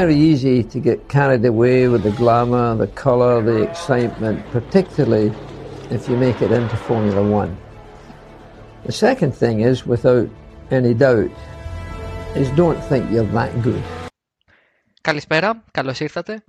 very 0.00 0.16
easy 0.30 0.58
to 0.72 0.78
get 0.88 0.98
carried 1.16 1.44
away 1.52 1.78
with 1.92 2.02
the 2.08 2.14
glamour, 2.22 2.66
the 2.84 2.90
colour, 3.04 3.34
the 3.50 3.58
excitement, 3.68 4.38
particularly 4.56 5.28
if 5.96 6.00
you 6.08 6.16
make 6.26 6.38
it 6.46 6.50
into 6.58 6.76
Formula 6.88 7.22
One. 7.40 7.52
The 8.88 8.96
second 9.06 9.32
thing 9.42 9.56
is, 9.70 9.76
without 9.94 10.28
any 10.78 10.94
doubt, 11.04 11.32
is 12.40 12.48
don't 12.62 12.80
think 12.88 13.02
you're 13.12 13.32
that 13.38 13.52
good. 13.62 13.82
Καλησπέρα, 15.00 15.64
καλώς 15.70 16.00
ήρθατε. 16.00 16.44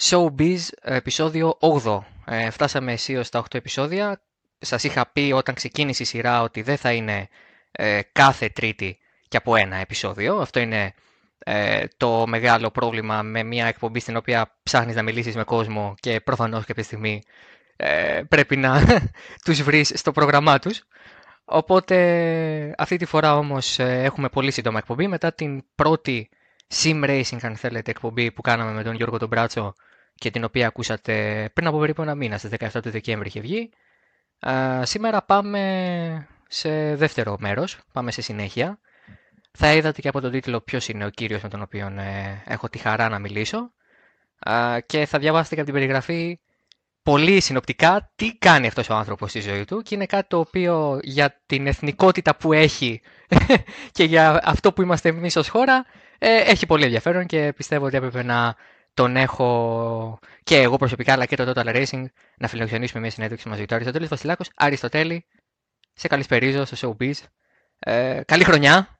Showbiz, 0.00 0.58
επεισόδιο 0.82 1.58
8. 1.60 1.98
Ε, 2.26 2.50
φτάσαμε 2.50 2.92
αισίως 2.92 3.26
στα 3.26 3.38
8 3.38 3.54
επεισόδια. 3.54 4.20
Σας 4.58 4.84
είχα 4.84 5.06
πει 5.12 5.32
όταν 5.34 5.54
ξεκίνησε 5.54 6.02
η 6.02 6.06
σειρά 6.06 6.42
ότι 6.42 6.62
δεν 6.62 6.76
θα 6.76 6.92
είναι 6.92 7.28
ε, 7.72 8.00
κάθε 8.12 8.48
τρίτη 8.48 8.98
και 9.28 9.36
από 9.36 9.56
ένα 9.56 9.76
επεισόδιο. 9.76 10.36
Αυτό 10.36 10.60
είναι 10.60 10.94
ε, 11.48 11.84
το 11.96 12.26
μεγάλο 12.26 12.70
πρόβλημα 12.70 13.22
με 13.22 13.42
μια 13.42 13.66
εκπομπή 13.66 14.00
στην 14.00 14.16
οποία 14.16 14.56
ψάχνεις 14.62 14.94
να 14.94 15.02
μιλήσεις 15.02 15.34
με 15.36 15.44
κόσμο 15.44 15.94
και 16.00 16.20
προφανώς 16.20 16.64
κάποια 16.64 16.82
στιγμή 16.82 17.22
ε, 17.76 18.20
πρέπει 18.28 18.56
να 18.56 18.80
τους 19.44 19.62
βρεις 19.62 19.92
στο 19.94 20.12
πρόγραμμά 20.12 20.58
τους. 20.58 20.82
Οπότε 21.44 22.74
αυτή 22.78 22.96
τη 22.96 23.04
φορά 23.04 23.36
όμως 23.36 23.78
ε, 23.78 24.02
έχουμε 24.02 24.28
πολύ 24.28 24.50
σύντομα 24.50 24.78
εκπομπή 24.78 25.06
μετά 25.08 25.32
την 25.32 25.62
πρώτη 25.74 26.28
sim 26.74 27.04
racing 27.04 27.38
αν 27.42 27.56
θέλετε 27.56 27.90
εκπομπή 27.90 28.32
που 28.32 28.40
κάναμε 28.42 28.72
με 28.72 28.82
τον 28.82 28.94
Γιώργο 28.94 29.18
τον 29.18 29.28
Μπράτσο 29.28 29.72
και 30.14 30.30
την 30.30 30.44
οποία 30.44 30.66
ακούσατε 30.66 31.48
πριν 31.52 31.66
από 31.66 31.78
περίπου 31.78 32.02
ένα 32.02 32.14
μήνα 32.14 32.38
στις 32.38 32.50
17 32.58 32.68
του 32.82 32.90
Δεκέμβρη 32.90 33.28
είχε 33.28 33.40
βγει. 33.40 33.70
σήμερα 34.82 35.22
πάμε 35.22 36.28
σε 36.48 36.96
δεύτερο 36.96 37.36
μέρος, 37.40 37.78
πάμε 37.92 38.10
σε 38.10 38.22
συνέχεια. 38.22 38.78
Θα 39.58 39.72
είδατε 39.74 40.00
και 40.00 40.08
από 40.08 40.20
τον 40.20 40.30
τίτλο 40.30 40.60
ποιος 40.60 40.88
είναι 40.88 41.04
ο 41.04 41.10
κύριος 41.10 41.42
με 41.42 41.48
τον 41.48 41.62
οποίο 41.62 41.86
ε, 41.86 42.42
έχω 42.46 42.68
τη 42.68 42.78
χαρά 42.78 43.08
να 43.08 43.18
μιλήσω 43.18 43.72
και 44.86 45.06
θα 45.06 45.18
διαβάσετε 45.18 45.54
και 45.54 45.60
από 45.60 45.70
την 45.70 45.80
περιγραφή 45.80 46.40
πολύ 47.02 47.40
συνοπτικά 47.40 48.12
τι 48.16 48.38
κάνει 48.38 48.66
αυτός 48.66 48.88
ο 48.88 48.94
άνθρωπος 48.94 49.30
στη 49.30 49.40
ζωή 49.40 49.64
του 49.64 49.82
και 49.82 49.94
είναι 49.94 50.06
κάτι 50.06 50.28
το 50.28 50.38
οποίο 50.38 51.00
για 51.02 51.42
την 51.46 51.66
εθνικότητα 51.66 52.36
που 52.36 52.52
έχει 52.52 53.00
και 53.96 54.04
για 54.04 54.40
αυτό 54.44 54.72
που 54.72 54.82
είμαστε 54.82 55.08
εμείς 55.08 55.36
ως 55.36 55.48
χώρα 55.48 55.84
ε, 56.18 56.36
έχει 56.36 56.66
πολύ 56.66 56.84
ενδιαφέρον 56.84 57.26
και 57.26 57.52
πιστεύω 57.56 57.86
ότι 57.86 57.96
έπρεπε 57.96 58.22
να 58.22 58.54
τον 58.94 59.16
έχω 59.16 60.18
και 60.42 60.56
εγώ 60.56 60.76
προσωπικά 60.76 61.12
αλλά 61.12 61.26
και 61.26 61.36
το 61.36 61.52
Total 61.54 61.66
Racing 61.66 62.04
να 62.38 62.48
φιλοξενήσουμε 62.48 63.00
μια 63.00 63.10
συνέντευξη 63.10 63.48
μαζί 63.48 63.64
του. 63.64 63.74
Αριστοτέλης 63.74 64.08
Βασιλάκος, 64.08 64.50
Αριστοτέλη, 64.54 65.26
σε 65.92 66.08
καλησπερίζω 66.08 66.64
στο 66.64 66.96
Showbiz. 66.98 67.14
Ε, 67.78 68.20
καλή 68.26 68.44
χρονιά. 68.44 68.95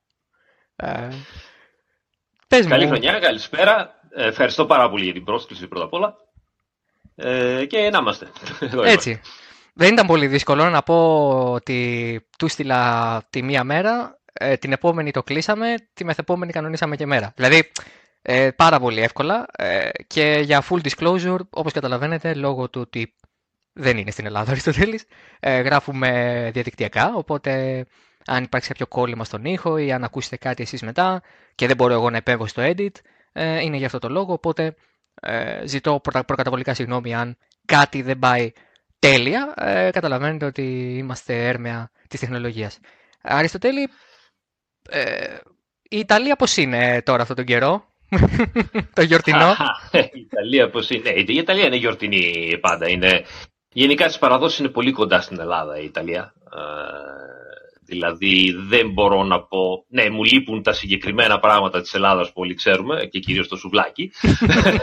Ε, 0.77 1.09
πες 2.49 2.67
καλή 2.67 2.87
χρονιά, 2.87 3.19
καλησπέρα. 3.19 4.01
Ε, 4.11 4.27
ευχαριστώ 4.27 4.67
πάρα 4.67 4.91
πολύ 4.91 5.05
για 5.05 5.13
την 5.13 5.25
πρόσκληση 5.25 5.67
πρώτα 5.67 5.85
απ' 5.85 5.93
όλα. 5.93 6.17
Ε, 7.15 7.65
και 7.65 7.91
να 7.91 7.99
είμαστε. 7.99 8.31
Έτσι. 8.85 9.21
Δεν 9.75 9.93
ήταν 9.93 10.07
πολύ 10.07 10.27
δύσκολο 10.27 10.71
να 10.71 10.83
πω 10.83 11.29
ότι 11.53 12.21
του 12.39 12.49
στείλα 12.49 13.23
τη 13.31 13.43
μία 13.43 13.65
μέρα, 13.65 14.21
ε, 14.33 14.57
την 14.57 14.73
επόμενη 14.73 15.11
το 15.11 15.23
κλείσαμε, 15.23 15.75
τη 15.95 16.05
μεθεπόμενη 16.05 16.53
κανονίσαμε 16.53 16.97
και 16.97 17.07
μέρα. 17.07 17.33
Δηλαδή, 17.37 17.71
ε, 18.23 18.51
πάρα 18.51 18.81
πολύ 18.81 19.01
εύκολα 19.01 19.47
ε, 19.57 19.89
και 20.07 20.41
για 20.45 20.65
full 20.71 20.81
disclosure, 20.89 21.39
όπως 21.51 21.73
καταλαβαίνετε, 21.73 22.35
λόγω 22.35 22.71
του 22.71 22.81
ότι 22.81 23.15
δεν 23.73 23.97
είναι 23.99 24.11
στην 24.11 24.27
Ελλάδα 24.27 24.49
ο 24.49 24.51
Αριστοτέλης, 24.51 25.05
ε, 25.41 25.61
γράφουμε 25.61 26.51
διαδικτυακά, 26.53 27.13
οπότε 27.15 27.85
αν 28.27 28.43
υπάρξει 28.43 28.69
κάποιο 28.69 28.87
κόλλημα 28.87 29.25
στον 29.25 29.45
ήχο 29.45 29.77
ή 29.77 29.93
αν 29.93 30.05
ακούσετε 30.05 30.37
κάτι 30.37 30.63
εσείς 30.63 30.83
μετά 30.83 31.23
και 31.55 31.67
δεν 31.67 31.77
μπορώ 31.77 31.93
εγώ 31.93 32.11
να 32.11 32.17
επέμβω 32.17 32.47
στο 32.47 32.63
edit, 32.65 32.95
ε, 33.33 33.61
είναι 33.61 33.77
για 33.77 33.87
αυτό 33.87 33.99
το 33.99 34.09
λόγο, 34.09 34.33
οπότε 34.33 34.75
ε, 35.21 35.67
ζητώ 35.67 36.01
προκαταβολικά 36.03 36.75
συγγνώμη 36.75 37.15
αν 37.15 37.37
κάτι 37.67 38.03
δεν 38.03 38.19
πάει 38.19 38.53
τέλεια, 38.99 39.55
ε, 39.57 39.91
καταλαβαίνετε 39.91 40.45
ότι 40.45 40.97
είμαστε 40.99 41.47
έρμεα 41.47 41.91
της 42.09 42.21
τεχνολογίας. 42.21 42.79
Αριστοτέλη, 43.23 43.89
ε, 44.89 45.37
η 45.83 45.99
Ιταλία 45.99 46.37
πώς 46.37 46.57
είναι 46.57 47.03
τώρα 47.03 47.21
αυτόν 47.23 47.37
τον 47.37 47.45
καιρό, 47.45 47.85
το 48.95 49.03
γιορτινό; 49.03 49.55
η 50.13 50.21
Ιταλία 50.21 50.71
πώς 50.71 50.91
είναι, 50.91 51.11
ναι, 51.11 51.33
η 51.33 51.37
Ιταλία 51.37 51.67
είναι 51.67 51.77
γιορτινή 51.77 52.59
πάντα, 52.61 52.89
είναι... 52.89 53.25
Γενικά 53.73 54.05
στις 54.05 54.19
παραδόσεις 54.19 54.59
είναι 54.59 54.69
πολύ 54.69 54.93
κοντά 54.93 55.21
στην 55.21 55.41
Ελλάδα 55.41 55.79
η 55.79 55.85
Ιταλία. 55.85 56.35
Δηλαδή 57.87 58.55
δεν 58.69 58.93
μπορώ 58.93 59.25
να 59.25 59.43
πω, 59.43 59.85
ναι 59.89 60.11
μου 60.11 60.25
λείπουν 60.25 60.63
τα 60.63 60.73
συγκεκριμένα 60.73 61.39
πράγματα 61.39 61.81
της 61.81 61.95
Ελλάδας 61.95 62.27
που 62.29 62.41
όλοι 62.41 62.55
ξέρουμε 62.55 63.07
και 63.11 63.19
κυρίως 63.19 63.49
το 63.49 63.57
σουβλάκι. 63.57 64.11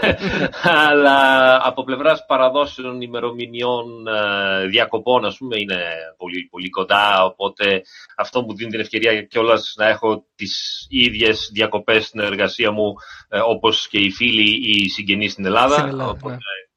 Αλλά 0.89 1.59
από 1.63 1.83
πλευράς 1.83 2.25
παραδόσεων 2.27 3.01
ημερομηνιών 3.01 4.07
ε, 4.07 4.67
διακοπών 4.67 5.25
ας 5.25 5.37
πούμε 5.37 5.55
είναι 5.59 5.79
πολύ, 6.17 6.47
πολύ 6.51 6.69
κοντά. 6.69 7.23
Οπότε 7.23 7.81
αυτό 8.17 8.41
μου 8.41 8.55
δίνει 8.55 8.71
την 8.71 8.79
ευκαιρία 8.79 9.21
κιόλας 9.21 9.73
να 9.77 9.87
έχω 9.87 10.25
τις 10.35 10.85
ίδιες 10.89 11.49
διακοπές 11.53 12.05
στην 12.05 12.19
εργασία 12.19 12.71
μου 12.71 12.93
ε, 13.29 13.39
όπως 13.39 13.87
και 13.87 13.99
οι 13.99 14.11
φίλοι 14.11 14.49
ή 14.49 14.83
οι 14.83 14.89
συγγενείς 14.89 15.31
στην 15.31 15.45
Ελλάδα, 15.45 15.73
στην 15.73 15.87
Ελλάδα 15.87 16.09
οπότε, 16.09 16.33
ναι 16.33 16.72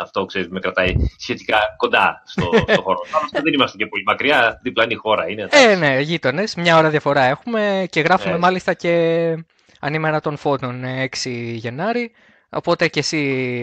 αυτό 0.00 0.24
ξέρεις, 0.24 0.48
με 0.48 0.60
κρατάει 0.60 0.94
σχετικά 1.18 1.58
κοντά 1.76 2.22
στο, 2.26 2.50
στο 2.68 2.82
χώρο. 2.82 2.98
δεν 3.44 3.52
είμαστε 3.52 3.76
και 3.76 3.86
πολύ 3.86 4.02
μακριά, 4.06 4.60
διπλανή 4.62 4.94
χώρα 4.94 5.30
είναι. 5.30 5.48
Ε, 5.50 5.74
ναι, 5.74 6.00
γείτονες. 6.00 6.54
Μια 6.54 6.78
ώρα 6.78 6.88
διαφορά 6.88 7.22
έχουμε 7.22 7.86
και 7.90 8.00
γράφουμε 8.00 8.34
ε. 8.34 8.38
μάλιστα 8.38 8.74
και 8.74 9.34
ανήμερα 9.80 10.20
των 10.20 10.36
φώτων 10.36 10.84
6 11.22 11.30
Γενάρη. 11.54 12.12
Οπότε 12.50 12.88
και 12.88 12.98
εσύ 12.98 13.18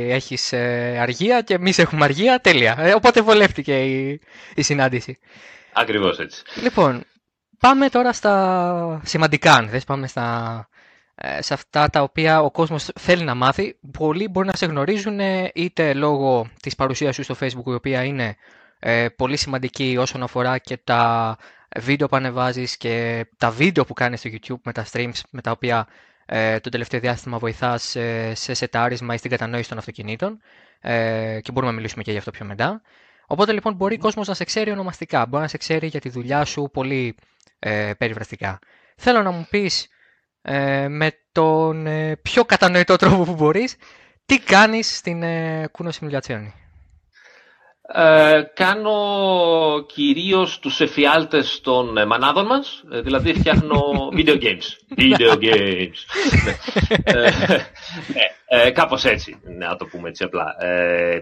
έχεις 0.09 0.53
ε, 0.53 0.97
αργία 1.01 1.41
και 1.41 1.53
εμείς 1.53 1.79
έχουμε 1.79 2.03
αργία, 2.03 2.39
τέλεια. 2.39 2.75
Ε, 2.79 2.93
οπότε 2.93 3.21
βολεύτηκε 3.21 3.83
η, 3.83 4.21
η 4.55 4.61
συνάντηση. 4.61 5.17
Ακριβώς 5.73 6.19
έτσι. 6.19 6.43
Λοιπόν, 6.61 7.03
πάμε 7.59 7.89
τώρα 7.89 8.13
στα 8.13 9.01
σημαντικά, 9.03 9.53
αν 9.53 9.69
θες, 9.69 9.83
πάμε 9.83 10.07
στα 10.07 10.67
ε, 10.71 10.76
σε 11.39 11.53
αυτά 11.53 11.89
τα 11.89 12.01
οποία 12.01 12.41
ο 12.41 12.51
κόσμος 12.51 12.89
θέλει 12.99 13.23
να 13.23 13.35
μάθει. 13.35 13.77
Πολλοί 13.97 14.27
μπορεί 14.27 14.47
να 14.47 14.55
σε 14.55 14.65
γνωρίζουν 14.65 15.19
είτε 15.53 15.93
λόγω 15.93 16.49
της 16.61 16.75
παρουσίας 16.75 17.15
σου 17.15 17.23
στο 17.23 17.35
facebook 17.39 17.65
η 17.65 17.73
οποία 17.73 18.03
είναι 18.03 18.35
ε, 18.79 19.07
πολύ 19.09 19.37
σημαντική 19.37 19.97
όσον 19.99 20.23
αφορά 20.23 20.57
και 20.57 20.77
τα 20.83 21.37
βίντεο 21.79 22.07
που 22.07 22.15
ανεβάζεις 22.15 22.77
και 22.77 23.25
τα 23.37 23.51
βίντεο 23.51 23.85
που 23.85 23.93
κάνεις 23.93 24.19
στο 24.19 24.29
YouTube 24.33 24.61
με 24.63 24.71
τα 24.71 24.85
streams 24.91 25.19
με 25.29 25.41
τα 25.41 25.51
οποία 25.51 25.87
ε, 26.25 26.59
το 26.59 26.69
τελευταίο 26.69 26.99
διάστημα 26.99 27.37
βοηθάς 27.37 27.95
ε, 27.95 28.31
σε 28.35 28.53
σετάρισμα 28.53 29.13
ή 29.13 29.17
στην 29.17 29.31
κατανόηση 29.31 29.69
των 29.69 29.77
αυτοκινήτων 29.77 30.41
ε, 30.81 31.39
και 31.41 31.51
μπορούμε 31.51 31.71
να 31.71 31.77
μιλήσουμε 31.77 32.03
και 32.03 32.11
γι' 32.11 32.17
αυτό 32.17 32.31
πιο 32.31 32.45
μετά. 32.45 32.81
Οπότε 33.27 33.51
λοιπόν 33.51 33.73
μπορεί 33.73 33.95
ο 33.95 33.97
κόσμος 33.97 34.27
να 34.27 34.33
σε 34.33 34.43
ξέρει 34.43 34.71
ονομαστικά, 34.71 35.25
μπορεί 35.25 35.41
να 35.43 35.49
σε 35.49 35.57
ξέρει 35.57 35.87
για 35.87 35.99
τη 35.99 36.09
δουλειά 36.09 36.45
σου 36.45 36.69
πολύ 36.73 37.15
ε, 37.59 37.91
περιβραστικά. 37.97 38.59
Θέλω 38.95 39.21
να 39.21 39.31
μου 39.31 39.47
πεις 39.49 39.87
ε, 40.49 40.87
με 40.87 41.11
τον 41.31 41.87
ε, 41.87 42.15
πιο 42.21 42.43
κατανοητό 42.43 42.95
τρόπο 42.95 43.23
που 43.23 43.33
μπορείς, 43.33 43.75
τι 44.25 44.39
κάνεις 44.39 44.97
στην 44.97 45.23
ε, 45.23 45.69
Kuno 45.77 45.89
Simulazione. 45.89 46.51
Ε, 47.93 48.41
κάνω 48.53 48.99
κυρίως 49.87 50.59
τους 50.59 50.81
εφιάλτες 50.81 51.61
των 51.61 51.97
ε, 51.97 52.05
μανάδων 52.05 52.45
μας, 52.45 52.83
δηλαδή 52.85 53.33
φτιάχνω 53.33 53.81
video 54.17 54.41
games. 54.41 54.97
Video 54.97 55.37
games. 55.41 55.97
ναι, 58.13 58.25
ε, 58.47 58.71
κάπως 58.71 59.05
έτσι, 59.05 59.39
να 59.43 59.75
το 59.75 59.85
πούμε 59.85 60.09
έτσι 60.09 60.23
απλά. 60.23 60.55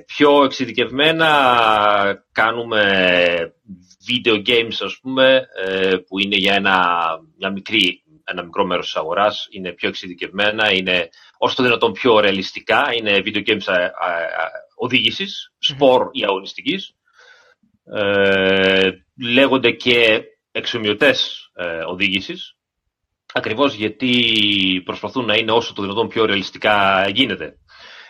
πιο 0.06 0.44
εξειδικευμένα 0.44 1.28
κάνουμε 2.32 2.84
video 4.08 4.36
games, 4.48 4.78
ας 4.80 5.00
πούμε, 5.02 5.48
που 6.08 6.20
είναι 6.20 6.36
για 6.36 6.54
ένα, 6.54 6.98
μια 7.38 7.52
μικρή 7.52 8.05
ένα 8.26 8.44
μικρό 8.44 8.66
μέρος 8.66 8.86
της 8.86 8.96
αγοράς, 8.96 9.48
είναι 9.50 9.72
πιο 9.72 9.90
εξειδικευμένα, 9.90 10.74
είναι 10.74 11.10
όσο 11.38 11.56
το 11.56 11.64
δυνατόν 11.64 11.92
πιο 11.92 12.20
ρεαλιστικά, 12.20 12.94
είναι 12.94 13.22
video 13.26 13.48
games 13.48 13.68
α, 13.68 13.86
οδήγησης, 14.76 15.54
σπορ 15.60 16.10
ή 16.12 16.24
αγωνιστικής. 16.24 16.96
Ε, 17.94 18.90
λέγονται 19.22 19.72
και 19.72 20.22
εξομοιωτές 20.52 21.50
ε, 21.54 21.84
οδήγησης, 21.84 22.56
ακριβώς 23.34 23.74
γιατί 23.74 24.12
προσπαθούν 24.86 25.26
να 25.26 25.36
είναι 25.36 25.52
όσο 25.52 25.74
το 25.74 25.82
δυνατόν 25.82 26.08
πιο 26.08 26.26
ρεαλιστικά 26.26 27.08
γίνεται. 27.10 27.58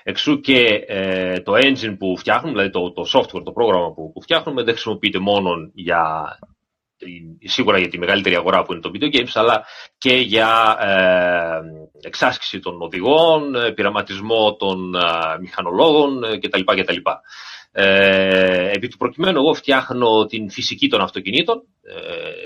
Εξού 0.04 0.40
και 0.40 0.84
ε, 0.88 1.40
το 1.40 1.54
engine 1.54 1.96
που 1.98 2.18
φτιάχνουν, 2.18 2.52
δηλαδή 2.52 2.70
το, 2.70 2.92
το 2.92 3.04
software, 3.14 3.44
το 3.44 3.52
πρόγραμμα 3.52 3.94
που, 3.94 4.12
που 4.12 4.22
φτιάχνουμε, 4.22 4.64
δεν 4.64 4.74
χρησιμοποιείται 4.74 5.20
μόνο 5.20 5.52
για 5.74 6.26
σίγουρα 7.44 7.78
για 7.78 7.88
τη 7.88 7.98
μεγαλύτερη 7.98 8.36
αγορά 8.36 8.64
που 8.64 8.72
είναι 8.72 8.82
το 8.82 8.92
video 8.94 9.16
games, 9.16 9.32
αλλά 9.34 9.66
και 9.98 10.14
για 10.14 10.78
ε, 10.80 12.08
εξάσκηση 12.08 12.60
των 12.60 12.82
οδηγών, 12.82 13.56
ε, 13.56 13.72
πειραματισμό 13.72 14.56
των 14.56 14.96
ε, 14.96 15.00
μηχανολόγων 15.40 16.24
ε, 16.24 16.38
κτλ. 16.38 16.62
κτλ. 16.64 16.98
Ε, 17.72 18.72
επί 18.72 18.88
του 18.88 18.98
προκειμένου 18.98 19.38
εγώ 19.38 19.54
φτιάχνω 19.54 20.26
την 20.26 20.50
φυσική 20.50 20.88
των 20.88 21.02
αυτοκινήτων, 21.02 21.64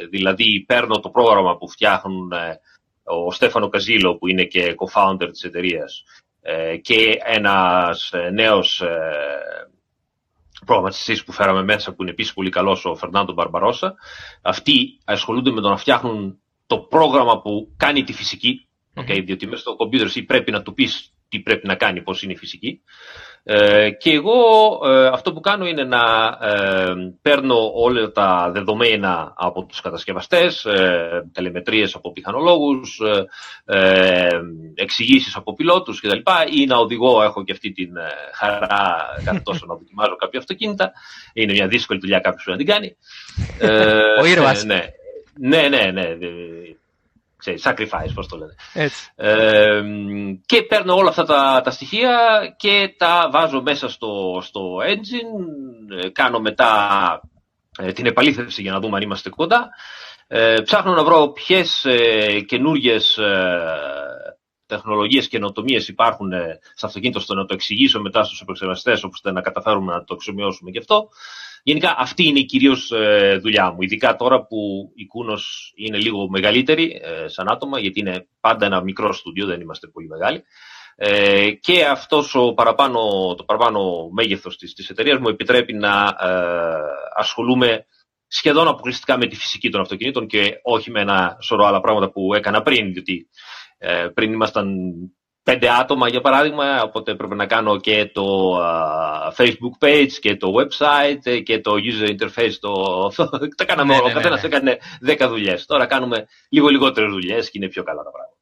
δηλαδή 0.10 0.64
παίρνω 0.68 1.00
το 1.00 1.10
πρόγραμμα 1.10 1.58
που 1.58 1.70
φτιάχνουν 1.70 2.32
ο 3.04 3.32
Στέφανο 3.32 3.70
Καζίλο 3.70 4.16
που 4.16 4.28
είναι 4.28 4.44
και 4.44 4.76
co-founder 4.78 5.30
της 5.32 5.44
εταιρείας 5.44 6.04
και 6.82 7.20
ένας 7.24 8.12
νέος 8.34 8.84
προγραμματιστής 10.66 11.24
που 11.24 11.32
φέραμε 11.32 11.64
μέσα 11.64 11.94
που 11.94 12.02
είναι 12.02 12.12
επίσης 12.12 12.34
πολύ 12.34 12.50
καλός 12.50 12.86
ο 12.86 12.96
Φερνάντο 12.96 13.34
Μπαρμπαρόσα. 13.34 13.96
Αυτοί 14.42 15.00
ασχολούνται 15.06 15.52
με 15.52 15.62
το 15.62 15.70
να 15.70 15.78
φτιάχνουν 15.78 16.40
το 16.68 16.80
πρόγραμμα 16.80 17.42
που 17.42 17.74
κάνει 17.78 18.04
τη 18.04 18.14
φυσική 18.14 18.70
Okay, 18.96 19.22
διότι 19.26 19.46
μέσα 19.46 19.62
στο 19.62 19.76
κομπιούτερ 19.76 20.08
εσύ 20.08 20.24
πρέπει 20.24 20.52
να 20.52 20.62
του 20.62 20.74
πεις 20.74 21.14
τι 21.30 21.40
πρέπει 21.40 21.68
να 21.68 21.76
κάνει, 21.76 22.02
πώς 22.02 22.24
είναι 22.24 22.34
η 22.34 22.36
φυσική. 22.36 22.82
Ε, 23.44 23.90
και 23.90 24.12
εγώ 24.12 24.42
ε, 24.86 25.08
αυτό 25.08 25.34
που 25.34 25.40
κάνω 25.40 25.68
είναι 25.68 25.84
να 25.84 26.38
ε, 26.42 26.94
παίρνω 27.22 27.72
όλα 27.74 28.12
τα 28.12 28.52
δεδομένα 28.54 29.34
από 29.38 29.66
τους 29.66 29.82
κατασκευαστές, 29.82 30.66
ε, 30.66 31.30
τελεμετρίες 31.34 31.96
από 31.96 32.12
πιχανολόγους, 32.12 33.00
ε, 33.66 34.28
εξηγήσεις 34.76 35.36
από 35.36 35.54
πιλότους 35.54 36.02
κτλ. 36.02 36.20
Ή 36.52 36.66
να 36.66 36.78
οδηγώ, 36.78 37.24
έχω 37.24 37.44
και 37.44 37.52
αυτή 37.52 37.72
την 37.72 37.90
χαρά 38.34 38.96
κάθε 39.26 39.40
τόσο 39.44 39.66
να 39.66 39.76
δοκιμάζω 39.76 40.16
κάποια 40.16 40.40
αυτοκίνητα. 40.40 40.92
Είναι 41.34 41.54
μια 41.54 41.68
δύσκολη 41.68 42.00
δουλειά 42.00 42.20
κάποιος 42.20 42.44
που 42.44 42.52
να 42.52 42.58
την 42.58 42.66
κάνει. 42.66 42.96
Ο 44.22 44.26
ήρωας. 44.26 44.64
Ναι, 44.64 44.82
ναι, 45.40 45.68
ναι. 45.68 45.92
ναι 45.92 46.16
ξέρεις, 47.40 47.64
sacrifice, 47.66 48.12
πώς 48.14 48.28
το 48.28 48.38
λένε. 48.38 48.56
Έτσι. 48.74 49.12
Ε, 49.16 49.82
και 50.46 50.64
παίρνω 50.64 50.96
όλα 50.96 51.10
αυτά 51.10 51.24
τα, 51.26 51.62
τα 51.64 51.72
στοιχεία 51.72 52.40
και 52.58 52.94
τα 52.98 53.30
βάζω 53.32 53.62
μέσα 53.62 53.90
στο, 53.90 54.40
στο 54.42 54.78
engine, 54.78 56.04
ε, 56.04 56.10
κάνω 56.10 56.40
μετά 56.40 56.72
ε, 57.78 57.92
την 57.92 58.06
επαλήθευση 58.06 58.62
για 58.62 58.72
να 58.72 58.80
δούμε 58.80 58.96
αν 58.98 59.02
είμαστε 59.02 59.30
κοντά. 59.30 59.70
Ε, 60.28 60.56
ψάχνω 60.64 60.94
να 60.94 61.04
βρω 61.04 61.32
ποιες 61.32 61.86
ε, 61.86 62.40
καινούργιες 62.40 63.18
ε, 63.18 64.38
τεχνολογίες 64.66 65.28
και 65.28 65.38
ενοτομίες 65.38 65.88
υπάρχουν 65.88 66.32
ε, 66.32 66.60
στο 66.76 66.86
αυτοκίνητο, 66.88 67.20
στο 67.20 67.34
να 67.36 67.46
το 67.46 67.54
εξηγήσω 67.54 68.02
μετά 68.02 68.24
στους 68.24 68.42
επεξεργαστές, 68.42 69.04
ώστε 69.04 69.32
να 69.32 69.42
καταφέρουμε 69.42 69.94
να 69.94 70.04
το 70.04 70.14
εξομοιώσουμε 70.14 70.72
και 70.72 70.80
αυτό. 70.80 71.10
Γενικά 71.64 71.96
αυτή 71.98 72.24
είναι 72.24 72.40
η 72.40 72.46
κυρίως 72.46 72.92
ε, 72.92 73.38
δουλειά 73.42 73.72
μου, 73.72 73.82
ειδικά 73.82 74.16
τώρα 74.16 74.46
που 74.46 74.92
η 74.96 75.06
Κούνος 75.06 75.74
είναι 75.76 75.98
λίγο 75.98 76.30
μεγαλύτερη 76.30 77.02
ε, 77.04 77.28
σαν 77.28 77.52
άτομα, 77.52 77.80
γιατί 77.80 78.00
είναι 78.00 78.28
πάντα 78.40 78.66
ένα 78.66 78.84
μικρό 78.84 79.14
στούντιο, 79.14 79.46
δεν 79.46 79.62
είμαστε 79.62 79.88
πολύ 79.88 80.08
μεγάλοι. 80.08 80.44
Ε, 80.96 81.52
και 81.52 81.86
αυτός 81.86 82.36
ο 82.36 82.54
παραπάνω, 82.54 83.00
το 83.38 83.44
παραπάνω 83.44 84.10
μέγεθος 84.12 84.58
της, 84.58 84.74
της 84.74 84.90
εταιρείας 84.90 85.20
μου 85.20 85.30
επιτρέπει 85.30 85.74
να 85.74 86.16
ασχολούμαι 87.16 87.86
σχεδόν 88.28 88.68
αποκλειστικά 88.68 89.18
με 89.18 89.28
τη 89.28 89.36
φυσική 89.36 89.70
των 89.70 89.82
αυτοκινήτων 89.82 90.28
και 90.28 90.60
όχι 90.64 90.92
με 90.92 91.02
ένα 91.02 91.38
σωρό 91.42 91.66
άλλα 91.66 91.80
πράγματα 91.80 92.12
που 92.12 92.34
έκανα 92.34 92.62
πριν, 92.62 92.94
διότι 92.94 93.30
πριν 94.14 94.34
ήμασταν 94.34 94.76
πέντε 95.44 95.70
άτομα 95.70 96.10
για 96.10 96.22
παράδειγμα, 96.22 96.82
οπότε 96.84 97.16
πρέπει 97.16 97.36
να 97.36 97.46
κάνω 97.46 97.80
και 97.80 98.06
το 98.14 98.58
Facebook 99.38 99.86
page 99.86 100.12
και 100.20 100.36
το 100.36 100.54
website 100.56 101.44
και 101.44 101.60
το 101.60 101.72
user 101.72 102.10
interface. 102.10 102.54
Το... 102.60 102.74
τα 103.58 103.66
κάναμε 103.66 103.94
ναι, 103.94 104.00
όλα, 104.00 104.06
ο 104.06 104.08
ναι, 104.08 104.14
καθένας 104.14 104.42
ναι, 104.42 104.48
έκανε 104.48 104.78
δέκα 105.02 105.28
δουλειές. 105.28 105.66
Τώρα 105.66 105.86
κάνουμε 105.86 106.28
λίγο 106.50 106.68
λιγότερες 106.68 107.12
δουλειές 107.12 107.50
και 107.50 107.58
είναι 107.58 107.68
πιο 107.68 107.84
καλά 107.84 108.04
τα 108.04 108.12
πράγματα. 108.12 108.38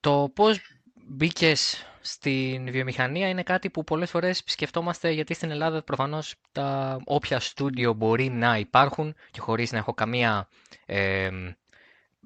Το 0.00 0.30
πώς 0.34 0.60
μπήκες 0.94 1.86
στην 2.00 2.70
βιομηχανία 2.70 3.28
είναι 3.28 3.42
κάτι 3.42 3.70
που 3.70 3.84
πολλές 3.84 4.10
φορές 4.10 4.42
σκεφτόμαστε 4.46 5.10
γιατί 5.10 5.34
στην 5.34 5.50
Ελλάδα 5.50 5.82
προφανώς 5.82 6.34
τα 6.52 6.98
όποια 7.04 7.40
στούντιο 7.40 7.92
μπορεί 7.92 8.28
να 8.28 8.58
υπάρχουν 8.58 9.14
και 9.30 9.40
χωρίς 9.40 9.72
να 9.72 9.78
έχω 9.78 9.94
καμία 9.94 10.48
ε, 10.86 11.30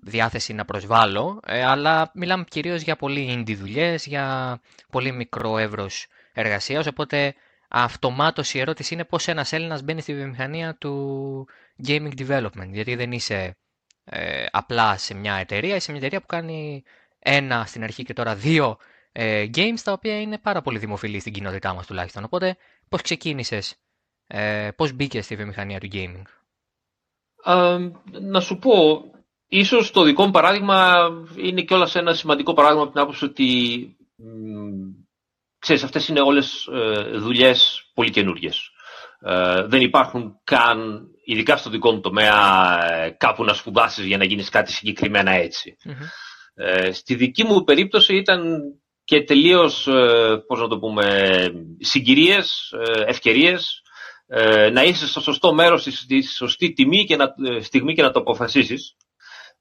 διάθεση 0.03 0.53
να 0.53 0.65
προσβάλλω, 0.65 1.41
ε, 1.47 1.65
αλλά 1.65 2.11
μιλάμε 2.15 2.45
κυρίως 2.49 2.83
για 2.83 2.97
πολύ 2.97 3.35
indie 3.39 3.57
δουλειές, 3.57 4.07
για 4.07 4.61
πολύ 4.91 5.13
μικρό 5.13 5.59
εύρος 5.59 6.07
εργασίας, 6.33 6.87
οπότε 6.87 7.35
αυτομάτως 7.69 8.55
η 8.55 8.59
ερώτηση 8.61 8.95
είναι 8.95 9.05
πώς 9.05 9.29
ένας 9.29 9.53
Έλληνας 9.53 9.83
μπαίνει 9.83 10.01
στη 10.01 10.15
βιομηχανία 10.15 10.75
του 10.75 11.47
gaming 11.87 12.13
development, 12.19 12.69
γιατί 12.71 12.95
δεν 12.95 13.13
είσαι 13.13 13.57
ε, 14.05 14.47
απλά 14.51 14.97
σε 14.97 15.15
μια 15.15 15.35
εταιρεία, 15.35 15.77
είσαι 15.77 15.91
μια 15.91 16.01
εταιρεία 16.01 16.21
που 16.21 16.27
κάνει 16.27 16.83
ένα 17.19 17.65
στην 17.67 17.83
αρχή 17.83 18.03
και 18.03 18.13
τώρα 18.13 18.35
δύο 18.35 18.77
ε, 19.13 19.47
games, 19.55 19.81
τα 19.85 19.93
οποία 19.93 20.21
είναι 20.21 20.39
πάρα 20.39 20.63
πολύ 20.63 20.79
δημοφιλή 20.79 21.21
στην 21.21 21.33
κοινότητά 21.33 21.75
μας 21.75 21.87
τουλάχιστον. 21.87 22.25
Οπότε 22.25 22.57
πώς 22.89 23.03
ξεκίνησες, 23.03 23.77
ε, 24.27 24.69
πώς 24.77 24.93
μπήκες 24.93 25.25
στη 25.25 25.37
βιομηχανία 25.37 25.81
του 25.81 25.89
gaming; 25.93 26.23
να 28.21 28.41
σου 28.41 28.59
πω, 28.59 29.03
Ίσως 29.49 29.91
το 29.91 30.03
δικό 30.03 30.25
μου 30.25 30.31
παράδειγμα 30.31 31.09
είναι 31.37 31.63
και 31.63 31.75
όλα 31.75 31.91
ένα 31.93 32.15
σημαντικό 32.15 32.53
παράδειγμα 32.53 32.83
από 32.83 32.93
την 32.93 33.01
άποψη 33.01 33.25
ότι 33.25 33.49
ξέρεις, 35.59 35.83
αυτές 35.83 36.09
είναι 36.09 36.21
όλες 36.21 36.67
ε, 36.73 37.03
δουλειές 37.19 37.91
πολύ 37.95 38.11
καινούργιες. 38.11 38.71
Ε, 39.21 39.63
δεν 39.67 39.81
υπάρχουν 39.81 40.41
καν, 40.45 41.09
ειδικά 41.25 41.57
στο 41.57 41.71
δικό 41.71 41.93
μου 41.93 42.01
τομέα, 42.01 42.35
ε, 42.93 43.11
κάπου 43.11 43.45
να 43.45 43.53
σπουδάσεις 43.53 44.05
για 44.05 44.17
να 44.17 44.25
γίνεις 44.25 44.49
κάτι 44.49 44.73
συγκεκριμένα 44.73 45.31
Ε, 46.55 46.93
στη 46.93 47.15
δική 47.15 47.45
μου 47.45 47.65
περίπτωση 47.65 48.17
ήταν 48.17 48.61
και 49.05 49.23
τελείως, 49.25 49.87
ε, 49.87 50.43
πώς 50.47 50.61
να 50.61 50.69
το 50.69 50.79
πούμε, 50.79 51.05
συγκυρίες, 51.79 52.73
ε, 52.73 53.03
ευκαιρίες, 53.07 53.83
να 54.73 54.83
είσαι 54.83 55.07
στο 55.07 55.21
σωστό 55.21 55.55
μέρος, 55.55 55.83
στη 55.83 56.23
σωστή 56.23 56.73
τιμή 56.73 57.05
και 57.05 57.17
να, 57.17 57.35
στιγμή 57.61 57.95
και 57.95 58.03
να 58.03 58.11
το 58.11 58.19
αποφασίσεις. 58.21 58.97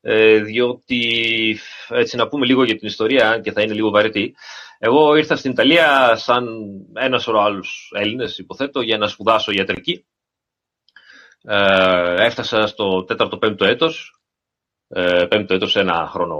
Ε, 0.09 0.39
διότι 0.39 1.57
έτσι 1.89 2.15
να 2.15 2.27
πούμε 2.27 2.45
λίγο 2.45 2.63
για 2.63 2.75
την 2.75 2.88
ιστορία 2.88 3.39
και 3.39 3.51
θα 3.51 3.62
είναι 3.62 3.74
λίγο 3.74 3.89
βαρετή. 3.89 4.36
Εγώ 4.80 5.15
ήρθα 5.15 5.36
στην 5.36 5.51
Ιταλία 5.51 6.15
σαν 6.15 6.48
ένας 6.94 7.24
σωρό 7.24 7.42
άλλους 7.42 7.92
Έλληνες, 7.95 8.38
υποθέτω, 8.38 8.81
για 8.81 8.98
να 8.98 9.07
σπουδάσω 9.07 9.51
ιατρική. 9.51 10.06
Ε, 11.44 12.25
έφτασα 12.25 12.68
στο 12.68 13.06
4ο-5ο 13.07 13.62
έτος, 13.62 14.21
ε, 14.88 15.25
πέμπτο 15.30 15.54
έτος 15.54 15.75
ένα 15.75 16.07
χρόνο 16.07 16.38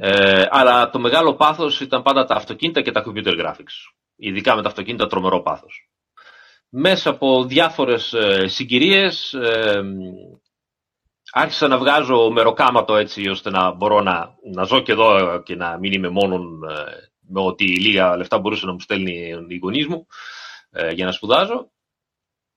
Ε, 0.00 0.44
αλλά 0.50 0.90
το 0.90 0.98
μεγάλο 0.98 1.34
πάθος 1.34 1.80
ήταν 1.80 2.02
πάντα 2.02 2.24
τα 2.24 2.34
αυτοκίνητα 2.34 2.80
και 2.82 2.92
τα 2.92 3.04
computer 3.06 3.40
graphics. 3.40 3.92
Ειδικά 4.16 4.54
με 4.54 4.62
τα 4.62 4.68
αυτοκίνητα 4.68 5.06
τρομερό 5.06 5.42
πάθος. 5.42 5.90
Μέσα 6.68 7.10
από 7.10 7.44
διάφορες 7.44 8.12
ε, 8.12 8.46
συγκυρίες 8.46 9.32
ε, 9.32 9.82
άρχισα 11.30 11.68
να 11.68 11.78
βγάζω 11.78 12.30
μεροκάματο 12.30 12.96
έτσι 12.96 13.28
ώστε 13.28 13.50
να 13.50 13.72
μπορώ 13.72 14.00
να, 14.00 14.34
να 14.52 14.64
ζω 14.64 14.80
και 14.80 14.92
εδώ 14.92 15.40
και 15.42 15.54
να 15.56 15.78
μην 15.78 15.92
είμαι 15.92 16.08
μόνο 16.08 16.34
ε, 16.68 16.82
με 17.20 17.40
ότι 17.40 17.64
λίγα 17.64 18.16
λεφτά 18.16 18.38
μπορούσε 18.38 18.66
να 18.66 18.72
μου 18.72 18.80
στέλνει 18.80 19.28
η 19.48 19.58
γονείς 19.62 19.86
μου 19.86 20.06
ε, 20.70 20.90
για 20.90 21.04
να 21.04 21.12
σπουδάζω. 21.12 21.70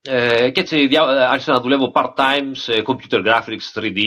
Ε, 0.04 0.50
και 0.50 0.60
έτσι 0.60 0.90
άρχισα 1.30 1.52
να 1.52 1.60
δουλεύω 1.62 1.92
part-time 1.96 2.50
σε 2.52 2.84
computer 2.86 3.26
graphics 3.26 3.80
3D, 3.80 4.00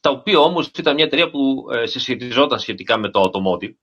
τα 0.00 0.10
οποία 0.10 0.38
όμως 0.38 0.66
ήταν 0.66 0.94
μια 0.94 1.04
εταιρεία 1.04 1.30
που 1.30 1.64
συσχετιζόταν 1.84 2.58
σχετικά 2.58 2.98
με 2.98 3.10
το 3.10 3.20
automotive. 3.20 3.74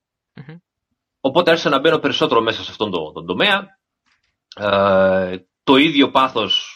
Οπότε 1.19 1.49
άρχισα 1.51 1.69
να 1.69 1.79
μπαίνω 1.79 1.97
περισσότερο 1.97 2.41
μέσα 2.41 2.63
σε 2.63 2.71
αυτόν 2.71 2.91
τον, 2.91 3.13
τον 3.13 3.25
τομέα. 3.25 3.79
το 5.63 5.75
ίδιο 5.75 6.11
πάθος 6.11 6.73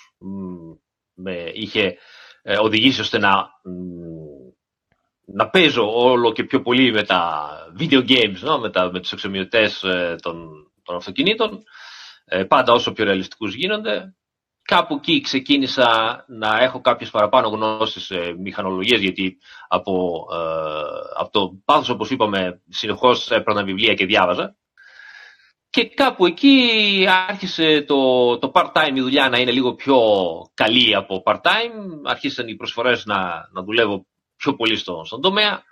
με 1.13 1.51
είχε 1.53 1.97
ε, 2.41 2.57
οδηγήσει 2.57 3.01
ώστε 3.01 3.17
να, 3.17 3.49
να 5.25 5.49
παίζω 5.49 6.01
όλο 6.01 6.31
και 6.31 6.43
πιο 6.43 6.61
πολύ 6.61 6.91
με 6.91 7.03
τα 7.03 7.49
video 7.79 8.09
games, 8.09 8.49
no? 8.49 8.59
με, 8.59 8.69
τα, 8.69 8.91
με 8.91 8.99
τους 8.99 9.11
εξομοιωτές 9.11 9.83
ε, 9.83 10.15
των, 10.21 10.49
των 10.83 10.95
αυτοκινήτων, 10.95 11.63
ε, 12.25 12.43
πάντα 12.43 12.73
όσο 12.73 12.91
πιο 12.91 13.05
ρεαλιστικούς 13.05 13.55
γίνονται. 13.55 14.13
Κάπου 14.61 14.95
εκεί 14.95 15.21
ξεκίνησα 15.21 16.23
να 16.27 16.59
έχω 16.59 16.81
κάποιες 16.81 17.09
παραπάνω 17.09 17.47
γνώσεις 17.47 18.03
σε 18.03 18.33
μηχανολογίες, 18.37 19.01
γιατί 19.01 19.37
από, 19.67 20.25
από 21.15 21.31
το 21.31 21.61
πάθος, 21.65 21.89
όπως 21.89 22.09
είπαμε, 22.09 22.61
συνεχώς 22.69 23.31
έπαιρνα 23.31 23.63
βιβλία 23.63 23.93
και 23.93 24.05
διάβαζα. 24.05 24.58
Και 25.69 25.89
κάπου 25.89 26.25
εκεί 26.25 27.05
άρχισε 27.27 27.81
το, 27.81 28.37
το 28.37 28.51
part-time 28.53 28.95
η 28.95 29.01
δουλειά 29.01 29.29
να 29.29 29.37
είναι 29.37 29.51
λίγο 29.51 29.73
πιο 29.75 29.99
καλή 30.53 30.95
από 30.95 31.23
part-time. 31.25 32.01
Άρχισαν 32.03 32.47
οι 32.47 32.55
προσφορές 32.55 33.05
να, 33.05 33.49
να 33.51 33.63
δουλεύω 33.63 34.05
πιο 34.35 34.55
πολύ 34.55 34.75
στο, 34.77 35.01
στον 35.05 35.21
τομέα. 35.21 35.63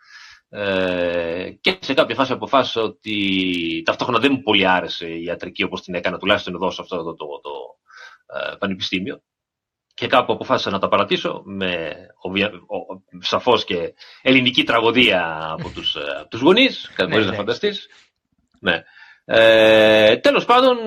Ε, 0.49 1.49
και 1.61 1.77
σε 1.79 1.93
κάποια 1.93 2.15
φάση 2.15 2.31
αποφάσισα 2.31 2.81
ότι 2.81 3.81
ταυτόχρονα 3.85 4.19
δεν 4.19 4.31
μου 4.31 4.41
πολύ 4.41 4.67
άρεσε 4.67 5.07
η 5.07 5.23
ιατρική 5.23 5.63
όπως 5.63 5.81
την 5.81 5.93
έκανα 5.93 6.17
τουλάχιστον 6.17 6.55
εδώ 6.55 6.71
σε 6.71 6.81
αυτό 6.81 6.97
το, 6.97 7.03
το, 7.03 7.25
το 7.41 7.51
ε, 8.25 8.55
πανεπιστήμιο. 8.59 9.21
Και 9.93 10.07
κάπου 10.07 10.33
αποφάσισα 10.33 10.69
να 10.69 10.79
τα 10.79 10.87
παρατήσω 10.87 11.41
με 11.45 11.95
ο, 12.67 13.19
σαφώς 13.19 13.63
και 13.63 13.93
ελληνική 14.21 14.63
τραγωδία 14.63 15.47
από 15.51 15.69
τους, 15.69 15.95
ε, 15.95 16.17
από 16.19 16.29
τους 16.29 16.41
γονείς, 16.41 16.91
μπορείς 16.97 17.15
ναι, 17.15 17.23
να 17.23 17.29
ναι. 17.31 17.35
φανταστείς. 17.35 17.87
Ναι. 18.59 18.83
Ε, 19.29 20.17
τέλος 20.17 20.45
πάντων, 20.45 20.77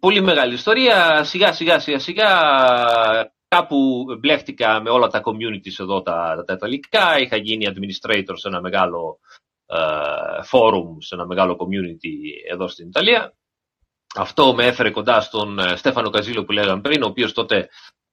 πολύ 0.00 0.20
μεγάλη 0.20 0.54
ιστορία. 0.54 1.24
Σιγά 1.24 1.52
σιγά 1.52 1.78
σιγά 1.78 1.98
σιγά 1.98 2.28
κάπου 3.48 4.06
μπλέχτηκα 4.20 4.80
με 4.82 4.90
όλα 4.90 5.06
τα 5.06 5.22
communities 5.24 5.80
εδώ 5.80 6.02
τα, 6.02 6.44
τα 6.46 6.52
ιταλικά, 6.52 7.18
είχα 7.18 7.36
γίνει 7.36 7.66
administrator 7.68 8.32
σε 8.34 8.48
ένα 8.48 8.60
μεγάλο 8.60 9.18
ε, 9.66 9.76
forum, 10.50 10.96
σε 10.98 11.14
ένα 11.14 11.26
μεγάλο 11.26 11.56
community 11.60 12.50
εδώ 12.50 12.68
στην 12.68 12.88
Ιταλία. 12.88 13.32
Αυτό 14.16 14.54
με 14.54 14.66
έφερε 14.66 14.90
κοντά 14.90 15.20
στον 15.20 15.58
ε, 15.58 15.76
Στέφανο 15.76 16.10
Καζίλο 16.10 16.44
που 16.44 16.52
λέγαμε 16.52 16.80
πριν, 16.80 17.02
ο 17.02 17.06
οποίος 17.06 17.32
τότε 17.32 17.68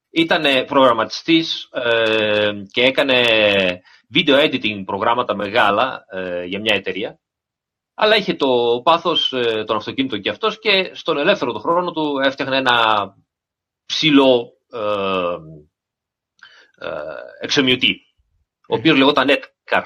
ήταν 0.09 0.65
προγραμματιστής 0.65 1.69
ε, 1.71 2.51
και 2.71 2.81
έκανε 2.83 3.23
video 4.13 4.35
editing 4.35 4.83
προγράμματα 4.85 5.35
μεγάλα 5.35 6.05
ε, 6.09 6.43
για 6.43 6.59
μια 6.59 6.75
εταιρεία. 6.75 7.19
Αλλά 7.95 8.15
είχε 8.15 8.33
το 8.33 8.81
πάθος 8.83 9.33
ε, 9.33 9.63
των 9.63 9.75
αυτοκίνητων 9.75 10.21
και 10.21 10.29
αυτός 10.29 10.59
και 10.59 10.91
στον 10.93 11.17
ελεύθερο 11.17 11.53
του 11.53 11.59
χρόνο 11.59 11.91
του 11.91 12.19
έφτιαχνε 12.23 12.57
ένα 12.57 13.15
ψηλό 13.85 14.51
ε, 14.71 15.37
ε, 16.77 16.89
εξομοιωτή, 17.39 17.95
ο 18.67 18.75
οποίος 18.75 18.97
λεγόταν 18.97 19.27
Netcar, 19.29 19.83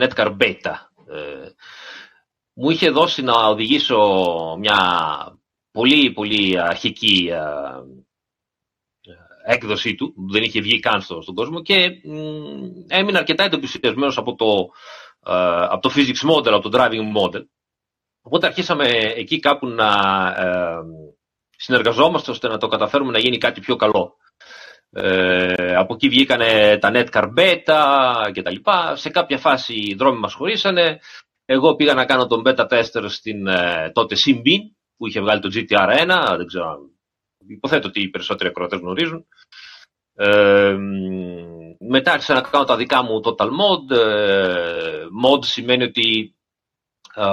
Netcar 0.00 0.36
Beta. 0.40 0.74
Ε, 1.10 1.48
μου 2.52 2.70
είχε 2.70 2.90
δώσει 2.90 3.22
να 3.22 3.48
οδηγήσω 3.48 3.98
μια 4.58 4.78
πολύ 5.70 6.12
πολύ 6.12 6.60
αρχική 6.60 7.28
ε, 7.32 7.42
έκδοσή 9.44 9.94
του, 9.94 10.12
που 10.14 10.30
δεν 10.32 10.42
είχε 10.42 10.60
βγει 10.60 10.80
καν 10.80 11.00
στον 11.00 11.34
κόσμο 11.34 11.62
και 11.62 11.90
έμεινα 12.88 13.18
αρκετά 13.18 13.44
εντυπωσιασμένος 13.44 14.18
από 14.18 14.34
το, 14.34 14.70
από 15.22 15.80
το 15.80 15.92
physics 15.96 16.30
model, 16.30 16.52
από 16.52 16.68
το 16.68 16.78
driving 16.78 17.16
model. 17.22 17.44
Οπότε 18.22 18.46
αρχίσαμε 18.46 18.88
εκεί 19.14 19.38
κάπου 19.38 19.66
να 19.66 19.90
συνεργαζόμαστε 21.56 22.30
ώστε 22.30 22.48
να 22.48 22.58
το 22.58 22.68
καταφέρουμε 22.68 23.12
να 23.12 23.18
γίνει 23.18 23.38
κάτι 23.38 23.60
πιο 23.60 23.76
καλό. 23.76 24.16
Ε, 24.90 25.74
από 25.76 25.94
εκεί 25.94 26.08
βγήκανε 26.08 26.78
τα 26.78 26.90
Netcar 26.94 27.24
Beta 27.36 28.30
και 28.32 28.42
τα 28.42 28.50
λοιπά. 28.50 28.96
Σε 28.96 29.10
κάποια 29.10 29.38
φάση 29.38 29.74
οι 29.74 29.94
δρόμοι 29.94 30.18
μας 30.18 30.34
χωρίσανε. 30.34 31.00
Εγώ 31.44 31.74
πήγα 31.74 31.94
να 31.94 32.04
κάνω 32.04 32.26
τον 32.26 32.42
beta 32.46 32.66
tester 32.68 33.04
στην 33.08 33.46
ε, 33.46 33.90
τότε 33.94 34.16
Simbin 34.26 34.60
που 34.96 35.06
είχε 35.06 35.20
βγάλει 35.20 35.40
το 35.40 35.50
GTR1. 35.54 36.36
Δεν 36.36 36.46
ξέρω, 36.46 36.78
υποθέτω 37.46 37.88
ότι 37.88 38.02
οι 38.02 38.08
περισσότεροι 38.08 38.48
ακροατές 38.48 38.78
γνωρίζουν. 38.78 39.26
Ε, 40.14 40.76
μετά 41.78 42.12
άρχισα 42.12 42.34
να 42.34 42.40
κάνω 42.40 42.64
τα 42.64 42.76
δικά 42.76 43.02
μου 43.02 43.20
Total 43.24 43.46
Mod. 43.46 43.96
Ε, 43.96 45.04
mod 45.24 45.44
σημαίνει 45.44 45.82
ότι 45.82 46.34
ε, 47.14 47.24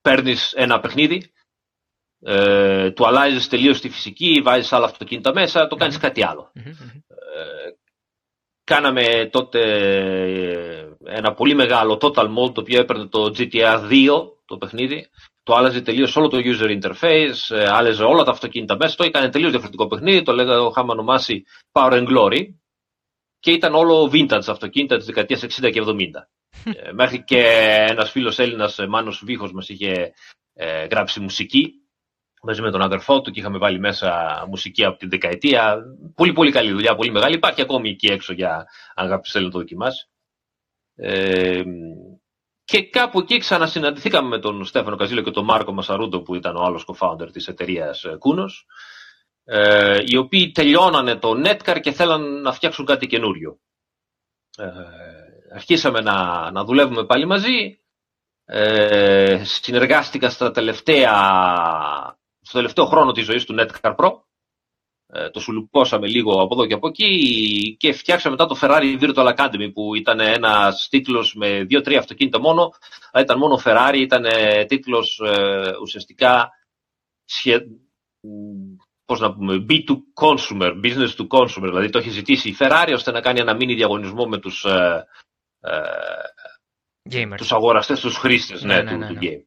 παίρνεις 0.00 0.52
ένα 0.52 0.80
παιχνίδι 0.80 1.30
ε, 2.20 2.90
του 2.90 3.06
αλλάζεις 3.06 3.48
τελείως 3.48 3.80
τη 3.80 3.88
φυσική, 3.88 4.40
βάζεις 4.44 4.72
άλλα 4.72 4.84
αυτοκίνητα 4.84 5.32
μέσα, 5.32 5.66
το 5.66 5.76
κάνεις 5.76 5.98
κάτι 5.98 6.24
άλλο. 6.24 6.52
Ε, 6.54 7.70
κάναμε 8.64 9.28
τότε 9.32 9.60
ένα 11.04 11.32
πολύ 11.34 11.54
μεγάλο 11.54 11.98
total 12.00 12.24
mode 12.24 12.54
το 12.54 12.60
οποίο 12.60 12.80
έπαιρνε 12.80 13.06
το 13.06 13.34
GTR 13.38 13.90
2 13.90 14.08
το 14.44 14.56
παιχνίδι. 14.56 15.08
Το 15.42 15.54
άλλαζε 15.54 15.80
τελείως 15.80 16.16
όλο 16.16 16.28
το 16.28 16.38
user 16.38 16.80
interface, 16.80 17.56
ε, 17.56 17.68
άλλαζε 17.68 18.04
όλα 18.04 18.24
τα 18.24 18.30
αυτοκίνητα 18.30 18.76
μέσα. 18.76 18.96
Το 18.96 19.04
έκανε 19.04 19.28
τελείως 19.28 19.50
διαφορετικό 19.50 19.86
παιχνίδι. 19.86 20.22
Το 20.22 20.32
λέγαμε, 20.32 20.58
το 20.58 20.68
είχαμε 20.70 20.92
ονομάσει 20.92 21.44
Power 21.72 21.92
and 21.92 22.08
Glory. 22.08 22.48
Και 23.46 23.52
ήταν 23.52 23.74
όλο 23.74 24.10
vintage 24.12 24.48
αυτοκίνητα 24.48 24.96
της 24.96 25.06
δεκαετίας 25.06 25.42
60 25.42 25.70
και 25.72 25.80
70. 25.80 26.28
ε, 26.64 26.92
μέχρι 26.92 27.24
και 27.24 27.40
ένας 27.88 28.10
φίλος 28.10 28.38
Έλληνας, 28.38 28.78
Μάνος 28.88 29.22
Βίχος, 29.24 29.52
μας 29.52 29.68
είχε 29.68 30.12
ε, 30.54 30.86
γράψει 30.86 31.20
μουσική 31.20 31.72
μαζί 32.42 32.62
με 32.62 32.70
τον 32.70 32.82
αδερφό 32.82 33.20
του 33.20 33.30
και 33.30 33.40
είχαμε 33.40 33.58
βάλει 33.58 33.78
μέσα 33.78 34.44
μουσική 34.48 34.84
από 34.84 34.98
την 34.98 35.08
δεκαετία. 35.08 35.76
Πολύ 36.14 36.32
πολύ 36.32 36.50
καλή 36.50 36.72
δουλειά, 36.72 36.94
πολύ 36.94 37.10
μεγάλη. 37.10 37.34
Υπάρχει 37.34 37.60
ακόμη 37.60 37.90
εκεί 37.90 38.06
έξω 38.06 38.32
για 38.32 38.66
αν 38.94 39.08
κάποιος 39.08 39.32
θέλει 39.32 39.44
να 39.44 39.50
το 39.50 39.58
δοκιμάσει. 39.58 40.08
Ε, 40.94 41.62
και 42.64 42.88
κάπου 42.88 43.18
εκεί 43.18 43.38
ξανασυναντηθήκαμε 43.38 44.28
με 44.28 44.38
τον 44.38 44.64
Στέφανο 44.64 44.96
Καζίλο 44.96 45.22
και 45.22 45.30
τον 45.30 45.44
Μάρκο 45.44 45.72
Μασαρούντο 45.72 46.22
που 46.22 46.34
ήταν 46.34 46.56
ο 46.56 46.62
άλλος 46.62 46.84
co-founder 46.86 47.32
της 47.32 47.48
εταιρείας 47.48 48.04
ε, 48.04 48.16
Κούνος 48.18 48.66
ε, 49.48 50.02
οι 50.04 50.16
οποίοι 50.16 50.50
τελειώνανε 50.50 51.16
το 51.16 51.42
Netcar 51.44 51.80
και 51.80 51.92
θέλαν 51.92 52.40
να 52.40 52.52
φτιάξουν 52.52 52.84
κάτι 52.84 53.06
καινούριο. 53.06 53.58
Ε, 54.56 54.70
αρχίσαμε 55.54 56.00
να, 56.00 56.50
να 56.50 56.64
δουλεύουμε 56.64 57.04
πάλι 57.04 57.26
μαζί. 57.26 57.80
Ε, 58.44 59.44
συνεργάστηκα 59.44 60.30
στα 60.30 60.50
τελευταία 60.50 61.12
στο 62.40 62.58
τελευταίο 62.58 62.84
χρόνο 62.84 63.12
της 63.12 63.24
ζωής 63.24 63.44
του 63.44 63.54
Netcar 63.58 63.94
Pro. 63.96 64.10
Ε, 65.06 65.30
το 65.30 65.40
σουλουπώσαμε 65.40 66.06
λίγο 66.06 66.42
από 66.42 66.54
εδώ 66.54 66.66
και 66.66 66.74
από 66.74 66.88
εκεί 66.88 67.76
και 67.78 67.92
φτιάξαμε 67.92 68.36
μετά 68.38 68.46
το 68.46 68.58
Ferrari 68.62 69.00
Virtual 69.00 69.36
Academy 69.36 69.70
που 69.74 69.94
ήταν 69.94 70.20
ένας 70.20 70.88
τίτλος 70.90 71.34
με 71.34 71.64
δύο-τρία 71.64 71.98
αυτοκίνητα 71.98 72.40
μόνο, 72.40 72.72
αλλά 73.12 73.24
ήταν 73.24 73.38
μόνο 73.38 73.60
Ferrari, 73.64 73.96
ήταν 73.98 74.24
τίτλος 74.66 75.20
ε, 75.24 75.72
ουσιαστικά 75.82 76.50
σχε... 77.24 77.60
πώς 79.06 79.20
να 79.20 79.32
πούμε, 79.34 79.66
B 79.68 79.72
to 79.72 79.96
consumer, 80.24 80.72
business 80.84 81.10
to 81.16 81.26
consumer, 81.38 81.68
δηλαδή 81.68 81.90
το 81.90 81.98
έχει 81.98 82.10
ζητήσει 82.10 82.48
η 82.48 82.56
Ferrari 82.58 82.90
ώστε 82.94 83.10
να 83.10 83.20
κάνει 83.20 83.40
ένα 83.40 83.54
μίνι 83.54 83.74
διαγωνισμό 83.74 84.26
με 84.26 84.38
τους, 84.38 84.64
ε, 84.64 85.06
ε, 87.10 87.26
τους 87.36 87.52
αγοραστές, 87.52 88.00
τους 88.00 88.16
χρήστες 88.16 88.62
ναι, 88.62 88.74
ναι, 88.74 88.82
ναι, 88.82 88.90
του, 88.90 88.98
ναι, 88.98 89.06
του 89.06 89.18
game. 89.22 89.44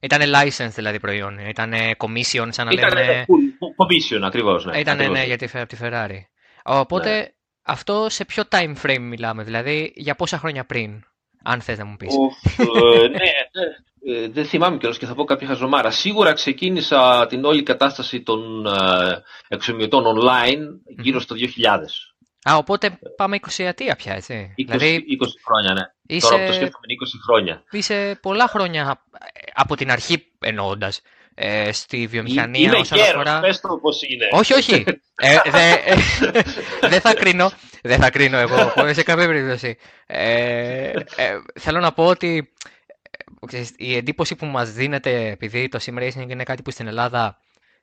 Ήταν 0.00 0.20
license 0.20 0.72
δηλαδή 0.74 1.00
προϊόν, 1.00 1.38
ήταν 1.38 1.72
commission 1.96 2.48
σαν 2.48 2.66
να 2.66 2.72
Ήτανε 2.72 2.94
λέμε... 2.94 3.24
commission 3.58 4.20
ακριβώς, 4.22 4.64
ναι. 4.64 4.78
Ήταν 4.78 4.94
ακριβώς. 4.94 5.18
ναι, 5.18 5.24
γιατί 5.24 5.58
από 5.58 5.66
τη 5.66 5.76
Ferrari. 5.80 6.20
Οπότε 6.64 7.16
ναι. 7.16 7.26
αυτό 7.62 8.06
σε 8.08 8.24
ποιο 8.24 8.42
time 8.50 8.74
frame 8.82 9.00
μιλάμε, 9.00 9.42
δηλαδή 9.42 9.92
για 9.96 10.14
πόσα 10.14 10.38
χρόνια 10.38 10.64
πριν, 10.64 11.04
αν 11.42 11.60
θες 11.60 11.78
να 11.78 11.84
μου 11.84 11.96
πεις. 11.96 12.14
ε, 12.58 13.08
ναι, 13.08 13.30
ναι. 14.00 14.28
δεν 14.28 14.44
θυμάμαι 14.44 14.76
κιόλας 14.76 14.98
και 14.98 15.06
θα 15.06 15.14
πω 15.14 15.24
κάποια 15.24 15.46
χαζομάρα. 15.46 15.90
Σίγουρα 15.90 16.32
ξεκίνησα 16.32 17.26
την 17.26 17.44
όλη 17.44 17.62
κατάσταση 17.62 18.22
των 18.22 18.66
ε, 18.66 19.22
εξομοιωτών 19.48 20.04
online 20.04 20.94
γύρω 21.02 21.20
στο 21.20 21.36
2000. 21.38 21.40
Α, 22.50 22.56
οπότε 22.56 22.98
πάμε 23.16 23.38
20 23.48 23.64
ετία 23.64 23.96
πια, 23.96 24.14
έτσι. 24.14 24.54
20, 24.58 24.64
δηλαδή, 24.66 25.04
20 25.22 25.26
χρόνια, 25.44 25.72
ναι. 25.72 26.14
Είσαι... 26.16 26.28
Τώρα 26.28 26.40
που 26.40 26.46
το 26.46 26.52
σκέφτομαι 26.52 26.86
20 27.04 27.20
χρόνια. 27.26 27.62
Είσαι 27.70 28.18
πολλά 28.22 28.48
χρόνια 28.48 29.04
από 29.54 29.76
την 29.76 29.90
αρχή 29.90 30.26
εννοώντας 30.38 31.02
ε, 31.34 31.72
στη 31.72 32.06
βιομηχανία 32.06 32.60
Είμαι 32.60 32.76
όσον 32.76 32.98
γέρος, 32.98 33.14
αφορά... 33.14 33.40
πες 33.40 33.60
το 33.60 33.78
πώς 33.82 34.02
είναι. 34.02 34.28
Όχι, 34.30 34.54
όχι. 34.54 34.84
ε, 35.16 35.36
δεν 35.50 36.90
δε 36.90 37.00
θα 37.00 37.14
κρίνω. 37.14 37.52
Δεν 37.82 38.00
θα 38.00 38.10
κρίνω 38.10 38.38
εγώ 38.38 38.72
σε 38.92 39.02
καμία 39.02 39.26
περίπτωση. 39.26 39.76
Ε, 40.06 40.90
ε, 41.16 41.38
θέλω 41.60 41.80
να 41.80 41.92
πω 41.92 42.06
ότι 42.06 42.52
η 43.76 43.96
εντύπωση 43.96 44.34
που 44.36 44.46
μας 44.46 44.72
δίνεται 44.72 45.30
επειδή 45.30 45.68
το 45.68 45.78
sim 45.82 45.98
racing 45.98 46.28
είναι 46.28 46.42
κάτι 46.42 46.62
που 46.62 46.70
στην 46.70 46.86
Ελλάδα 46.86 47.38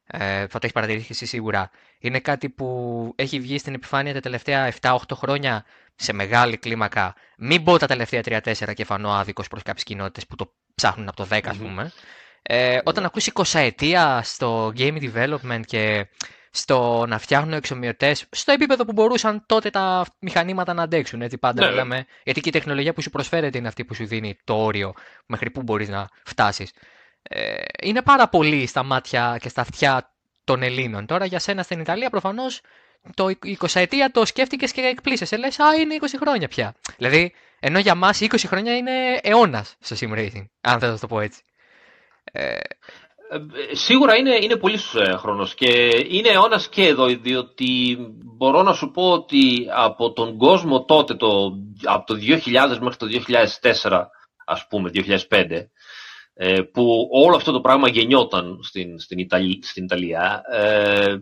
ε, 0.08 0.40
θα 0.40 0.48
το 0.48 0.60
έχεις 0.62 0.72
παρατηρήσει 0.72 1.26
σίγουρα. 1.26 1.72
Είναι 2.00 2.20
κάτι 2.20 2.50
που 2.50 3.14
έχει 3.16 3.40
βγει 3.40 3.58
στην 3.58 3.74
επιφάνεια 3.74 4.14
τα 4.14 4.20
τελευταία 4.20 4.74
7-8 4.82 4.96
χρόνια 5.14 5.66
σε 5.96 6.14
μεγάλη 6.14 6.58
κλίμακα. 6.58 7.16
Μην 7.38 7.64
πω 7.64 7.78
τα 7.78 7.88
τελευταία 7.88 8.22
3-4 8.24 8.74
και 8.74 8.86
φανώ 8.86 9.12
άδικος 9.12 9.48
προς 9.48 9.64
κάποιες 9.64 9.84
κοινότητες 9.84 10.28
που 10.28 10.36
το 10.36 10.54
ψάχνουν 10.76 11.08
από 11.08 11.18
το 11.18 11.28
10, 11.32 11.40
ας 11.44 11.58
πούμε. 11.58 11.92
Ε, 12.42 12.80
όταν 12.84 13.06
ακούσεις 13.06 13.32
20 13.34 13.60
ετία 13.60 14.22
στο 14.24 14.74
game 14.78 15.12
development 15.12 15.62
και 15.66 16.08
στο 16.58 17.06
να 17.08 17.18
φτιάχνουν 17.18 17.54
εξομοιωτές 17.54 18.26
στο 18.32 18.52
επίπεδο 18.52 18.86
που 18.86 18.92
μπορούσαν 18.92 19.44
τότε 19.46 19.70
τα 19.70 20.06
μηχανήματα 20.20 20.74
να 20.74 20.84
αντέξουν. 20.84 21.22
Έτσι 21.22 21.38
πάντα 21.38 21.64
ναι. 21.64 21.70
μιλάμε. 21.70 22.06
Γιατί 22.24 22.42
και 22.42 22.50
η 22.50 22.52
τεχνολογία 22.52 22.94
που 22.94 23.02
σου 23.02 23.10
προσφέρεται 23.10 23.58
είναι 23.58 23.68
αυτή 23.68 23.86
που 23.86 23.94
σου 23.94 24.06
δίνει 24.06 24.38
το 24.44 24.56
όριο 24.56 24.94
μέχρι 25.26 25.50
πού 25.50 25.62
μπορείς 25.62 25.90
να 25.90 26.08
φτάσεις. 26.24 26.72
Ε, 27.22 27.56
είναι 27.82 28.02
πάρα 28.02 28.28
πολύ 28.28 28.68
στα 28.68 28.84
μάτια 28.84 29.38
και 29.42 29.50
στα 29.50 29.62
αυτιά 29.62 30.12
των 30.44 30.64
Ελλήνων. 30.64 31.06
Τώρα 31.06 31.26
για 31.26 31.40
σένα 31.40 31.64
στην 31.64 31.80
Ιταλία 31.80 32.10
προφανώς 32.10 32.62
το 33.14 33.32
20 33.44 33.56
ετία 33.74 34.12
το 34.12 34.26
σκέφτηκες 34.26 34.72
και 34.72 34.82
εκπλήσεσαι. 34.82 35.38
Λες, 35.38 35.60
Α, 35.60 35.76
είναι 35.76 35.96
20 36.02 36.06
χρόνια 36.20 36.48
πια. 36.48 36.76
Δηλαδή, 36.98 37.34
ενώ 37.60 37.80
για 37.80 37.96
μας 37.96 38.20
20 38.22 38.48
χρόνια 38.48 38.76
είναι 38.78 39.20
αιώνας 39.22 39.76
στο 39.80 39.96
sim 40.00 40.14
racing, 40.14 40.46
αν 40.62 40.80
θέλω 40.80 40.92
να 40.92 41.00
το 41.00 41.08
πω 41.08 41.20
έτσι. 41.20 41.42
Ε... 42.32 42.58
Σίγουρα 43.72 44.16
είναι, 44.16 44.38
είναι 44.42 44.56
πολύς 44.56 44.96
χρόνος 45.18 45.56
και 45.56 46.06
είναι 46.10 46.30
αιώνας 46.30 46.70
και 46.70 46.86
εδώ, 46.88 47.06
διότι 47.06 47.98
μπορώ 48.38 48.64
να 48.64 48.74
σου 48.74 48.92
πω 48.92 49.12
ότι 49.12 49.68
από 49.76 50.14
τον 50.14 50.38
κόσμο 50.38 50.86
τότε, 50.86 51.16
το, 51.16 51.54
από 51.84 52.06
το 52.06 52.20
2000 52.22 52.78
μέχρι 52.82 52.98
το 52.98 53.08
2004, 53.82 54.02
ας 54.46 54.68
πούμε, 54.68 54.90
2005, 55.30 55.68
ε, 56.34 56.62
που 56.62 57.10
όλο 57.12 57.36
αυτό 57.36 57.52
το 57.52 57.62
πράγμα 57.62 57.90
γεννιόταν 57.90 58.60
στην, 58.64 59.00
στην, 59.00 59.18
Ιταλία, 59.18 59.60
στην 59.62 59.84
Ιταλία. 59.84 60.42
Ε, 60.52 61.16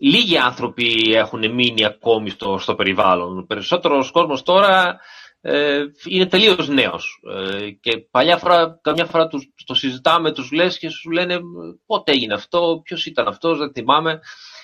λίγοι 0.00 0.38
άνθρωποι 0.38 1.12
έχουν 1.14 1.54
μείνει 1.54 1.84
ακόμη 1.84 2.30
στο, 2.30 2.58
στο 2.58 2.74
περιβάλλον. 2.74 3.38
Ο 3.38 3.44
περισσότερος 3.46 4.10
κόσμος 4.10 4.42
τώρα 4.42 5.00
ε, 5.40 5.84
είναι 6.08 6.26
τελείως 6.26 6.68
νέος. 6.68 7.20
Ε, 7.30 7.70
και 7.70 7.98
παλιά 8.10 8.36
φορά, 8.36 8.78
καμιά 8.82 9.04
φορά 9.04 9.26
τους, 9.26 9.48
το 9.66 9.74
συζητάμε, 9.74 10.32
τους 10.32 10.52
λες 10.52 10.78
και 10.78 10.88
σου 10.88 11.10
λένε 11.10 11.38
πότε 11.86 12.12
έγινε 12.12 12.34
αυτό, 12.34 12.80
ποιος 12.84 13.06
ήταν 13.06 13.28
αυτός, 13.28 13.58
δεν 13.58 13.72
θυμάμαι. 13.72 14.20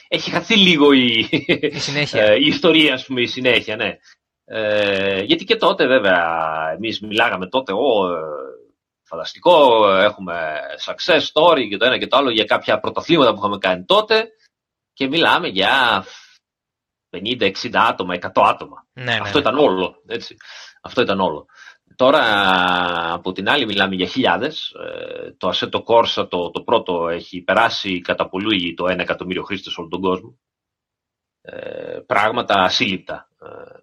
έχει 0.09 0.31
χαθεί 0.31 0.57
λίγο 0.57 0.93
η, 0.93 1.29
Η 1.61 1.79
συνέχεια. 1.79 2.23
ε, 2.25 2.35
η 2.35 2.47
ιστορία, 2.47 2.95
ας 2.95 3.07
πούμε, 3.07 3.21
η 3.21 3.27
συνέχεια, 3.27 3.77
ναι. 3.77 3.97
Ε, 4.47 5.21
γιατί 5.23 5.45
και 5.45 5.57
τότε 5.57 5.87
βέβαια 5.87 6.23
εμείς 6.77 7.01
μιλάγαμε 7.01 7.49
τότε, 7.49 7.73
ο, 7.73 8.13
ε, 8.13 8.21
φανταστικό, 9.03 9.89
έχουμε 9.91 10.59
success 10.85 11.21
story 11.21 11.69
και 11.69 11.77
το 11.77 11.85
ένα 11.85 11.99
και 11.99 12.07
το 12.07 12.17
άλλο 12.17 12.31
για 12.31 12.45
κάποια 12.45 12.81
πρωταθλήματα 12.81 13.33
που 13.33 13.39
είχαμε 13.39 13.59
κάνει 13.59 13.85
τότε 13.85 14.29
και 14.93 15.09
μιλάμε 15.09 15.49
για 15.49 16.05
50-60 17.15 17.51
άτομα, 17.73 18.15
100 18.15 18.29
άτομα. 18.35 18.87
ναι, 18.93 19.05
ναι, 19.05 19.19
Αυτό 19.23 19.39
ναι. 19.39 19.41
ήταν 19.41 19.59
όλο. 19.59 20.03
Έτσι. 20.07 20.37
Αυτό 20.83 21.03
ήταν 21.03 21.21
όλο. 21.21 21.47
Τώρα, 21.97 22.23
από 23.13 23.33
την 23.33 23.49
άλλη, 23.49 23.67
μιλάμε 23.67 23.95
για 23.95 24.07
χιλιάδες. 24.07 24.71
Ε, 24.71 25.31
Το 25.39 25.49
Assetto 25.49 25.83
Corsa, 25.85 26.29
το, 26.31 26.51
το 26.51 26.63
πρώτο, 26.65 27.09
έχει 27.09 27.41
περάσει 27.41 28.01
κατά 28.01 28.29
πολύ 28.29 28.75
το 28.75 28.85
1 28.85 28.99
εκατομμύριο 28.99 29.43
χρήστες 29.43 29.73
σε 29.73 29.81
όλο 29.81 29.89
τον 29.89 30.01
κόσμο. 30.01 30.39
Ε, 31.47 31.99
πράγματα 32.07 32.55
ασύλληπτα 32.55 33.29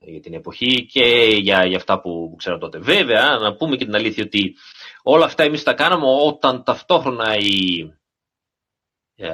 ε, 0.03 0.11
για 0.11 0.19
την 0.19 0.33
εποχή 0.33 0.85
και 0.85 1.05
για, 1.39 1.65
για 1.65 1.77
αυτά 1.77 2.01
που, 2.01 2.29
που 2.29 2.35
ξέρω 2.35 2.57
τότε. 2.57 2.79
Βέβαια, 2.79 3.37
να 3.37 3.55
πούμε 3.55 3.75
και 3.75 3.85
την 3.85 3.95
αλήθεια 3.95 4.23
ότι 4.23 4.55
όλα 5.03 5.25
αυτά 5.25 5.43
εμείς 5.43 5.63
τα 5.63 5.73
κάναμε 5.73 6.05
όταν 6.25 6.63
ταυτόχρονα 6.63 7.35
η, 7.37 7.79
ε, 9.15 9.29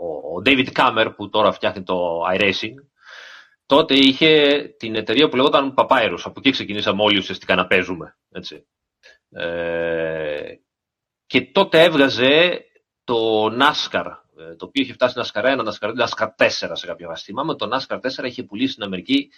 ο, 0.00 0.36
ο 0.36 0.42
David 0.44 0.68
Kammer 0.72 1.12
που 1.16 1.28
τώρα 1.28 1.52
φτιάχνει 1.52 1.82
το 1.82 2.20
iRacing 2.34 2.74
τότε 3.66 3.94
είχε 3.94 4.62
την 4.78 4.94
εταιρεία 4.94 5.28
που 5.28 5.36
λεγόταν 5.36 5.74
Papyrus. 5.76 6.18
Από 6.24 6.34
εκεί 6.36 6.50
ξεκινήσαμε 6.50 7.02
όλοι 7.02 7.18
ουσιαστικά 7.18 7.54
να 7.54 7.66
παίζουμε. 7.66 8.16
Έτσι. 8.30 8.66
Ε, 9.30 10.54
και 11.26 11.40
τότε 11.42 11.82
έβγαζε 11.82 12.64
το 13.04 13.46
NASCAR, 13.46 14.06
ε, 14.38 14.54
το 14.56 14.64
οποίο 14.64 14.82
είχε 14.82 14.92
φτάσει 14.92 15.20
NASCAR 15.22 15.44
1, 15.44 15.64
NASCAR 15.64 15.88
2, 15.88 16.06
NASCAR 16.06 16.28
4 16.36 16.48
σε 16.72 16.86
κάποια 16.86 17.06
βάση. 17.08 17.24
Θυμάμαι 17.24 17.54
το 17.56 17.68
NASCAR 17.72 17.96
4 17.96 18.24
είχε 18.24 18.42
πουλήσει 18.42 18.72
στην 18.72 18.84
Αμερική 18.84 19.30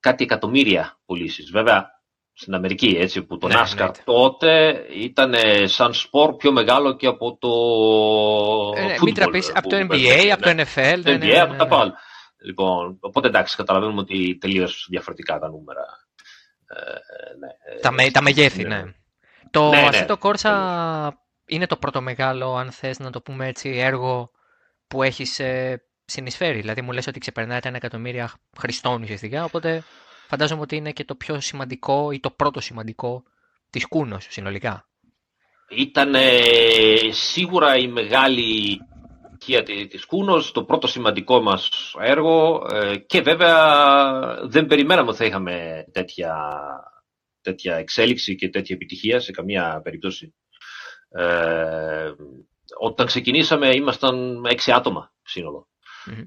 κάτι 0.00 0.24
εκατομμύρια 0.24 0.98
πουλήσεις. 1.06 1.50
Βέβαια, 1.50 2.00
στην 2.32 2.54
Αμερική, 2.54 2.96
έτσι, 3.00 3.22
που 3.22 3.38
το 3.38 3.48
Ναι, 3.48 3.54
NASCAR 3.54 3.70
εννοείται. 3.78 4.02
τότε 4.04 4.84
ήταν 4.94 5.34
ε, 5.34 5.66
σαν 5.66 5.94
σπορ 5.94 6.36
πιο 6.36 6.52
μεγάλο 6.52 6.96
και 6.96 7.06
από 7.06 7.36
το 7.40 7.48
Ε, 8.80 8.84
ναι, 8.84 8.94
football, 8.94 9.04
μην 9.04 9.14
τραπείς 9.14 9.52
από 9.54 9.68
το 9.68 9.76
που 9.76 9.82
NBA, 9.82 9.88
παίζουμε, 9.88 10.32
από 10.32 10.42
το 10.42 10.52
ναι. 10.52 10.62
NFL. 10.62 11.00
Το 11.04 11.10
ναι, 11.10 11.16
NBA, 11.16 11.18
ναι, 11.18 11.26
ναι, 11.26 11.40
από 11.40 11.54
τα 11.54 11.64
ναι. 11.64 11.70
πάντα. 11.70 11.98
Λοιπόν, 12.42 12.96
οπότε 13.00 13.28
εντάξει, 13.28 13.56
καταλαβαίνουμε 13.56 14.00
ότι 14.00 14.38
τελείω 14.40 14.68
διαφορετικά 14.88 15.38
τα 15.38 15.48
νούμερα. 15.48 15.84
Ε, 16.66 17.36
ναι, 17.38 17.74
ε, 17.76 17.80
Τα, 17.80 17.90
με, 17.90 18.10
τα 18.10 18.22
μεγέθη, 18.22 18.62
ναι. 18.62 18.82
ναι. 18.82 18.94
Το 19.50 19.68
Ναι, 19.68 19.80
ναι, 19.80 19.88
Assetto 19.92 20.16
Corsa 20.18 21.10
είναι 21.46 21.66
το 21.66 21.76
πρώτο 21.76 22.00
μεγάλο, 22.00 22.56
αν 22.56 22.70
θες 22.70 22.98
να 22.98 23.10
το 23.10 23.20
πούμε 23.20 23.46
έτσι, 23.46 23.68
έργο 23.68 24.30
που 24.88 25.02
έχεις 25.02 25.38
ε, 25.38 25.82
συνεισφέρει. 26.04 26.60
Δηλαδή 26.60 26.82
μου 26.82 26.92
λες 26.92 27.06
ότι 27.06 27.18
ξεπερνάει 27.18 27.60
τα 27.60 27.68
ένα 27.68 27.76
εκατομμύρια 27.76 28.32
χρηστών 28.58 29.02
ουσιαστικά, 29.02 29.44
οπότε 29.44 29.82
φαντάζομαι 30.26 30.60
ότι 30.60 30.76
είναι 30.76 30.92
και 30.92 31.04
το 31.04 31.14
πιο 31.14 31.40
σημαντικό 31.40 32.10
ή 32.10 32.20
το 32.20 32.30
πρώτο 32.30 32.60
σημαντικό 32.60 33.22
της 33.70 33.86
Κούνος 33.86 34.26
συνολικά. 34.30 34.88
Ήταν 35.68 36.14
σίγουρα 37.10 37.76
η 37.76 37.88
μεγάλη 37.88 38.80
επιτυχία 39.40 39.62
τη- 39.62 39.86
της 39.86 40.04
Κούνος, 40.04 40.52
το 40.52 40.64
πρώτο 40.64 40.86
σημαντικό 40.86 41.40
μας 41.40 41.68
έργο 42.00 42.66
ε, 42.72 42.96
και 42.96 43.20
βέβαια 43.20 43.56
δεν 44.42 44.66
περιμέναμε 44.66 45.08
ότι 45.08 45.18
θα 45.18 45.24
είχαμε 45.24 45.84
τέτοια, 45.92 46.34
τέτοια 47.40 47.76
εξέλιξη 47.76 48.34
και 48.36 48.48
τέτοια 48.48 48.74
επιτυχία 48.74 49.20
σε 49.20 49.32
καμία 49.32 49.80
περίπτωση. 49.84 50.34
Ε, 51.08 52.10
όταν 52.78 53.06
ξεκινήσαμε 53.06 53.68
ήμασταν 53.74 54.44
έξι 54.44 54.72
άτομα 54.72 55.12
σύνολο. 55.22 55.68
Μμμ. 56.06 56.18
Ε, 56.18 56.24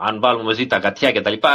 αν 0.00 0.20
βάλουμε 0.20 0.44
μαζί 0.44 0.66
τα 0.66 0.76
γατιά 0.78 1.12
και 1.12 1.20
τα 1.20 1.30
λοιπά, 1.30 1.54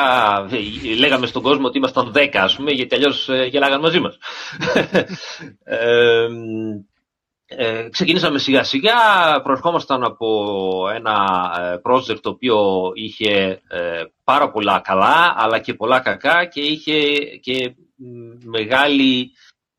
ε, 0.52 0.96
λέγαμε 0.96 1.25
στον 1.25 1.42
κόσμο 1.42 1.68
ότι 1.68 1.78
ήμασταν 1.78 2.12
δέκα, 2.12 2.44
ας 2.44 2.56
πούμε, 2.56 2.72
γιατί 2.72 2.96
αλλιώς 2.96 3.30
ε, 3.30 3.44
γελάγαν 3.46 3.80
μαζί 3.82 4.00
μας. 4.00 4.18
ε, 5.63 6.28
ε, 7.58 7.90
ξεκινήσαμε 7.90 8.40
σιγά 8.40 8.64
σιγά, 8.64 8.94
προερχόμασταν 9.44 10.04
από 10.04 10.89
ένα 10.94 11.16
ε, 11.60 11.82
project 11.84 12.20
το 12.22 12.30
οποίο 12.30 12.92
είχε 12.94 13.62
ε, 13.68 14.04
πάρα 14.24 14.52
πολλά 14.52 14.80
καλά, 14.80 15.34
αλλά 15.38 15.60
και 15.60 15.74
πολλά 15.74 16.00
κακά 16.00 16.46
και 16.46 16.62
είχε 16.62 17.16
και 17.42 17.76
μ, 17.96 18.50
μεγάλη 18.50 19.32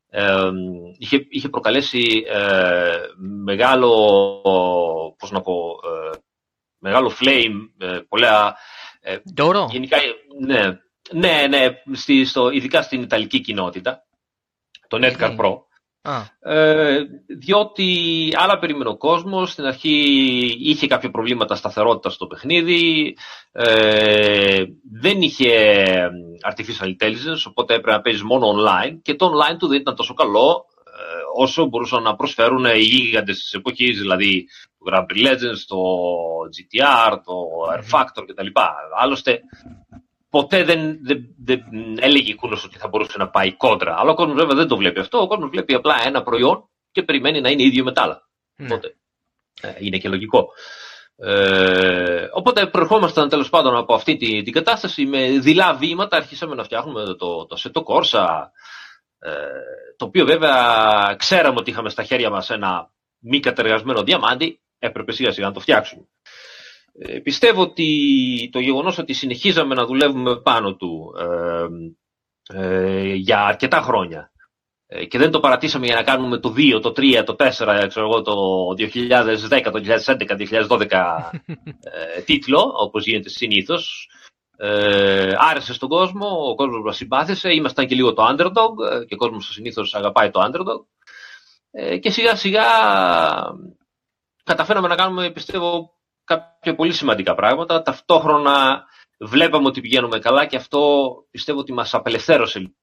ε, 0.09 0.49
είχε, 0.97 1.25
είχε 1.29 1.49
προκαλέσει 1.49 2.23
ε, 2.27 2.97
μεγάλο, 3.43 3.91
πώς 5.17 5.31
να 5.31 5.41
πω, 5.41 5.79
ε, 6.13 6.17
μεγάλο 6.77 7.11
flame, 7.19 7.69
ε, 7.77 7.99
πολλά, 8.07 8.57
ε, 9.01 9.17
Ντόρο, 9.33 9.67
γενικά, 9.71 9.97
ναι, 10.45 10.79
ναι, 11.11 11.47
ναι 11.47 11.67
στη, 11.91 12.25
στο, 12.25 12.49
ειδικά 12.49 12.81
στην 12.81 13.01
Ιταλική 13.01 13.39
κοινότητα, 13.39 14.05
το 14.87 14.97
Netcar 15.01 15.29
Mhm. 15.29 15.37
Pro, 15.37 15.51
Α, 15.51 15.74
ε, 16.39 17.01
διότι 17.27 18.29
άλλα 18.33 18.59
περίμενε 18.59 18.89
ο 18.89 18.97
κόσμος. 18.97 19.51
Στην 19.51 19.65
αρχή 19.65 19.97
είχε 20.59 20.87
κάποια 20.87 21.11
προβλήματα 21.11 21.55
σταθερότητας 21.55 22.13
στο 22.13 22.27
παιχνίδι. 22.27 23.15
Ε, 23.51 24.63
δεν 24.91 25.21
είχε 25.21 25.51
artificial 26.49 26.87
intelligence, 26.87 27.43
οπότε 27.47 27.73
έπρεπε 27.73 27.91
να 27.91 28.01
παίζεις 28.01 28.23
μόνο 28.23 28.47
online 28.47 28.99
και 29.01 29.15
το 29.15 29.25
online 29.25 29.57
του 29.57 29.67
δεν 29.67 29.79
ήταν 29.79 29.95
τόσο 29.95 30.13
καλό 30.13 30.65
ε, 30.85 31.41
όσο 31.41 31.65
μπορούσαν 31.65 32.03
να 32.03 32.15
προσφέρουν 32.15 32.65
οι 32.65 32.79
γίγαντες 32.79 33.37
της 33.37 33.53
εποχής, 33.53 33.99
δηλαδή 33.99 34.47
το 34.77 34.91
Grand 34.91 35.01
Prix 35.01 35.27
Legends, 35.27 35.61
το 35.67 35.77
GTR, 36.55 37.17
το 37.25 37.33
Air 37.73 37.99
Factor 37.99 38.23
κτλ. 38.27 38.47
Άλλωστε, 39.01 39.41
ποτέ 40.35 40.63
δεν, 40.63 40.99
δεν, 41.01 41.35
δεν 41.37 41.61
έλεγε 41.99 42.31
η 42.31 42.35
Κούνος 42.35 42.63
ότι 42.63 42.77
θα 42.77 42.87
μπορούσε 42.87 43.17
να 43.17 43.29
πάει 43.29 43.55
κόντρα. 43.55 43.95
Αλλά 43.97 44.11
ο 44.11 44.15
κόσμος 44.15 44.35
βέβαια 44.35 44.55
δεν 44.55 44.67
το 44.67 44.77
βλέπει 44.77 44.99
αυτό. 44.99 45.17
Ο 45.21 45.27
κόσμος 45.27 45.49
βλέπει 45.49 45.73
απλά 45.73 45.95
ένα 46.05 46.23
προϊόν 46.23 46.69
και 46.91 47.03
περιμένει 47.03 47.41
να 47.41 47.49
είναι 47.49 47.63
ίδιο 47.63 47.83
με 47.83 47.93
τα 47.93 48.01
άλλα. 48.01 48.27
ναι. 48.55 48.65
Οπότε, 48.65 48.95
ε, 49.61 49.73
είναι 49.79 49.97
και 49.97 50.09
λογικό. 50.09 50.47
Ε, 51.17 52.27
οπότε 52.31 52.67
προερχόμασταν 52.67 53.29
τέλος 53.29 53.49
πάντων 53.49 53.75
από 53.75 53.93
αυτή 53.93 54.17
την, 54.17 54.43
την 54.43 54.53
κατάσταση 54.53 55.05
με 55.05 55.39
δειλά 55.39 55.73
βήματα. 55.73 56.17
Αρχίσαμε 56.17 56.55
να 56.55 56.63
φτιάχνουμε 56.63 57.03
το, 57.03 57.45
το 57.45 57.57
Seto 57.63 57.81
Corsa, 57.83 58.25
ε, 59.19 59.31
το 59.97 60.05
οποίο 60.05 60.25
βέβαια 60.25 60.55
ξέραμε 61.17 61.59
ότι 61.59 61.69
είχαμε 61.69 61.89
στα 61.89 62.03
χέρια 62.03 62.29
μας 62.29 62.49
ένα 62.49 62.91
μη 63.19 63.39
κατεργασμένο 63.39 64.03
διαμάντι, 64.03 64.59
έπρεπε 64.79 65.11
σιγά 65.11 65.31
σιγά 65.31 65.47
να 65.47 65.53
το 65.53 65.59
φτιάξουμε. 65.59 66.07
Ε, 66.99 67.19
πιστεύω 67.19 67.61
ότι 67.61 68.49
το 68.51 68.59
γεγονός 68.59 68.97
ότι 68.97 69.13
συνεχίζαμε 69.13 69.75
να 69.75 69.85
δουλεύουμε 69.85 70.41
πάνω 70.41 70.75
του 70.75 71.13
ε, 71.19 71.67
ε, 72.53 73.13
για 73.13 73.45
αρκετά 73.45 73.81
χρόνια 73.81 74.31
ε, 74.87 75.05
και 75.05 75.17
δεν 75.17 75.31
το 75.31 75.39
παρατήσαμε 75.39 75.85
για 75.85 75.95
να 75.95 76.03
κάνουμε 76.03 76.37
το 76.37 76.53
2, 76.57 76.79
το 76.81 76.89
3, 76.89 77.23
το 77.25 77.35
4, 77.39 77.85
ξέρω 77.87 78.05
εγώ, 78.05 78.21
το 78.21 78.33
2010, 78.77 79.69
το 79.71 79.81
2011, 80.05 80.67
2012 80.69 80.89
ε, 82.15 82.21
τίτλο, 82.21 82.73
όπως 82.75 83.05
γίνεται 83.05 83.29
συνήθως. 83.29 84.09
Ε, 84.57 85.33
άρεσε 85.37 85.73
στον 85.73 85.89
κόσμο, 85.89 86.49
ο 86.49 86.55
κόσμος 86.55 86.81
μας 86.83 86.95
συμπάθησε, 86.95 87.53
ήμασταν 87.53 87.87
και 87.87 87.95
λίγο 87.95 88.13
το 88.13 88.23
underdog 88.29 88.91
ε, 88.91 89.05
και 89.05 89.13
ο 89.13 89.17
κόσμος 89.17 89.45
συνήθως 89.45 89.95
αγαπάει 89.95 90.29
το 90.29 90.41
underdog. 90.43 90.85
Ε, 91.71 91.97
και 91.97 92.09
σιγά 92.09 92.35
σιγά 92.35 92.65
καταφέραμε 94.43 94.87
να 94.87 94.95
κάνουμε, 94.95 95.31
πιστεύω, 95.31 95.94
κάποια 96.25 96.75
πολύ 96.75 96.93
σημαντικά 96.93 97.35
πράγματα. 97.35 97.81
Ταυτόχρονα 97.81 98.85
βλέπαμε 99.19 99.67
ότι 99.67 99.81
πηγαίνουμε 99.81 100.19
καλά 100.19 100.45
και 100.45 100.55
αυτό 100.55 101.09
πιστεύω 101.31 101.59
ότι 101.59 101.73
μας 101.73 101.93
απελευθέρωσε 101.93 102.73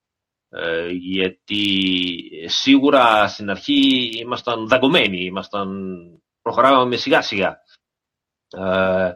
ε, 0.49 0.89
γιατί 0.89 2.19
σίγουρα 2.47 3.29
στην 3.29 3.51
αρχή 3.51 4.11
ήμασταν 4.21 4.69
δαγκωμένοι, 4.69 5.25
ήμασταν, 5.25 5.89
προχωράγαμε 6.43 6.97
σιγά 6.97 7.23
σιγά. 7.23 7.57
Ε, 8.57 9.13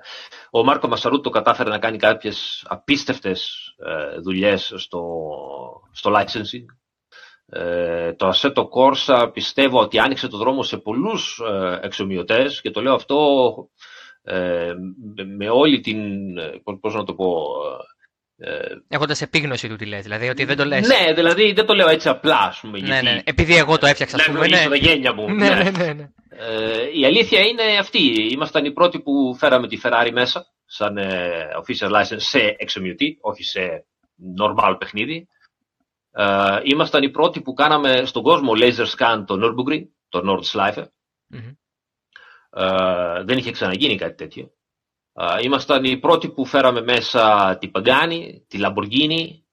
ο 0.50 0.64
Μάρκο 0.64 0.88
Μασαρούτο 0.88 1.30
κατάφερε 1.30 1.70
να 1.70 1.78
κάνει 1.78 1.98
κάποιες 1.98 2.64
απίστευτες 2.68 3.66
ε, 3.76 4.18
δουλειές 4.20 4.72
στο, 4.76 5.02
στο 5.92 6.12
licensing. 6.14 6.64
Ε, 7.48 8.12
το 8.12 8.28
Assetto 8.34 8.64
Corsa 8.68 9.30
πιστεύω 9.32 9.80
ότι 9.80 9.98
άνοιξε 9.98 10.28
το 10.28 10.36
δρόμο 10.36 10.62
σε 10.62 10.76
πολλούς 10.78 11.42
ε, 11.50 11.78
εξομοιωτές 11.82 12.60
και 12.60 12.70
το 12.70 12.82
λέω 12.82 12.94
αυτό 12.94 13.16
ε, 14.26 14.72
με, 15.14 15.24
με 15.24 15.48
όλη 15.48 15.80
την, 15.80 15.98
ε, 16.38 16.60
πώς, 16.64 16.78
πώς 16.80 16.94
να 16.94 17.04
το 17.04 17.14
πω, 17.14 17.44
ε, 18.38 18.76
Έχοντας 18.88 19.22
επίγνωση 19.22 19.68
του 19.68 19.76
τι 19.76 19.86
λες, 19.86 20.02
δηλαδή 20.02 20.28
ότι 20.28 20.44
δεν 20.44 20.56
το 20.56 20.64
λες. 20.64 20.88
ναι, 20.88 21.12
δηλαδή 21.12 21.52
δεν 21.52 21.66
το 21.66 21.74
λέω 21.74 21.88
έτσι 21.88 22.08
απλά, 22.08 22.38
ας 22.38 22.60
πούμε. 22.60 22.78
ναι, 22.78 22.86
γιατί 22.86 23.04
ναι. 23.04 23.20
Επειδή 23.24 23.56
εγώ 23.56 23.78
το 23.78 23.86
έφτιαξα, 23.86 24.16
ας 24.16 24.26
λέμε 24.26 24.38
πούμε. 24.38 24.56
ίσο 24.56 24.68
Ναι, 24.68 24.68
τα 24.68 24.76
γένια 24.76 25.14
μου. 25.14 25.34
ναι, 25.34 25.48
ναι, 25.48 25.70
ναι, 25.70 25.92
ναι. 25.92 26.10
Ε, 26.28 26.98
η 26.98 27.04
αλήθεια 27.04 27.40
είναι 27.40 27.62
αυτή. 27.78 28.32
Ήμασταν 28.32 28.64
οι 28.64 28.72
πρώτοι 28.72 29.00
που 29.00 29.36
φέραμε 29.38 29.68
τη 29.68 29.78
Ferrari 29.82 30.10
μέσα, 30.12 30.46
σαν 30.64 30.96
ε, 30.96 31.48
official 31.64 31.90
license, 31.90 32.16
σε 32.16 32.54
εξομοιωτή, 32.58 33.18
όχι 33.20 33.42
σε 33.42 33.86
normal 34.40 34.76
παιχνίδι. 34.78 35.28
Ε, 36.10 36.60
ήμασταν 36.62 37.02
οι 37.02 37.10
πρώτοι 37.10 37.40
που 37.40 37.52
κάναμε 37.52 38.02
στον 38.04 38.22
κόσμο 38.22 38.52
laser 38.54 38.86
scan 38.96 39.24
το 39.26 39.34
Nürburgring, 39.42 39.84
το 40.08 40.20
Nordschleife. 40.24 40.84
Μμμ. 41.26 41.52
Ε, 42.56 43.22
δεν 43.24 43.38
είχε 43.38 43.50
ξαναγίνει 43.50 43.96
κάτι 43.96 44.14
τέτοιο. 44.14 44.50
Ήμασταν 45.42 45.84
οι 45.84 45.98
πρώτοι 45.98 46.28
που 46.28 46.44
φέραμε 46.44 46.82
μέσα 46.82 47.56
την 47.60 47.70
Pagani, 47.74 48.22
τη 48.48 48.58
Lamborghini 48.62 49.46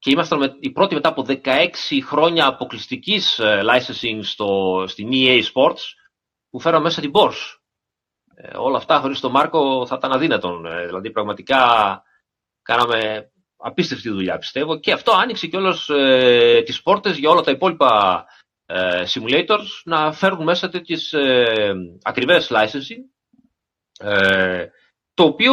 και 0.00 0.10
ήμασταν 0.10 0.56
οι 0.60 0.70
πρώτοι 0.70 0.94
μετά 0.94 1.08
από 1.08 1.24
16 1.28 1.68
χρόνια 2.04 2.46
αποκλειστικής 2.46 3.38
ε, 3.38 3.60
licensing 3.64 4.18
στο, 4.22 4.84
στην 4.86 5.08
EA 5.12 5.38
Sports 5.38 5.82
που 6.50 6.60
φέραμε 6.60 6.82
μέσα 6.82 7.00
την 7.00 7.10
Porsche. 7.14 7.58
Ε, 8.34 8.56
όλα 8.56 8.76
αυτά 8.76 9.00
χωρίς 9.00 9.20
τον 9.20 9.30
Μάρκο 9.30 9.86
θα 9.86 9.94
ήταν 9.98 10.12
αδύνατον. 10.12 10.66
Ε, 10.66 10.86
δηλαδή 10.86 11.10
πραγματικά 11.10 11.58
κάναμε 12.62 13.30
απίστευτη 13.56 14.10
δουλειά 14.10 14.38
πιστεύω 14.38 14.78
και 14.78 14.92
αυτό 14.92 15.12
άνοιξε 15.12 15.46
κιόλας 15.46 15.88
ε, 15.88 16.62
τις 16.64 16.82
πόρτες 16.82 17.18
για 17.18 17.30
όλα 17.30 17.40
τα 17.40 17.50
υπόλοιπα 17.50 18.24
ε, 18.24 18.39
simulators 19.14 19.66
να 19.84 20.12
φέρουν 20.12 20.42
μέσα 20.42 20.68
τέτοιες 20.68 21.12
ε, 21.12 21.74
ακριβές 22.02 22.50
licensing 22.50 23.02
ε, 23.98 24.66
το 25.14 25.22
οποίο 25.24 25.52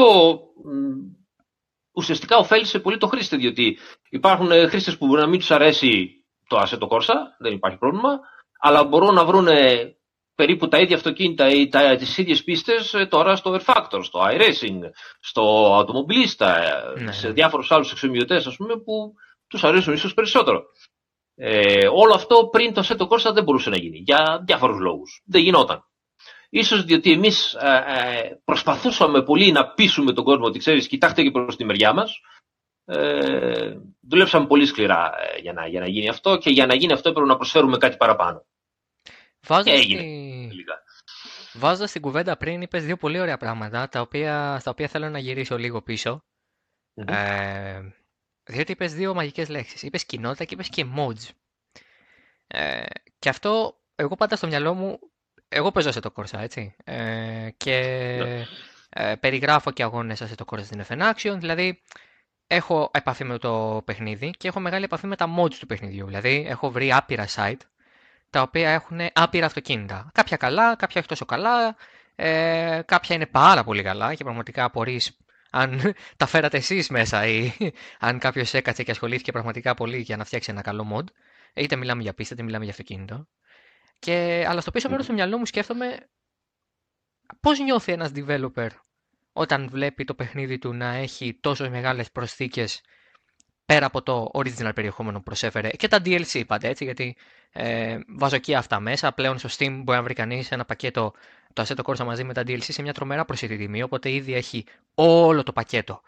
ουσιαστικά 1.91 2.37
ωφέλησε 2.37 2.79
πολύ 2.79 2.97
το 2.97 3.07
χρήστη 3.07 3.37
διότι 3.37 3.77
υπάρχουν 4.09 4.51
ε, 4.51 4.67
χρήστες 4.67 4.97
που 4.97 5.05
μπορεί 5.05 5.21
να 5.21 5.27
μην 5.27 5.39
τους 5.39 5.51
αρέσει 5.51 6.09
το 6.47 6.57
Assetto 6.61 6.87
Corsa, 6.87 7.15
δεν 7.39 7.53
υπάρχει 7.53 7.77
πρόβλημα 7.77 8.19
αλλά 8.59 8.83
μπορούν 8.83 9.13
να 9.13 9.25
βρουν 9.25 9.47
περίπου 10.37 10.67
τα 10.67 10.79
ίδια 10.79 10.95
αυτοκίνητα 10.95 11.49
ή 11.49 11.67
τα, 11.67 11.95
τις 11.95 12.17
ίδιες 12.17 12.43
πίστες 12.43 12.93
ε, 12.93 13.05
τώρα 13.05 13.35
στο 13.35 13.53
Air 13.59 13.73
Factor, 13.73 13.99
στο 14.03 14.19
iRacing, 14.31 14.79
στο 15.19 15.75
Automobilista, 15.79 16.55
ε, 16.95 17.03
ναι. 17.03 17.11
σε 17.11 17.29
διάφορους 17.31 17.71
άλλους 17.71 17.91
εξομοιωτές 17.91 18.47
ας 18.47 18.55
πούμε 18.55 18.77
που 18.77 19.13
τους 19.47 19.63
αρέσουν 19.63 19.93
ίσως 19.93 20.13
περισσότερο. 20.13 20.63
Ε, 21.39 21.87
όλο 21.87 22.13
αυτό 22.13 22.47
πριν 22.51 22.73
το 22.73 22.81
Assetto 22.87 23.07
Corsa 23.07 23.33
δεν 23.33 23.43
μπορούσε 23.43 23.69
να 23.69 23.77
γίνει 23.77 23.97
για 23.97 24.43
διάφορους 24.45 24.79
λόγους. 24.79 25.21
Δεν 25.25 25.41
γινόταν. 25.41 25.83
Ίσως 26.49 26.83
διότι 26.83 27.11
εμείς 27.11 27.53
ε, 27.53 27.83
ε, 27.87 28.39
προσπαθούσαμε 28.45 29.23
πολύ 29.23 29.51
να 29.51 29.73
πείσουμε 29.73 30.13
τον 30.13 30.23
κόσμο 30.23 30.45
ότι 30.45 30.59
ξέρεις 30.59 30.87
κοιτάξτε 30.87 31.23
και 31.23 31.31
προς 31.31 31.55
τη 31.55 31.65
μεριά 31.65 31.93
μας. 31.93 32.19
Ε, 32.85 33.73
δουλέψαμε 34.09 34.47
πολύ 34.47 34.65
σκληρά 34.65 35.13
για 35.41 35.53
να, 35.53 35.67
για 35.67 35.79
να 35.79 35.87
γίνει 35.87 36.09
αυτό 36.09 36.37
και 36.37 36.49
για 36.49 36.65
να 36.65 36.75
γίνει 36.75 36.93
αυτό 36.93 37.09
έπρεπε 37.09 37.27
να 37.27 37.35
προσφέρουμε 37.35 37.77
κάτι 37.77 37.97
παραπάνω. 37.97 38.45
Βάζοντας, 39.47 39.83
στη... 41.89 41.91
την 41.91 42.01
κουβέντα 42.01 42.37
πριν 42.37 42.61
είπες 42.61 42.85
δύο 42.85 42.97
πολύ 42.97 43.19
ωραία 43.19 43.37
πράγματα 43.37 43.89
τα 43.89 44.01
οποία, 44.01 44.57
στα 44.59 44.71
οποία 44.71 44.87
θέλω 44.87 45.09
να 45.09 45.19
γυρίσω 45.19 45.57
λίγο 45.57 45.83
Ε, 46.93 47.79
διότι 48.47 48.71
είπες 48.71 48.93
δύο 48.93 49.13
μαγικές 49.13 49.49
λέξεις. 49.49 49.81
Είπες 49.83 50.05
κοινότητα 50.05 50.43
και 50.43 50.53
είπες 50.53 50.69
και 50.69 50.85
mods. 50.97 51.29
Ε, 52.47 52.83
και 53.19 53.29
αυτό 53.29 53.77
εγώ 53.95 54.15
πάντα 54.15 54.35
στο 54.35 54.47
μυαλό 54.47 54.73
μου, 54.73 54.99
εγώ 55.49 55.71
παίζω 55.71 55.91
σε 55.91 55.99
το 55.99 56.13
Corsa, 56.15 56.39
έτσι. 56.39 56.75
Ε, 56.83 57.49
και 57.57 57.79
ναι. 58.23 58.45
ε, 58.89 59.15
περιγράφω 59.15 59.71
και 59.71 59.83
αγώνες 59.83 60.17
σε 60.17 60.35
το 60.35 60.45
Corsa 60.47 60.63
στην 60.63 60.83
FN 60.87 61.13
Action, 61.13 61.35
δηλαδή 61.39 61.81
έχω 62.47 62.89
επαφή 62.93 63.23
με 63.23 63.37
το 63.37 63.81
παιχνίδι 63.85 64.31
και 64.37 64.47
έχω 64.47 64.59
μεγάλη 64.59 64.83
επαφή 64.83 65.07
με 65.07 65.15
τα 65.15 65.35
mods 65.37 65.53
του 65.53 65.65
παιχνιδιού. 65.65 66.05
Δηλαδή 66.05 66.45
έχω 66.47 66.71
βρει 66.71 66.91
άπειρα 66.91 67.27
site 67.35 67.59
τα 68.29 68.41
οποία 68.41 68.69
έχουν 68.69 68.99
άπειρα 69.13 69.45
αυτοκίνητα. 69.45 70.09
Κάποια 70.13 70.37
καλά, 70.37 70.75
κάποια 70.75 70.99
όχι 70.99 71.09
τόσο 71.09 71.25
καλά, 71.25 71.75
ε, 72.15 72.81
κάποια 72.85 73.15
είναι 73.15 73.25
πάρα 73.25 73.63
πολύ 73.63 73.83
καλά 73.83 74.13
και 74.13 74.23
πραγματικά 74.23 74.63
απορείς 74.63 75.17
αν 75.57 75.93
τα 76.17 76.25
φέρατε 76.25 76.57
εσείς 76.57 76.89
μέσα 76.89 77.27
ή 77.27 77.51
αν 77.99 78.19
κάποιος 78.19 78.53
έκατσε 78.53 78.83
και 78.83 78.91
ασχολήθηκε 78.91 79.31
πραγματικά 79.31 79.73
πολύ 79.73 79.97
για 79.97 80.17
να 80.17 80.23
φτιάξει 80.23 80.51
ένα 80.51 80.61
καλό 80.61 80.95
mod. 80.95 81.05
Είτε 81.53 81.75
μιλάμε 81.75 82.01
για 82.01 82.13
πίστα, 82.13 82.33
είτε 82.33 82.43
μιλάμε 82.43 82.63
για 82.63 82.73
αυτοκίνητο. 82.73 83.27
Και, 83.99 84.45
αλλά 84.47 84.61
στο 84.61 84.71
πίσω 84.71 84.89
μέρος 84.89 85.05
του 85.05 85.13
μυαλού 85.13 85.37
μου 85.37 85.45
σκέφτομαι 85.45 86.09
πώς 87.39 87.59
νιώθει 87.59 87.91
ένας 87.91 88.11
developer 88.15 88.67
όταν 89.33 89.69
βλέπει 89.69 90.03
το 90.03 90.15
παιχνίδι 90.15 90.57
του 90.57 90.73
να 90.73 90.93
έχει 90.93 91.37
τόσο 91.41 91.69
μεγάλες 91.69 92.11
προσθήκες 92.11 92.81
πέρα 93.65 93.85
από 93.85 94.01
το 94.03 94.29
original 94.33 94.71
περιεχόμενο 94.75 95.17
που 95.17 95.23
προσέφερε 95.23 95.69
και 95.69 95.87
τα 95.87 95.97
DLC 96.05 96.43
πάντα 96.47 96.67
έτσι, 96.67 96.83
γιατί 96.83 97.17
ε, 97.51 97.99
βάζω 98.07 98.37
και 98.37 98.55
αυτά 98.55 98.79
μέσα. 98.79 99.11
Πλέον 99.11 99.37
στο 99.37 99.49
Steam 99.51 99.81
μπορεί 99.83 99.97
να 99.97 100.03
βρει 100.03 100.13
κανείς 100.13 100.51
ένα 100.51 100.65
πακέτο 100.65 101.13
το 101.53 101.65
Assetto 101.67 101.81
Corsa 101.83 102.05
μαζί 102.05 102.23
με 102.23 102.33
τα 102.33 102.41
DLC 102.41 102.61
σε 102.61 102.81
μια 102.81 102.93
τρομερά 102.93 103.25
προσιτή 103.25 103.57
τιμή, 103.57 103.83
οπότε 103.83 104.11
ήδη 104.11 104.33
έχει 104.33 104.65
όλο 104.95 105.43
το 105.43 105.53
πακέτο. 105.53 106.01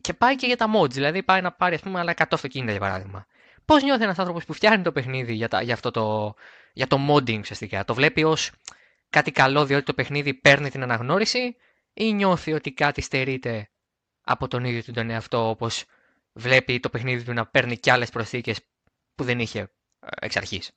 Και 0.00 0.14
πάει 0.14 0.36
και 0.36 0.46
για 0.46 0.56
τα 0.56 0.66
mods, 0.76 0.90
δηλαδή 0.90 1.22
πάει 1.22 1.40
να 1.40 1.52
πάρει 1.52 1.74
ας 1.74 1.80
πούμε 1.80 1.98
άλλα 1.98 2.14
100 2.16 2.24
αυτοκίνητα 2.30 2.70
για 2.70 2.80
παράδειγμα. 2.80 3.26
Πώς 3.64 3.82
νιώθει 3.82 4.02
ένας 4.02 4.18
άνθρωπος 4.18 4.44
που 4.44 4.52
φτιάχνει 4.52 4.82
το 4.82 4.92
παιχνίδι 4.92 5.34
για, 5.34 5.48
τα, 5.48 5.62
για, 5.62 5.74
αυτό 5.74 5.90
το, 5.90 6.34
για 6.72 6.86
το 6.86 6.98
modding 7.08 7.38
ουσιαστικά, 7.38 7.84
το 7.84 7.94
βλέπει 7.94 8.24
ως 8.24 8.50
κάτι 9.10 9.30
καλό 9.30 9.64
διότι 9.64 9.84
το 9.84 9.94
παιχνίδι 9.94 10.34
παίρνει 10.34 10.70
την 10.70 10.82
αναγνώριση 10.82 11.56
ή 11.92 12.12
νιώθει 12.12 12.52
ότι 12.52 12.72
κάτι 12.72 13.00
στερείται 13.00 13.70
από 14.24 14.48
τον 14.48 14.64
ίδιο 14.64 14.92
τον 14.92 15.10
εαυτό 15.10 15.48
όπως 15.48 15.84
βλέπει 16.32 16.80
το 16.80 16.90
παιχνίδι 16.90 17.24
του 17.24 17.32
να 17.32 17.46
παίρνει 17.46 17.78
και 17.78 17.90
άλλες 17.92 18.10
προσθήκες 18.10 18.60
που 19.14 19.24
δεν 19.24 19.40
είχε 19.40 19.60
ε, 19.60 19.66
εξ 20.20 20.36
αρχής. 20.36 20.70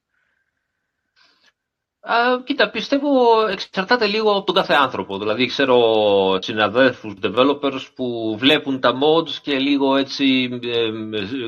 Α, 2.00 2.42
κοίτα, 2.44 2.70
πιστεύω 2.70 3.42
εξαρτάται 3.48 4.06
λίγο 4.06 4.32
από 4.32 4.46
τον 4.46 4.56
κάθε 4.56 4.74
άνθρωπο. 4.74 5.18
Δηλαδή, 5.18 5.46
ξέρω 5.46 5.78
συναδέλφους 6.42 7.13
developers 7.22 7.88
που 7.96 8.36
βλέπουν 8.38 8.80
τα 8.80 8.94
mods 8.94 9.30
και 9.42 9.60
λίγο 9.60 9.96
έτσι, 9.96 10.60
ε, 10.63 10.92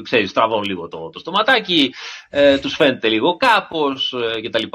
ξέρεις, 0.01 0.33
τραβούν 0.33 0.63
λίγο 0.63 0.87
το, 0.87 1.09
το 1.09 1.19
στοματάκι, 1.19 1.93
ε, 2.29 2.57
τους 2.57 2.75
φαίνεται 2.75 3.07
λίγο 3.07 3.37
κάπως 3.37 4.13
ε, 4.13 4.41
κτλ. 4.41 4.67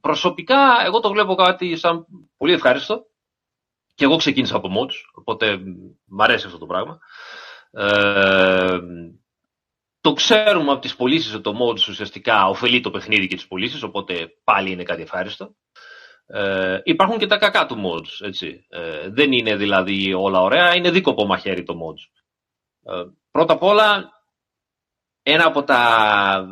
Προσωπικά, 0.00 0.58
εγώ 0.84 1.00
το 1.00 1.10
βλέπω 1.10 1.34
κάτι 1.34 1.76
σαν 1.76 2.06
πολύ 2.36 2.52
ευχάριστο 2.52 3.06
και 3.94 4.04
εγώ 4.04 4.16
ξεκίνησα 4.16 4.56
από 4.56 4.68
mods, 4.68 4.94
οπότε 5.14 5.58
μ' 6.04 6.22
αρέσει 6.22 6.46
αυτό 6.46 6.58
το 6.58 6.66
πράγμα. 6.66 6.98
Ε, 7.70 8.78
το 10.04 10.12
ξέρουμε 10.12 10.72
από 10.72 10.80
τις 10.80 10.96
πωλήσεις 10.96 11.34
ότι 11.34 11.42
το 11.42 11.52
mods 11.60 11.88
ουσιαστικά 11.88 12.46
ωφελεί 12.46 12.80
το 12.80 12.90
παιχνίδι 12.90 13.26
και 13.26 13.34
τις 13.34 13.46
πωλήσεις, 13.46 13.82
οπότε 13.82 14.28
πάλι 14.44 14.70
είναι 14.70 14.82
κάτι 14.82 15.02
ευχάριστο. 15.02 15.54
Ε, 16.26 16.80
υπάρχουν 16.84 17.18
και 17.18 17.26
τα 17.26 17.38
κακά 17.38 17.66
του 17.66 17.76
mods, 17.84 18.26
έτσι. 18.26 18.66
Ε, 18.68 19.08
δεν 19.08 19.32
είναι 19.32 19.56
δηλαδή 19.56 20.14
όλα 20.14 20.40
ωραία, 20.40 20.74
είναι 20.74 20.90
δίκοπο 20.90 21.26
μαχαίρι 21.26 21.62
το 21.62 21.74
mods. 21.74 22.22
Ε, 22.92 23.04
πρώτα 23.30 23.52
απ' 23.52 23.62
όλα, 23.62 24.10
ένα 25.22 25.46
από 25.46 25.62
τα 25.62 26.46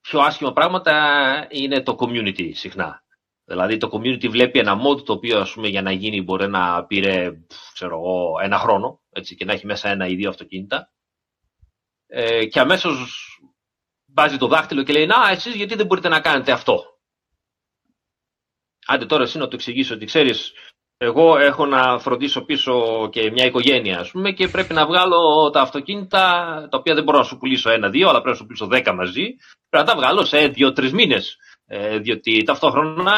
πιο 0.00 0.20
άσχημα 0.20 0.52
πράγματα 0.52 1.46
είναι 1.50 1.82
το 1.82 1.96
community 1.98 2.50
συχνά. 2.54 3.02
Δηλαδή 3.44 3.76
το 3.76 3.88
community 3.92 4.28
βλέπει 4.28 4.58
ένα 4.58 4.80
mod 4.86 5.04
το 5.04 5.12
οποίο 5.12 5.40
ας 5.40 5.52
πούμε 5.52 5.68
για 5.68 5.82
να 5.82 5.92
γίνει 5.92 6.22
μπορεί 6.22 6.48
να 6.48 6.84
πήρε 6.84 7.30
ξέρω 7.72 7.96
εγώ, 7.96 8.38
ένα 8.42 8.58
χρόνο 8.58 9.00
έτσι, 9.10 9.34
και 9.34 9.44
να 9.44 9.52
έχει 9.52 9.66
μέσα 9.66 9.88
ένα 9.88 10.06
ή 10.06 10.14
δύο 10.14 10.28
αυτοκίνητα 10.28 10.92
ε, 12.08 12.46
και 12.46 12.60
αμέσως 12.60 13.24
βάζει 14.14 14.36
το 14.36 14.46
δάχτυλο 14.46 14.82
και 14.82 14.92
λέει 14.92 15.06
«Να, 15.06 15.30
εσείς 15.30 15.54
γιατί 15.54 15.74
δεν 15.74 15.86
μπορείτε 15.86 16.08
να 16.08 16.20
κάνετε 16.20 16.52
αυτό». 16.52 16.84
Άντε 18.86 19.06
τώρα 19.06 19.22
εσύ 19.22 19.38
να 19.38 19.48
το 19.48 19.54
εξηγήσω 19.54 19.94
ότι 19.94 20.04
ξέρεις 20.04 20.52
εγώ 21.00 21.38
έχω 21.38 21.66
να 21.66 21.98
φροντίσω 21.98 22.44
πίσω 22.44 23.08
και 23.12 23.30
μια 23.30 23.44
οικογένεια, 23.44 23.98
ας 23.98 24.10
πούμε, 24.10 24.32
και 24.32 24.48
πρέπει 24.48 24.74
να 24.74 24.86
βγάλω 24.86 25.50
τα 25.52 25.60
αυτοκίνητα, 25.60 26.20
τα 26.70 26.78
οποία 26.78 26.94
δεν 26.94 27.04
μπορώ 27.04 27.18
να 27.18 27.24
σου 27.24 27.36
πουλήσω 27.36 27.70
ένα-δύο, 27.70 28.08
αλλά 28.08 28.20
πρέπει 28.20 28.30
να 28.30 28.36
σου 28.36 28.44
πουλήσω 28.44 28.66
δέκα 28.66 28.94
μαζί. 28.94 29.22
Πρέπει 29.68 29.86
να 29.86 29.92
τα 29.92 29.96
βγάλω 29.96 30.24
σε 30.24 30.46
δύο-τρεις 30.46 30.92
μήνες. 30.92 31.36
Ε, 31.70 31.98
διότι 31.98 32.42
ταυτόχρονα 32.42 33.14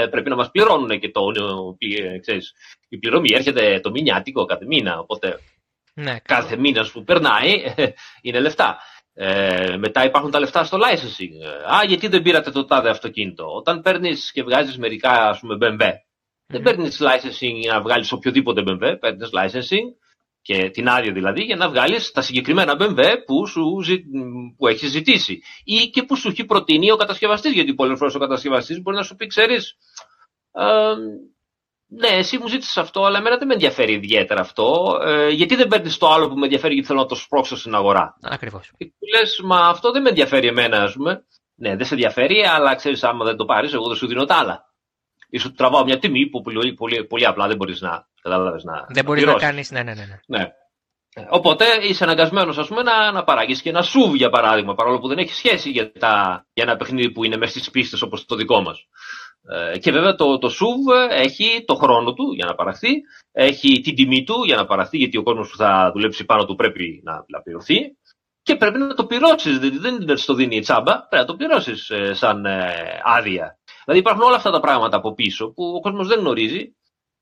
ε, 0.00 0.06
πρέπει 0.06 0.30
να 0.30 0.36
μας 0.36 0.50
πληρώνουν 0.50 0.98
και 0.98 1.10
το, 1.10 1.20
ε, 1.78 2.18
ξέρεις, 2.18 2.52
η 2.88 2.98
πληρωμή 2.98 3.34
έρχεται 3.34 3.80
το 3.80 3.90
μηνιάτικο 3.90 4.44
κάθε 4.44 4.66
μήνα, 4.66 4.98
οπότε 4.98 5.38
ναι, 5.94 6.18
κάθε 6.18 6.56
μήνας 6.56 6.90
που 6.90 7.04
περνάει 7.04 7.62
είναι 8.22 8.40
λεφτά. 8.40 8.78
Ε, 9.14 9.76
μετά 9.76 10.04
υπάρχουν 10.04 10.30
τα 10.30 10.40
λεφτά 10.40 10.64
στο 10.64 10.78
licensing. 10.78 11.72
Α, 11.74 11.84
γιατί 11.86 12.08
δεν 12.08 12.22
πήρατε 12.22 12.50
το 12.50 12.64
τάδε 12.64 12.90
αυτοκίνητο; 12.90 13.44
Όταν 13.54 13.80
παίρνεις 13.80 14.32
και 14.32 14.42
βγάζεις 14.42 14.78
μερικά, 14.78 15.10
ας 15.10 15.38
πούμε, 15.38 15.56
BMW, 15.60 15.90
δεν 16.46 16.62
παίρνεις 16.62 17.00
licensing 17.00 17.54
για 17.60 17.72
να 17.72 17.80
βγάλεις 17.80 18.12
οποιοδήποτε 18.12 18.62
BMW, 18.66 18.96
παίρνεις 19.00 19.30
licensing 19.32 20.02
και 20.42 20.70
την 20.70 20.88
άδεια 20.88 21.12
δηλαδή 21.12 21.42
για 21.42 21.56
να 21.56 21.68
βγάλεις 21.68 22.10
τα 22.10 22.22
συγκεκριμένα 22.22 22.76
BMW 22.80 23.04
που, 23.26 23.46
σου, 23.46 23.62
που 24.56 24.66
έχεις 24.68 24.90
ζητήσει 24.90 25.42
ή 25.64 25.88
και 25.88 26.02
που 26.02 26.16
σου 26.16 26.28
έχει 26.28 26.44
προτείνει 26.44 26.90
ο 26.90 26.96
κατασκευαστής 26.96 27.52
γιατί 27.52 27.74
πολλές 27.74 27.98
φορές 27.98 28.14
ο 28.14 28.18
κατασκευαστής 28.18 28.82
μπορεί 28.82 28.96
να 28.96 29.02
σου 29.02 29.16
πει 29.16 29.26
ξέρεις 29.26 29.76
ε, 30.52 30.64
ναι 32.00 32.08
εσύ 32.08 32.38
μου 32.38 32.48
ζήτησες 32.48 32.76
αυτό 32.76 33.04
αλλά 33.04 33.18
εμένα 33.18 33.36
δεν 33.36 33.46
με 33.46 33.52
ενδιαφέρει 33.52 33.92
ιδιαίτερα 33.92 34.40
αυτό 34.40 34.98
ε, 35.04 35.28
γιατί 35.28 35.54
δεν 35.54 35.66
παίρνεις 35.66 35.98
το 35.98 36.08
άλλο 36.08 36.28
που 36.28 36.36
με 36.36 36.44
ενδιαφέρει 36.44 36.72
γιατί 36.72 36.88
θέλω 36.88 37.00
να 37.00 37.06
το 37.06 37.14
σπρώξω 37.14 37.56
στην 37.56 37.74
αγορά; 37.74 38.16
Ακριβώς 38.22 38.70
και 38.76 38.84
του 38.84 39.06
λες 39.18 39.40
μα 39.44 39.58
αυτό 39.58 39.90
δεν 39.90 40.02
με 40.02 40.08
ενδιαφέρει 40.08 40.46
εμένα 40.46 40.82
ας 40.82 40.92
πούμε 40.92 41.24
ναι 41.54 41.76
δεν 41.76 41.86
σε 41.86 41.94
ενδιαφέρει 41.94 42.44
αλλά 42.44 42.74
ξέρεις 42.74 43.04
άμα 43.04 43.24
δεν 43.24 43.36
το 43.36 43.44
πάρεις 43.44 43.72
εγώ 43.72 43.86
δεν 43.86 43.96
σου 43.96 44.06
δίνω 44.06 44.24
τα 44.24 44.34
άλλα 44.34 44.70
ή 45.30 45.38
σου 45.38 45.52
τραβάω 45.52 45.84
μια 45.84 45.98
τιμή 45.98 46.28
που 46.28 46.40
πολύ, 46.40 46.74
πολύ, 46.74 47.04
πολύ 47.04 47.26
απλά 47.26 47.46
δεν 47.46 47.56
μπορείς 47.56 47.80
να 47.80 48.10
Κατάλαβες, 48.22 48.64
να, 48.64 48.86
Δεν 48.88 49.04
μπορείς 49.04 49.24
να 49.24 49.34
κάνεις. 49.34 49.70
Ναι, 49.70 49.82
ναι, 49.82 49.94
ναι, 49.94 50.04
ναι. 50.04 50.38
ναι. 50.38 50.52
Οπότε 51.28 51.64
είσαι 51.82 52.04
αναγκασμένος 52.04 52.70
να, 52.70 53.12
να 53.12 53.24
παράγεις 53.24 53.62
και 53.62 53.68
ένα 53.68 53.82
σουβ 53.82 54.14
για 54.14 54.30
παράδειγμα, 54.30 54.74
παρόλο 54.74 54.98
που 54.98 55.08
δεν 55.08 55.18
έχει 55.18 55.32
σχέση 55.32 55.70
για, 55.70 55.92
τα, 55.92 56.46
για 56.52 56.64
ένα 56.64 56.76
παιχνίδι 56.76 57.10
που 57.10 57.24
είναι 57.24 57.36
μέσα 57.36 57.50
στις 57.50 57.70
πίστες 57.70 58.02
όπως 58.02 58.24
το 58.26 58.36
δικό 58.36 58.60
μας. 58.60 58.86
Ε, 59.48 59.78
και 59.78 59.92
βέβαια 59.92 60.14
το, 60.14 60.38
το 60.38 60.48
SUV 60.48 61.10
έχει 61.10 61.64
το 61.64 61.74
χρόνο 61.74 62.12
του 62.12 62.32
για 62.32 62.46
να 62.46 62.54
παραχθεί, 62.54 62.90
έχει 63.32 63.80
την 63.80 63.94
τιμή 63.94 64.24
του 64.24 64.44
για 64.44 64.56
να 64.56 64.64
παραχθεί, 64.64 64.96
γιατί 64.96 65.16
ο 65.16 65.22
κόσμος 65.22 65.50
που 65.50 65.56
θα 65.56 65.90
δουλέψει 65.94 66.24
πάνω 66.24 66.44
του 66.44 66.54
πρέπει 66.54 67.00
να, 67.04 67.24
να 67.28 67.40
πληρωθεί 67.42 67.96
και 68.42 68.56
πρέπει 68.56 68.78
να 68.78 68.94
το 68.94 69.06
πληρώσεις. 69.06 69.58
Δηλαδή 69.58 70.04
δεν 70.04 70.16
στο 70.16 70.34
δίνει 70.34 70.56
η 70.56 70.60
τσάμπα, 70.60 70.92
πρέπει 70.92 71.16
να 71.16 71.24
το 71.24 71.36
πληρώσεις 71.36 71.90
ε, 71.90 72.14
σαν 72.14 72.44
ε, 72.44 73.00
άδεια. 73.04 73.58
Δηλαδή 73.84 74.00
υπάρχουν 74.02 74.22
όλα 74.22 74.36
αυτά 74.36 74.50
τα 74.50 74.60
πράγματα 74.60 74.96
από 74.96 75.14
πίσω 75.14 75.52
που 75.52 75.64
ο 75.64 75.80
κόσμος 75.80 76.08
δεν 76.08 76.18
γνωρίζει. 76.18 76.76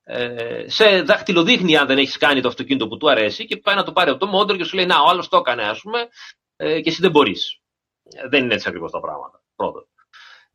Ε, 0.04 0.64
σε 0.68 1.02
δάχτυλοδείχνει 1.02 1.76
αν 1.76 1.86
δεν 1.86 1.98
έχεις 1.98 2.16
κάνει 2.16 2.40
το 2.40 2.48
αυτοκίνητο 2.48 2.88
που 2.88 2.96
του 2.96 3.10
αρέσει 3.10 3.46
και 3.46 3.56
πάει 3.56 3.74
να 3.74 3.84
το 3.84 3.92
πάρει 3.92 4.10
από 4.10 4.18
το 4.18 4.26
modder 4.26 4.56
και 4.56 4.64
σου 4.64 4.76
λέει 4.76 4.86
Να, 4.86 5.00
ο 5.00 5.08
άλλος 5.08 5.28
το 5.28 5.36
έκανε, 5.36 5.62
ας 5.62 5.80
πούμε, 5.80 6.08
ε, 6.56 6.80
και 6.80 6.88
εσύ 6.88 7.00
δεν 7.00 7.10
μπορείς. 7.10 7.60
Δεν 8.28 8.44
είναι 8.44 8.54
έτσι 8.54 8.68
ακριβώς 8.68 8.90
τα 8.90 9.00
πράγματα. 9.00 9.42
Πρώτον. 9.56 9.89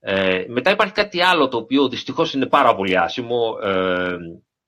Ε, 0.08 0.46
μετά 0.48 0.72
υπάρχει 0.72 0.94
κάτι 0.94 1.22
άλλο 1.22 1.48
το 1.48 1.58
οποίο 1.58 1.88
δυστυχώς 1.88 2.34
είναι 2.34 2.46
πάρα 2.46 2.76
πολύ 2.76 2.98
άσχημο. 2.98 3.58
Ε, 3.62 4.16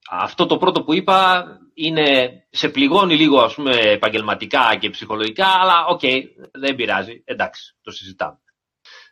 αυτό 0.10 0.46
το 0.46 0.58
πρώτο 0.58 0.84
που 0.84 0.94
είπα 0.94 1.46
είναι, 1.74 2.30
σε 2.50 2.70
πληγώνει 2.70 3.16
λίγο 3.16 3.42
ας 3.42 3.54
πούμε 3.54 3.72
επαγγελματικά 3.72 4.78
και 4.80 4.90
ψυχολογικά, 4.90 5.48
αλλά 5.48 5.86
OK, 5.86 6.00
okay, 6.04 6.22
δεν 6.52 6.76
πειράζει, 6.76 7.22
εντάξει, 7.26 7.76
το 7.82 7.92
συζητάμε. 7.92 8.40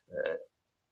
Ε, 0.08 0.34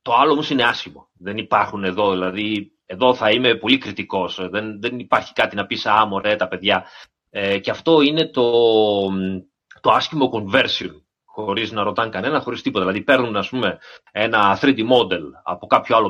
το 0.02 0.14
άλλο 0.14 0.32
όμως 0.32 0.50
είναι 0.50 0.64
άσχημο. 0.64 1.10
Δεν 1.14 1.38
υπάρχουν 1.38 1.84
εδώ, 1.84 2.12
δηλαδή, 2.12 2.72
εδώ 2.86 3.14
θα 3.14 3.32
είμαι 3.32 3.56
πολύ 3.56 3.78
κριτικός. 3.78 4.48
Δεν, 4.50 4.82
δεν 4.82 5.00
υπάρχει 5.00 5.34
κάτι 5.34 5.56
να 5.56 5.66
πεις, 5.66 5.86
α, 5.86 6.06
μωρέ, 6.06 6.36
τα 6.36 6.48
παιδιά. 6.48 6.86
Ε, 7.30 7.60
και 7.60 7.72
αυτό 7.72 8.02
είναι 8.02 8.28
το, 8.28 8.52
το 9.82 9.92
άσχημο 9.92 10.32
conversion 10.34 11.02
χωρίς 11.34 11.72
να 11.72 11.84
ρωτάνε 11.84 12.10
κανένα, 12.10 12.40
χωρίς 12.40 12.62
τίποτα. 12.62 12.86
Δηλαδή 12.86 13.04
παίρνουν 13.04 13.36
ας 13.36 13.50
πούμε 13.50 13.80
ένα 14.12 14.60
3D 14.62 14.80
model 14.80 15.22
από 15.44 15.68
κάποιο 15.68 15.96
άλλο 15.96 16.10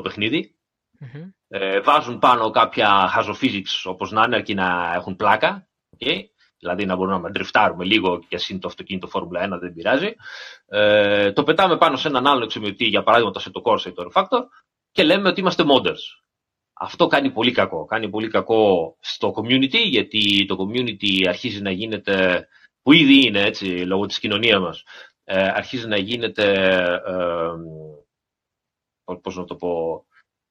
ε, 1.48 1.80
βάζουν 1.80 2.18
πάνω 2.18 2.50
κάποια 2.50 3.12
hazophysics 3.16 3.82
όπως 3.84 4.10
να 4.10 4.22
είναι 4.26 4.36
αρκεί 4.36 4.54
να 4.54 4.92
έχουν 4.94 5.16
πλάκα, 5.16 5.68
okay? 5.98 6.18
δηλαδή 6.58 6.86
να 6.86 6.96
μπορούμε 6.96 7.18
να 7.18 7.30
ντριφτάρουμε 7.30 7.84
λίγο 7.84 8.18
και 8.28 8.36
ασύν 8.36 8.60
το 8.60 8.68
αυτοκίνητο 8.68 9.06
Φόρμουλα 9.06 9.56
1 9.56 9.58
δεν 9.60 9.72
πειράζει. 9.72 10.14
Ε, 10.66 11.32
το 11.32 11.42
πετάμε 11.42 11.76
πάνω 11.76 11.96
σε 11.96 12.08
έναν 12.08 12.26
άλλο 12.26 12.44
εξομοιωτή, 12.44 12.84
για 12.84 13.02
παράδειγμα 13.02 13.32
το 13.32 13.42
Seto 13.44 13.72
Corsa 13.72 13.86
ή 13.86 13.92
το 13.92 14.10
Refactor 14.12 14.42
και 14.92 15.02
λέμε 15.02 15.28
ότι 15.28 15.40
είμαστε 15.40 15.64
modders. 15.66 16.22
Αυτό 16.72 17.06
κάνει 17.06 17.30
πολύ 17.30 17.52
κακό. 17.52 17.84
Κάνει 17.84 18.08
πολύ 18.08 18.28
κακό 18.28 18.96
στο 19.00 19.34
community, 19.36 19.88
γιατί 19.88 20.44
το 20.48 20.56
community 20.58 21.26
αρχίζει 21.28 21.60
να 21.60 21.70
γίνεται, 21.70 22.46
που 22.82 22.92
ήδη 22.92 23.26
είναι 23.26 23.40
έτσι, 23.40 23.66
λόγω 23.66 24.06
της 24.06 24.18
κοινωνίας 24.18 24.60
μας, 24.60 24.84
ε, 25.24 25.48
αρχίζει 25.48 25.86
να 25.86 25.96
γίνεται, 25.96 26.52
ε, 29.06 29.14
πώς 29.22 29.36
να 29.36 29.44
το 29.44 29.54
πω, 29.54 30.04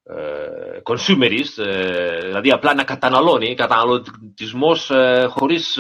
ε, 0.06 0.80
consumerist, 0.84 1.64
ε, 1.64 2.18
δηλαδή 2.18 2.52
απλά 2.52 2.74
να 2.74 2.84
καταναλώνει, 2.84 3.56
καταναλωτισμός 3.56 4.92
ε, 4.92 5.26
χωρίς, 5.30 5.78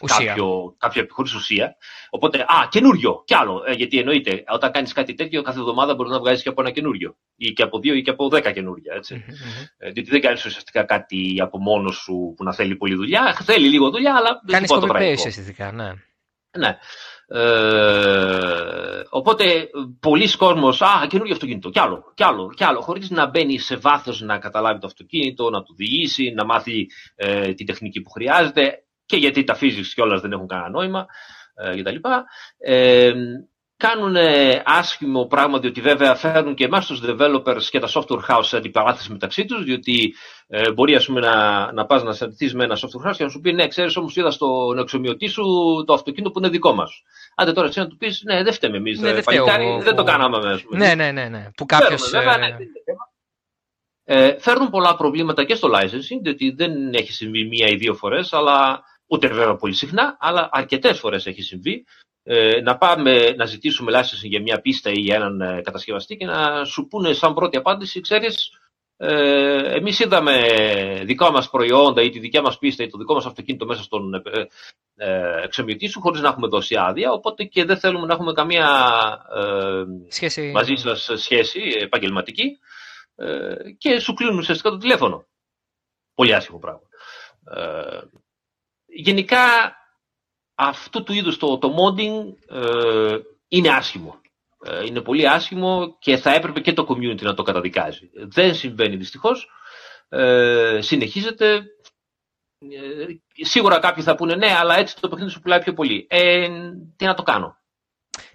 ουσία. 0.00 0.26
Κάποιο, 0.26 0.74
κάποιο, 0.78 1.06
χωρίς 1.10 1.34
ουσία. 1.34 1.76
Οπότε, 2.10 2.40
α, 2.40 2.68
καινούριο, 2.70 3.22
κι 3.26 3.34
άλλο. 3.34 3.62
γιατί 3.76 3.98
εννοείται, 3.98 4.44
όταν 4.48 4.70
κάνεις 4.70 4.92
κάτι 4.92 5.14
τέτοιο, 5.14 5.42
κάθε 5.42 5.58
εβδομάδα 5.58 5.94
μπορείς 5.94 6.12
να 6.12 6.18
βγάζεις 6.18 6.42
και 6.42 6.48
από 6.48 6.60
ένα 6.60 6.70
καινούριο. 6.70 7.16
Ή 7.36 7.52
και 7.52 7.62
από 7.62 7.78
δύο 7.78 7.94
ή 7.94 8.02
και 8.02 8.10
από 8.10 8.28
δέκα 8.28 8.52
καινούρια. 8.52 8.94
Έτσι. 8.94 9.24
διότι 9.92 10.10
δεν 10.10 10.20
κάνεις 10.20 10.44
ουσιαστικά 10.44 10.84
κάτι 10.84 11.36
από 11.40 11.58
μόνος 11.58 11.96
σου 11.96 12.34
που 12.36 12.44
να 12.44 12.52
θέλει 12.52 12.76
πολλή 12.76 12.94
δουλειά. 12.94 13.36
Θέλει 13.42 13.68
λίγο 13.68 13.90
δουλειά, 13.90 14.16
αλλά 14.16 14.40
δεν 14.44 14.54
Κάνεις 14.54 14.70
copy-paste 14.72 15.26
ουσιαστικά, 15.26 15.72
ναι. 15.72 15.92
Ναι. 16.58 16.78
Ε, 17.26 19.02
οπότε 19.08 19.70
πολλοί 20.00 20.36
κόσμος, 20.36 20.82
α, 20.82 21.06
καινούργιο 21.08 21.34
αυτοκίνητο, 21.34 21.70
κι 21.70 21.78
άλλο, 21.78 22.12
κι 22.14 22.24
άλλο, 22.24 22.52
κι 22.56 22.64
άλλο, 22.64 22.80
χωρίς 22.80 23.10
να 23.10 23.26
μπαίνει 23.26 23.58
σε 23.58 23.76
βάθος 23.76 24.20
να 24.20 24.38
καταλάβει 24.38 24.80
το 24.80 24.86
αυτοκίνητο, 24.86 25.50
να 25.50 25.62
το 25.62 25.74
διήσει, 25.76 26.32
να 26.36 26.44
μάθει 26.44 26.86
ε, 27.14 27.54
τη 27.54 27.64
τεχνική 27.64 28.00
που 28.00 28.10
χρειάζεται 28.10 28.84
και 29.06 29.16
γιατί 29.16 29.44
τα 29.44 29.58
physics 29.60 29.90
κιόλας 29.94 30.20
δεν 30.20 30.32
έχουν 30.32 30.46
κανένα 30.46 30.68
νόημα 30.68 31.06
ε, 31.54 31.82
κτλ. 31.82 31.96
Ε, 32.58 33.12
κάνουν 33.86 34.16
άσχημο 34.64 35.26
πράγμα, 35.26 35.58
διότι 35.58 35.80
βέβαια 35.80 36.14
φέρνουν 36.14 36.54
και 36.54 36.64
εμάς 36.64 36.86
τους 36.86 37.00
developers 37.06 37.62
και 37.70 37.78
τα 37.78 37.88
software 37.94 38.24
house 38.28 38.44
σε 38.44 38.56
αντιπαράθεση 38.56 39.12
μεταξύ 39.12 39.44
τους, 39.44 39.64
διότι 39.64 40.14
ε, 40.46 40.72
μπορεί 40.72 40.94
ας 40.94 41.06
πούμε, 41.06 41.20
να, 41.20 41.72
να 41.72 41.86
πας 41.86 42.02
να 42.02 42.12
συναντηθεί 42.12 42.56
με 42.56 42.64
ένα 42.64 42.76
software 42.76 43.08
house 43.08 43.16
και 43.16 43.24
να 43.24 43.30
σου 43.30 43.40
πει: 43.40 43.52
Ναι, 43.52 43.68
ξέρεις 43.68 43.96
όμως, 43.96 44.16
είδα 44.16 44.30
στον 44.30 44.78
εξομοιωτή 44.78 45.26
σου 45.26 45.44
το 45.86 45.92
αυτοκίνητο 45.92 46.30
που 46.30 46.38
είναι 46.38 46.48
δικό 46.48 46.72
μας. 46.72 47.02
Άντε 47.34 47.52
τώρα 47.52 47.68
εσύ 47.68 47.78
να 47.78 47.86
του 47.86 47.96
πεις: 47.96 48.22
Ναι, 48.24 48.42
δεν 48.42 48.52
φταίμε 48.52 48.76
εμείς. 48.76 49.00
Ναι, 49.00 49.12
δεν, 49.12 49.22
δεν 49.82 49.96
το 49.96 50.02
κάναμε 50.02 50.38
μέσα. 50.38 50.64
Ναι, 50.70 50.94
ναι, 50.94 51.10
ναι, 51.10 51.28
ναι. 51.28 51.50
Που 51.56 51.66
κάποιος. 51.66 52.12
Ε... 52.12 52.18
Ναι, 52.18 52.56
ε, 54.04 54.36
φέρνουν 54.38 54.70
πολλά 54.70 54.96
προβλήματα 54.96 55.44
και 55.44 55.54
στο 55.54 55.68
licensing, 55.74 56.20
διότι 56.22 56.50
δεν 56.50 56.94
έχει 56.94 57.12
συμβεί 57.12 57.44
μία 57.44 57.66
ή 57.68 57.76
δύο 57.76 57.94
φορές, 57.94 58.32
αλλά 58.32 58.82
ούτε 59.06 59.28
βέβαια 59.28 59.56
πολύ 59.56 59.74
συχνά, 59.74 60.16
αλλά 60.20 60.48
αρκετές 60.52 60.98
φορές 60.98 61.26
έχει 61.26 61.42
συμβεί 61.42 61.84
ε, 62.22 62.60
να 62.60 62.78
πάμε 62.78 63.30
να 63.30 63.44
ζητήσουμε 63.44 63.92
licensing 63.94 64.28
για 64.28 64.40
μια 64.40 64.60
πίστα 64.60 64.90
ή 64.90 65.00
για 65.00 65.14
έναν 65.14 65.40
ε, 65.40 65.60
κατασκευαστή 65.62 66.16
και 66.16 66.26
να 66.26 66.64
σου 66.64 66.86
πούνε 66.86 67.12
σαν 67.12 67.34
πρώτη 67.34 67.56
απάντηση, 67.56 68.00
ξέρεις, 68.00 68.50
ε, 68.96 69.76
εμείς 69.76 70.00
είδαμε 70.00 70.42
δικά 71.04 71.30
μας 71.30 71.50
προϊόντα 71.50 72.02
ή 72.02 72.10
τη 72.10 72.18
δικιά 72.18 72.42
μας 72.42 72.58
πίστα 72.58 72.82
ή 72.84 72.88
το 72.88 72.98
δικό 72.98 73.14
μας 73.14 73.26
αυτοκίνητο 73.26 73.66
μέσα 73.66 73.82
στον 73.82 74.14
ε, 74.14 74.20
ε, 74.96 75.42
εξομοιωτή 75.42 75.86
σου 75.86 76.00
χωρίς 76.00 76.20
να 76.20 76.28
έχουμε 76.28 76.46
δώσει 76.46 76.76
άδεια, 76.76 77.12
οπότε 77.12 77.44
και 77.44 77.64
δεν 77.64 77.78
θέλουμε 77.78 78.06
να 78.06 78.12
έχουμε 78.12 78.32
καμία 78.32 78.68
ε, 79.34 79.82
σχέση... 80.08 80.50
μαζί 80.54 80.74
σας 80.74 81.10
σχέση 81.14 81.60
επαγγελματική 81.80 82.58
ε, 83.14 83.54
και 83.78 84.00
σου 84.00 84.14
κλείνουν 84.14 84.38
ουσιαστικά 84.38 84.70
το 84.70 84.76
τηλέφωνο. 84.76 85.26
Πολύ 86.14 86.34
άσχημο 86.34 86.58
πράγμα. 86.58 86.88
Ε, 87.54 88.00
γενικά 88.86 89.74
αυτού 90.62 91.02
του 91.02 91.12
είδους 91.12 91.36
το, 91.36 91.58
το 91.58 91.74
modding 91.78 92.34
ε, 92.56 93.16
είναι 93.48 93.68
άσχημο. 93.68 94.20
Ε, 94.64 94.84
είναι 94.84 95.00
πολύ 95.00 95.28
άσχημο 95.28 95.96
και 95.98 96.16
θα 96.16 96.34
έπρεπε 96.34 96.60
και 96.60 96.72
το 96.72 96.86
community 96.88 97.22
να 97.22 97.34
το 97.34 97.42
καταδικάζει. 97.42 98.10
Δεν 98.14 98.54
συμβαίνει 98.54 98.96
δυστυχώς. 98.96 99.48
Ε, 100.08 100.78
συνεχίζεται. 100.80 101.54
Ε, 102.58 103.44
σίγουρα 103.44 103.78
κάποιοι 103.78 104.02
θα 104.02 104.14
πούνε 104.14 104.34
ναι, 104.34 104.54
αλλά 104.58 104.78
έτσι 104.78 105.00
το 105.00 105.08
παιχνίδι 105.08 105.30
σου 105.30 105.40
πουλάει 105.40 105.60
πιο 105.60 105.72
πολύ. 105.72 106.06
Ε, 106.10 106.48
τι 106.96 107.04
να 107.04 107.14
το 107.14 107.22
κάνω. 107.22 107.56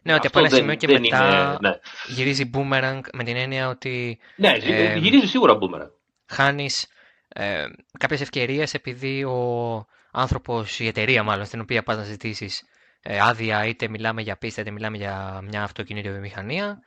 Ναι, 0.02 0.14
ότι 0.14 0.28
από 0.28 0.40
ένα 0.40 0.50
σημείο 0.50 0.76
και 0.76 1.00
μετά 1.00 1.58
ναι. 1.62 1.80
γυρίζει 2.08 2.50
boomerang 2.54 3.00
με 3.14 3.24
την 3.24 3.36
έννοια 3.36 3.70
ότι... 3.70 4.20
Ναι, 4.36 4.58
γυρίζει 4.98 5.28
σίγουρα 5.28 5.58
boomerang. 5.62 5.92
Χάνεις 6.28 6.88
ε, 7.28 7.66
κάποιες 8.00 8.22
ευκαιρίες 8.22 8.74
επειδή 8.74 9.24
ο, 9.24 9.86
άνθρωπος, 10.18 10.80
η 10.80 10.88
εταιρεία 10.88 11.24
μάλλον, 11.24 11.46
στην 11.46 11.60
οποία 11.60 11.84
πας 11.84 11.98
να 11.98 12.04
ζητήσεις 12.04 12.64
ε, 13.02 13.20
άδεια, 13.20 13.66
είτε 13.66 13.88
μιλάμε 13.88 14.22
για 14.22 14.38
πίστα, 14.38 14.62
είτε 14.62 14.72
μιλάμε 14.72 14.98
για 14.98 15.40
μια 15.44 15.64
αυτοκίνητο 15.64 16.10
βιομηχανία, 16.10 16.80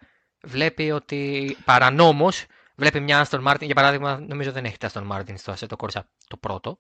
βλέπει 0.43 0.91
ότι 0.91 1.57
παρανόμως 1.65 2.47
βλέπει 2.77 3.01
μια 3.01 3.27
Aston 3.27 3.47
Martin, 3.47 3.61
για 3.61 3.75
παράδειγμα, 3.75 4.19
νομίζω 4.29 4.53
δεν 4.53 4.65
έχει 4.65 4.79
τα 4.79 4.91
Aston 4.93 5.09
Martin 5.13 5.35
στο 5.35 5.55
Assetto 5.59 5.77
Corsa 5.77 6.01
το 6.29 6.37
πρώτο. 6.37 6.79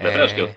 Βεβαίω 0.00 0.26
και 0.26 0.42
όχι. 0.42 0.54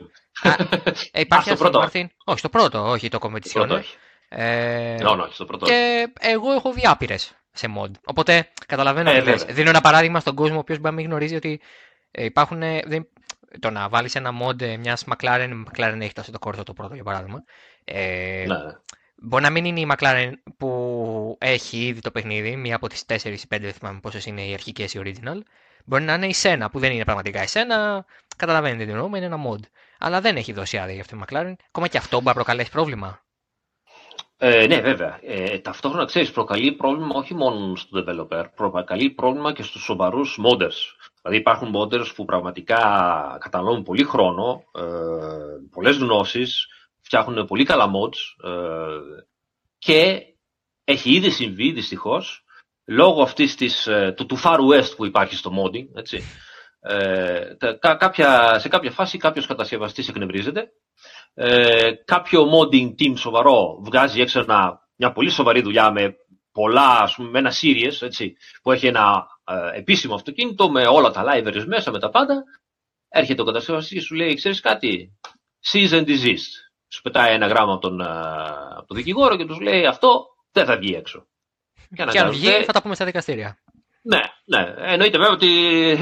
Ε, 1.12 1.20
υπάρχει 1.28 1.52
Aston 1.58 1.72
Martin, 1.72 2.06
όχι, 2.26 2.40
στο 2.40 2.50
πρώτο, 2.50 2.90
όχι 2.90 3.10
το 3.10 3.18
competition. 3.22 3.82
Ε, 4.30 4.96
no, 5.00 5.18
όχι, 5.20 5.34
στο 5.34 5.46
πρώτο. 5.46 5.66
Και 5.66 6.08
εγώ 6.20 6.52
έχω 6.52 6.74
δει 6.74 6.82
άπειρε 6.86 7.16
σε 7.52 7.68
mod. 7.78 7.92
Οπότε 8.06 8.52
καταλαβαίνω. 8.68 9.10
Ε, 9.12 9.36
Δίνω 9.50 9.70
ένα 9.70 9.82
παράδειγμα 9.82 10.20
στον 10.20 10.36
κόσμο 10.36 10.56
ο 10.56 10.60
οποίος 10.60 10.78
μπορεί 10.80 10.96
να 10.96 11.02
μην 11.02 11.10
γνωρίζει 11.10 11.36
ότι 11.36 11.62
ε, 12.12 12.24
υπάρχουν, 12.24 12.60
δεν, 12.60 13.08
το 13.60 13.70
να 13.70 13.90
βάλεις 13.90 14.16
ένα 14.16 14.32
mod 14.42 14.78
μιας 14.78 15.04
McLaren, 15.08 15.50
η 15.52 15.66
McLaren 15.72 15.98
έχει 16.00 16.14
το 16.14 16.40
κόρτο 16.40 16.64
το 16.64 16.74
πρώτο 16.74 16.94
για 16.94 17.04
παράδειγμα. 17.04 17.44
Ε, 17.84 18.46
ναι. 18.48 18.58
Μπορεί 19.18 19.44
να 19.44 19.50
μην 19.50 19.66
είναι 19.66 19.80
η 19.80 19.88
McLaren 19.92 20.32
που 20.58 21.38
έχει 21.40 21.86
ήδη 21.86 22.00
το 22.00 22.12
παιχνίδι, 22.12 22.56
μία 22.56 22.76
από 22.76 22.88
τις 22.88 23.04
4 23.08 23.24
ή 23.24 23.40
5, 23.56 23.62
δεν 23.62 23.74
θυμάμαι 23.74 24.00
πόσες 24.00 24.26
είναι 24.26 24.46
οι 24.46 24.54
αρχικές 24.54 24.94
ή 24.94 25.02
original. 25.04 25.40
Μπορεί 25.86 26.04
να 26.04 26.14
είναι 26.14 26.26
η 26.26 26.36
Sena 26.42 26.68
που 26.72 26.80
δεν 26.80 26.92
είναι 26.92 27.04
πραγματικά 27.04 27.44
η 27.44 27.48
Sena, 27.50 28.00
καταλαβαίνετε 28.38 28.86
τι 28.86 28.92
εννοούμε, 28.92 29.18
είναι 29.18 29.26
ένα 29.26 29.40
mod. 29.50 29.60
Αλλά 30.00 30.22
δεν 30.22 30.36
έχει 30.36 30.54
δώσει 30.54 30.78
άδεια 30.78 30.94
για 30.94 31.02
αυτή 31.02 31.16
τη 31.18 31.22
McLaren. 31.24 31.54
Ακόμα 31.68 31.88
και 31.88 31.98
αυτό 31.98 32.16
μπορεί 32.16 32.28
να 32.28 32.34
προκαλέσει 32.34 32.72
πρόβλημα. 32.72 33.25
Ε, 34.48 34.68
ναι, 34.68 34.82
βέβαια. 34.82 35.20
Ε, 35.22 35.60
ταυτόχρονα 35.60 36.06
ξέρεις, 36.06 36.32
προκαλεί 36.32 36.72
πρόβλημα 36.72 37.16
όχι 37.16 37.34
μόνο 37.34 37.76
στο 37.76 38.04
developer, 38.08 38.46
προκαλεί 38.56 39.10
πρόβλημα 39.10 39.54
και 39.54 39.64
στους 39.64 39.84
σοβαρούς 39.84 40.40
modders. 40.44 40.78
Δηλαδή 41.22 41.40
υπάρχουν 41.40 41.74
modders 41.76 42.16
που 42.16 42.26
πραγματικά 42.26 42.78
καταναλώνουν 43.40 43.84
πολύ 43.84 44.04
χρόνο, 44.04 44.64
ε, 44.72 44.82
πολλές 45.72 45.98
γνώσεις, 45.98 46.68
φτιάχνουν 47.02 47.46
πολύ 47.46 47.64
καλά 47.64 47.86
mods 47.86 48.50
ε, 48.50 49.24
και 49.78 50.22
έχει 50.84 51.12
ήδη 51.14 51.30
συμβεί 51.30 51.72
δυστυχώς 51.72 52.46
λόγω 52.86 53.22
αυτής 53.22 53.56
της, 53.56 53.88
ε, 53.88 54.14
του, 54.18 54.26
του 54.26 54.40
Far 54.44 54.58
West 54.58 54.96
που 54.96 55.06
υπάρχει 55.06 55.36
στο 55.36 55.52
modding, 55.52 55.88
έτσι, 55.96 56.24
ε, 56.80 57.56
κάποια, 57.80 58.60
σε 58.60 58.68
κάποια 58.68 58.92
φάση 58.92 59.18
κάποιος 59.18 59.48
κατασκευαστής 59.48 60.08
εκνευρίζεται, 60.08 60.72
ε, 61.38 61.92
κάποιο 62.06 62.44
modding 62.44 62.90
team 63.02 63.18
σοβαρό 63.18 63.82
βγάζει 63.84 64.22
έξω 64.22 64.46
μια 64.96 65.12
πολύ 65.12 65.30
σοβαρή 65.30 65.62
δουλειά 65.62 65.92
με 65.92 66.16
πολλά, 66.52 67.00
ας 67.00 67.16
πούμε, 67.16 67.30
με 67.30 67.40
ένα 67.40 67.54
series, 67.62 68.02
έτσι, 68.02 68.34
που 68.62 68.72
έχει 68.72 68.88
ένα 68.88 69.28
ε, 69.44 69.78
επίσημο 69.78 70.16
αυτοκίνητο 70.16 70.72
με 70.72 70.88
όλα 70.88 71.12
τα 71.12 71.24
libraries 71.28 71.66
μέσα, 71.66 71.92
με 71.92 72.00
τα 72.00 72.10
πάντα. 72.10 72.44
Έρχεται 73.10 73.42
ο 73.42 73.46
κατασκευαστής 73.46 73.98
και 73.98 74.06
σου 74.06 74.16
λέει, 74.16 74.34
ξέρεις 74.34 74.60
κάτι, 74.60 75.18
cease 75.72 75.92
and 75.92 76.08
desist. 76.08 76.52
Σου 76.94 77.02
πετάει 77.02 77.34
ένα 77.34 77.48
γράμμα 77.48 77.74
από 77.74 77.82
τον, 77.82 78.02
από 78.02 78.86
τον 78.88 78.98
δικηγόρο 78.98 79.38
και 79.38 79.46
τους 79.46 79.60
λέει 79.60 79.86
αυτό 79.86 80.26
δεν 80.52 80.66
θα 80.66 80.78
βγει 80.78 80.94
έξω. 80.94 81.28
Και, 81.96 82.04
και 82.12 82.20
αν 82.20 82.32
βγει 82.32 82.64
θα 82.64 82.74
τα 82.74 82.82
πούμε 82.82 82.96
στα 82.96 83.06
δικαστήρια. 83.06 83.58
Ναι, 84.02 84.20
ναι. 84.46 84.74
Εννοείται 84.78 85.18
βέβαια 85.18 85.34
ότι 85.34 85.48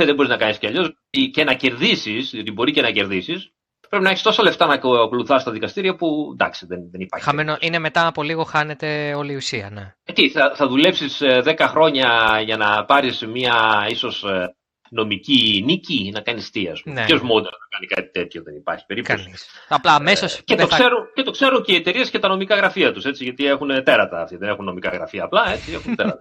δεν 0.06 0.16
μπορείς 0.16 0.32
να 0.32 0.38
κάνεις 0.38 0.58
κι 0.58 0.68
αλλιώς. 0.68 0.94
Και 1.32 1.44
να 1.44 1.54
κερδίσεις, 1.54 2.30
διότι 2.30 2.52
μπορεί 2.52 2.72
και 2.72 2.82
να 2.82 2.92
κερδίσεις, 2.92 3.53
πρέπει 3.94 4.08
να 4.08 4.14
έχεις 4.14 4.24
τόσα 4.24 4.44
λεφτά 4.44 4.66
να 4.66 4.74
ακολουθάς 4.74 5.42
στα 5.42 5.52
δικαστήρια 5.52 5.96
που 5.96 6.30
εντάξει, 6.34 6.66
δεν, 6.66 6.80
δεν 6.92 7.02
υπάρχει. 7.02 7.26
Χαμένο, 7.26 7.58
είναι 7.60 7.80
μετά 7.80 8.08
από 8.08 8.24
λίγο 8.24 8.44
χάνεται 8.44 9.14
όλη 9.14 9.32
η 9.32 9.36
ουσία, 9.36 9.70
ναι. 9.70 9.94
Ε, 10.04 10.14
τι, 10.14 10.30
θα, 10.30 10.52
θα 10.56 10.68
δουλέψεις 10.68 11.22
10 11.24 11.46
ε, 11.58 11.66
χρόνια 11.68 12.40
για 12.46 12.58
να 12.58 12.86
πάρεις 12.86 13.26
μια 13.26 13.86
ίσως 13.90 14.24
ε, 14.24 14.56
νομική 14.94 15.64
νίκη 15.66 16.12
να 16.14 16.22
κάνει 16.22 16.42
τι, 16.52 16.68
ας 16.68 16.82
πούμε. 16.82 16.96
Ναι. 16.96 17.06
Ποιος 17.06 17.22
μόνος 17.22 17.52
να 17.52 17.68
κάνει 17.70 17.88
κάτι 17.88 18.20
τέτοιο, 18.20 18.44
δεν 18.44 18.56
υπάρχει 18.56 18.86
περίπτωση. 18.86 19.24
Κανείς. 19.24 19.46
Απλά 19.68 19.96
αμέσως. 19.96 20.38
Ε, 20.38 20.42
και, 20.44 20.56
το 20.56 20.68
θα... 20.68 20.76
ξέρουν, 20.76 21.00
και 21.14 21.24
το 21.24 21.32
ξέρουν 21.32 21.64
και 21.64 21.72
οι 21.72 21.76
εταιρείες 21.76 22.10
και 22.10 22.20
τα 22.20 22.28
νομικά 22.28 22.56
γραφεία 22.56 22.94
τους, 22.94 23.06
γιατί 23.20 23.46
έχουν 23.46 23.84
τέρατα 23.84 24.22
αυτοί. 24.22 24.38
Δεν 24.38 24.50
έχουν 24.50 24.66
νομικά 24.66 24.90
γραφεία 24.90 25.24
απλά, 25.24 25.52
έτσι, 25.52 25.74
έχουν 25.74 25.96
τέρατα. 26.00 26.20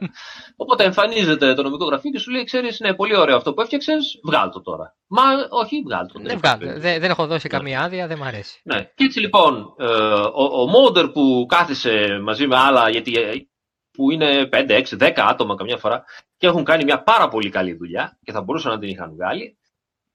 Οπότε 0.56 0.84
εμφανίζεται 0.84 1.54
το 1.54 1.62
νομικό 1.62 1.84
γραφείο 1.84 2.10
και 2.10 2.18
σου 2.18 2.30
λέει: 2.30 2.44
Ξέρεις, 2.44 2.78
είναι 2.78 2.94
πολύ 2.94 3.16
ωραίο 3.16 3.36
αυτό 3.36 3.54
που 3.54 3.60
έφτιαξες, 3.60 4.20
βγάλ 4.24 4.50
το 4.50 4.60
τώρα. 4.60 4.94
Μα 5.06 5.22
όχι, 5.48 5.82
βγάλ 5.86 6.06
το. 6.06 6.20
Δεν, 6.22 6.38
βγάλ, 6.38 6.58
δεν, 6.58 7.00
δεν 7.00 7.10
έχω 7.10 7.26
δώσει 7.26 7.48
ναι. 7.50 7.58
καμία 7.58 7.80
άδεια, 7.82 8.06
δεν 8.06 8.16
μου 8.20 8.24
αρέσει. 8.24 8.60
Ναι. 8.64 8.90
Και 8.94 9.04
έτσι 9.04 9.20
λοιπόν, 9.20 9.74
ε, 9.78 9.84
ο, 10.34 10.60
ο 10.60 10.66
Μόντερ 10.66 11.08
που 11.08 11.46
κάθισε 11.48 12.20
μαζί 12.22 12.46
με 12.46 12.56
άλλα, 12.56 12.90
γιατί 12.90 13.12
ε, 13.12 13.32
που 13.92 14.10
είναι 14.10 14.48
5, 14.52 14.70
6, 14.70 14.98
10 14.98 15.12
άτομα 15.16 15.54
καμιά 15.54 15.76
φορά 15.76 16.04
και 16.36 16.46
έχουν 16.46 16.64
κάνει 16.64 16.84
μια 16.84 17.02
πάρα 17.02 17.28
πολύ 17.28 17.50
καλή 17.50 17.74
δουλειά 17.74 18.18
και 18.22 18.32
θα 18.32 18.42
μπορούσαν 18.42 18.72
να 18.72 18.78
την 18.78 18.88
είχαν 18.88 19.12
βγάλει, 19.12 19.58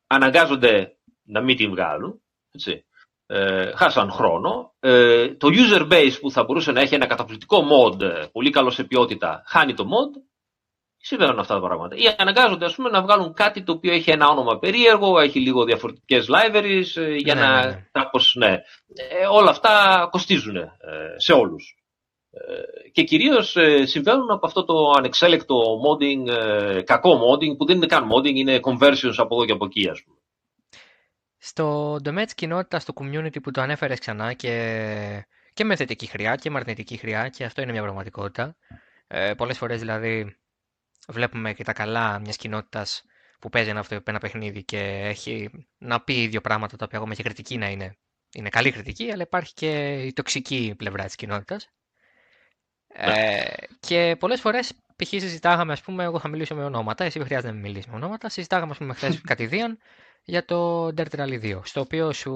αναγκάζονται 0.08 0.98
να 1.24 1.42
μην 1.42 1.56
την 1.56 1.70
βγάλουν. 1.70 2.22
Έτσι. 2.52 2.86
Ε, 3.30 3.72
χάσαν 3.76 4.12
χρόνο. 4.12 4.76
Ε, 4.80 5.36
το 5.36 5.48
user 5.52 5.92
base 5.92 6.18
που 6.22 6.32
θα 6.32 6.44
μπορούσε 6.44 6.72
να 6.72 6.82
έχει 6.82 6.96
ένα 6.96 7.06
καταπληκτικό 7.06 7.64
mod, 7.72 8.02
ε, 8.02 8.26
πολύ 8.32 8.50
καλό 8.50 8.70
σε 8.70 8.84
ποιότητα, 8.84 9.44
χάνει 9.46 9.74
το 9.74 9.84
mod. 9.84 10.22
Συμβαίνουν 10.98 11.40
αυτά 11.40 11.54
τα 11.54 11.60
πράγματα. 11.60 11.96
Ή 11.96 12.16
αναγκάζονται 12.18 12.66
ας 12.66 12.76
πούμε, 12.76 12.90
να 12.90 13.02
βγάλουν 13.02 13.34
κάτι 13.34 13.64
το 13.64 13.72
οποίο 13.72 13.94
έχει 13.94 14.12
ένα 14.12 14.28
όνομα 14.28 14.60
περίεργο, 14.60 15.20
έχει 15.20 15.40
λίγο 15.40 15.64
διαφορετικές 15.64 16.28
libraries, 16.30 17.02
ε, 17.02 17.16
για 17.16 17.36
ναι, 17.36 17.42
να 17.42 17.66
ναι. 17.66 17.88
Κάπως, 17.92 18.36
ναι. 18.38 18.52
Ε, 18.94 19.26
όλα 19.32 19.50
αυτά 19.50 20.08
κοστίζουν 20.12 20.56
ε, 20.56 20.70
σε 21.16 21.34
όλους. 21.34 21.76
Ε, 22.48 22.90
και 22.90 23.04
κυρίως 23.04 23.56
ε, 23.56 23.86
συμβαίνουν 23.86 24.32
από 24.32 24.46
αυτό 24.46 24.66
το 24.66 24.92
ανεξέλεκτο 24.98 25.56
modding, 25.56 26.28
ε, 26.28 26.82
κακό 26.82 27.20
modding, 27.20 27.58
που 27.58 27.66
δεν 27.66 27.76
είναι 27.76 27.86
καν 27.86 28.10
modding, 28.12 28.36
είναι 28.36 28.60
conversions 28.62 29.16
από 29.18 29.36
εδώ 29.36 29.46
και 29.46 29.52
από 29.52 29.66
εκεί, 29.66 29.90
ας 29.90 30.04
πούμε. 30.04 30.18
Στο 31.38 31.98
τομέα 32.04 32.26
της 32.26 32.34
κοινότητας, 32.34 32.82
στο 32.82 32.94
community 32.96 33.42
που 33.44 33.52
το 33.52 33.62
ανέφερες 33.62 34.00
ξανά 34.00 34.34
και, 34.34 35.26
και 35.54 35.64
με 35.64 35.76
θετική 35.76 36.06
χρειά 36.06 36.36
και 36.36 36.50
με 36.50 36.58
αρνητική 36.60 36.98
χρειά 36.98 37.30
και 37.30 37.44
αυτό 37.44 37.62
είναι 37.62 37.72
μια 37.72 37.82
πραγματικότητα. 37.82 38.56
Ε, 39.08 39.34
πολλές 39.34 39.58
φορές 39.58 39.80
δηλαδή 39.80 40.36
βλέπουμε 41.08 41.54
και 41.54 41.64
τα 41.64 41.74
καλά 41.74 42.20
μιας 42.20 42.36
κοινότητας 42.36 43.04
που 43.40 43.50
παίζει 43.50 43.70
ένα, 43.70 43.86
ένα 44.04 44.20
παιχνίδι 44.20 44.64
και 44.64 44.78
έχει 45.04 45.50
να 45.78 46.02
πει 46.02 46.28
δύο 46.28 46.42
πράγματα 46.42 46.78
τα 46.78 46.86
οποία 46.86 46.98
ακόμα 46.98 47.14
και 47.14 47.24
κριτική 47.24 47.58
να 47.58 47.70
είναι. 47.70 47.98
Είναι 48.34 48.50
καλή 48.50 48.72
κριτική, 48.72 49.12
αλλά 49.12 49.22
υπάρχει 49.22 49.54
και 49.54 50.02
η 50.04 50.14
τοξική 50.14 50.74
πλευρά 50.78 51.06
της 51.06 51.16
κοινότητας. 51.16 51.70
Ε, 53.00 53.44
και 53.80 54.16
πολλές 54.20 54.40
φορές, 54.40 54.74
π.χ. 54.96 55.08
συζητάγαμε, 55.08 55.72
ας 55.72 55.82
πούμε, 55.82 56.04
εγώ 56.04 56.20
θα 56.20 56.28
μιλήσω 56.28 56.56
με 56.56 56.64
ονόματα, 56.64 57.04
εσύ 57.04 57.18
δεν 57.18 57.28
χρειάζεται 57.28 57.54
να 57.54 57.60
μιλήσεις 57.60 57.86
με 57.86 57.96
ονόματα. 57.96 58.30
Συζητάγαμε, 58.30 58.72
ας 58.72 58.78
πούμε, 58.78 58.94
χθες 58.94 59.22
κατηδίαν 59.30 59.78
για 60.24 60.46
το 60.46 60.86
Dirt 60.86 61.16
Rally 61.18 61.42
2, 61.44 61.60
στο 61.64 61.82
οποίο 61.82 62.14
σου 62.14 62.34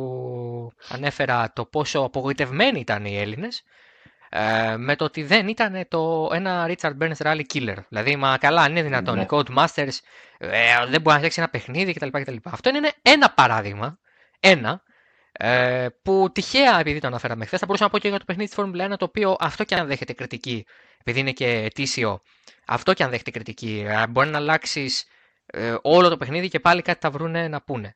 ανέφερα 0.89 1.51
το 1.55 1.65
πόσο 1.65 1.99
απογοητευμένοι 1.99 2.79
ήταν 2.79 3.05
οι 3.05 3.17
Έλληνες 3.17 3.63
ε, 4.29 4.75
με 4.77 4.95
το 4.95 5.03
ότι 5.05 5.23
δεν 5.23 5.47
ήταν 5.47 5.85
το, 5.87 6.29
ένα 6.33 6.67
Richard 6.67 6.97
Burns 7.01 7.17
Rally 7.17 7.41
Killer. 7.53 7.75
Δηλαδή, 7.89 8.15
μα 8.15 8.37
καλά, 8.37 8.61
αν 8.61 8.71
είναι 8.71 8.81
δυνατόν, 8.81 9.15
ναι. 9.15 9.21
οι 9.21 9.25
Codemasters 9.29 9.97
ε, 10.37 10.85
δεν 10.89 11.01
μπορεί 11.01 11.03
να 11.03 11.17
φτιάξει 11.17 11.39
ένα 11.39 11.49
παιχνίδι 11.49 11.93
κτλ, 11.93 12.07
κτλ. 12.07 12.35
Αυτό 12.43 12.69
είναι 12.69 12.91
ένα 13.01 13.29
παράδειγμα, 13.29 13.99
ένα, 14.39 14.83
ε, 15.43 15.87
που 16.01 16.29
τυχαία, 16.33 16.79
επειδή 16.79 16.99
το 16.99 17.07
αναφέραμε 17.07 17.45
χθες, 17.45 17.59
θα 17.59 17.65
μπορούσα 17.65 17.83
να 17.83 17.89
πω 17.89 17.97
και 17.99 18.07
για 18.07 18.17
το 18.19 18.25
παιχνίδι 18.25 18.49
της 18.55 18.63
Formula 18.63 18.93
1, 18.93 18.97
το 18.97 19.05
οποίο 19.05 19.35
αυτό 19.39 19.63
και 19.63 19.75
αν 19.75 19.87
δέχεται 19.87 20.13
κριτική, 20.13 20.65
επειδή 20.97 21.19
είναι 21.19 21.31
και 21.31 21.47
ετήσιο, 21.47 22.21
αυτό 22.65 22.93
και 22.93 23.03
αν 23.03 23.09
δέχεται 23.09 23.31
κριτική, 23.31 23.83
ε, 23.87 24.07
μπορεί 24.07 24.29
να 24.29 24.37
αλλάξεις 24.37 25.05
ε, 25.45 25.75
όλο 25.81 26.09
το 26.09 26.17
παιχνίδι 26.17 26.47
και 26.47 26.59
πάλι 26.59 26.81
κάτι 26.81 26.99
θα 27.01 27.09
βρούνε 27.11 27.47
να 27.47 27.61
πούνε. 27.61 27.95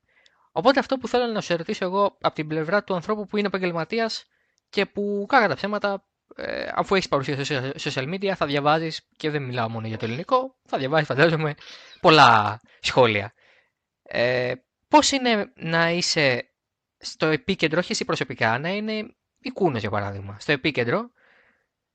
Οπότε 0.52 0.80
αυτό 0.80 0.98
που 0.98 1.08
θέλω 1.08 1.26
να 1.26 1.42
σε 1.42 1.56
ρωτήσω 1.56 1.86
εγώ 1.86 2.18
από 2.22 2.36
την 2.36 2.48
πλευρά 2.48 2.84
του 2.84 2.94
ανθρώπου 2.94 3.26
που 3.28 3.38
είναι 3.38 3.48
επαγγελματίας 3.48 4.26
και 4.70 4.86
που 4.86 5.26
κάκα 5.28 5.48
τα 5.48 5.56
ψέματα, 5.56 6.06
ε, 6.36 6.68
αφού 6.76 6.96
έχεις 6.96 7.08
παρουσία 7.08 7.44
σε 7.44 7.74
social 7.80 8.14
media, 8.14 8.32
θα 8.36 8.46
διαβάζεις 8.46 9.08
και 9.18 9.30
δεν 9.30 9.42
μιλάω 9.44 9.70
μόνο 9.70 9.88
για 9.88 9.98
το 9.98 10.06
ελληνικό, 10.06 10.56
θα 10.66 10.78
διαβάζεις, 10.78 11.08
φαντάζομαι, 11.08 11.56
πολλά 12.02 12.62
σχόλια. 12.80 13.34
Ε, 14.04 14.54
Πώς 14.88 15.12
είναι 15.12 15.52
να 15.56 15.90
είσαι 15.92 16.50
στο 17.06 17.26
επίκεντρο, 17.26 17.80
όχι 17.80 17.91
εσύ 17.91 18.06
προσωπικά, 18.06 18.60
να 18.60 18.70
είναι 18.70 19.15
η 19.39 19.50
Κούνος 19.50 19.82
για 19.82 19.89
παράδειγμα, 19.89 20.39
στο 20.39 20.52
επίκεντρο 20.52 21.12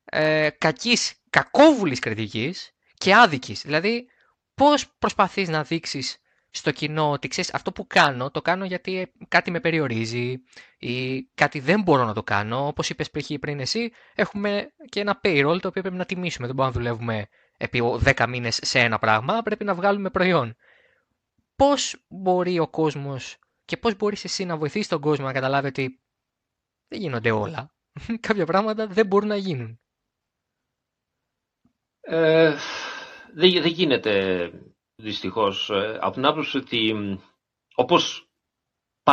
ε, 0.04 0.48
κακής, 0.58 1.14
κακόβουλης 1.30 1.98
κριτικής 1.98 2.70
και 2.94 3.14
άδικης. 3.14 3.62
Δηλαδή, 3.62 4.06
πώς 4.54 4.88
προσπαθείς 4.98 5.48
να 5.48 5.62
δείξεις 5.62 6.16
στο 6.50 6.70
κοινό 6.70 7.10
ότι 7.10 7.28
ξέρεις 7.28 7.54
αυτό 7.54 7.72
που 7.72 7.86
κάνω, 7.86 8.30
το 8.30 8.42
κάνω 8.42 8.64
γιατί 8.64 9.12
κάτι 9.28 9.50
με 9.50 9.60
περιορίζει 9.60 10.42
ή 10.78 11.22
κάτι 11.22 11.60
δεν 11.60 11.82
μπορώ 11.82 12.04
να 12.04 12.14
το 12.14 12.22
κάνω. 12.22 12.66
Όπως 12.66 12.90
είπες 12.90 13.10
πριν 13.40 13.60
εσύ, 13.60 13.92
έχουμε 14.14 14.72
και 14.88 15.00
ένα 15.00 15.20
payroll 15.24 15.58
το 15.60 15.68
οποίο 15.68 15.82
πρέπει 15.82 15.96
να 15.96 16.04
τιμήσουμε. 16.04 16.46
Δεν 16.46 16.56
μπορούμε 16.56 16.74
να 16.76 16.82
δουλεύουμε 16.82 17.28
επί 17.56 17.82
10 18.04 18.26
μήνες 18.28 18.58
σε 18.62 18.78
ένα 18.78 18.98
πράγμα, 18.98 19.42
πρέπει 19.42 19.64
να 19.64 19.74
βγάλουμε 19.74 20.10
προϊόν. 20.10 20.56
Πώς 21.56 22.04
μπορεί 22.08 22.58
ο 22.58 22.68
κόσμος 22.68 23.38
και 23.70 23.76
πώς 23.76 23.96
μπορείς 23.96 24.24
εσύ 24.24 24.44
να 24.44 24.56
βοηθήσεις 24.56 24.88
τον 24.88 25.00
κόσμο 25.00 25.24
να 25.24 25.32
καταλάβει 25.32 25.66
ότι 25.66 26.00
δεν 26.88 27.00
γίνονται 27.00 27.30
όλα. 27.30 27.74
Κάποια 28.26 28.46
πράγματα 28.46 28.86
δεν 28.86 29.06
μπορούν 29.06 29.28
να 29.28 29.36
γίνουν. 29.36 29.80
Ε, 32.00 32.54
δεν, 33.34 33.52
δεν 33.52 33.72
γίνεται 33.72 34.52
δυστυχώς. 34.96 35.70
Ε, 35.70 35.98
από 36.00 36.14
την 36.14 36.24
άποψη 36.24 36.56
ότι 36.56 36.94
όπως 37.74 38.29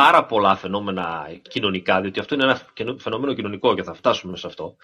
πάρα 0.00 0.24
πολλά 0.24 0.56
φαινόμενα 0.56 1.30
κοινωνικά, 1.48 2.00
διότι 2.00 2.20
αυτό 2.20 2.34
είναι 2.34 2.44
ένα 2.44 2.60
φαινόμενο 2.98 3.34
κοινωνικό 3.34 3.74
και 3.74 3.82
θα 3.82 3.94
φτάσουμε 3.94 4.36
σε 4.36 4.46
αυτό. 4.46 4.76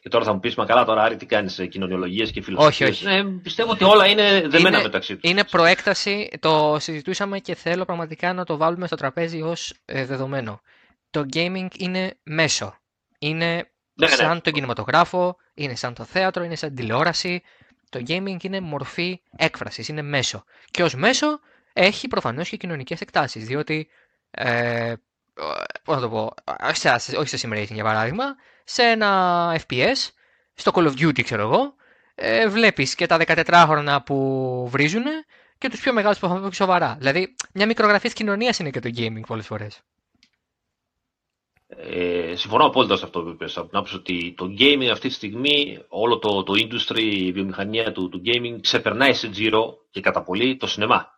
Και 0.00 0.08
τώρα 0.08 0.24
θα 0.24 0.32
μου 0.32 0.40
πεις, 0.40 0.54
Μα 0.54 0.64
καλά, 0.64 0.84
τώρα 0.84 1.02
Άρη, 1.02 1.16
τι 1.16 1.26
κάνεις 1.26 1.54
σε 1.54 1.66
κοινωνιολογίες 1.66 2.30
και 2.30 2.42
φιλοσοφίες. 2.42 2.90
Όχι, 2.90 3.06
όχι. 3.06 3.16
Ε, 3.16 3.22
πιστεύω 3.42 3.70
ότι 3.70 3.84
όλα 3.84 4.06
είναι 4.06 4.40
δεμένα 4.46 4.68
είναι, 4.68 4.82
μεταξύ 4.82 5.16
τους. 5.16 5.30
Είναι 5.30 5.44
προέκταση, 5.44 6.28
το 6.40 6.76
συζητούσαμε 6.78 7.38
και 7.38 7.54
θέλω 7.54 7.84
πραγματικά 7.84 8.32
να 8.32 8.44
το 8.44 8.56
βάλουμε 8.56 8.86
στο 8.86 8.96
τραπέζι 8.96 9.42
ως 9.42 9.74
ε, 9.84 10.04
δεδομένο. 10.04 10.60
Το 11.10 11.26
gaming 11.32 11.68
είναι 11.78 12.16
μέσο. 12.22 12.74
Είναι 13.18 13.46
ναι, 13.94 14.06
ναι. 14.06 14.14
σαν 14.14 14.34
ναι. 14.34 14.40
τον 14.40 14.52
κινηματογράφο, 14.52 15.36
είναι 15.54 15.74
σαν 15.74 15.94
το 15.94 16.04
θέατρο, 16.04 16.44
είναι 16.44 16.56
σαν 16.56 16.74
τηλεόραση. 16.74 17.42
Το 17.90 18.02
gaming 18.08 18.42
είναι 18.42 18.60
μορφή 18.60 19.20
έκφρασης, 19.36 19.88
είναι 19.88 20.02
μέσο. 20.02 20.44
Και 20.70 20.82
ως 20.82 20.94
μέσο 20.94 21.40
έχει 21.72 22.08
προφανώς 22.08 22.48
και 22.48 22.56
κοινωνικές 22.56 23.00
εκτάσεις. 23.00 23.46
Διότι 23.46 23.88
ε, 24.38 24.94
πώς 25.84 25.94
να 25.94 26.00
το 26.00 26.08
πω, 26.08 26.34
όχι 27.18 27.36
στο 27.36 27.48
Sim 27.48 27.54
Racing 27.54 27.72
για 27.72 27.84
παράδειγμα, 27.84 28.24
σε 28.64 28.82
ένα 28.82 29.60
FPS, 29.66 30.08
στο 30.54 30.70
Call 30.74 30.86
of 30.86 30.92
Duty 31.00 31.22
ξέρω 31.22 31.42
εγώ, 31.42 31.74
ε, 32.14 32.48
βλέπεις 32.48 32.94
και 32.94 33.06
τα 33.06 33.18
14χρονα 33.26 33.98
που 34.04 34.68
βρίζουν 34.70 35.04
και 35.58 35.68
τους 35.68 35.80
πιο 35.80 35.92
μεγάλους 35.92 36.18
που 36.18 36.28
θα 36.28 36.40
πιο 36.40 36.52
σοβαρά. 36.52 36.96
Δηλαδή, 36.98 37.34
μια 37.52 37.66
μικρογραφία 37.66 38.10
της 38.10 38.18
κοινωνίας 38.18 38.58
είναι 38.58 38.70
και 38.70 38.80
το 38.80 38.90
gaming 38.96 39.20
πολλές 39.26 39.46
φορές. 39.46 39.80
Ε, 41.68 42.34
συμφωνώ 42.36 42.64
απόλυτα 42.64 42.96
σε 42.96 43.04
αυτό 43.04 43.22
που 43.22 43.28
είπες. 43.28 43.56
Από 43.56 43.68
την 43.68 43.76
άποψη 43.76 43.96
ότι 43.96 44.34
το 44.36 44.54
gaming 44.58 44.88
αυτή 44.92 45.08
τη 45.08 45.14
στιγμή, 45.14 45.84
όλο 45.88 46.18
το, 46.18 46.42
το 46.42 46.52
industry, 46.56 47.00
η 47.02 47.32
βιομηχανία 47.32 47.92
του, 47.92 48.08
του 48.08 48.22
gaming 48.24 48.58
ξεπερνάει 48.60 49.12
σε 49.12 49.28
τζίρο 49.28 49.78
και 49.90 50.00
κατά 50.00 50.22
πολύ 50.22 50.56
το 50.56 50.66
σινεμά. 50.66 51.15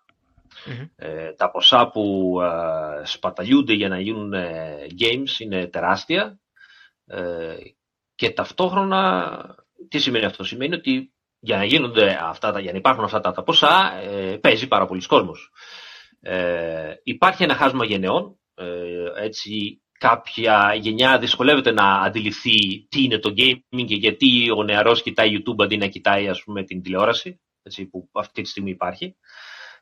Ε, 0.97 1.33
τα 1.33 1.51
ποσά 1.51 1.89
που 1.89 2.37
ε, 2.43 3.05
σπαταλιούνται 3.05 3.73
για 3.73 3.89
να 3.89 4.01
γίνουν 4.01 4.33
ε, 4.33 4.87
games 5.01 5.41
είναι 5.41 5.67
τεράστια 5.67 6.41
και 8.15 8.31
ταυτόχρονα 8.31 9.39
τι 9.89 9.99
σημαίνει 9.99 10.25
αυτό; 10.25 10.45
Σημαίνει 10.45 10.75
ότι 10.75 11.13
για 11.39 11.57
να, 11.57 11.65
γίνονται 11.65 12.19
αυτά, 12.23 12.61
για 12.61 12.73
να 12.73 12.79
υπάρχουν 12.79 13.05
αυτά 13.05 13.21
τα, 13.21 13.43
ποσά 13.43 13.93
παίζει 14.41 14.69
πάρα 14.69 14.87
πολλοί 14.87 15.07
κόσμος. 15.07 15.51
υπάρχει 17.03 17.43
ένα 17.43 17.55
χάσμα 17.55 17.85
γενεών, 17.85 18.41
έτσι 19.17 19.83
κάποια 19.99 20.75
γενιά 20.81 21.19
δυσκολεύεται 21.19 21.73
να 21.73 22.01
αντιληφθεί 22.01 22.87
τι 22.89 23.03
είναι 23.03 23.19
το 23.19 23.35
gaming 23.37 23.85
και 23.87 23.95
γιατί 23.95 24.51
ο 24.51 24.63
νεαρός 24.63 25.03
κοιτάει 25.03 25.31
YouTube 25.37 25.63
αντί 25.65 25.77
να 25.77 25.87
κοιτάει 25.87 26.29
ας 26.29 26.43
πούμε 26.43 26.65
την 26.65 26.83
τηλεόραση. 26.83 27.41
έτσι, 27.63 27.87
που 27.87 28.09
αυτή 28.13 28.43
τη 28.43 28.49
στιγμή 28.49 28.71
υπάρχει. 28.71 29.17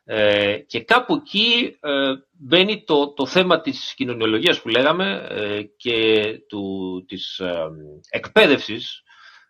Ε, 0.08 0.56
και 0.66 0.80
κάπου 0.80 1.14
εκεί 1.14 1.76
ε, 1.80 2.12
μπαίνει 2.32 2.84
το, 2.84 3.12
το 3.12 3.26
θέμα 3.26 3.60
της 3.60 3.94
κοινωνιολογίας 3.96 4.60
που 4.60 4.68
λέγαμε 4.68 5.26
ε, 5.30 5.62
και 5.76 6.22
του, 6.48 7.04
της 7.08 7.38
ε, 7.38 7.68
εκπαίδευσης 8.10 9.02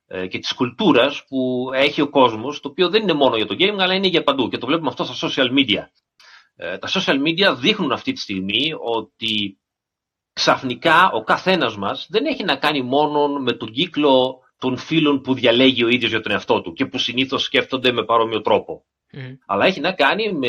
ε, 0.07 0.27
και 0.27 0.39
της 0.39 0.53
κουλτούρας 0.53 1.25
που 1.29 1.71
έχει 1.75 2.01
ο 2.01 2.09
κόσμος, 2.09 2.61
το 2.61 2.69
οποίο 2.69 2.89
δεν 2.89 3.03
είναι 3.03 3.13
μόνο 3.13 3.37
για 3.37 3.47
το 3.47 3.55
gaming, 3.59 3.79
αλλά 3.79 3.95
είναι 3.95 4.07
για 4.07 4.23
παντού. 4.23 4.49
Και 4.49 4.59
το 4.59 4.67
βλέπουμε 4.67 4.89
αυτό 4.89 5.05
στα 5.05 5.29
social 5.29 5.49
media. 5.59 5.83
τα 6.57 6.89
social 6.89 7.23
media 7.27 7.57
δείχνουν 7.59 7.93
αυτή 7.93 8.13
τη 8.13 8.21
στιγμή 8.21 8.73
ότι 8.81 9.59
ξαφνικά 10.33 11.11
ο 11.11 11.23
καθένας 11.23 11.77
μας 11.77 12.07
δεν 12.11 12.25
έχει 12.27 12.45
να 12.45 12.57
κάνει 12.57 12.83
μόνο 12.83 13.29
με 13.29 13.53
τον 13.53 13.73
κύκλο 13.73 14.39
των 14.59 14.77
φίλων 14.77 15.21
που 15.21 15.35
διαλέγει 15.35 15.85
ο 15.85 15.89
ίδιος 15.89 16.11
για 16.11 16.21
τον 16.21 16.33
εαυτό 16.33 16.61
του 16.61 16.73
και 16.73 16.87
που 16.87 16.99
συνήθως 16.99 17.43
σκέφτονται 17.43 17.93
με 17.93 18.05
παρόμοιο 18.05 18.41
τρόπο. 18.41 18.85
Αλλά 19.47 19.67
έχει 19.67 19.81
να 19.81 19.93
κάνει 19.93 20.33
με 20.33 20.49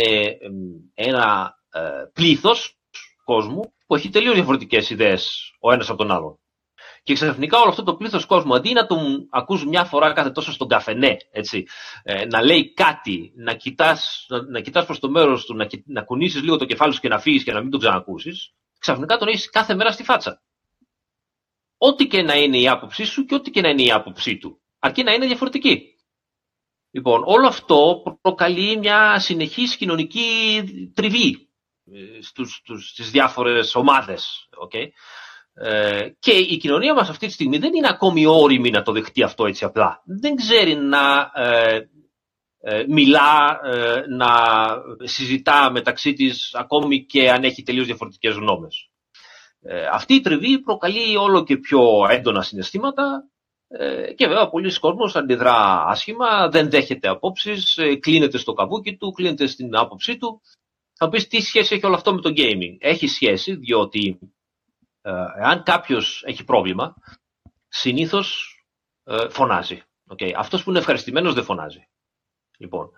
ένα 0.93 1.55
ε, 1.71 1.79
πλήθος 2.13 2.77
κόσμου 3.23 3.73
που 3.87 3.95
έχει 3.95 4.09
τελείως 4.09 4.33
διαφορετικές 4.33 4.89
ιδέες 4.89 5.53
ο 5.59 5.71
ένας 5.71 5.89
από 5.89 5.97
τον 5.97 6.11
άλλον. 6.11 6.39
Και 7.03 7.13
ξαφνικά 7.13 7.59
όλο 7.59 7.69
αυτό 7.69 7.83
το 7.83 7.95
πλήθος 7.95 8.25
κόσμου, 8.25 8.55
αντί 8.55 8.73
να 8.73 8.85
τον 8.85 9.27
ακούς 9.29 9.65
μια 9.65 9.85
φορά 9.85 10.13
κάθε 10.13 10.31
τόσο 10.31 10.51
στον 10.51 10.67
καφενέ, 10.67 11.17
έτσι, 11.31 11.65
ε, 12.03 12.25
να 12.25 12.43
λέει 12.43 12.73
κάτι, 12.73 13.33
να 13.35 13.53
κοιτάς, 13.53 14.25
να, 14.29 14.41
να 14.41 14.59
κοιτάς 14.59 14.85
προς 14.85 14.99
το 14.99 15.09
μέρος 15.09 15.45
του, 15.45 15.55
να, 15.55 15.67
να 15.85 16.01
κουνήσεις 16.01 16.41
λίγο 16.41 16.57
το 16.57 16.65
κεφάλι 16.65 16.93
σου 16.93 16.99
και 16.99 17.07
να 17.07 17.19
φύγεις 17.19 17.43
και 17.43 17.51
να 17.51 17.61
μην 17.61 17.69
τον 17.69 17.79
ξανακούσεις, 17.79 18.53
ξαφνικά 18.79 19.17
τον 19.17 19.27
έχεις 19.27 19.49
κάθε 19.49 19.75
μέρα 19.75 19.91
στη 19.91 20.03
φάτσα. 20.03 20.41
Ό,τι 21.77 22.07
και 22.07 22.21
να 22.21 22.35
είναι 22.35 22.57
η 22.57 22.67
άποψή 22.67 23.05
σου 23.05 23.25
και 23.25 23.35
ό,τι 23.35 23.51
και 23.51 23.61
να 23.61 23.69
είναι 23.69 23.83
η 23.83 23.91
άποψή 23.91 24.37
του. 24.37 24.61
Αρκεί 24.79 25.03
να 25.03 25.13
είναι 25.13 25.25
διαφορετική. 25.25 25.96
Λοιπόν, 26.97 27.21
όλο 27.25 27.47
αυτό 27.47 28.03
προκαλεί 28.21 28.77
μια 28.77 29.19
συνεχής 29.19 29.75
κοινωνική 29.75 30.21
τριβή 30.93 31.49
ε, 31.93 32.21
στους, 32.21 32.55
στους, 32.55 32.89
στις 32.89 33.11
διάφορες 33.11 33.75
ομάδες. 33.75 34.49
Okay? 34.65 34.87
Ε, 35.53 36.09
και 36.19 36.31
η 36.31 36.57
κοινωνία 36.57 36.93
μας 36.93 37.09
αυτή 37.09 37.27
τη 37.27 37.33
στιγμή 37.33 37.57
δεν 37.57 37.73
είναι 37.73 37.87
ακόμη 37.87 38.25
όριμη 38.25 38.69
να 38.69 38.81
το 38.81 38.91
δεχτεί 38.91 39.23
αυτό 39.23 39.45
έτσι 39.45 39.65
απλά. 39.65 40.01
Δεν 40.05 40.35
ξέρει 40.35 40.75
να 40.75 41.31
ε, 41.35 41.79
ε 42.61 42.85
μιλά, 42.87 43.59
ε, 43.63 44.03
να 44.07 44.29
συζητά 45.03 45.71
μεταξύ 45.71 46.13
της 46.13 46.53
ακόμη 46.53 47.05
και 47.05 47.31
αν 47.31 47.43
έχει 47.43 47.63
τελείως 47.63 47.85
διαφορετικές 47.85 48.33
γνώμες. 48.35 48.89
αυτή 49.91 50.13
η 50.13 50.21
τριβή 50.21 50.59
προκαλεί 50.59 51.17
όλο 51.17 51.43
και 51.43 51.57
πιο 51.57 51.81
έντονα 52.09 52.41
συναισθήματα 52.41 53.29
ε, 53.67 54.13
και 54.13 54.27
βέβαια 54.27 54.49
πολλοί 54.49 54.79
κόσμος 54.79 55.15
αντιδρά 55.15 55.85
άσχημα, 55.85 56.49
δεν 56.49 56.69
δέχεται 56.69 57.07
απόψεις, 57.07 57.77
ε, 57.77 57.95
κλείνεται 57.95 58.37
στο 58.37 58.53
καβούκι 58.53 58.97
του, 58.97 59.11
κλείνεται 59.11 59.47
στην 59.47 59.75
άποψή 59.75 60.17
του. 60.17 60.41
Θα 60.93 61.09
πεις 61.09 61.27
τι 61.27 61.41
σχέση 61.41 61.75
έχει 61.75 61.85
όλο 61.85 61.95
αυτό 61.95 62.13
με 62.13 62.21
το 62.21 62.33
gaming. 62.35 62.75
Έχει 62.79 63.07
σχέση 63.07 63.55
διότι 63.55 64.19
ε, 65.01 65.11
εάν 65.37 65.63
κάποιος 65.63 66.23
έχει 66.25 66.43
πρόβλημα, 66.43 66.95
συνήθως 67.67 68.51
φωνάζει. 69.29 69.81
Okay. 70.07 70.31
Αυτός 70.35 70.63
που 70.63 70.69
είναι 70.69 70.79
ευχαριστημένος 70.79 71.33
δεν 71.33 71.43
φωνάζει. 71.43 71.87
Λοιπόν, 72.57 72.91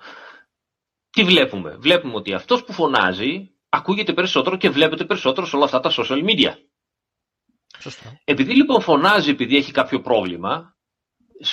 τι 1.09 1.23
βλέπουμε; 1.23 1.75
Βλέπουμε 1.75 2.15
ότι 2.15 2.33
αυτός 2.33 2.63
που 2.63 2.73
φωνάζει 2.73 3.51
ακούγεται 3.69 4.13
περισσότερο 4.13 4.57
και 4.57 4.69
βλέπετε 4.69 5.05
περισσότερο 5.05 5.47
σε 5.47 5.55
όλα 5.55 5.65
αυτά 5.65 5.79
τα 5.79 5.91
social 5.91 6.23
media. 6.29 6.53
Επειδή 8.23 8.55
λοιπόν 8.55 8.81
φωνάζει 8.81 9.29
επειδή 9.29 9.57
έχει 9.57 9.71
κάποιο 9.71 10.01
πρόβλημα 10.01 10.75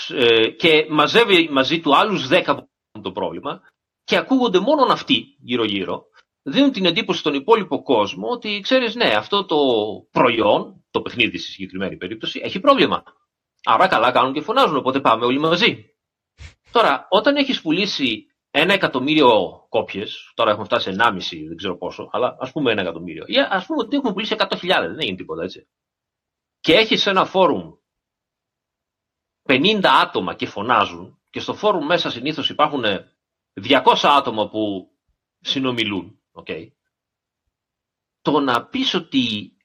ε, 0.09 0.49
και 0.49 0.87
μαζεύει 0.91 1.49
μαζί 1.51 1.81
του 1.81 1.97
άλλους 1.97 2.27
δέκα 2.29 2.55
που 2.91 3.01
το 3.01 3.13
πρόβλημα 3.13 3.61
και 4.05 4.17
ακούγονται 4.17 4.59
μόνο 4.59 4.93
αυτοί 4.93 5.37
γύρω-γύρω, 5.39 6.05
δίνουν 6.43 6.73
την 6.73 6.85
εντύπωση 6.85 7.19
στον 7.19 7.35
υπόλοιπο 7.35 7.83
κόσμο 7.83 8.29
ότι 8.29 8.61
ξέρεις 8.61 8.95
ναι, 8.95 9.15
αυτό 9.17 9.45
το 9.45 9.57
προϊόν, 10.11 10.85
το 10.91 11.03
παιχνίδι 11.03 11.39
στη 11.39 11.51
συγκεκριμένη 11.51 11.97
περίπτωση, 11.97 12.41
έχει 12.43 12.61
πρόβλημα. 12.61 13.03
Άρα 13.65 13.89
καλά 13.89 14.11
κάνουν 14.11 14.33
και 14.33 14.41
φωνάζουν, 14.41 14.77
οπότε 14.77 15.01
πάμε 15.01 15.25
όλοι 15.25 15.39
μαζί. 15.39 15.85
Τώρα, 16.73 17.07
όταν 17.11 17.37
έχεις 17.37 17.61
πουλήσει 17.61 18.27
ένα 18.51 18.73
εκατομμύριο 18.73 19.31
κόπιες, 19.69 20.33
τώρα 20.35 20.51
έχουμε 20.51 20.65
φτάσει 20.67 20.93
σε 20.93 20.97
1,5, 20.99 21.13
δεν 21.47 21.57
ξέρω 21.57 21.77
πόσο, 21.77 22.09
αλλά 22.13 22.37
ας 22.41 22.53
πούμε 22.53 22.73
ένα 22.73 22.81
εκατομμύριο, 22.81 23.25
ή 23.27 23.35
ας 23.51 23.67
πούμε 23.67 23.83
ότι 23.83 23.97
έχουμε 23.97 24.13
πουλήσει 24.13 24.37
100.000, 24.39 24.49
δεν 24.97 25.07
είναι 25.07 25.17
τίποτα 25.17 25.43
έτσι 25.43 25.69
και 26.61 26.75
έχεις 26.75 27.07
ένα 27.07 27.25
φόρουμ 27.25 27.73
50 29.49 29.81
άτομα 29.85 30.35
και 30.35 30.47
φωνάζουν 30.47 31.21
και 31.31 31.41
στο 31.41 31.55
φόρουμ 31.55 31.87
μέσα 31.87 32.11
συνήθως 32.11 32.51
υπάρχουν 32.51 32.85
200 33.55 33.81
άτομα 34.03 34.49
που 34.49 34.91
συνομιλούν, 35.41 36.21
okay, 36.33 36.69
το 38.21 38.41
να 38.41 38.67
πεις 38.67 38.95
ότι 38.95 39.57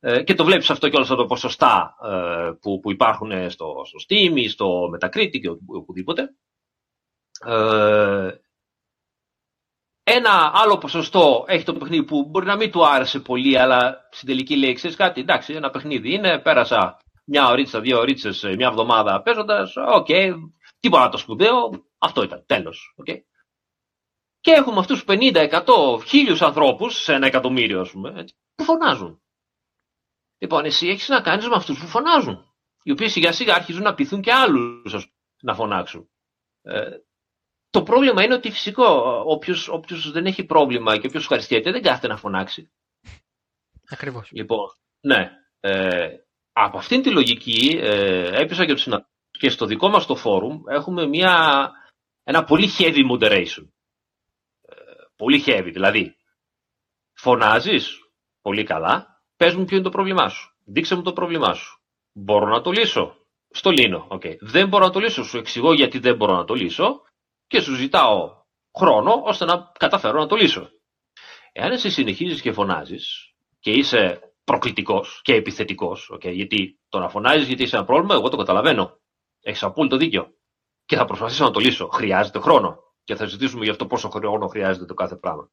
Ε, 0.00 0.22
και 0.22 0.34
το 0.34 0.44
βλέπεις 0.44 0.70
αυτό 0.70 0.88
και 0.88 0.94
όλα 0.94 1.04
αυτά 1.04 1.16
τα 1.16 1.26
ποσοστά 1.26 1.96
ε, 2.04 2.50
που, 2.60 2.80
που 2.80 2.90
υπάρχουν 2.90 3.50
στο, 3.50 3.82
στο 3.84 3.98
Steam 4.08 4.36
ή 4.36 4.48
στο 4.48 4.90
Metacritic 4.94 5.40
και 5.40 5.50
οπουδήποτε. 5.66 6.34
Ε, 7.46 8.30
ένα 10.02 10.50
άλλο 10.54 10.78
ποσοστό 10.78 11.44
έχει 11.46 11.64
το 11.64 11.72
παιχνίδι 11.72 12.04
που 12.04 12.24
μπορεί 12.24 12.46
να 12.46 12.56
μην 12.56 12.70
του 12.70 12.86
άρεσε 12.86 13.20
πολύ, 13.20 13.58
αλλά 13.58 14.08
στην 14.10 14.28
τελική 14.28 14.56
λέει, 14.56 14.72
ξέρεις 14.72 14.96
κάτι, 14.96 15.20
εντάξει, 15.20 15.52
ένα 15.54 15.70
παιχνίδι 15.70 16.12
είναι, 16.14 16.38
πέρασα 16.38 17.00
μια 17.30 17.48
ωρίτσα, 17.48 17.80
δύο 17.80 17.98
ωρίτσες, 17.98 18.54
μια 18.56 18.68
εβδομάδα 18.68 19.22
παίζοντας. 19.22 19.74
OK, 19.76 20.06
okay, 20.08 20.32
τίποτα 20.80 21.08
το 21.08 21.16
σπουδαίο. 21.16 21.70
Αυτό 21.98 22.22
ήταν. 22.22 22.44
Τέλος. 22.46 22.94
Okay. 23.02 23.18
Και 24.40 24.50
έχουμε 24.50 24.78
αυτούς 24.78 25.04
50, 25.04 25.48
100, 25.48 26.02
χίλιους 26.06 26.42
ανθρώπους 26.42 27.02
σε 27.02 27.12
ένα 27.12 27.26
εκατομμύριο, 27.26 27.80
ας 27.80 27.90
πούμε, 27.90 28.24
που 28.54 28.64
φωνάζουν. 28.64 29.22
Λοιπόν, 30.38 30.64
εσύ 30.64 30.88
έχεις 30.88 31.08
να 31.08 31.20
κάνεις 31.20 31.48
με 31.48 31.54
αυτούς 31.54 31.78
που 31.78 31.86
φωνάζουν. 31.86 32.54
Οι 32.82 32.90
οποίοι 32.90 33.08
σιγά 33.08 33.32
σιγά 33.32 33.54
αρχίζουν 33.54 33.82
να 33.82 33.94
πειθούν 33.94 34.20
και 34.20 34.32
άλλους 34.32 35.08
να 35.42 35.54
φωνάξουν. 35.54 36.10
Ε, 36.62 36.90
το 37.70 37.82
πρόβλημα 37.82 38.22
είναι 38.24 38.34
ότι 38.34 38.50
φυσικό, 38.50 38.84
όποιος 39.70 40.10
δεν 40.10 40.26
έχει 40.26 40.44
πρόβλημα 40.44 40.98
και 40.98 41.06
όποιος 41.06 41.22
ευχαριστιέται 41.22 41.70
δεν 41.70 41.82
κάθεται 41.82 42.06
να 42.06 42.16
φωνάξει. 42.16 42.72
Ακριβώς. 43.88 44.30
Λοιπόν, 44.32 44.68
ναι. 45.00 45.30
Ε, 45.60 46.08
από 46.52 46.78
αυτήν 46.78 47.02
τη 47.02 47.10
λογική 47.10 47.78
ε, 47.82 48.40
έπεισα 48.40 48.66
και 48.66 48.74
του 48.74 49.06
και 49.30 49.50
στο 49.50 49.66
δικό 49.66 49.88
μας 49.88 50.06
το 50.06 50.14
φόρουμ 50.16 50.62
έχουμε 50.68 51.06
μια, 51.06 51.70
ένα 52.22 52.44
πολύ 52.44 52.68
heavy 52.78 53.10
moderation. 53.10 53.68
Ε, 54.62 54.74
πολύ 55.16 55.44
heavy, 55.46 55.70
δηλαδή 55.72 56.16
φωνάζεις 57.12 57.98
πολύ 58.42 58.64
καλά, 58.64 59.22
πες 59.36 59.54
μου 59.54 59.64
ποιο 59.64 59.76
είναι 59.76 59.84
το 59.84 59.90
πρόβλημά 59.90 60.28
σου, 60.28 60.56
δείξε 60.64 60.94
μου 60.94 61.02
το 61.02 61.12
πρόβλημά 61.12 61.54
σου. 61.54 61.80
Μπορώ 62.12 62.46
να 62.46 62.60
το 62.60 62.70
λύσω; 62.70 63.16
Στο 63.50 63.70
λύνω. 63.70 64.08
Okay. 64.10 64.36
Δεν 64.40 64.68
μπορώ 64.68 64.84
να 64.84 64.90
το 64.90 64.98
λύσω. 64.98 65.24
Σου 65.24 65.38
εξηγώ 65.38 65.72
γιατί 65.72 65.98
δεν 65.98 66.16
μπορώ 66.16 66.36
να 66.36 66.44
το 66.44 66.54
λύσω 66.54 67.02
και 67.46 67.60
σου 67.60 67.74
ζητάω 67.74 68.44
χρόνο 68.78 69.22
ώστε 69.24 69.44
να 69.44 69.72
καταφέρω 69.78 70.18
να 70.18 70.26
το 70.26 70.36
λύσω. 70.36 70.70
Εάν 71.52 71.72
εσύ 71.72 71.90
συνεχίζεις 71.90 72.40
και 72.40 72.52
φωνάζεις 72.52 73.34
και 73.60 73.70
είσαι 73.70 74.29
προκλητικός 74.50 75.20
και 75.22 75.34
επιθετικός. 75.34 76.10
Okay, 76.14 76.32
γιατί 76.32 76.80
το 76.88 76.98
να 76.98 77.08
φωνάζει 77.08 77.44
γιατί 77.44 77.62
είσαι 77.62 77.76
ένα 77.76 77.84
πρόβλημα, 77.84 78.14
εγώ 78.14 78.28
το 78.28 78.36
καταλαβαίνω. 78.36 79.00
Έχεις 79.42 79.62
απόλυτο 79.62 79.96
δίκιο. 79.96 80.34
Και 80.84 80.96
θα 80.96 81.04
προσπαθήσω 81.04 81.44
να 81.44 81.50
το 81.50 81.60
λύσω. 81.60 81.88
Χρειάζεται 81.88 82.38
χρόνο. 82.38 82.78
Και 83.04 83.14
θα 83.14 83.24
συζητήσουμε 83.24 83.62
για 83.62 83.72
αυτό 83.72 83.86
πόσο 83.86 84.08
χρόνο 84.08 84.46
χρειάζεται 84.46 84.84
το 84.84 84.94
κάθε 84.94 85.16
πράγμα. 85.16 85.50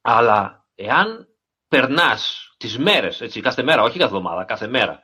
αλλά 0.00 0.66
εάν 0.74 1.28
περνάς 1.68 2.54
τις 2.56 2.78
μέρες, 2.78 3.38
κάθε 3.42 3.62
μέρα, 3.62 3.82
όχι 3.82 3.98
κάθε 3.98 4.16
εβδομάδα, 4.16 4.44
κάθε 4.44 4.66
μέρα, 4.68 5.00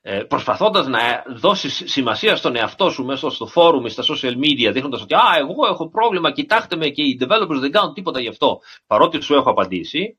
ε, 0.00 0.22
προσπαθώντας 0.22 0.86
να 0.86 0.98
δώσεις 1.26 1.82
σημασία 1.86 2.36
στον 2.36 2.56
εαυτό 2.56 2.90
σου 2.90 3.04
μέσα 3.04 3.30
στο 3.30 3.48
forum 3.54 3.84
ή 3.84 3.88
στα 3.88 4.02
social 4.02 4.34
media, 4.34 4.70
δείχνοντας 4.72 5.02
ότι 5.02 5.14
Α, 5.14 5.36
εγώ 5.38 5.66
έχω 5.66 5.88
πρόβλημα, 5.88 6.32
κοιτάξτε 6.32 6.76
με 6.76 6.88
και 6.88 7.02
οι 7.02 7.18
developers 7.20 7.58
δεν 7.60 7.70
κάνουν 7.70 7.94
τίποτα 7.94 8.20
γι' 8.20 8.28
αυτό, 8.28 8.60
παρότι 8.86 9.20
σου 9.20 9.34
έχω 9.34 9.50
απαντήσει, 9.50 10.18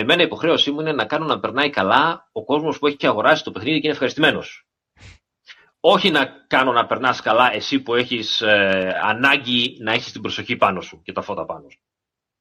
Εμένα 0.00 0.22
η 0.22 0.24
υποχρέωσή 0.24 0.70
μου 0.70 0.80
είναι 0.80 0.92
να 0.92 1.04
κάνω 1.06 1.26
να 1.26 1.40
περνάει 1.40 1.70
καλά 1.70 2.28
ο 2.32 2.44
κόσμος 2.44 2.78
που 2.78 2.86
έχει 2.86 3.06
αγοράσει 3.06 3.44
το 3.44 3.50
παιχνίδι 3.50 3.74
και 3.76 3.82
είναι 3.82 3.92
ευχαριστημένος. 3.92 4.66
Όχι 5.80 6.10
να 6.10 6.26
κάνω 6.46 6.72
να 6.72 6.86
περνάς 6.86 7.20
καλά 7.20 7.54
εσύ 7.54 7.80
που 7.80 7.94
έχεις 7.94 8.40
ε, 8.40 8.98
ανάγκη 9.02 9.76
να 9.80 9.92
έχεις 9.92 10.12
την 10.12 10.20
προσοχή 10.20 10.56
πάνω 10.56 10.80
σου 10.80 11.02
και 11.02 11.12
τα 11.12 11.20
φώτα 11.20 11.44
πάνω 11.44 11.68
σου. 11.68 11.78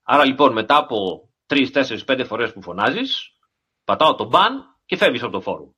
Άρα 0.04 0.26
λοιπόν 0.26 0.54
μετά 0.54 0.78
από 0.78 1.30
3, 1.48 1.72
4, 1.74 1.98
5 2.06 2.24
φορές 2.26 2.54
που 2.54 2.62
φωνάζεις, 2.62 3.38
πατάω 3.84 4.16
το 4.16 4.30
ban 4.34 4.52
και 4.86 4.98
φεύγεις 4.98 5.24
από 5.24 5.32
το 5.32 5.42
φόρουμ 5.42 5.70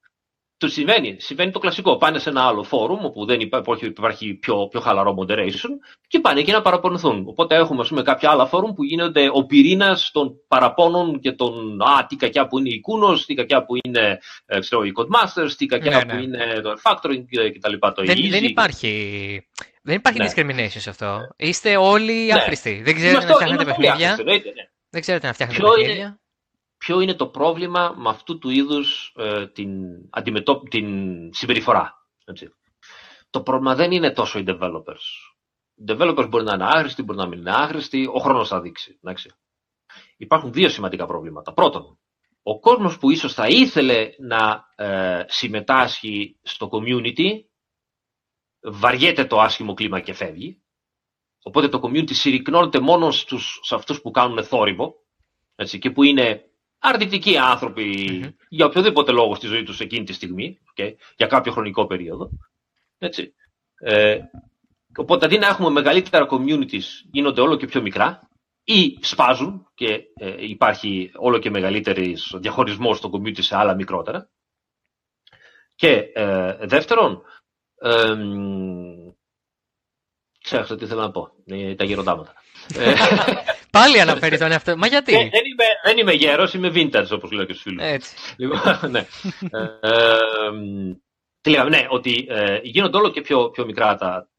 του 0.60 0.70
συμβαίνει, 0.70 1.16
συμβαίνει 1.20 1.51
το 1.51 1.60
κλασικό. 1.60 1.97
Πάνε 1.97 2.20
σε 2.20 2.30
ένα 2.30 2.47
άλλο 2.47 2.64
φόρουμ 2.64 3.05
όπου 3.05 3.26
δεν 3.26 3.39
υπάρχει, 3.39 3.86
υπάρχει 3.86 4.34
πιο, 4.34 4.68
πιο 4.68 4.80
χαλαρό 4.80 5.16
moderation 5.20 5.70
και 6.07 6.20
πάνε 6.20 6.39
εκεί 6.39 6.51
να 6.51 6.62
παραπονηθούν. 6.62 7.24
Οπότε 7.28 7.55
έχουμε 7.55 7.86
πούμε, 7.88 8.01
κάποια 8.01 8.30
άλλα 8.30 8.45
φόρουμ 8.45 8.74
που 8.74 8.84
γίνονται 8.84 9.30
ο 9.32 9.45
πυρήνας 9.45 10.12
των 10.14 10.41
παραπώνων 10.47 11.20
και 11.20 11.32
των 11.32 11.82
Α, 11.82 12.05
τι 12.05 12.16
κακιά 12.16 12.47
που 12.47 12.60
είναι 12.60 12.70
η 12.70 12.80
Κούνος, 12.80 13.26
τι 13.26 13.34
κακιά 13.34 13.66
που 13.66 13.74
είναι 13.84 14.20
ε, 14.45 14.60
ξέρω, 14.60 14.84
οι 14.84 14.91
Codemasters, 14.95 15.51
τι 15.57 15.66
κακιά 15.66 15.97
ναι, 15.97 16.05
που 16.05 16.16
ναι. 16.16 16.22
είναι 16.22 16.62
το 16.62 16.74
Factoring 16.84 17.24
κτλ. 17.57 17.74
Το 17.80 18.03
δεν, 18.03 18.30
δεν 18.30 18.43
υπάρχει. 18.43 19.47
Δεν 19.82 19.95
υπάρχει 19.95 20.20
ναι. 20.20 20.28
discrimination 20.28 20.80
σε 20.80 20.89
αυτό. 20.89 21.20
Είστε 21.36 21.78
όλοι 21.78 22.14
ναι. 22.14 22.34
άχρηστοι. 22.34 22.82
Δεν 22.84 22.95
ξέρετε 22.95 23.26
να 23.26 23.34
φτιάχνετε 23.34 23.66
παιχνίδια. 23.66 24.16
Δεν 24.89 25.01
ξέρετε 25.01 25.28
να 25.28 25.34
φτιάχνετε 25.34 25.64
παιχνίδια 25.64 26.18
ποιο 26.80 27.00
είναι 27.00 27.14
το 27.14 27.28
πρόβλημα 27.28 27.94
με 27.98 28.10
αυτού 28.10 28.38
του 28.38 28.50
είδους 28.50 29.14
ε, 29.18 29.48
την, 29.48 29.72
αντιμετώ... 30.10 30.62
την 30.70 30.88
συμπεριφορά. 31.34 32.08
Έτσι. 32.26 32.54
Το 33.30 33.42
πρόβλημα 33.42 33.76
δεν 33.76 33.92
είναι 33.92 34.12
τόσο 34.12 34.40
οι 34.40 34.44
developers. 34.48 35.06
Οι 35.76 35.84
developers 35.88 36.28
μπορεί 36.30 36.44
να 36.44 36.54
είναι 36.54 36.66
άχρηστοι, 36.66 37.04
μπορεί 37.04 37.18
να 37.18 37.28
μην 37.28 37.40
είναι 37.40 37.52
άχρηστοι, 37.52 38.10
ο 38.14 38.20
χρόνος 38.20 38.48
θα 38.48 38.62
δείξει. 38.62 39.00
Εντάξει. 39.04 39.32
Υπάρχουν 40.18 40.54
δύο 40.54 40.70
σημαντικά 40.70 41.06
προβλήματα. 41.06 41.54
Πρώτον, 41.54 42.00
ο 42.44 42.60
κόσμος 42.60 42.98
που 42.98 43.10
ίσως 43.12 43.34
θα 43.34 43.48
ήθελε 43.48 44.10
να 44.18 44.66
ε, 44.76 45.24
συμμετάσχει 45.28 46.40
στο 46.42 46.70
community 46.72 47.30
βαριέται 48.62 49.26
το 49.26 49.40
άσχημο 49.40 49.74
κλίμα 49.74 50.00
και 50.00 50.14
φεύγει. 50.14 50.64
Οπότε 51.44 51.70
το 51.70 51.80
community 51.84 52.14
συρρυκνώνεται 52.14 52.80
μόνο 52.80 53.12
στους, 53.12 53.60
σε 53.64 53.76
αυτούς 53.76 54.02
που 54.02 54.12
κάνουν 54.12 54.44
θόρυβο 54.44 54.96
έτσι, 55.56 55.80
και 55.80 55.92
που 55.92 56.04
είναι 56.04 56.49
αρνητικοί 56.80 57.36
για 58.50 58.66
οποιοδήποτε 58.66 59.12
λόγο 59.12 59.36
στη 59.36 59.48
ζωή 59.48 59.64
τους 59.64 59.80
εκείνη 59.80 60.06
τη 60.06 60.14
στιγμή, 60.14 60.60
okay, 60.76 60.94
για 61.18 61.28
κάποιο 61.28 61.52
χρονικό 61.52 61.86
περίοδο. 61.88 62.30
Έτσι. 62.98 63.34
Ε, 63.80 64.20
οπότε 64.96 65.26
αντί 65.26 65.38
να 65.38 65.48
έχουμε 65.48 65.70
μεγαλύτερα 65.70 66.28
communities, 66.30 66.86
γίνονται 67.12 67.42
όλο 67.42 67.58
και 67.58 67.66
πιο 67.66 67.82
μικρά 67.82 68.30
ή 68.64 68.98
σπάζουν 69.02 69.68
και 69.74 70.04
ε, 70.20 70.36
υπάρχει 70.48 71.12
όλο 71.16 71.38
και 71.40 71.50
μεγαλύτερης 71.50 72.36
διαχωρισμός 72.36 72.98
στο 72.98 73.10
community 73.14 73.44
σε 73.44 73.56
άλλα 73.58 73.76
μικρότερα. 73.76 74.30
Και 75.76 76.12
ε, 76.14 76.58
δεύτερον, 76.62 77.22
ε, 77.82 78.16
ξέχασα 80.44 80.76
τι 80.76 80.86
θέλω 80.86 81.02
να 81.02 81.12
πω, 81.12 81.32
ε, 81.46 81.76
τα 81.76 81.84
γεροντάματα. 81.84 82.34
Πάλι 83.82 84.02
αναφέρεις 84.02 84.40
τον 84.40 84.52
εαυτό. 84.52 84.78
Μα 84.78 84.88
γιατί; 84.88 85.12
δεν, 85.12 85.26
είμαι, 85.26 85.66
δεν 85.84 85.98
είμαι 85.98 86.14
γέρος, 86.14 86.54
είμαι 86.54 86.72
vintage 86.74 87.10
όπως 87.12 87.32
λέω 87.32 87.46
και 87.46 87.54
στους 87.54 87.64
φίλους. 87.64 87.84
Έτσι. 87.84 88.16
Λοιπόν, 88.38 88.60
ναι. 88.92 89.08
ε, 89.52 90.18
τι 91.42 91.50
λέγαμε, 91.50 91.70
ναι, 91.70 91.86
ότι 91.90 92.26
ε, 92.30 92.60
γίνονται 92.64 92.98
όλο 92.98 93.12
και 93.12 93.22
πιο, 93.22 93.50
πιο 93.50 93.66
μικρά 93.66 93.96
τα 93.96 94.30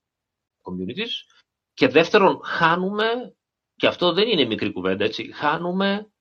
communities. 0.62 1.40
Και 1.74 1.88
δεύτερον, 1.88 2.40
χάνουμε, 2.44 3.34
και 3.76 3.86
αυτό 3.86 4.12
δεν 4.12 4.28
είναι 4.28 4.44
μικρή 4.44 4.72
κουβέντα, 4.72 5.04
έτσι, 5.04 5.32
χάνουμε, 5.32 6.12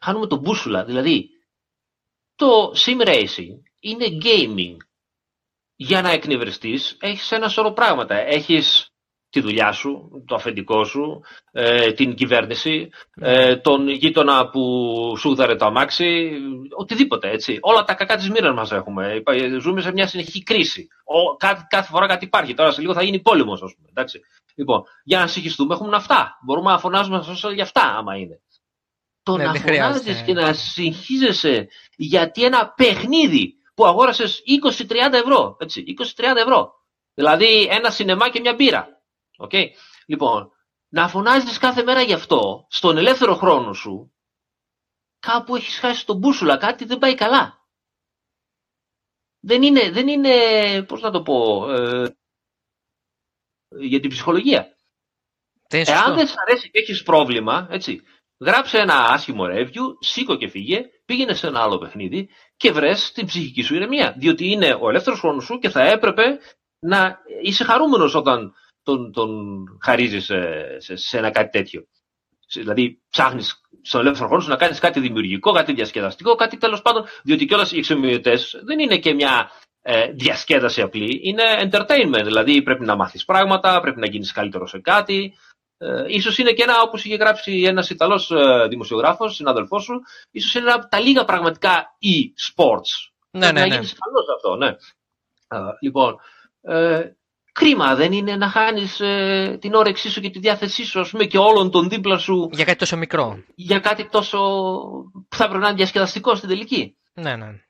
χάνουμε 0.00 0.26
το 0.26 0.36
μπούσουλα. 0.36 0.84
Δηλαδή, 0.84 1.28
το 2.34 2.72
sim 2.76 3.06
racing 3.06 3.60
είναι 3.80 4.06
gaming. 4.22 4.76
Για 5.76 6.02
να 6.02 6.10
εκνευριστείς, 6.10 6.96
έχεις 7.00 7.32
ένα 7.32 7.48
σωρό 7.48 7.72
πράγματα. 7.72 8.14
Έχεις 8.14 8.91
τη 9.32 9.40
δουλειά 9.40 9.72
σου, 9.72 10.22
το 10.26 10.34
αφεντικό 10.34 10.84
σου, 10.84 11.20
ε, 11.52 11.92
την 11.92 12.14
κυβέρνηση, 12.14 12.90
ε, 13.20 13.56
τον 13.56 13.88
γείτονα 13.88 14.48
που 14.48 14.62
σου 15.18 15.34
δάρε 15.34 15.54
το 15.54 15.64
αμάξι, 15.64 16.32
οτιδήποτε 16.76 17.30
έτσι. 17.30 17.58
Όλα 17.60 17.84
τα 17.84 17.94
κακά 17.94 18.16
της 18.16 18.30
μοίρας 18.30 18.54
μας 18.54 18.72
έχουμε. 18.72 19.22
Ζούμε 19.60 19.80
σε 19.80 19.92
μια 19.92 20.06
συνεχή 20.06 20.42
κρίση. 20.42 20.88
Ο, 21.04 21.36
κάθε, 21.36 21.66
κάθε 21.68 21.90
φορά 21.90 22.06
κάτι 22.06 22.24
υπάρχει. 22.24 22.54
Τώρα 22.54 22.70
σε 22.70 22.80
λίγο 22.80 22.94
θα 22.94 23.02
γίνει 23.02 23.20
πόλεμος, 23.20 23.62
ας 23.62 23.74
πούμε. 23.74 23.88
Εντάξει. 23.90 24.20
Λοιπόν, 24.54 24.82
για 25.04 25.18
να 25.18 25.26
συγχυστούμε 25.26 25.74
έχουμε 25.74 25.96
αυτά. 25.96 26.38
Μπορούμε 26.44 26.70
να 26.70 26.78
φωνάζουμε 26.78 27.24
για 27.54 27.62
αυτά, 27.64 27.82
άμα 27.82 28.16
είναι. 28.16 28.40
Το 29.22 29.36
ναι, 29.36 29.44
να 29.44 29.54
φωνάζεις 29.54 30.22
και 30.22 30.32
να 30.32 30.52
συγχύζεσαι 30.52 31.68
γιατί 31.96 32.44
ένα 32.44 32.72
παιχνίδι 32.76 33.54
που 33.74 33.86
αγόρασες 33.86 34.42
20-30 34.78 35.12
ευρώ, 35.12 35.56
έτσι, 35.60 35.84
20-30 36.16 36.36
ευρώ. 36.36 36.72
Δηλαδή 37.14 37.66
ένα 37.70 37.90
σινεμά 37.90 38.28
και 38.30 38.40
μια 38.40 38.54
μπύρα. 38.54 39.01
Okay. 39.42 39.66
Λοιπόν, 40.06 40.52
να 40.88 41.08
φωνάζεις 41.08 41.58
κάθε 41.58 41.82
μέρα 41.82 42.02
γι' 42.02 42.12
αυτό, 42.12 42.66
στον 42.70 42.96
ελεύθερο 42.96 43.34
χρόνο 43.34 43.72
σου, 43.72 44.14
κάπου 45.18 45.56
έχεις 45.56 45.78
χάσει 45.78 46.06
τον 46.06 46.16
μπούσουλα, 46.16 46.56
κάτι 46.56 46.84
δεν 46.84 46.98
πάει 46.98 47.14
καλά. 47.14 47.60
Δεν 49.40 49.62
είναι, 49.62 49.90
δεν 49.90 50.08
είναι 50.08 50.32
πώς 50.82 51.00
να 51.00 51.10
το 51.10 51.22
πω, 51.22 51.70
ε, 51.70 52.16
για 53.68 54.00
την 54.00 54.10
ψυχολογία. 54.10 54.76
Εάν 55.68 56.14
δεν 56.14 56.26
σ' 56.26 56.34
αρέσει 56.46 56.70
και 56.70 56.78
έχεις 56.78 57.02
πρόβλημα, 57.02 57.66
έτσι, 57.70 58.02
γράψε 58.38 58.78
ένα 58.78 58.94
άσχημο 58.94 59.44
review, 59.48 59.96
σήκω 60.00 60.36
και 60.36 60.48
φύγε, 60.48 60.80
πήγαινε 61.04 61.34
σε 61.34 61.46
ένα 61.46 61.62
άλλο 61.62 61.78
παιχνίδι 61.78 62.28
και 62.56 62.72
βρες 62.72 63.12
την 63.12 63.26
ψυχική 63.26 63.62
σου 63.62 63.74
ηρεμία. 63.74 64.14
Διότι 64.18 64.50
είναι 64.50 64.78
ο 64.80 64.88
ελεύθερος 64.88 65.20
χρόνος 65.20 65.44
σου 65.44 65.58
και 65.58 65.68
θα 65.68 65.82
έπρεπε 65.82 66.38
να 66.78 67.18
είσαι 67.42 67.64
χαρούμενος 67.64 68.14
όταν 68.14 68.54
τον, 68.82 69.12
τον 69.12 69.30
χαρίζεις 69.82 70.24
σε, 70.24 70.96
σε, 70.96 71.18
ένα 71.18 71.30
κάτι 71.30 71.50
τέτοιο. 71.50 71.86
Δηλαδή, 72.52 73.02
ψάχνεις 73.10 73.60
στον 73.82 74.00
ελεύθερο 74.00 74.26
χρόνο 74.26 74.42
σου 74.42 74.48
να 74.48 74.56
κάνεις 74.56 74.78
κάτι 74.78 75.00
δημιουργικό, 75.00 75.52
κάτι 75.52 75.72
διασκεδαστικό, 75.72 76.34
κάτι 76.34 76.56
τέλος 76.56 76.82
πάντων. 76.82 77.04
Διότι 77.24 77.46
κιόλας 77.46 77.72
οι 77.72 77.78
εξομοιωτές 77.78 78.60
δεν 78.64 78.78
είναι 78.78 78.98
και 78.98 79.14
μια 79.14 79.50
ε, 79.82 80.12
διασκέδαση 80.12 80.80
απλή, 80.80 81.20
είναι 81.22 81.42
entertainment. 81.58 82.24
Δηλαδή, 82.24 82.62
πρέπει 82.62 82.84
να 82.84 82.96
μάθεις 82.96 83.24
πράγματα, 83.24 83.80
πρέπει 83.80 84.00
να 84.00 84.06
γίνεις 84.06 84.32
καλύτερος 84.32 84.70
σε 84.70 84.80
κάτι. 84.80 85.34
Ε, 85.78 86.04
ίσως 86.06 86.38
είναι 86.38 86.52
και 86.52 86.62
ένα, 86.62 86.80
όπως 86.82 87.04
είχε 87.04 87.16
γράψει 87.16 87.62
ένας 87.66 87.90
Ιταλός 87.90 88.30
ε, 88.30 88.66
δημοσιογράφος, 88.68 89.34
συνάδελφός 89.34 89.82
σου, 89.82 90.00
ίσως 90.30 90.54
είναι 90.54 90.70
ένα 90.70 90.88
τα 90.88 91.00
λίγα 91.00 91.24
πραγματικά 91.24 91.96
e-sports. 92.02 93.12
Ναι, 93.30 93.46
ναι, 93.46 93.60
να 93.60 93.66
ναι. 93.66 93.74
γίνεις 93.74 93.94
καλός 93.98 94.26
αυτό, 94.36 94.56
ναι. 94.56 94.76
λοιπόν, 95.80 96.16
ε, 96.62 97.10
Κρίμα 97.52 97.94
δεν 97.94 98.12
είναι 98.12 98.36
να 98.36 98.48
χάνεις 98.48 99.00
ε, 99.00 99.58
την 99.60 99.74
όρεξή 99.74 100.10
σου 100.10 100.20
και 100.20 100.30
τη 100.30 100.38
διάθεσή 100.38 100.84
σου, 100.84 101.00
ας 101.00 101.10
πούμε, 101.10 101.24
και 101.24 101.38
όλων 101.38 101.70
των 101.70 101.88
δίπλα 101.88 102.18
σου. 102.18 102.48
Για 102.52 102.64
κάτι 102.64 102.78
τόσο 102.78 102.96
μικρό. 102.96 103.44
Για 103.54 103.78
κάτι 103.78 104.08
τόσο. 104.08 104.38
που 105.28 105.36
θα 105.36 105.44
πρέπει 105.44 105.62
να 105.62 105.68
είναι 105.68 105.76
διασκεδαστικό 105.76 106.34
στην 106.34 106.48
τελική. 106.48 106.96
Ναι, 107.14 107.36
ναι. 107.36 107.62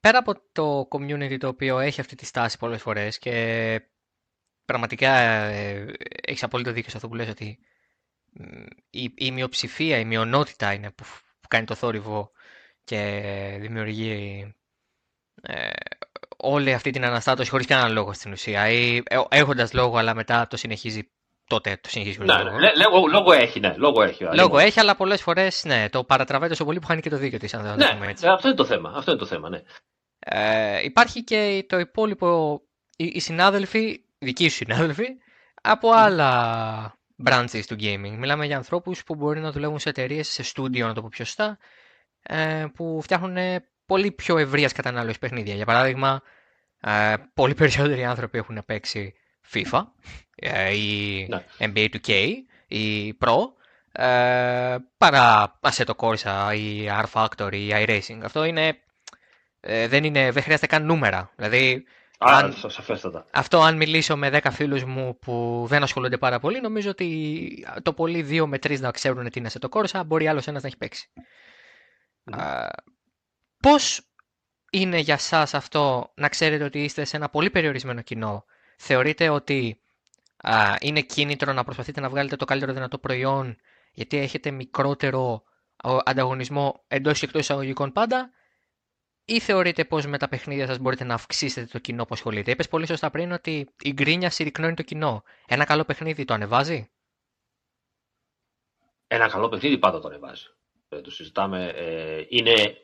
Πέρα 0.00 0.18
από 0.18 0.34
το 0.52 0.88
community 0.90 1.36
το 1.38 1.48
οποίο 1.48 1.78
έχει 1.78 2.00
αυτή 2.00 2.14
τη 2.14 2.24
στάση 2.26 2.58
πολλές 2.58 2.82
φορές 2.82 3.18
και 3.18 3.80
πραγματικά 4.64 5.16
ε, 5.16 5.86
έχεις 6.26 6.42
απόλυτο 6.42 6.72
δίκιο 6.72 6.90
σε 6.90 6.96
αυτό 6.96 7.08
που 7.08 7.14
λες 7.14 7.28
ότι 7.28 7.58
η, 8.90 9.12
η 9.14 9.30
μειοψηφία, 9.30 9.98
η 9.98 10.04
μειονότητα 10.04 10.72
είναι 10.72 10.90
που, 10.90 11.04
που 11.40 11.48
κάνει 11.48 11.66
το 11.66 11.74
θόρυβο 11.74 12.30
και 12.84 13.56
δημιουργεί 13.60 14.54
ε, 15.42 15.70
όλη 16.36 16.72
αυτή 16.72 16.90
την 16.90 17.04
αναστάτωση 17.04 17.50
χωρίς 17.50 17.66
κανέναν 17.66 17.92
λόγο 17.92 18.12
στην 18.12 18.32
ουσία 18.32 18.70
ή 18.70 18.96
ε, 18.96 19.18
έχοντας 19.28 19.72
λόγο 19.72 19.96
αλλά 19.96 20.14
μετά 20.14 20.46
το 20.46 20.56
συνεχίζει 20.56 21.10
τότε 21.46 21.78
το 21.80 21.88
συνεχίζει 21.88 22.18
ναι, 22.18 22.42
λόγο. 22.42 22.58
Ναι, 22.58 22.72
λόγο, 22.74 23.06
λόγο 23.06 23.32
έχει, 23.32 23.60
ναι, 23.60 23.74
λόγο 23.76 24.02
έχει. 24.02 24.24
Λόγο 24.34 24.58
έχει, 24.58 24.80
αλλά 24.80 24.96
πολλές 24.96 25.22
φορές 25.22 25.64
ναι, 25.64 25.88
το 25.88 26.04
παρατραβάει 26.04 26.48
τόσο 26.48 26.64
πολύ 26.64 26.78
που 26.78 26.86
χάνει 26.86 27.00
και 27.00 27.10
το 27.10 27.16
δίκιο 27.16 27.38
της, 27.38 27.54
αν 27.54 27.62
δεν 27.62 27.76
ναι, 27.76 27.98
το 27.98 28.04
έτσι. 28.08 28.26
αυτό 28.26 28.48
είναι 28.48 28.56
το 28.56 28.64
θέμα, 28.64 28.92
αυτό 28.96 29.10
είναι 29.10 29.20
το 29.20 29.26
θέμα, 29.26 29.48
ναι. 29.48 29.62
Ε, 30.18 30.82
υπάρχει 30.82 31.24
και 31.24 31.64
το 31.68 31.78
υπόλοιπο, 31.78 32.60
οι, 32.96 33.04
οι 33.04 33.20
συνάδελφοι, 33.20 34.04
δικοί 34.18 34.48
σου 34.48 34.56
συνάδελφοι, 34.56 35.06
από 35.62 35.90
άλλα 35.90 36.98
branches 37.24 37.62
του 37.66 37.76
gaming. 37.80 38.16
Μιλάμε 38.18 38.46
για 38.46 38.56
ανθρώπους 38.56 39.04
που 39.04 39.14
μπορεί 39.14 39.40
να 39.40 39.52
δουλεύουν 39.52 39.78
σε 39.78 39.88
εταιρείες, 39.88 40.28
σε 40.28 40.42
στούντιο, 40.42 40.86
να 40.86 40.94
το 40.94 41.00
πω 41.00 41.08
πιο 41.10 41.24
σωστά, 41.24 41.58
ε, 42.22 42.66
που 42.74 43.00
φτιάχνουν 43.02 43.36
πολύ 43.86 44.10
πιο 44.10 44.38
ευρείας 44.38 44.72
κατανάλωσης 44.72 45.18
παιχνίδια. 45.18 45.54
Για 45.54 45.64
παράδειγμα, 45.64 46.22
ε, 46.80 47.14
πολύ 47.34 47.54
περισσότεροι 47.54 48.04
άνθρωποι 48.04 48.38
έχουν 48.38 48.62
παίξει 48.66 49.14
FIFA 49.52 49.82
ε, 50.34 50.76
ή 50.76 51.26
ναι. 51.28 51.44
NBA 51.58 51.88
2K 51.94 52.32
ή 52.66 53.14
Pro 53.20 53.36
ε, 53.92 54.76
παρά 54.98 55.58
Assetto 55.60 55.94
Corsa 55.96 56.54
ή 56.56 56.88
R 56.88 57.04
Factor 57.12 57.52
ή 57.52 57.70
iRacing. 57.72 58.18
Αυτό 58.22 58.44
είναι, 58.44 58.78
ε, 59.60 59.88
δεν, 59.88 60.04
είναι, 60.04 60.30
δεν 60.30 60.42
χρειάζεται 60.42 60.66
καν 60.66 60.84
νούμερα. 60.84 61.30
Δηλαδή, 61.36 61.84
Α, 62.18 62.38
αν, 62.38 62.54
σαφέστατα. 62.66 63.24
Αυτό 63.32 63.60
αν 63.60 63.76
μιλήσω 63.76 64.16
με 64.16 64.30
10 64.32 64.48
φίλους 64.50 64.84
μου 64.84 65.18
που 65.18 65.64
δεν 65.68 65.82
ασχολούνται 65.82 66.18
πάρα 66.18 66.38
πολύ, 66.38 66.60
νομίζω 66.60 66.90
ότι 66.90 67.66
το 67.82 67.92
πολύ 67.92 68.26
2 68.42 68.46
με 68.46 68.56
3 68.56 68.80
να 68.80 68.90
ξέρουν 68.90 69.30
τι 69.30 69.38
είναι 69.38 69.50
Assetto 69.52 69.68
Corsa, 69.68 70.02
μπορεί 70.06 70.28
άλλος 70.28 70.46
ένας 70.46 70.62
να 70.62 70.68
έχει 70.68 70.76
παίξει. 70.76 71.08
Mm. 72.32 72.66
Πώς 73.66 74.00
είναι 74.70 74.98
για 74.98 75.18
σας 75.18 75.54
αυτό 75.54 76.12
να 76.14 76.28
ξέρετε 76.28 76.64
ότι 76.64 76.84
είστε 76.84 77.04
σε 77.04 77.16
ένα 77.16 77.28
πολύ 77.28 77.50
περιορισμένο 77.50 78.02
κοινό; 78.02 78.44
Θεωρείτε 78.76 79.28
ότι 79.28 79.80
α, 80.36 80.74
είναι 80.80 81.00
κίνητρο 81.00 81.52
να 81.52 81.64
προσπαθείτε 81.64 82.00
να 82.00 82.08
βγάλετε 82.08 82.36
το 82.36 82.44
καλύτερο 82.44 82.72
δυνατό 82.72 82.98
προϊόν 82.98 83.56
γιατί 83.92 84.16
έχετε 84.18 84.50
μικρότερο 84.50 85.42
ανταγωνισμό 86.04 86.84
εντός 86.88 87.18
και 87.18 87.24
εκτός 87.24 87.40
εισαγωγικών 87.40 87.92
πάντα, 87.92 88.30
ή 89.24 89.40
θεωρείτε 89.40 89.84
πως 89.84 90.06
με 90.06 90.18
τα 90.18 90.28
παιχνίδια 90.28 90.66
σας 90.66 90.78
μπορείτε 90.78 91.04
να 91.04 91.14
αυξήσετε 91.14 91.66
το 91.66 91.78
κοινό 91.78 92.04
που 92.04 92.14
ασχολείται; 92.14 92.50
Είπες 92.50 92.68
πολύ 92.68 92.86
σωστά 92.86 93.10
πριν 93.10 93.32
ότι 93.32 93.68
η 93.82 93.92
γκρίνια 93.92 94.30
συρρυκνώνει 94.30 94.74
το 94.74 94.82
κοινό. 94.82 95.22
Ένα 95.46 95.64
καλό 95.64 95.84
παιχνίδι 95.84 96.24
το 96.24 96.34
ανεβάζει; 96.34 96.90
Ένα 99.06 99.28
καλό 99.28 99.48
παιχνίδι 99.48 99.78
πάντα 99.78 100.00
το 100.00 100.08
ανεβάζει. 100.08 100.44
Ε, 100.88 101.00
το 101.00 101.10
συζητάμε. 101.10 101.68
Ε, 101.68 102.24
είναι 102.28 102.80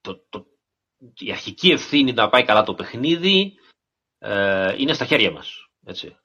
το, 0.00 0.26
το, 0.28 0.46
η 1.18 1.30
αρχική 1.30 1.70
ευθύνη 1.70 2.12
να 2.12 2.28
πάει 2.28 2.44
καλά 2.44 2.62
το 2.62 2.74
παιχνίδι 2.74 3.54
ε, 4.18 4.74
είναι 4.78 4.92
στα 4.92 5.04
χέρια 5.04 5.30
μας. 5.30 5.68
Έτσι. 5.84 6.16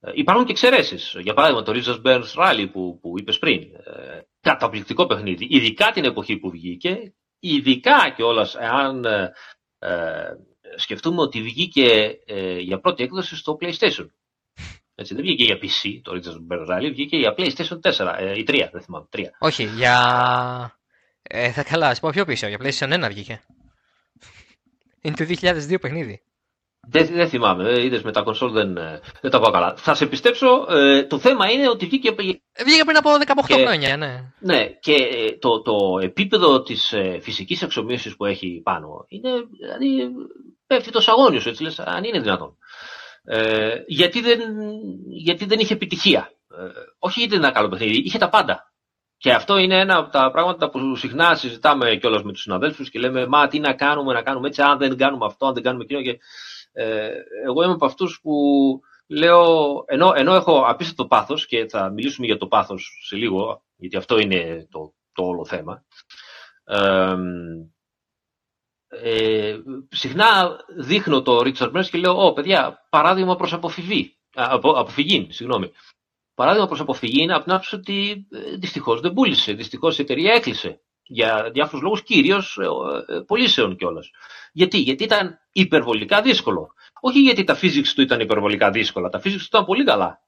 Ε, 0.00 0.10
υπάρχουν 0.14 0.44
και 0.44 0.52
εξαιρέσεις. 0.52 1.16
Για 1.18 1.34
παράδειγμα, 1.34 1.62
το 1.62 1.72
Rizas 1.74 2.02
Burns 2.02 2.34
Rally 2.34 2.68
που, 2.72 2.98
που 3.00 3.18
είπες 3.18 3.38
πριν. 3.38 3.62
Ε, 3.62 4.20
καταπληκτικό 4.40 5.06
παιχνίδι. 5.06 5.46
Ειδικά 5.50 5.90
την 5.90 6.04
εποχή 6.04 6.36
που 6.36 6.50
βγήκε. 6.50 7.14
Ειδικά 7.40 8.12
κιόλας 8.16 8.54
εάν 8.54 9.04
ε, 9.04 9.32
ε, 9.78 10.30
σκεφτούμε 10.76 11.20
ότι 11.20 11.42
βγήκε 11.42 12.18
ε, 12.26 12.58
για 12.58 12.80
πρώτη 12.80 13.02
έκδοση 13.02 13.36
στο 13.36 13.56
PlayStation. 13.60 14.06
Έτσι, 14.94 15.14
δεν 15.14 15.22
βγήκε 15.22 15.44
για 15.44 15.58
PC 15.62 16.00
το 16.02 16.12
Rizas 16.14 16.52
Burns 16.52 16.76
Rally, 16.76 16.90
βγήκε 16.90 17.16
για 17.16 17.34
PlayStation 17.36 17.80
4 17.80 18.14
ε, 18.18 18.38
ή 18.38 18.44
3, 18.48 18.68
δεν 18.72 18.82
θυμάμαι. 18.82 19.06
3. 19.12 19.24
Όχι, 19.38 19.64
για. 19.64 20.77
Ε, 21.22 21.52
θα 21.52 21.62
καλά, 21.62 21.88
ας 21.88 22.00
πω 22.00 22.10
πιο 22.10 22.24
πίσω. 22.24 22.46
Για 22.46 22.58
PlayStation 22.62 23.04
1 23.04 23.08
βγήκε. 23.08 23.40
Είναι 25.00 25.16
το 25.16 25.24
2002 25.24 25.80
παιχνίδι. 25.80 26.22
Δεν, 26.90 27.06
δεν 27.06 27.28
θυμάμαι, 27.28 27.70
ε, 27.70 27.84
είδες 27.84 28.02
με 28.02 28.12
τα 28.12 28.22
κονσόλ 28.22 28.52
δεν, 28.52 28.76
ε, 28.76 29.00
δεν 29.20 29.30
τα 29.30 29.40
πάω 29.40 29.50
καλά. 29.50 29.74
Θα 29.76 29.94
σε 29.94 30.06
πιστέψω, 30.06 30.66
ε, 30.68 31.04
το 31.04 31.18
θέμα 31.18 31.50
είναι 31.50 31.68
ότι 31.68 31.86
βγήκε... 31.86 32.10
Βγήκε 32.64 32.84
πριν 32.84 32.96
από 32.96 33.10
18 33.26 33.46
και, 33.46 33.54
χρόνια, 33.54 33.96
ναι. 33.96 34.32
Ναι, 34.38 34.66
και 34.66 34.96
το, 35.38 35.62
το 35.62 35.98
επίπεδο 36.02 36.62
της 36.62 36.92
ε, 36.92 37.18
φυσικής 37.22 37.62
εξομοίωσης 37.62 38.16
που 38.16 38.24
έχει 38.24 38.60
πάνω 38.64 39.04
είναι, 39.08 39.30
δηλαδή, 39.60 40.12
πέφτει 40.66 40.90
το 40.90 41.00
σαγόνιος 41.00 41.42
σου, 41.42 41.48
έτσι 41.48 41.62
λες, 41.62 41.78
αν 41.78 42.04
είναι 42.04 42.20
δυνατόν. 42.20 42.56
Ε, 43.24 43.74
γιατί, 43.86 44.20
δεν, 44.20 44.40
γιατί 45.08 45.44
δεν 45.44 45.58
είχε 45.58 45.74
επιτυχία. 45.74 46.32
Ε, 46.58 46.64
όχι 46.98 47.18
γιατί 47.18 47.34
δεν 47.34 47.42
ήταν 47.42 47.54
καλό 47.54 47.68
παιχνίδι, 47.68 48.02
είχε 48.04 48.18
τα 48.18 48.28
πάντα. 48.28 48.67
Και 49.18 49.32
αυτό 49.32 49.56
είναι 49.58 49.80
ένα 49.80 49.96
από 49.96 50.10
τα 50.10 50.30
πράγματα 50.30 50.70
που 50.70 50.96
συχνά 50.96 51.34
συζητάμε 51.34 51.96
κιόλας 51.96 52.22
με 52.22 52.32
τους 52.32 52.42
συναδέλφους 52.42 52.90
και 52.90 52.98
λέμε 52.98 53.26
Μα 53.26 53.48
τι 53.48 53.58
να 53.60 53.74
κάνουμε, 53.74 54.12
να 54.12 54.22
κάνουμε 54.22 54.48
έτσι, 54.48 54.62
αν 54.62 54.78
δεν 54.78 54.96
κάνουμε 54.96 55.26
αυτό, 55.26 55.46
αν 55.46 55.54
δεν 55.54 55.62
κάνουμε 55.62 55.84
εκείνο. 55.84 56.02
Και 56.02 56.18
ε, 56.72 57.10
εγώ 57.46 57.62
είμαι 57.62 57.72
από 57.72 57.86
αυτούς 57.86 58.20
που 58.22 58.32
λέω, 59.06 59.84
ενώ, 59.86 60.12
ενώ 60.16 60.34
έχω 60.34 60.64
απίστευτο 60.66 61.06
πάθος 61.06 61.46
και 61.46 61.66
θα 61.68 61.90
μιλήσουμε 61.90 62.26
για 62.26 62.36
το 62.36 62.46
πάθος 62.46 63.02
σε 63.06 63.16
λίγο, 63.16 63.62
γιατί 63.76 63.96
αυτό 63.96 64.18
είναι 64.18 64.66
το, 64.70 64.94
το 65.12 65.22
όλο 65.22 65.44
θέμα. 65.44 65.84
Ε, 66.64 67.14
ε, 68.88 69.58
συχνά 69.88 70.56
δείχνω 70.76 71.22
το 71.22 71.38
Richard 71.38 71.72
Branson 71.72 71.88
και 71.90 71.98
λέω, 71.98 72.26
Ω, 72.26 72.32
παιδιά, 72.32 72.86
παράδειγμα 72.90 73.36
προς 73.36 73.52
αποφυγή. 73.52 74.16
Απο, 74.34 74.70
αποφυγή, 74.70 75.26
συγγνώμη. 75.30 75.72
Παράδειγμα 76.38 76.66
προς 76.66 76.80
αποφυγή 76.80 77.22
είναι 77.22 77.34
από 77.34 77.42
την 77.42 77.52
άποψη 77.52 77.74
ότι 77.74 78.26
ε, 78.30 78.56
δυστυχώς 78.56 79.00
δεν 79.00 79.12
πούλησε, 79.12 79.52
δυστυχώς 79.52 79.98
η 79.98 80.02
εταιρεία 80.02 80.32
έκλεισε 80.32 80.80
για 81.02 81.50
διάφορους 81.52 81.82
λόγους, 81.82 82.02
κυρίως 82.02 82.58
ε, 82.58 83.14
ε, 83.14 83.20
πωλήσεων 83.20 83.76
κιόλας. 83.76 84.10
Γιατί; 84.52 84.78
Γιατί 84.78 85.04
ήταν 85.04 85.38
υπερβολικά 85.52 86.22
δύσκολο. 86.22 86.72
Όχι 87.00 87.20
γιατί 87.20 87.44
τα 87.44 87.58
physics 87.62 87.86
του 87.94 88.00
ήταν 88.00 88.20
υπερβολικά 88.20 88.70
δύσκολα, 88.70 89.08
τα 89.08 89.18
physics 89.18 89.38
του 89.38 89.46
ήταν 89.46 89.64
πολύ 89.64 89.84
καλά. 89.84 90.20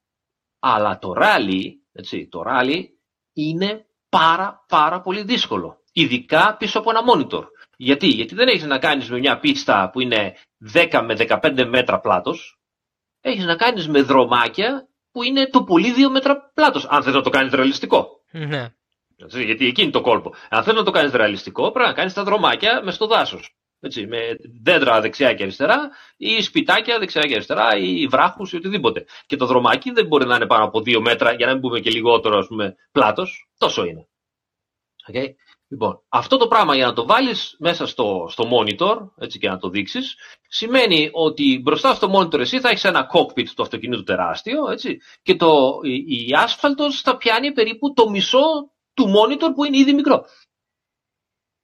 Αλλά 0.59 0.99
το 0.99 1.13
rally, 1.17 1.63
έτσι, 1.93 2.29
το 2.31 2.43
rally 2.47 2.83
είναι 3.33 3.87
πάρα 4.09 4.65
πάρα 4.69 5.01
πολύ 5.01 5.23
δύσκολο. 5.23 5.83
Ειδικά 5.93 6.57
πίσω 6.59 6.79
από 6.79 6.91
ένα 6.91 7.01
monitor. 7.13 7.45
Γιατί; 7.77 8.07
Γιατί 8.07 8.35
δεν 8.35 8.49
έχεις 8.49 8.65
να 8.65 8.79
κάνεις 8.79 9.11
με 9.11 9.19
μια 9.19 9.39
πίστα 9.39 9.91
που 9.93 10.01
είναι 10.01 10.37
10 10.73 11.03
με 11.05 11.15
15 11.43 11.67
μέτρα 11.69 12.01
πλάτος. 12.01 12.59
Έχεις 13.21 13.45
να 13.45 13.57
κάνεις 13.57 13.89
με 13.89 14.03
δρομάκια 14.03 14.90
που 15.13 15.23
είναι 15.23 15.47
το 15.47 15.63
πολύ 15.63 15.93
2 15.97 16.11
μέτρα 16.11 16.51
πλάτος. 16.55 16.87
Αν 16.89 17.03
θες 17.03 17.15
να 17.15 17.23
το 17.23 17.31
κάνεις 17.31 17.53
ρεαλιστικό. 17.53 18.09
Ναι. 18.31 18.75
Γιατί 19.45 19.67
εκεί 19.67 19.83
είναι 19.83 19.91
το 19.91 20.01
κόλπο. 20.01 20.35
Αν 20.49 20.63
θέλει 20.63 20.77
να 20.77 20.85
το 20.85 20.91
κάνεις 20.91 21.13
ρεαλιστικό, 21.13 21.71
πρέπει 21.71 21.89
να 21.89 21.95
κάνεις 21.95 22.13
τα 22.13 22.25
δρομάκια 22.25 22.83
μες 22.85 22.95
στο 22.95 23.07
δάσος. 23.07 23.55
με 23.81 24.19
δέντρα 24.63 25.01
δεξιά 25.01 25.35
και 25.35 25.43
αριστερά 25.43 25.91
ή 26.17 26.43
σπιτάκια 26.43 26.99
δεξιά 26.99 27.23
και 27.23 27.35
αριστερά 27.35 27.77
ή 27.77 28.07
βράχους 28.07 28.53
ή 28.53 28.57
οτιδήποτε. 28.57 29.05
Και 29.27 29.37
το 29.37 29.47
δρομάκι 29.47 29.91
δεν 29.91 30.07
μπορεί 30.07 30.27
να 30.27 30.37
είναι 30.37 30.47
πάνω 30.47 30.65
από 30.65 30.81
δύο 30.81 31.01
μέτρα 31.01 31.33
για 31.33 31.47
να 31.47 31.53
μην 31.53 31.61
πούμε 31.61 31.81
και 31.81 31.91
λιγότερο 31.91 32.39
ας 32.39 32.47
πούμε, 32.47 32.75
πλάτος. 32.93 33.49
Τόσο 33.59 33.85
είναι. 33.85 34.09
Okay. 35.13 35.27
Λοιπόν, 35.73 36.03
αυτό 36.09 36.37
το 36.37 36.49
πράγμα 36.49 36.75
για 36.75 36.87
να 36.87 36.93
το 36.93 37.07
βάλεις 37.07 37.57
μέσα 37.59 37.87
στο, 37.87 38.27
στο 38.31 38.45
monitor 38.53 39.09
έτσι, 39.19 39.39
και 39.39 39.49
να 39.49 39.59
το 39.59 39.69
δείξεις, 39.69 40.17
σημαίνει 40.49 41.11
ότι 41.13 41.61
μπροστά 41.63 41.95
στο 41.95 42.11
monitor 42.15 42.39
εσύ 42.39 42.61
θα 42.61 42.69
έχεις 42.69 42.85
ένα 42.85 43.11
cockpit 43.13 43.47
του 43.55 43.63
αυτοκινήτου 43.63 44.03
τεράστιο 44.03 44.71
έτσι, 44.71 45.01
και 45.23 45.37
το, 45.37 45.79
η, 45.83 46.27
η 46.27 46.35
άσφαλτος 46.35 47.01
θα 47.01 47.17
πιάνει 47.17 47.53
περίπου 47.53 47.93
το 47.93 48.11
μισό 48.11 48.71
του 48.95 49.07
monitor 49.07 49.49
που 49.55 49.65
είναι 49.65 49.79
ήδη 49.79 49.93
μικρό. 49.93 50.25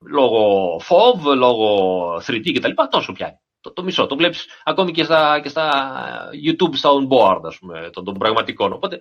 Λόγω 0.04 0.76
FOV, 0.76 1.34
λόγω 1.36 2.14
3D 2.26 2.52
κτλ. 2.54 2.70
Τόσο 2.90 3.12
πιάνει. 3.12 3.40
Το, 3.60 3.72
το 3.72 3.82
μισό. 3.82 4.06
Το 4.06 4.16
βλέπεις 4.16 4.46
ακόμη 4.64 4.92
και 4.92 5.04
στα, 5.04 5.40
και 5.42 5.48
στα 5.48 6.30
YouTube, 6.46 6.74
στα 6.74 6.90
on-board, 6.90 7.40
ας 7.44 7.58
πούμε, 7.58 7.90
των, 7.92 8.04
των 8.04 8.18
πραγματικών. 8.18 8.72
Οπότε, 8.72 9.00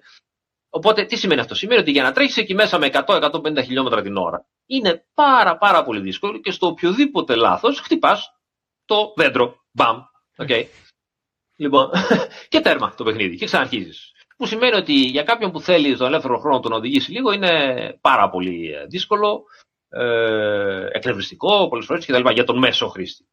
οπότε, 0.70 1.06
τι 1.06 1.16
σημαίνει 1.16 1.42
αυτό; 1.42 1.56
Σημαίνει 1.56 1.82
ότι 1.82 1.92
για 1.92 2.04
να 2.04 2.12
τρέχεις 2.12 2.38
εκεί 2.38 2.54
μέσα 2.54 2.78
με 2.78 2.90
100-150 2.94 3.64
χιλιόμετρα 3.64 4.02
την 4.02 4.18
ώρα, 4.18 4.46
είναι 4.66 5.06
πάρα 5.14 5.58
πάρα 5.58 5.84
πολύ 5.84 6.00
δύσκολο 6.00 6.40
και 6.40 6.52
στο 6.52 6.68
οποιοδήποτε 6.68 7.36
λάθος 7.36 7.80
χτυπάς 7.80 8.30
το 8.86 9.14
δέντρο. 9.16 9.64
Μπαμ. 9.72 10.04
Okay. 10.38 10.64
Λοιπόν, 11.56 11.90
και 12.50 12.60
τέρμα 12.60 12.96
το 12.96 13.04
παιχνίδι 13.04 13.36
και 13.36 13.46
ξαναρχίζεις. 13.46 14.12
Που 14.38 14.46
σημαίνει 14.46 14.76
ότι 14.76 14.94
για 14.94 15.24
κάποιον 15.24 15.52
που 15.52 15.60
θέλει 15.60 15.96
στον 15.96 16.08
ελεύθερο 16.08 16.40
χρόνο 16.40 16.60
τον 16.60 16.72
οδηγήσει 16.72 17.12
λίγο 17.12 17.32
είναι 17.32 17.98
πάρα 18.02 18.30
πολύ 18.30 18.72
ε, 18.72 18.86
δύσκολο, 18.86 19.44
ε, 19.90 20.86
εκνευριστικό 20.92 21.68
πολλές 21.68 21.86
φορές 21.86 22.06
κτλ. 22.06 22.30
για 22.30 22.44
τον 22.44 22.58
μέσο 22.58 22.88
χρήστη. 22.88 23.28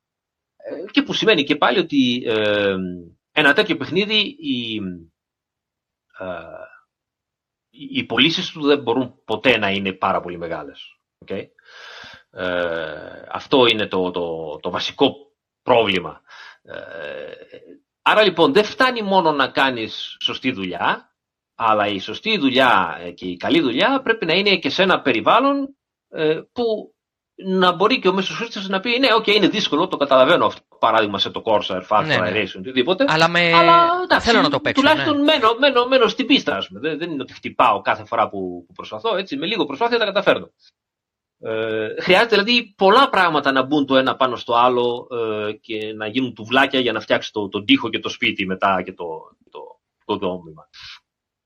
Ε, 0.57 0.91
και 0.91 1.03
που 1.03 1.13
σημαίνει 1.13 1.45
και 1.45 1.57
πάλι 1.57 1.79
ότι 1.79 2.23
ε, 2.27 2.77
ένα 3.33 3.53
τέτοιο 3.53 3.77
παιχνίδι 3.77 4.37
οι, 4.39 4.77
ε, 6.19 6.35
οι 7.71 8.05
πωλήσεις 8.05 8.51
του 8.51 8.67
δεν 8.67 8.83
μπορούν 8.83 9.23
ποτέ 9.25 9.59
να 9.59 9.71
είναι 9.71 9.93
πάρα 9.93 10.21
πολύ 10.21 10.39
μεγάλες. 10.39 10.97
Okay? 11.29 11.45
Ε, 12.31 13.23
αυτό 13.29 13.67
είναι 13.67 13.87
το, 13.87 14.11
το, 14.11 14.59
το 14.61 14.71
βασικό 14.71 15.15
πρόβλημα. 15.63 16.21
Άρα 18.03 18.23
λοιπόν 18.23 18.53
δεν 18.53 18.65
φτάνει 18.65 19.03
μόνο 19.03 19.33
να 19.33 19.49
κάνεις 19.49 20.17
σωστή 20.21 20.53
δουλειά, 20.53 21.13
αλλά 21.55 21.87
η 21.87 21.99
σωστή 21.99 22.39
δουλειά 22.39 22.99
και 23.15 23.27
η 23.27 23.37
καλή 23.37 23.61
δουλειά 23.61 24.01
πρέπει 24.03 24.27
να 24.27 24.33
είναι 24.33 24.57
και 24.57 24.71
σε 24.71 24.83
ένα 24.83 25.01
περιβάλλον 25.01 25.77
ε, 26.09 26.41
που 26.53 26.95
να 27.45 27.73
μπορεί 27.73 27.99
και 27.99 28.09
ο 28.09 28.13
μέσος 28.13 28.37
χρήστης 28.37 28.69
να 28.69 28.81
πει 28.81 28.99
ναι, 28.99 29.15
οκ, 29.15 29.27
είναι 29.27 29.49
δύσκολο, 29.49 29.89
το 29.89 29.97
καταλαβαίνω 29.97 30.47
αυτό. 30.47 30.61
Παράδειγμα 30.79 31.19
Assetto 31.19 31.43
Corsa, 31.45 31.83
Far 31.89 32.05
ναι, 32.07 32.17
ναι. 32.17 32.31
iRacing, 32.35 32.59
οτιδήποτε. 32.59 33.05
Αλλά, 33.09 33.29
με... 33.29 33.53
αλλά 33.53 33.89
εντάξει, 34.03 34.29
θέλω 34.29 34.43
να 34.43 34.51
το 34.51 34.61
παίξω. 34.61 34.83
Τουλάχιστον 34.83 35.17
ναι. 35.17 35.23
μένω, 35.23 35.55
μένω, 35.59 35.87
μένω 35.87 36.09
στην 36.09 36.27
πίστα, 36.27 36.57
ας 36.57 36.69
πούμε. 36.69 36.81
Δεν, 36.81 36.99
δεν 36.99 37.11
είναι 37.11 37.23
ότι 37.23 37.33
χτυπάω 37.33 37.81
κάθε 37.81 38.05
φορά 38.05 38.29
που, 38.29 38.65
που 38.67 38.73
προσπαθώ. 38.73 39.17
Έτσι, 39.17 39.37
με 39.37 39.47
λίγο 39.47 39.65
προσπάθεια 39.65 39.99
τα 39.99 40.05
καταφέρνω. 40.05 40.51
Ε, 41.45 42.01
χρειάζεται 42.01 42.37
δηλαδή 42.37 42.75
πολλά 42.77 43.09
πράγματα 43.09 43.53
να 43.53 43.63
μπουν 43.63 43.87
το 43.87 43.97
ένα 43.97 44.17
πάνω 44.17 44.37
στο 44.37 44.55
άλλο 44.55 45.09
ε, 45.11 45.53
και 45.53 45.93
να 45.93 46.07
γίνουν 46.07 46.35
τουβλάκια 46.35 46.81
για 46.81 46.93
να 46.93 47.01
φτιάξει 47.01 47.33
το, 47.33 47.49
τον 47.49 47.65
τοίχο 47.65 47.89
και 47.89 47.99
το 47.99 48.09
σπίτι 48.09 48.47
μετά 48.47 48.83
και 48.83 48.93
το, 48.93 49.07
το, 49.51 49.61
το 50.05 50.17
δόμημα. 50.17 50.69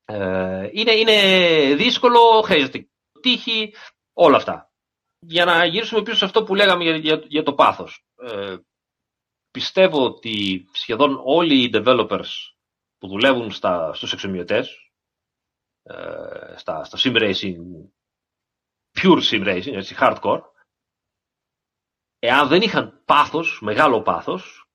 Ε, 0.04 0.68
είναι, 0.72 0.92
είναι 0.92 1.74
δύσκολο, 1.74 2.20
χρειάζεται 2.44 2.88
τύχη, 3.20 3.74
όλα 4.12 4.36
αυτά. 4.36 4.70
Για 5.18 5.44
να 5.44 5.64
γυρίσουμε 5.64 6.02
πίσω 6.02 6.16
σε 6.16 6.24
αυτό 6.24 6.44
που 6.44 6.54
λέγαμε 6.54 6.82
για, 6.82 6.96
για, 6.96 7.22
για 7.26 7.42
το 7.42 7.54
πάθος. 7.54 8.04
Ε, 8.16 8.56
πιστεύω 9.50 10.04
ότι 10.04 10.66
σχεδόν 10.72 11.20
όλοι 11.24 11.62
οι 11.62 11.70
developers 11.74 12.30
που 12.98 13.08
δουλεύουν 13.08 13.50
στα, 13.50 13.94
στους 13.94 14.12
εξομοιωτές, 14.12 14.90
ε, 15.82 16.56
στα, 16.56 16.84
στα 16.84 16.98
sim 16.98 17.16
racing 17.16 17.56
pure 19.00 19.20
sim 19.30 19.44
racing, 19.46 19.74
έτσι, 19.74 19.96
hardcore, 19.98 20.40
εάν 22.18 22.48
δεν 22.48 22.62
είχαν 22.62 23.02
πάθος, 23.04 23.58
μεγάλο 23.62 24.02
πάθος, 24.02 24.68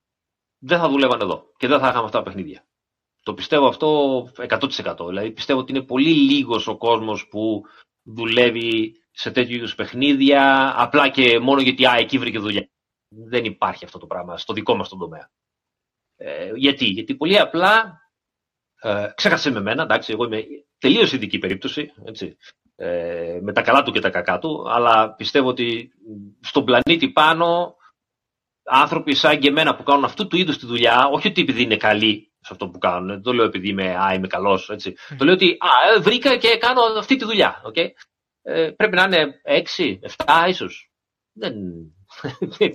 δεν 0.64 0.80
θα 0.80 0.90
δουλεύαν 0.90 1.22
εδώ 1.22 1.52
και 1.58 1.68
δεν 1.68 1.80
θα 1.80 1.88
είχαμε 1.90 2.06
αυτά 2.06 2.18
τα 2.18 2.24
παιχνίδια. 2.24 2.66
Το 3.24 3.34
πιστεύω 3.34 3.68
αυτό 3.68 4.22
100%. 4.36 5.08
Δηλαδή 5.08 5.32
πιστεύω 5.32 5.60
ότι 5.60 5.72
είναι 5.72 5.86
πολύ 5.86 6.14
λίγος 6.14 6.68
ο 6.68 6.78
κόσμος 6.78 7.28
που 7.28 7.64
δουλεύει 8.04 9.02
σε 9.12 9.32
τέτοιου 9.32 9.56
είδους 9.56 9.76
παιχνίδια 9.76 10.74
απλά 10.82 11.10
και 11.10 11.40
μόνο 11.40 11.62
γιατί 11.62 11.86
α, 11.86 11.96
εκεί 11.98 12.18
βρήκε 12.18 12.40
δουλειά. 12.40 12.70
Δεν 13.08 13.46
υπάρχει 13.46 13.86
αυτό 13.86 13.98
το 13.98 14.08
πράγμα 14.08 14.38
στο 14.38 14.54
δικό 14.54 14.76
μας 14.76 14.90
τον 14.90 15.00
τομέα. 15.00 15.32
Ε, 16.16 16.52
γιατί, 16.56 16.86
γιατί 16.86 17.16
πολύ 17.16 17.40
απλά 17.40 18.02
ε, 18.82 19.12
ξέχασε 19.16 19.52
με 19.52 19.62
μένα, 19.62 19.84
εντάξει, 19.84 20.12
εγώ 20.12 20.24
είμαι 20.26 20.44
τελείως 20.78 21.14
ειδική 21.14 21.40
περίπτωση. 21.40 21.94
Έτσι. 22.04 22.38
Ε, 22.76 23.40
με 23.42 23.54
τα 23.54 23.62
καλά 23.62 23.84
του 23.84 23.92
και 23.92 24.00
τα 24.00 24.10
κακά 24.10 24.40
του, 24.40 24.72
αλλά 24.72 25.14
πιστεύω 25.14 25.48
ότι 25.48 25.92
στον 26.42 26.66
πλανήτη 26.66 27.10
πάνω 27.10 27.76
άνθρωποι 28.64 29.16
σαν 29.16 29.40
και 29.40 29.48
εμένα 29.48 29.76
που 29.76 29.84
κάνουν 29.84 30.04
αυτού 30.04 30.28
του 30.28 30.38
είδους 30.38 30.58
τη 30.58 30.66
δουλειά, 30.66 31.08
όχι 31.12 31.28
ότι 31.28 31.42
επειδή 31.42 31.62
είναι 31.62 31.78
καλοί 31.78 32.32
σε 32.40 32.50
αυτό 32.52 32.68
που 32.68 32.78
κάνουν, 32.78 33.08
δεν 33.08 33.22
το 33.22 33.34
λέω 33.34 33.46
επειδή 33.46 33.70
είμαι, 33.70 33.96
α, 33.96 34.14
είμαι 34.14 34.28
καλός, 34.28 34.70
έτσι. 34.70 34.96
Το 35.18 35.26
λέω 35.26 35.34
ότι 35.34 35.58
α, 35.60 35.96
ε, 35.96 36.00
βρήκα 36.00 36.38
και 36.38 36.58
κάνω 36.58 36.82
αυτή 37.00 37.16
τη 37.16 37.26
δουλειά, 37.26 37.62
okay? 37.66 37.88
ε, 38.42 38.70
πρέπει 38.76 38.96
να 38.96 39.04
είναι 39.04 39.42
6, 39.78 39.98
7 40.26 40.50
ίσως. 40.50 40.92
Δεν... 41.34 41.54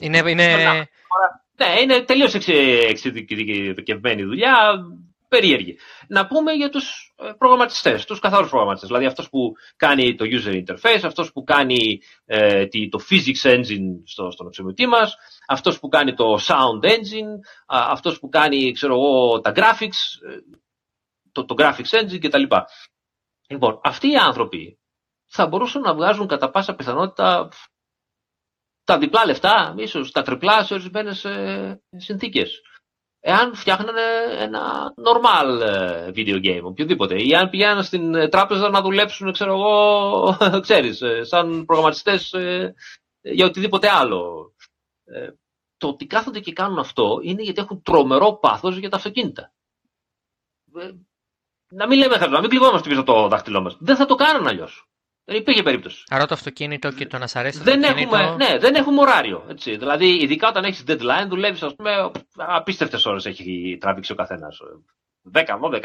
Είναι, 0.01 0.31
είναι... 0.31 0.57
ναι, 1.57 1.81
είναι 1.83 2.01
τελείως 2.01 2.35
εξειδικευμένη 2.89 4.23
δουλειά 4.23 4.79
περίεργη. 5.29 5.79
Να 6.09 6.27
πούμε 6.27 6.53
για 6.53 6.71
τους 6.71 7.15
ε, 7.17 7.33
προγραμματιστές, 7.39 8.05
τους 8.05 8.19
καθαρούς 8.19 8.49
προγραμματιστές. 8.49 8.89
Δηλαδή 8.89 9.07
αυτός 9.09 9.29
που 9.29 9.53
κάνει 9.77 10.15
το 10.15 10.25
user 10.29 10.65
interface, 10.65 11.01
αυτός 11.05 11.33
που 11.33 11.45
κάνει 11.45 12.01
ε, 12.25 12.67
το 12.67 13.01
physics 13.11 13.51
engine 13.55 14.01
στο, 14.05 14.31
στον 14.31 14.47
αξιωματή 14.47 14.87
μας, 14.87 15.17
αυτός 15.49 15.79
που 15.79 15.89
κάνει 15.89 16.15
το 16.15 16.39
sound 16.41 16.85
engine, 16.85 17.39
αυτός 17.67 18.19
που 18.19 18.29
κάνει 18.29 18.73
ξέρω 18.73 18.95
εγώ, 18.95 19.41
τα 19.41 19.53
graphics, 19.57 20.29
ε, 20.31 20.37
το, 21.33 21.45
το 21.45 21.55
graphics 21.59 22.01
engine 22.01 22.19
κτλ. 22.21 22.43
Λοιπόν, 23.49 23.81
αυτοί 23.83 24.11
οι 24.11 24.17
άνθρωποι 24.17 24.79
θα 25.27 25.47
μπορούσαν 25.47 25.83
να 25.83 25.95
βγάζουν 25.95 26.27
κατά 26.27 26.51
πάσα 26.51 26.75
πιθανότητα 26.75 27.49
τα 28.85 28.99
διπλά 28.99 29.27
λεφτά, 29.27 29.75
ίσως 29.79 30.11
τα 30.11 30.23
τριπλά 30.23 30.65
σε 30.65 30.75
ορισμένες 30.75 31.27
συνθήκες 31.97 32.61
εάν 33.27 33.55
φτιάχνανε 33.55 34.03
ένα 34.39 34.95
normal 35.05 35.61
ε, 35.61 36.11
video 36.15 36.45
game, 36.45 36.63
οποιοδήποτε. 36.63 37.23
Ή 37.23 37.35
αν 37.35 37.51
πηγαίνανε 37.51 37.83
στην 37.83 38.15
ε, 38.15 38.29
τράπεζα 38.29 38.69
να 38.69 38.81
δουλέψουν, 38.81 39.33
ξέρω 39.33 39.53
εγώ, 39.53 40.37
ξέρεις, 40.67 41.01
ε, 41.01 41.25
σαν 41.25 41.65
προγραμματιστές 41.65 42.35
για 43.21 43.47
οτιδήποτε 43.47 43.89
άλλο. 43.91 44.53
Το 45.77 45.89
ότι 45.89 46.07
κάθονται 46.07 46.41
και 46.41 46.53
κάνουν 46.53 46.79
αυτό 46.79 47.19
είναι 47.23 47.43
γιατί 47.43 47.61
έχουν 47.61 47.83
τρομερό 47.83 48.33
πάθος 48.33 48.77
για 48.77 48.91
τα 48.91 48.97
αυτοκίνητα. 48.97 49.53
Να 51.69 51.87
μην 51.87 51.99
λέμε 51.99 52.17
να 52.17 52.41
μην 52.41 52.51
κλειβόμαστε 52.51 52.89
πίσω 52.89 53.03
το 53.03 53.29
δάχτυλό 53.29 53.61
μας. 53.61 53.77
Δεν 53.81 53.97
θα 53.97 54.07
το 54.07 54.15
κάνουν 54.15 54.47
αλλιώς. 54.47 54.89
Δεν 55.29 55.37
υπήρχε 55.37 55.63
περίπτωση. 55.63 56.03
Άρα 56.09 56.27
το 56.27 56.35
αυτοκίνητο 56.35 56.93
και 56.93 57.07
το 57.07 57.19
να 57.19 57.27
σ' 57.27 57.37
αρέσει 57.37 57.59
το 57.59 57.65
δεν 57.65 57.85
αυτοκίνητο... 57.85 58.17
Έχουμε, 58.17 58.45
ναι, 58.45 58.59
δεν 58.59 58.75
έχουμε 58.75 59.01
ωράριο. 59.01 59.45
Έτσι. 59.49 59.77
Δηλαδή, 59.77 60.23
ειδικά 60.23 60.49
όταν 60.49 60.65
έχεις 60.65 60.85
deadline, 60.87 61.27
δουλεύεις, 61.29 61.63
ας 61.63 61.75
πούμε, 61.75 62.11
απίστευτες 62.35 63.07
ώρες 63.07 63.27
έχει 63.27 63.79
τραβήξει 63.81 64.13
ο 64.13 64.15
καθένας. 64.15 64.59
10, 65.33 65.41
12, 65.61 65.81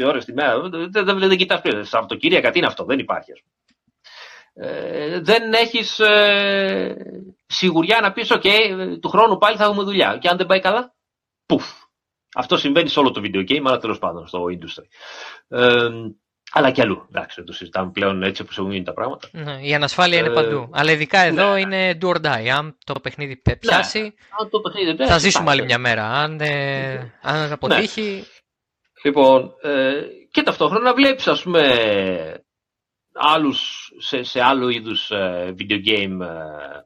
16 0.00 0.06
ώρες 0.06 0.24
τη 0.24 0.32
μέρα. 0.32 0.60
Δεν, 0.68 0.90
δεν, 0.90 1.18
δεν 1.18 1.36
κοιτάς 1.36 1.60
πλέον. 1.60 1.84
Σαββατοκύριακα 1.84 2.50
τι 2.50 2.58
είναι 2.58 2.66
αυτό, 2.66 2.84
δεν 2.84 2.98
υπάρχει. 2.98 3.32
Ε, 4.54 5.20
δεν 5.20 5.52
έχεις 5.52 5.98
ε, 5.98 6.96
σιγουριά 7.46 8.00
να 8.00 8.12
πεις: 8.12 8.32
OK, 8.32 8.48
του 9.00 9.08
χρόνου 9.08 9.38
πάλι 9.38 9.56
θα 9.56 9.64
έχουμε 9.64 9.82
δουλειά. 9.82 10.18
Και 10.20 10.28
αν 10.28 10.36
δεν 10.36 10.46
πάει 10.46 10.60
καλά, 10.60 10.94
πουφ. 11.46 11.64
Αυτό 12.34 12.56
συμβαίνει 12.56 12.88
σε 12.88 12.98
όλο 12.98 13.10
το 13.10 13.20
video 13.24 13.50
game, 13.50 13.62
αλλά 13.64 13.78
τέλος 13.78 13.98
πάντων 13.98 14.26
στο 14.26 14.44
industry. 14.44 14.84
Ε, 15.48 15.88
αλλά 16.56 16.70
και 16.70 16.80
αλλού. 16.82 17.06
Εντάξει, 17.08 17.34
δεν 17.36 17.44
το 17.44 17.52
συζητάμε 17.52 17.90
πλέον 17.90 18.22
έτσι 18.22 18.42
όπως 18.42 18.58
έχουν 18.58 18.70
γίνει 18.70 18.84
τα 18.84 18.92
πράγματα. 18.92 19.28
Ναι, 19.32 19.58
η 19.60 19.74
ανασφάλεια 19.74 20.18
είναι 20.18 20.28
ε, 20.28 20.32
παντού. 20.32 20.68
Αλλά 20.72 20.90
ειδικά 20.90 21.20
εδώ 21.20 21.52
ναι. 21.52 21.60
είναι 21.60 21.98
do 22.00 22.08
or 22.08 22.16
die. 22.16 22.48
Αν 22.48 22.78
το 22.84 23.00
παιχνίδι 23.02 23.42
πιάσει, 23.60 24.00
ναι, 24.00 24.48
το 24.50 24.60
παιχνίδι 24.60 25.04
θα 25.06 25.18
ζήσουμε 25.18 25.50
άλλη 25.50 25.64
μια 25.64 25.78
μέρα. 25.78 26.04
Αν, 26.10 26.40
ε, 26.40 27.12
αν 27.22 27.52
αποτύχει. 27.52 28.02
Ναι. 28.02 28.22
Λοιπόν, 29.04 29.52
ε, 29.62 29.92
και 30.30 30.42
ταυτόχρονα 30.42 30.94
βλέπεις, 30.94 31.26
ας 31.26 31.42
πούμε, 31.42 31.62
άλλους 33.12 33.90
σε, 33.98 34.22
σε 34.22 34.40
άλλου 34.42 34.68
είδους 34.68 35.10
ε, 35.10 35.54
video 35.58 35.86
game 35.86 36.20
ε, 36.20 36.80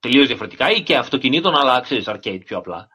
τελείως 0.00 0.26
διαφορετικά 0.26 0.70
ή 0.70 0.82
και 0.82 0.96
αυτοκινήτων, 0.96 1.56
αλλά 1.56 1.80
ξέρεις, 1.80 2.04
arcade 2.08 2.42
πιο 2.44 2.58
απλά. 2.58 2.88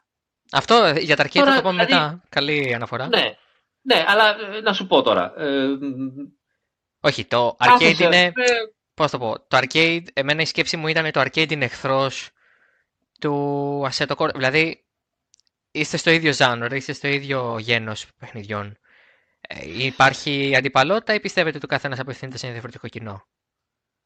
Αυτό 0.51 0.75
ε, 0.83 0.99
για 0.99 1.15
τα 1.15 1.23
arcade 1.23 1.43
θα 1.45 1.55
το 1.55 1.61
πούμε 1.61 1.85
δηλαδή, 1.85 1.93
μετά. 1.93 2.23
Καλή 2.29 2.73
αναφορά. 2.75 3.07
Ναι, 3.07 3.35
ναι, 3.85 4.03
αλλά 4.07 4.35
ε, 4.55 4.61
να 4.61 4.73
σου 4.73 4.87
πω 4.87 5.01
τώρα. 5.01 5.33
Ε, 5.37 5.77
Όχι, 6.99 7.25
το 7.25 7.57
arcade 7.59 7.99
είναι... 7.99 8.23
Ε, 8.23 8.31
πώς 8.93 9.11
το 9.11 9.17
πω, 9.17 9.45
το 9.47 9.59
arcade, 9.61 10.05
εμένα 10.13 10.41
η 10.41 10.45
σκέψη 10.45 10.77
μου 10.77 10.87
ήταν 10.87 11.11
το 11.11 11.21
arcade 11.21 11.51
είναι 11.51 11.65
εχθρός 11.65 12.29
του 13.19 13.87
Assetto 13.91 14.15
Corsa. 14.15 14.33
Δηλαδή, 14.33 14.85
είστε 15.71 15.97
στο 15.97 16.09
ίδιο 16.09 16.33
genre, 16.37 16.71
είστε 16.71 16.93
στο 16.93 17.07
ίδιο 17.07 17.57
γένος 17.59 18.05
παιχνιδιών. 18.19 18.77
υπάρχει 19.77 20.55
αντιπαλότητα 20.55 21.13
ή 21.13 21.19
πιστεύετε 21.19 21.55
ότι 21.55 21.65
ο 21.65 21.69
καθένας 21.69 21.99
απευθύνεται 21.99 22.37
σε 22.37 22.43
ένα 22.45 22.53
διαφορετικό 22.53 22.87
κοινό; 22.87 23.27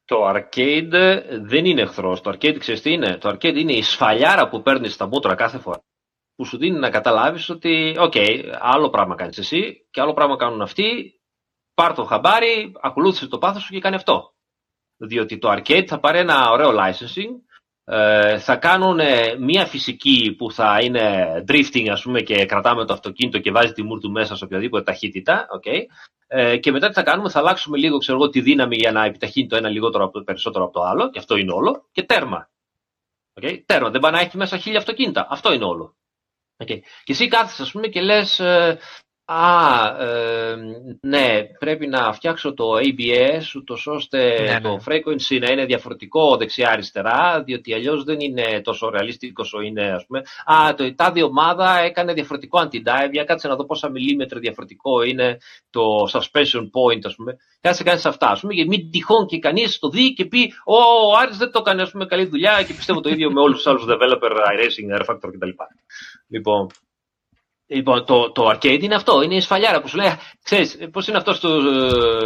Το 0.04 0.28
arcade 0.28 1.22
δεν 1.40 1.64
είναι 1.64 1.82
εχθρός. 1.82 2.20
Το 2.20 2.30
arcade 2.30 2.58
ξέρεις 2.58 2.82
τι 2.82 2.92
είναι; 2.92 3.16
Το 3.16 3.28
arcade 3.28 3.56
είναι 3.56 3.72
η 3.72 3.82
σφαλιάρα 3.82 4.48
που 4.48 4.62
παίρνεις 4.62 4.94
στα 4.94 5.06
μούτρα 5.06 5.34
κάθε 5.34 5.58
φορά 5.58 5.82
που 6.40 6.46
σου 6.46 6.58
δίνει 6.58 6.78
να 6.78 6.90
καταλάβεις 6.90 7.48
ότι 7.48 7.96
οκ, 7.98 8.14
άλλο 8.60 8.90
πράγμα 8.90 9.14
κάνεις 9.14 9.38
εσύ 9.38 9.86
και 9.90 10.00
άλλο 10.00 10.12
πράγμα 10.12 10.36
κάνουν 10.36 10.62
αυτοί, 10.62 11.20
πάρ 11.74 11.94
το 11.94 12.04
χαμπάρι, 12.04 12.72
ακολούθησε 12.80 13.26
το 13.26 13.38
πάθος 13.38 13.62
σου 13.62 13.72
και 13.72 13.80
κάνε 13.80 13.94
αυτό. 13.94 14.34
Διότι 14.96 15.38
το 15.38 15.52
arcade 15.52 15.84
θα 15.86 16.00
πάρει 16.00 16.18
ένα 16.18 16.50
ωραίο 16.50 16.70
licensing, 16.70 17.30
ε, 17.84 18.38
θα 18.38 18.56
κάνουν 18.56 19.00
μία 19.38 19.66
φυσική 19.66 20.34
που 20.38 20.52
θα 20.52 20.78
είναι 20.82 21.34
drifting 21.48 21.88
ας 21.90 22.02
πούμε 22.02 22.20
και 22.20 22.46
κρατάμε 22.46 22.84
το 22.84 22.92
αυτοκίνητο 22.92 23.38
και 23.38 23.50
βάζει 23.50 23.72
τη 23.72 23.82
μούρ 23.82 24.00
του 24.00 24.10
μέσα 24.10 24.36
σε 24.36 24.44
οποιαδήποτε 24.44 24.84
ταχύτητα 24.84 25.46
okay. 25.58 25.80
ε, 26.26 26.56
και 26.56 26.70
μετά 26.72 26.88
τι 26.88 26.94
θα 26.94 27.02
κάνουμε, 27.02 27.30
θα 27.30 27.38
αλλάξουμε 27.38 27.78
λίγο 27.78 27.98
ξέρω 27.98 28.18
εγώ, 28.18 28.28
τη 28.28 28.40
δύναμη 28.40 28.76
για 28.76 28.92
να 28.92 29.04
επιταχύνει 29.04 29.46
το 29.46 29.56
ένα 29.56 29.68
λιγότερο 29.68 30.04
από 30.04 30.12
το 30.12 30.24
περισσότερο 30.24 30.64
από 30.64 30.72
το 30.72 30.82
άλλο 30.82 31.10
και 31.10 31.18
αυτό 31.18 31.36
είναι 31.36 31.52
όλο 31.52 31.88
και 31.92 32.02
τέρμα. 32.02 32.50
Okay. 33.40 33.62
Τέρμα, 33.66 33.90
δεν 33.90 34.00
πάει 34.00 34.12
να 34.12 34.20
έχει 34.20 34.36
μέσα 34.36 34.58
χίλια 34.58 34.78
αυτοκίνητα. 34.78 35.26
Αυτό 35.30 35.52
είναι 35.52 35.64
όλο. 35.64 35.94
Okay. 36.62 36.78
Και 37.04 37.12
εσύ 37.12 37.28
κάθεσαι, 37.28 37.62
ας 37.62 37.70
πούμε, 37.70 37.88
και 37.88 38.00
λες, 38.00 38.40
ε, 38.40 38.78
α, 39.24 40.04
ε, 40.04 40.56
ναι, 41.00 41.42
πρέπει 41.58 41.86
να 41.86 42.12
φτιάξω 42.12 42.54
το 42.54 42.64
ABS, 42.76 43.56
ούτως 43.56 43.86
ώστε 43.86 44.42
ναι, 44.42 44.60
το 44.60 44.68
ναι. 44.68 44.76
frequency 44.84 45.40
να 45.40 45.52
είναι 45.52 45.64
διαφορετικό 45.64 46.36
δεξιά-αριστερά, 46.36 47.42
διότι 47.42 47.74
αλλιώς 47.74 48.04
δεν 48.04 48.20
είναι 48.20 48.60
τόσο 48.60 48.90
ρεαλιστικό 48.90 49.42
όσο 49.42 49.60
είναι, 49.60 49.92
ας 49.92 50.06
πούμε. 50.06 50.22
Α, 50.44 50.74
το, 50.74 50.84
η 50.84 50.94
τάδη 50.94 51.22
ομάδα 51.22 51.78
έκανε 51.78 52.12
διαφορετικό 52.12 52.60
anti-dive, 52.60 53.10
για 53.12 53.24
κάτσε 53.24 53.48
να 53.48 53.56
δω 53.56 53.64
πόσα 53.64 53.90
μιλίμετρα 53.90 54.38
διαφορετικό 54.38 55.02
είναι 55.02 55.38
το 55.70 55.82
suspension 56.12 56.62
point, 56.62 57.00
ας 57.04 57.14
πούμε. 57.14 57.36
Κάτσε 57.60 57.82
κάνεις 57.82 58.06
αυτά, 58.06 58.28
ας 58.28 58.40
πούμε, 58.40 58.54
και 58.54 58.64
μην 58.64 58.90
τυχόν 58.90 59.26
και 59.26 59.38
κανείς 59.38 59.78
το 59.78 59.88
δει 59.88 60.12
και 60.12 60.24
πει, 60.24 60.52
ο, 60.64 60.74
ο 60.74 61.16
Άρης 61.22 61.36
δεν 61.36 61.50
το 61.50 61.58
έκανε, 61.58 61.82
ας 61.82 61.90
πούμε, 61.90 62.06
καλή 62.06 62.24
δουλειά 62.24 62.62
και 62.66 62.74
πιστεύω 62.74 63.00
το 63.00 63.08
ίδιο 63.08 63.32
με 63.32 63.40
όλους 63.40 63.56
τους 63.56 63.66
άλλους 63.66 63.84
developer, 63.88 64.30
iRacing, 64.30 65.00
R-Factor 65.00 65.30
κτλ. 65.32 65.48
Λοιπόν, 66.30 66.70
Λοιπόν, 67.72 68.04
το, 68.04 68.32
το 68.32 68.48
arcade 68.50 68.82
είναι 68.82 68.94
αυτό, 68.94 69.22
είναι 69.22 69.34
η 69.34 69.40
σφαλιάρα 69.40 69.80
που 69.80 69.88
σου 69.88 69.96
λέει, 69.96 70.06
ξέρεις, 70.42 70.78
πώς 70.92 71.06
είναι 71.08 71.16
αυτό 71.16 71.32
στο, 71.32 71.60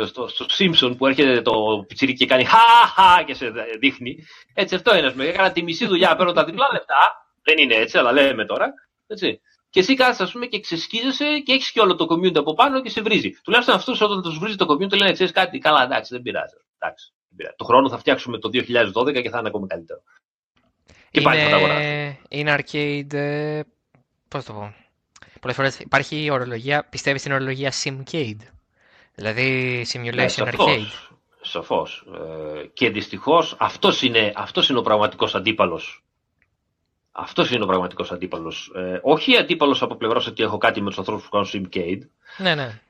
στο, 0.07 0.29
στο 0.29 0.47
Simpson 0.59 0.95
που 0.97 1.07
έρχεται 1.07 1.43
το 1.43 1.53
πιτσιρί 1.89 2.13
και 2.13 2.27
κάνει 2.27 2.45
χα 2.45 3.23
και 3.27 3.35
σε 3.35 3.53
δείχνει. 3.81 4.17
Έτσι 4.55 4.75
αυτό 4.75 4.97
είναι, 4.97 5.07
ας 5.07 5.13
πούμε, 5.13 5.25
έκανα 5.25 5.53
τη 5.53 5.63
μισή 5.63 5.87
δουλειά, 5.87 6.17
παίρνω 6.17 6.33
τα 6.33 6.45
διπλά 6.45 6.67
λεφτά, 6.73 7.13
δεν 7.43 7.59
είναι 7.59 7.75
έτσι, 7.75 7.99
αλλά 7.99 8.13
λέμε 8.13 8.45
τώρα, 8.47 8.73
έτσι. 9.07 9.41
Και 9.71 9.81
εσύ 9.81 9.95
κάθεσαι, 9.95 10.23
ας 10.23 10.33
πούμε, 10.33 10.47
και 10.47 10.61
ξεσκίζεσαι 10.61 11.39
και 11.45 11.53
έχεις 11.53 11.71
και 11.71 11.81
όλο 11.81 11.95
το 11.95 12.07
community 12.09 12.37
από 12.37 12.55
πάνω 12.55 12.83
και 12.83 12.89
σε 12.89 13.01
βρίζει. 13.01 13.31
Τουλάχιστον 13.43 13.75
αυτού 13.75 13.97
όταν 14.01 14.23
τους 14.23 14.39
βρίζει 14.39 14.57
το 14.57 14.67
community 14.69 14.97
λένε, 14.97 15.13
ξέρεις 15.13 15.33
κάτι, 15.33 15.59
καλά, 15.59 15.83
εντάξει, 15.83 16.15
δεν 16.15 16.23
πειράζει. 16.23 16.55
Εντάξει, 16.79 17.13
δεν 17.29 17.37
πειράζει. 17.37 17.57
Το 17.57 17.65
χρόνο 17.65 17.89
θα 17.89 17.99
φτιάξουμε 17.99 18.39
το 18.39 18.49
2012 18.53 19.23
και 19.23 19.31
θα 19.31 19.39
είναι 19.39 19.49
ακόμα 19.49 19.67
καλύτερο. 19.67 20.01
Και 21.11 21.21
είναι... 21.21 21.23
πάλι 21.23 21.41
θα 21.41 22.19
Είναι 22.29 22.57
arcade. 22.59 23.63
Ε, 24.35 24.39
Πώς 24.39 24.45
το 24.45 24.53
πω 24.53 24.75
πολλές 25.45 25.57
φορές 25.57 25.79
υπάρχει 25.79 26.25
η 26.25 26.31
ορολογία, 26.31 26.87
πιστεύεις 26.91 27.21
στην 27.21 27.33
ορολογία 27.33 27.73
Simcade. 27.85 28.41
Δηλαδή 29.15 29.87
Simulation 29.93 30.15
ναι, 30.15 30.29
σαφώς, 30.29 30.67
Arcade. 30.67 31.17
Σαφώς. 31.41 32.07
Ε, 32.61 32.67
και 32.67 32.91
δυστυχώς 32.91 33.57
αυτός 33.59 34.03
είναι, 34.03 34.33
αυτός 34.37 34.69
είναι 34.69 34.79
ο 34.79 34.83
πραγματικός 34.83 35.35
αντίπαλος. 35.35 36.05
Αυτός 37.13 37.51
είναι 37.51 37.65
ο 37.65 37.67
πραγματικός 37.67 38.13
αντίπαλος. 38.13 38.73
Ε, 38.77 39.01
όχι 39.03 39.37
αντίπαλος 39.37 39.83
από 39.83 39.95
πλευράς 39.95 40.27
ότι 40.27 40.43
έχω 40.43 40.59
κάτι 40.59 40.81
με 40.81 40.89
τους 40.89 40.99
ανθρώπους 40.99 41.25
που 41.25 41.31
κάνουν 41.31 41.49
Simcade. 41.53 42.01
Ναι, 42.39 42.55
ναι. 42.55 42.81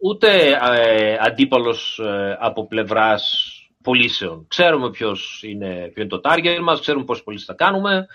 Ούτε 0.00 0.58
ε, 0.76 1.16
αντίπαλος 1.20 1.98
ε, 1.98 2.36
από 2.40 2.66
πλευράς 2.66 3.50
πωλήσεων. 3.82 4.44
Ξέρουμε 4.48 4.90
ποιος 4.90 5.42
είναι, 5.42 5.90
ποιο 5.94 6.02
είναι 6.02 6.10
το 6.10 6.20
target 6.24 6.58
μας, 6.62 6.80
ξέρουμε 6.80 7.04
πόσες 7.04 7.24
πωλήσεις 7.24 7.46
θα 7.46 7.54
κάνουμε, 7.54 8.06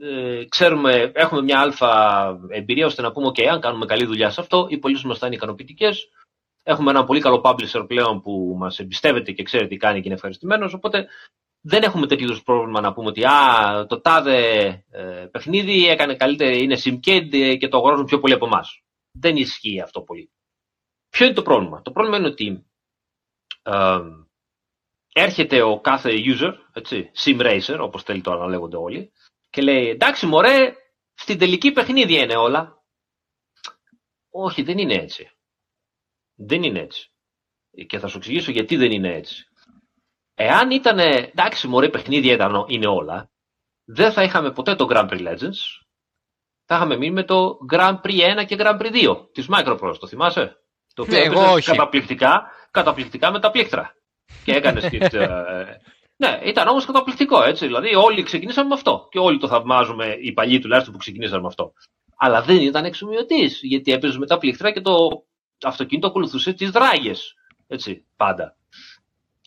ε, 0.00 0.44
ξέρουμε, 0.48 1.12
έχουμε 1.14 1.42
μια 1.42 1.60
αλφα 1.60 1.90
εμπειρία 2.48 2.86
ώστε 2.86 3.02
να 3.02 3.12
πούμε: 3.12 3.26
OK, 3.26 3.42
αν 3.42 3.60
κάνουμε 3.60 3.86
καλή 3.86 4.04
δουλειά 4.04 4.30
σε 4.30 4.40
αυτό, 4.40 4.66
οι 4.70 4.78
πωλήσεις 4.78 5.04
μας 5.04 5.18
θα 5.18 5.26
είναι 5.26 5.34
ικανοποιητικές. 5.34 6.08
Έχουμε 6.62 6.90
ένα 6.90 7.04
πολύ 7.04 7.20
καλό 7.20 7.40
publisher 7.44 7.84
πλέον 7.86 8.20
που 8.20 8.54
μας 8.58 8.78
εμπιστεύεται 8.78 9.32
και 9.32 9.42
ξέρει 9.42 9.66
τι 9.66 9.76
κάνει 9.76 9.98
και 9.98 10.06
είναι 10.06 10.14
ευχαριστημένος. 10.14 10.74
Οπότε 10.74 11.06
δεν 11.60 11.82
έχουμε 11.82 12.06
τέτοιου 12.06 12.24
είδους 12.24 12.42
πρόβλημα 12.42 12.80
να 12.80 12.92
πούμε 12.92 13.08
ότι 13.08 13.24
α, 13.24 13.86
το 13.88 14.00
τάδε 14.00 14.66
ε, 14.90 15.26
παιχνίδι 15.30 15.88
έκανε 15.88 16.16
καλύτερη, 16.16 16.62
είναι 16.62 16.76
simcade 16.84 17.56
και 17.58 17.68
το 17.68 17.76
αγοράζουν 17.76 18.04
πιο 18.04 18.18
πολύ 18.18 18.34
από 18.34 18.46
εμάς. 18.46 18.82
Δεν 19.18 19.36
ισχύει 19.36 19.80
αυτό 19.80 20.00
πολύ. 20.00 20.30
Ποιο 21.08 21.26
είναι 21.26 21.34
το 21.34 21.42
πρόβλημα; 21.42 21.82
Το 21.82 21.90
πρόβλημα 21.90 22.16
είναι 22.16 22.26
ότι 22.26 22.66
έρχεται 25.12 25.62
ο 25.62 25.80
κάθε 25.80 26.10
user, 26.10 26.52
έτσι, 26.72 27.10
sim 27.24 27.40
racer, 27.40 27.78
όπως 27.80 28.02
θέλει 28.02 28.20
τώρα 28.20 28.38
να 28.38 28.48
λέγονται 28.48 28.76
όλοι, 28.76 29.12
και 29.52 29.62
λέει, 29.62 29.88
εντάξει 29.88 30.26
μωρέ, 30.26 30.74
στην 31.14 31.38
τελική 31.38 31.72
παιχνίδια 31.72 32.22
είναι 32.22 32.36
όλα. 32.36 32.82
Όχι, 34.30 34.62
δεν 34.62 34.78
είναι 34.78 34.94
έτσι. 34.94 35.30
Δεν 36.34 36.62
είναι 36.62 36.80
έτσι. 36.80 37.10
Και 37.86 37.98
θα 37.98 38.08
σου 38.08 38.16
εξηγήσω 38.16 38.50
γιατί 38.50 38.76
δεν 38.76 38.90
είναι 38.90 39.14
έτσι. 39.14 39.44
Εάν 40.34 40.70
ήταν, 40.70 40.98
εντάξει 40.98 41.68
μωρέ, 41.68 41.88
παιχνίδια 41.88 42.32
ήταν, 42.32 42.64
είναι 42.68 42.86
όλα, 42.86 43.30
δεν 43.84 44.12
θα 44.12 44.22
είχαμε 44.22 44.52
ποτέ 44.52 44.74
το 44.74 44.86
Grand 44.90 45.08
Prix 45.08 45.28
Legends, 45.28 45.60
θα 46.64 46.74
είχαμε 46.76 46.96
μείνει 46.96 47.12
με 47.14 47.24
το 47.24 47.58
Grand 47.72 48.00
Prix 48.02 48.40
1 48.40 48.44
και 48.46 48.56
Grand 48.58 48.80
Prix 48.80 48.92
2 48.92 49.26
της 49.32 49.48
Microprose, 49.50 49.96
το 49.98 50.06
θυμάσαι; 50.06 50.56
Το 50.94 51.02
οποίο 51.02 51.18
Εγώ 51.18 51.52
όχι. 51.52 51.70
καταπληκτικά, 51.70 52.50
καταπληκτικά 52.70 53.30
με 53.30 53.40
τα 53.40 53.50
πλήκτρα. 53.50 53.94
Και 54.44 54.52
έκανες 54.52 54.84
skit. 54.92 55.12
ε, 55.12 55.28
ναι, 56.16 56.40
ήταν 56.44 56.68
όμως 56.68 56.84
καταπληκτικό 56.84 57.42
έτσι. 57.42 57.66
Δηλαδή, 57.66 57.94
όλοι 57.94 58.22
ξεκινήσαμε 58.22 58.68
με 58.68 58.74
αυτό. 58.74 59.08
Και 59.10 59.18
όλοι 59.18 59.38
το 59.38 59.48
θαυμάζουμε, 59.48 60.16
οι 60.20 60.32
παλιοί 60.32 60.58
τουλάχιστον 60.58 60.92
που 60.92 60.98
ξεκινήσαμε 60.98 61.40
με 61.40 61.46
αυτό. 61.46 61.72
Αλλά 62.16 62.42
δεν 62.42 62.60
ήταν 62.60 62.84
εξομοιωτής, 62.84 63.60
γιατί 63.62 63.92
έπαιζε 63.92 64.18
με 64.18 64.26
τα 64.26 64.38
πλήκτρα 64.38 64.70
και 64.70 64.80
το 64.80 65.24
αυτοκίνητο 65.62 66.06
ακολουθούσε 66.06 66.52
τις 66.52 66.70
δράγες. 66.70 67.34
Έτσι, 67.66 68.04
πάντα. 68.16 68.56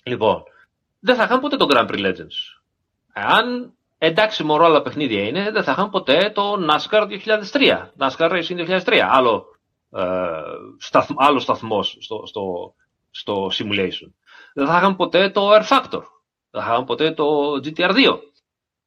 Λοιπόν, 0.03 0.43
δεν 0.99 1.15
θα 1.15 1.23
είχαν 1.23 1.39
ποτέ 1.39 1.57
το 1.57 1.67
Grand 1.69 1.87
Prix 1.89 2.05
Legends. 2.05 2.37
Αν 3.13 3.73
εντάξει, 3.97 4.43
μωρό, 4.43 4.65
άλλα 4.65 4.81
παιχνίδια 4.81 5.27
είναι, 5.27 5.51
δεν 5.51 5.63
θα 5.63 5.71
είχαν 5.71 5.89
ποτέ 5.89 6.31
το 6.33 6.53
NASCAR 6.69 7.07
2003. 7.51 7.89
NASCAR 7.99 8.31
Racing 8.31 8.79
2003. 8.83 8.97
Άλλο, 9.09 9.45
ε, 9.91 10.03
σταθ, 10.77 11.11
άλλο 11.15 11.39
σταθμός 11.39 11.97
στο, 11.99 12.23
στο, 12.25 12.73
στο 13.11 13.49
simulation. 13.51 14.11
Δεν 14.53 14.67
θα 14.67 14.77
είχαν 14.77 14.95
ποτέ 14.95 15.29
το 15.29 15.49
Air 15.51 15.67
Factor. 15.67 16.01
Δεν 16.55 16.63
θα 16.63 16.71
είχαν 16.71 16.85
ποτέ 16.85 17.11
το 17.11 17.25
GTR2. 17.63 18.19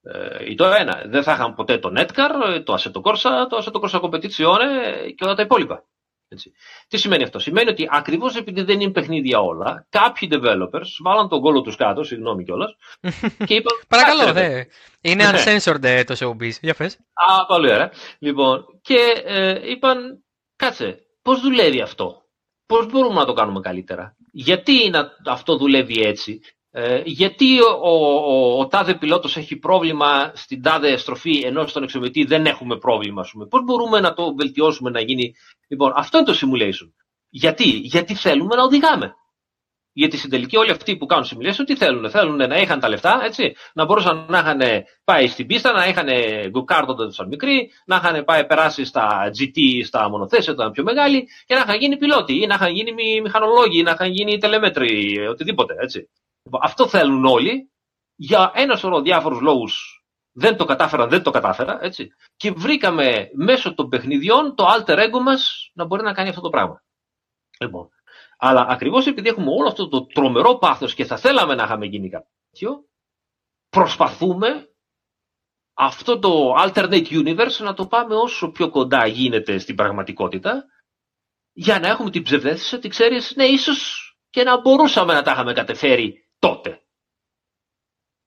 Ε, 0.02 0.50
ή 0.50 0.54
το 0.54 0.64
ένα. 0.64 1.02
Δεν 1.06 1.22
θα 1.22 1.32
είχαν 1.32 1.54
ποτέ 1.54 1.78
το 1.78 1.92
Netcar, 1.96 2.62
το 2.64 2.74
Assetto 2.74 3.00
Corsa, 3.02 3.46
το 3.48 3.62
Assetto 3.64 3.80
Corsa 3.80 4.00
Competizione 4.00 4.68
και 5.16 5.24
όλα 5.24 5.34
τα 5.34 5.42
υπόλοιπα. 5.42 5.84
Έτσι. 6.28 6.52
Τι 6.88 6.96
σημαίνει 6.98 7.22
αυτό; 7.22 7.38
Σημαίνει 7.38 7.70
ότι 7.70 7.88
ακριβώς 7.90 8.36
επειδή 8.36 8.62
δεν 8.62 8.80
είναι 8.80 8.92
παιχνίδια 8.92 9.40
όλα, 9.40 9.86
κάποιοι 9.88 10.28
developers 10.32 10.88
βάλαν 11.02 11.28
τον 11.28 11.40
κόλλο 11.40 11.60
τους 11.60 11.76
κάτω, 11.76 12.02
συγγνώμη 12.02 12.44
κιόλας. 12.44 12.76
και 13.46 13.54
είπαν. 13.54 13.80
Παρακαλώ, 13.88 14.24
«Κάτσε, 14.24 14.32
δε. 14.32 14.64
Είναι 15.10 15.30
Ναι. 15.30 15.42
uncensored 15.44 15.82
ε, 15.84 16.04
το 16.04 16.14
showbiz. 16.18 16.52
Για 16.60 16.74
πες. 16.74 16.98
Α, 17.12 17.46
πολύ 17.46 17.70
ωραία. 17.72 17.92
Λοιπόν, 18.18 18.64
και 18.82 19.22
ε, 19.24 19.70
είπαν, 19.70 20.24
κάτσε, 20.56 20.98
πώς 21.22 21.40
δουλεύει 21.40 21.80
αυτό; 21.80 22.22
Πώς 22.66 22.86
μπορούμε 22.86 23.14
να 23.14 23.24
το 23.24 23.32
κάνουμε 23.32 23.60
καλύτερα; 23.60 24.16
Γιατί 24.32 24.90
να, 24.90 25.10
αυτό 25.26 25.56
δουλεύει 25.56 26.00
έτσι; 26.00 26.40
Ε, 26.80 27.02
γιατί 27.04 27.60
ο, 27.60 27.78
ο, 27.82 28.58
ο, 28.58 28.66
τάδε 28.66 28.94
πιλότος 28.94 29.36
έχει 29.36 29.56
πρόβλημα 29.56 30.32
στην 30.34 30.62
τάδε 30.62 30.96
στροφή 30.96 31.42
ενώ 31.44 31.66
στον 31.66 31.82
εξομετή 31.82 32.24
δεν 32.24 32.46
έχουμε 32.46 32.76
πρόβλημα. 32.78 33.20
Ας 33.20 33.30
πούμε; 33.30 33.46
Πώς 33.46 33.64
μπορούμε 33.64 34.00
να 34.00 34.14
το 34.14 34.34
βελτιώσουμε 34.34 34.90
να 34.90 35.00
γίνει; 35.00 35.34
Λοιπόν, 35.68 35.92
αυτό 35.96 36.18
είναι 36.18 36.26
το 36.26 36.38
simulation. 36.40 36.92
Γιατί, 37.28 37.68
Γιατί 37.68 38.14
θέλουμε 38.14 38.54
να 38.56 38.62
οδηγάμε. 38.62 39.14
Γιατί 39.92 40.16
στην 40.16 40.30
τελική 40.30 40.56
όλοι 40.56 40.70
αυτοί 40.70 40.96
που 40.96 41.06
κάνουν 41.06 41.24
simulation 41.24 41.64
τι 41.66 41.76
θέλουν. 41.76 42.10
Θέλουν 42.10 42.36
να 42.36 42.56
είχαν 42.56 42.80
τα 42.80 42.88
λεφτά, 42.88 43.20
έτσι, 43.24 43.54
να 43.74 43.84
μπορούσαν 43.84 44.26
να 44.28 44.38
είχαν 44.38 44.60
πάει 45.04 45.26
στην 45.26 45.46
πίστα, 45.46 45.72
να 45.72 45.86
είχαν 45.86 46.08
go-kart 46.50 46.88
όταν 46.88 47.08
ήταν 47.08 47.28
μικροί, 47.28 47.70
να 47.86 47.96
είχαν 47.96 48.24
πάει 48.24 48.46
περάσει 48.46 48.84
στα 48.84 49.30
GT, 49.38 49.84
στα 49.84 50.10
μονοθέσια 50.10 50.52
όταν 50.52 50.66
ήταν 50.66 50.72
πιο 50.72 50.82
μεγάλοι 50.82 51.28
και 51.46 51.54
να 51.54 51.60
είχαν 51.60 51.78
γίνει 51.78 51.96
πιλότοι 51.96 52.42
ή 52.42 52.46
να 52.46 52.54
είχαν 52.54 52.72
γίνει 52.72 52.92
μη- 52.92 53.20
μηχανολόγοι 53.20 53.78
ή 53.78 53.82
να 53.82 53.90
είχαν 53.90 54.10
γίνει 54.10 54.38
τελεμέτροι, 54.38 55.18
οτιδήποτε, 55.28 55.74
έτσι. 55.78 56.08
Λοιπόν, 56.48 56.60
Αυτό 56.64 56.88
θέλουν 56.88 57.24
όλοι 57.24 57.70
για 58.14 58.52
ένα 58.54 58.76
σωρό 58.76 59.00
διάφορους 59.00 59.40
λόγους 59.40 59.98
δεν 60.32 60.56
το 60.56 60.64
κατάφεραν, 60.64 61.08
δεν 61.08 61.22
το 61.22 61.30
κατάφερα, 61.30 61.78
έτσι. 61.82 62.08
Και 62.36 62.50
βρήκαμε 62.50 63.30
μέσω 63.34 63.74
των 63.74 63.88
παιχνιδιών 63.88 64.54
το 64.54 64.64
alter 64.66 64.98
ego 64.98 65.20
μας 65.22 65.70
να 65.74 65.84
μπορεί 65.84 66.02
να 66.02 66.12
κάνει 66.12 66.28
αυτό 66.28 66.40
το 66.40 66.48
πράγμα. 66.48 66.82
Λοιπόν, 67.60 67.88
αλλά 68.38 68.66
ακριβώς 68.68 69.06
επειδή 69.06 69.28
έχουμε 69.28 69.50
όλο 69.50 69.68
αυτό 69.68 69.88
το 69.88 70.06
τρομερό 70.06 70.58
πάθος 70.58 70.94
και 70.94 71.04
θα 71.04 71.16
θέλαμε 71.16 71.54
να 71.54 71.64
είχαμε 71.64 71.86
γίνει 71.86 72.08
κάτι 72.08 72.28
τέτοιο, 72.50 72.84
προσπαθούμε 73.68 74.68
αυτό 75.74 76.18
το 76.18 76.54
alternate 76.58 77.08
universe 77.08 77.58
να 77.58 77.74
το 77.74 77.86
πάμε 77.86 78.14
όσο 78.14 78.50
πιο 78.50 78.70
κοντά 78.70 79.06
γίνεται 79.06 79.58
στην 79.58 79.74
πραγματικότητα 79.74 80.64
για 81.52 81.78
να 81.78 81.88
έχουμε 81.88 82.10
την 82.10 82.22
ψευδέστηση 82.22 82.74
ότι 82.74 82.88
ξέρεις, 82.88 83.32
ναι, 83.36 83.44
ίσως 83.44 84.02
και 84.30 84.42
να 84.42 84.60
μπορούσαμε 84.60 85.12
να 85.14 85.22
τα 85.22 85.30
είχαμε 85.32 85.52
κατεφέρει 85.52 86.27
τότε. 86.38 86.82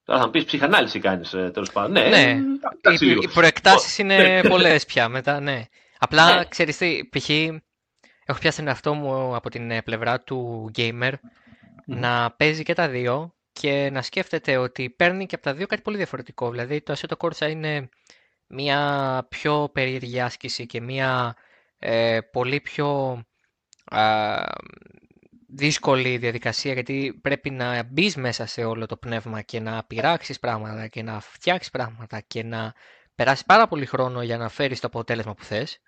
Τώρα 0.03 0.19
θα 0.19 0.25
μου 0.25 0.31
πεις 0.31 0.45
ψυχανάλυση 0.45 0.99
κάνεις, 0.99 1.33
ε, 1.33 1.49
τέλος 1.53 1.71
πάντων. 1.71 1.91
Ναι, 1.91 2.09
Ναι. 2.09 2.39
κάτσε 2.81 3.05
Οι, 3.05 3.07
λίγο. 3.07 3.21
οι 3.21 3.27
προεκτάσεις 3.27 3.97
είναι 3.97 4.17
Ναι. 4.41 4.49
πολλές 4.49 4.85
πια 4.85 5.09
μετά, 5.09 5.39
ναι. 5.39 5.63
Απλά, 5.97 6.35
Ναι. 6.35 6.45
ξέρεις 6.45 6.77
τι, 6.77 7.09
π.χ. 7.11 7.29
έχω 7.29 8.39
πιάσει 8.39 8.57
τον 8.57 8.67
εαυτό 8.67 8.93
μου 8.93 9.35
από 9.35 9.49
την 9.49 9.71
ε, 9.71 9.81
πλευρά 9.81 10.21
του 10.21 10.71
gamer 10.75 11.13
να 11.85 12.31
παίζει 12.31 12.63
και 12.63 12.73
τα 12.73 12.87
δύο 12.87 13.35
και 13.51 13.89
να 13.91 14.01
σκέφτεται 14.01 14.57
ότι 14.57 14.89
παίρνει 14.89 15.25
και 15.25 15.35
από 15.35 15.43
τα 15.43 15.53
δύο 15.53 15.65
κάτι 15.67 15.81
πολύ 15.81 15.97
διαφορετικό. 15.97 16.49
Δηλαδή 16.51 16.81
το 16.81 16.93
Assetto 16.97 17.17
Corsa 17.27 17.49
είναι 17.49 17.89
μια 18.47 19.25
πιο 19.29 19.69
περίεργη 19.73 20.21
άσκηση 20.21 20.65
και 20.65 20.81
μια 20.81 21.35
ε, 21.79 22.19
πολύ 22.31 22.61
πιο 22.61 23.19
α, 23.85 24.43
δύσκολη 25.53 26.17
διαδικασία 26.17 26.73
γιατί 26.73 27.19
πρέπει 27.21 27.49
να 27.49 27.83
μπεις 27.83 28.15
μέσα 28.15 28.45
σε 28.45 28.63
όλο 28.63 28.85
το 28.85 28.97
πνεύμα 28.97 29.41
και 29.41 29.59
να 29.59 29.83
πειράξεις 29.83 30.39
πράγματα 30.39 30.87
και 30.87 31.03
να 31.03 31.19
φτιάξεις 31.19 31.71
πράγματα 31.71 32.19
και 32.27 32.43
να 32.43 32.73
περάσεις 33.15 33.45
πάρα 33.45 33.67
πολύ 33.67 33.85
χρόνο 33.85 34.21
για 34.23 34.37
να 34.37 34.49
φέρεις 34.49 34.79
το 34.79 34.87
αποτέλεσμα 34.87 35.33
που 35.33 35.43
θες. 35.43 35.79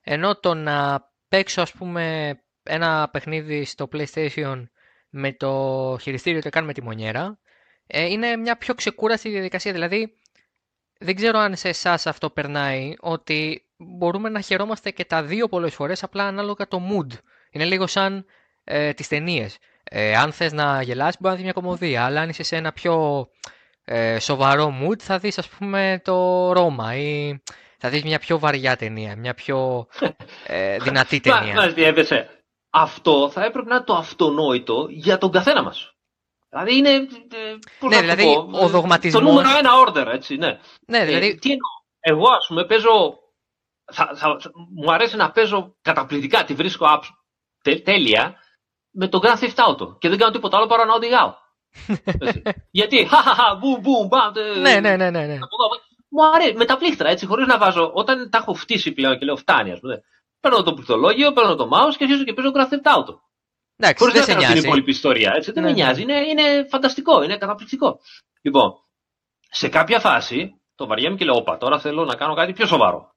Ενώ 0.00 0.36
το 0.36 0.54
να 0.54 1.08
παίξω 1.28 1.62
ας 1.62 1.72
πούμε 1.72 2.34
ένα 2.62 3.08
παιχνίδι 3.12 3.64
στο 3.64 3.88
PlayStation 3.92 4.64
με 5.08 5.32
το 5.32 5.96
χειριστήριο 6.00 6.40
και 6.40 6.50
κάνουμε 6.50 6.72
τη 6.72 6.82
μονιέρα 6.82 7.38
ε, 7.86 8.04
είναι 8.06 8.36
μια 8.36 8.56
πιο 8.56 8.74
ξεκούραστη 8.74 9.28
διαδικασία. 9.28 9.72
Δηλαδή 9.72 10.18
δεν 10.98 11.14
ξέρω 11.14 11.38
αν 11.38 11.56
σε 11.56 11.68
εσάς 11.68 12.06
αυτό 12.06 12.30
περνάει 12.30 12.94
ότι 13.00 13.66
μπορούμε 13.76 14.28
να 14.28 14.40
χαιρόμαστε 14.40 14.90
και 14.90 15.04
τα 15.04 15.22
δύο 15.22 15.48
πολλές 15.48 15.74
φορές 15.74 16.02
απλά 16.02 16.24
ανάλογα 16.24 16.68
το 16.68 16.80
mood. 16.90 17.18
Είναι 17.50 17.64
λίγο 17.64 17.86
σαν 17.86 18.26
ε, 18.64 18.92
τις 18.92 19.08
ταινίες. 19.08 19.58
Ε, 19.84 20.16
αν 20.16 20.32
θες 20.32 20.52
να 20.52 20.82
γελάσεις 20.82 21.16
μπορεί 21.20 21.28
να 21.30 21.34
δεις 21.34 21.44
μια 21.44 21.52
κομμωδία, 21.52 22.04
αλλά 22.04 22.20
αν 22.20 22.28
είσαι 22.28 22.42
σε 22.42 22.56
ένα 22.56 22.72
πιο 22.72 23.26
ε, 23.84 24.18
σοβαρό 24.18 24.74
mood 24.82 24.98
θα 24.98 25.18
δεις 25.18 25.38
ας 25.38 25.48
πούμε 25.48 26.00
το 26.04 26.52
Ρώμα 26.52 26.96
ή 26.96 27.38
θα 27.78 27.88
δεις 27.88 28.02
μια 28.02 28.18
πιο 28.18 28.38
βαριά 28.38 28.76
ταινία, 28.76 29.16
μια 29.16 29.34
πιο 29.34 29.86
ε, 30.46 30.76
δυνατή 30.84 31.20
Μα, 31.24 31.38
ταινία. 31.38 31.54
μας 31.54 31.72
διέπεσε. 31.72 32.28
Αυτό 32.70 33.30
θα 33.30 33.44
έπρεπε 33.44 33.68
να 33.68 33.74
είναι 33.74 33.84
το 33.84 33.94
αυτονόητο 33.94 34.86
για 34.90 35.18
τον 35.18 35.30
καθένα 35.30 35.62
μας. 35.62 35.92
Δηλαδή 36.48 36.76
είναι. 36.76 36.90
ε, 36.90 37.04
πώς 37.78 37.90
Ναι, 37.90 38.00
να 38.00 38.06
το 38.06 38.14
δηλαδή, 38.14 38.22
πω, 38.34 38.58
ο 38.58 38.64
ε, 38.66 38.68
δογματισμός- 38.68 39.22
Το 39.24 39.28
νούμερο 39.30 39.58
ένα 39.58 39.70
order, 39.86 40.06
έτσι, 40.14 40.36
ναι. 40.36 40.58
ναι, 40.86 40.98
Ε, 40.98 41.04
δηλαδή, 41.04 41.38
τι 41.38 41.50
εννοώ; 41.50 41.68
Εγώ, 42.00 42.32
ας 42.38 42.46
πούμε, 42.48 42.64
παίζω. 42.64 43.18
Θα, 43.92 44.10
θα, 44.14 44.36
θα- 44.40 44.50
μου 44.74 44.92
αρέσει 44.92 45.16
να 45.16 45.30
παίζω 45.30 45.76
καταπληκτικά, 45.82 46.44
τη 46.44 46.54
βρίσκω 46.54 46.86
apps, 46.88 47.08
τε, 47.62 47.74
τέλεια 47.76 48.34
με 48.92 49.08
το 49.08 49.20
Grand 49.22 49.38
Theft 49.44 49.68
Auto 49.68 49.98
και 49.98 50.08
δεν 50.08 50.18
κάνω 50.18 50.32
τίποτα 50.32 50.56
άλλο 50.56 50.66
παρά 50.66 50.84
να 50.84 50.94
οδηγάω. 50.94 51.34
Έτσι. 52.04 52.42
Γιατί, 52.78 53.04
χαχαχα, 53.10 53.54
μπουμ, 53.54 53.80
μπουμ, 53.80 54.06
μπαμ. 54.06 54.32
τε- 54.32 54.56
ναι, 54.56 54.80
ναι, 54.80 54.96
ναι, 54.96 55.10
ναι, 55.10 55.26
ναι. 55.26 55.34
από 55.34 55.54
εδώ, 55.56 55.66
από- 55.66 55.90
Μου 56.14 56.26
αρέσει 56.34 56.54
με 56.56 56.64
τα 56.64 56.76
πλήκτρα 56.76 57.08
έτσι, 57.08 57.26
χωρίς 57.26 57.46
να 57.46 57.58
βάζω. 57.58 57.90
Όταν 57.94 58.30
τα 58.30 58.38
έχω 58.38 58.54
φτύσει 58.54 58.92
πλέον 58.92 59.18
και 59.18 59.24
λέω 59.24 59.36
φτάνει, 59.36 59.72
ας 59.72 59.80
πούμε. 59.80 60.02
Παίρνω 60.40 60.62
το 60.62 60.74
πληκτρολόγιο, 60.74 61.32
παίρνω 61.32 61.54
το 61.54 61.64
mouse 61.72 61.94
και 61.96 62.04
αρχίζω 62.04 62.24
και 62.24 62.32
παίζω 62.32 62.50
Grand 62.54 62.72
Theft 62.72 62.96
Auto. 62.96 63.14
Εντάξει, 63.76 64.04
Χωρίς 64.04 64.14
δεν 64.14 64.22
να 64.22 64.26
σε 64.26 64.32
κάνω 64.32 64.40
την 64.42 64.52
νοιάζει. 64.52 64.66
υπόλοιπη 64.66 64.90
ιστορία. 64.90 65.32
Έτσι. 65.34 65.52
Δεν 65.52 65.62
Ναι, 65.62 65.68
με 65.70 65.74
ναι. 65.76 65.82
νοιάζει. 65.82 66.02
Είναι, 66.02 66.18
είναι 66.20 66.66
φανταστικό, 66.70 67.22
είναι 67.22 67.36
καταπληκτικό. 67.36 68.00
Λοιπόν, 68.42 68.72
σε 69.50 69.68
κάποια 69.68 70.00
φάση 70.00 70.60
το 70.74 70.86
βαριέμαι 70.86 71.16
και 71.16 71.24
λέω: 71.24 71.34
Όπα, 71.34 71.56
τώρα 71.56 71.78
θέλω 71.78 72.04
να 72.04 72.14
κάνω 72.14 72.34
κάτι 72.34 72.52
πιο 72.52 72.66
σοβαρό. 72.66 73.14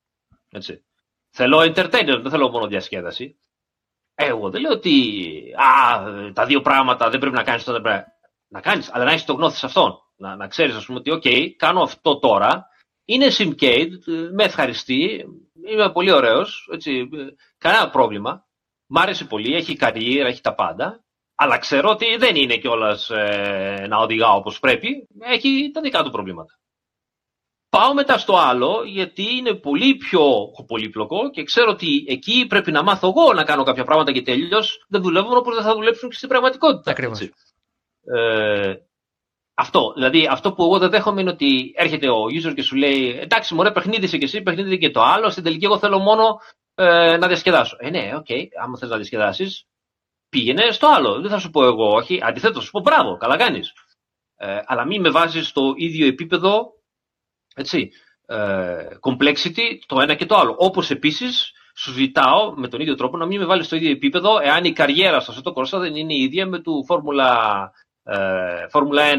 Έτσι. 0.50 0.86
Θέλω 1.30 1.58
entertainment, 1.60 2.20
δεν 2.22 2.30
θέλω 2.30 2.50
μόνο 2.50 2.68
διασκέδαση. 2.68 3.40
Εγώ 4.16 4.50
δεν 4.50 4.62
λέω 4.62 4.72
ότι 4.72 5.24
α, 5.56 6.04
τα 6.34 6.46
δύο 6.46 6.62
πράγματα 6.62 7.10
δεν 7.10 7.20
πρέπει 7.20 7.36
να 7.36 7.44
κάνεις 7.44 7.64
τότε. 7.64 7.80
Πρέπει 7.80 8.04
να 8.48 8.62
κάνεις, 8.62 8.94
αλλά 8.94 9.04
να 9.04 9.12
έχεις 9.12 9.26
το 9.26 9.34
γνώθι 9.34 9.58
σε 9.58 9.66
αυτόν. 9.66 10.00
Να, 10.18 10.36
να 10.36 10.48
ξέρεις, 10.48 10.76
ας 10.76 10.86
πούμε, 10.86 11.00
ότι, 11.00 11.12
OK, 11.14 11.50
κάνω 11.58 11.82
αυτό 11.82 12.20
τώρα. 12.20 12.68
Είναι 13.06 13.28
simcade, 13.38 14.08
ε, 14.08 14.30
με 14.34 14.44
ευχαριστεί, 14.44 15.26
είμαι 15.68 15.92
πολύ 15.92 16.12
ωραίος, 16.12 16.70
κανένα 17.58 17.90
πρόβλημα. 17.90 18.46
Μ' 18.88 18.98
άρεσε 18.98 19.26
πολύ, 19.26 19.56
έχει 19.56 19.76
καριέρα, 19.76 20.28
έχει 20.28 20.42
τα 20.42 20.56
πάντα. 20.56 21.04
Αλλά 21.36 21.58
ξέρω 21.58 21.90
ότι 21.90 22.16
δεν 22.18 22.36
είναι 22.36 22.58
κιόλας 22.58 23.10
ε, 23.10 23.86
να 23.90 23.98
οδηγάω 23.98 24.36
όπως 24.36 24.60
πρέπει. 24.60 25.08
Έχει 25.20 25.72
τα 25.74 25.82
δικά 25.82 26.04
του 26.04 26.12
προβλήματα. 26.12 26.54
Πάω 27.78 27.94
μετά 27.94 28.18
στο 28.18 28.38
άλλο 28.38 28.84
γιατί 28.86 29.36
είναι 29.36 29.54
πολύ 29.54 29.96
πιο 29.96 30.22
πολύπλοκο 30.68 31.30
και 31.30 31.44
ξέρω 31.44 31.72
ότι 31.72 32.06
εκεί 32.08 32.46
πρέπει 32.48 32.72
να 32.72 32.84
μάθω 32.84 33.08
εγώ 33.08 33.34
να 33.34 33.44
κάνω 33.44 33.64
κάποια 33.64 33.84
πράγματα 33.84 34.12
και 34.12 34.22
τελείω 34.22 34.60
δεν 34.88 35.02
δουλεύουν 35.02 35.38
όπως 35.38 35.56
δεν 35.56 35.64
θα 35.64 35.74
δουλέψουν 35.74 36.10
και 36.10 36.16
στην 36.16 36.30
πραγματικότητα. 36.30 36.92
Ακριβώς. 36.92 37.20
έτσι. 37.20 37.34
Ε, 38.04 38.74
αυτό. 39.54 39.94
Δηλαδή, 39.96 40.28
αυτό 40.32 40.54
που 40.54 40.64
εγώ 40.64 40.78
δεν 40.78 40.90
δέχομαι 40.90 41.22
είναι 41.22 41.30
ότι 41.30 41.74
έρχεται 41.76 42.10
ο 42.10 42.24
user 42.24 42.54
και 42.56 42.62
σου 42.62 42.76
λέει 42.76 43.20
Εντάξει, 43.20 43.54
μωρέ, 43.54 43.72
παιχνίδι 43.72 44.06
είσαι 44.06 44.18
και 44.18 44.26
εσύ, 44.26 44.42
παιχνίδι 44.42 44.78
και 44.78 44.90
το 44.90 45.02
άλλο. 45.02 45.30
Στην 45.30 45.44
τελική, 45.44 45.66
εγώ 45.66 45.78
θέλω 45.78 46.00
μόνο 46.00 46.40
ε, 46.76 47.18
να 47.18 47.28
διασκεδάσω. 47.28 47.76
Ε, 47.80 47.90
ναι, 47.90 48.12
OK, 48.16 48.26
okay, 48.30 48.44
άμα 48.64 48.78
θες 48.78 48.90
να 48.90 48.96
διασκεδάσεις, 48.96 49.66
πήγαινε 50.30 50.72
στο 50.72 50.88
άλλο. 50.88 51.22
Δεν 51.22 51.30
θα 51.30 51.40
σου 51.40 51.50
πω 51.50 51.66
εγώ 51.66 51.88
όχι. 51.88 52.20
Αντιθέτως, 52.24 52.58
θα 52.58 52.64
σου 52.64 52.72
πω 52.72 52.80
μπράβο, 52.80 53.18
καλά 53.18 53.38
κάνεις. 53.38 53.74
Ε, 54.38 54.60
αλλά 54.66 54.86
μην 54.86 55.02
με 55.02 55.10
βάζεις 55.10 55.48
στο 55.48 55.74
ίδιο 55.76 56.08
επίπεδο 56.08 56.75
έτσι, 57.56 57.92
ε, 58.26 58.38
complexity 59.02 59.80
το 59.86 60.00
ένα 60.02 60.14
και 60.14 60.26
το 60.26 60.36
άλλο. 60.36 60.56
Όπως 60.58 60.90
επίσης 60.90 61.52
σου 61.76 61.92
ζητάω 61.92 62.54
με 62.56 62.68
τον 62.68 62.80
ίδιο 62.80 62.96
τρόπο 62.96 63.18
να 63.18 63.26
μην 63.26 63.40
με 63.40 63.46
βάλεις 63.46 63.66
στο 63.66 63.76
ίδιο 63.76 63.92
επίπεδο 63.92 64.40
εάν 64.44 64.64
η 64.64 64.74
καριέρα 64.74 65.20
στο 65.20 65.34
Assetto 65.34 65.54
Corsa 65.54 65.80
δεν 65.80 65.96
είναι 65.96 66.14
η 66.14 66.22
ίδια 66.22 66.46
με 66.46 66.60
του 66.60 66.86
Φόρμουλα 66.86 67.72
ε, 68.08 68.68
Φόρμουλα 68.70 69.04
1 69.14 69.18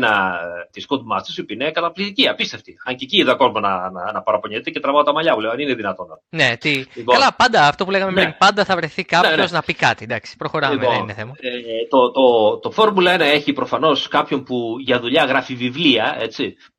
της 0.70 0.86
Codemasters, 0.88 1.36
η 1.36 1.40
οποία 1.40 1.56
είναι 1.60 1.70
καταπληκτική, 1.70 2.28
απίστευτη. 2.28 2.76
Αν 2.84 2.96
και 2.96 3.04
εκεί 3.04 3.16
είδα 3.16 3.34
κόσμο 3.34 3.60
να, 3.60 3.90
να, 3.90 4.12
να 4.12 4.22
παραπονιέται 4.22 4.70
και 4.70 4.80
τραβάω 4.80 5.02
τα 5.02 5.12
μαλλιά 5.12 5.34
μου, 5.34 5.40
λέω, 5.40 5.50
αν 5.50 5.58
είναι 5.58 5.74
δυνατόν. 5.74 6.06
Ναι, 6.28 6.56
τι... 6.56 6.84
λοιπόν, 6.94 7.14
Καλά, 7.14 7.34
πάντα 7.36 7.66
αυτό 7.66 7.84
που 7.84 7.90
λέγαμε 7.90 8.12
ναι. 8.12 8.20
πριν, 8.20 8.34
πάντα 8.38 8.64
θα 8.64 8.76
βρεθεί 8.76 9.04
κάποιο 9.04 9.30
ναι, 9.30 9.36
ναι. 9.36 9.48
να 9.50 9.62
πει 9.62 9.74
κάτι. 9.74 10.04
Εντάξει, 10.04 10.36
προχωράμε, 10.36 10.74
λοιπόν, 10.74 10.90
δεν 10.90 11.02
είναι 11.02 11.12
θέμα. 11.12 11.32
Ε, 11.40 11.50
το, 11.88 12.10
το, 12.10 12.58
το 12.58 12.70
Φόρμουλα 12.70 13.16
1 13.16 13.20
έχει 13.20 13.52
προφανώς 13.52 14.08
κάποιον 14.08 14.44
που 14.44 14.76
για 14.80 15.00
δουλειά 15.00 15.24
γράφει 15.24 15.54
βιβλία, 15.54 16.16
έτσι, 16.20 16.44
ε, 16.44 16.75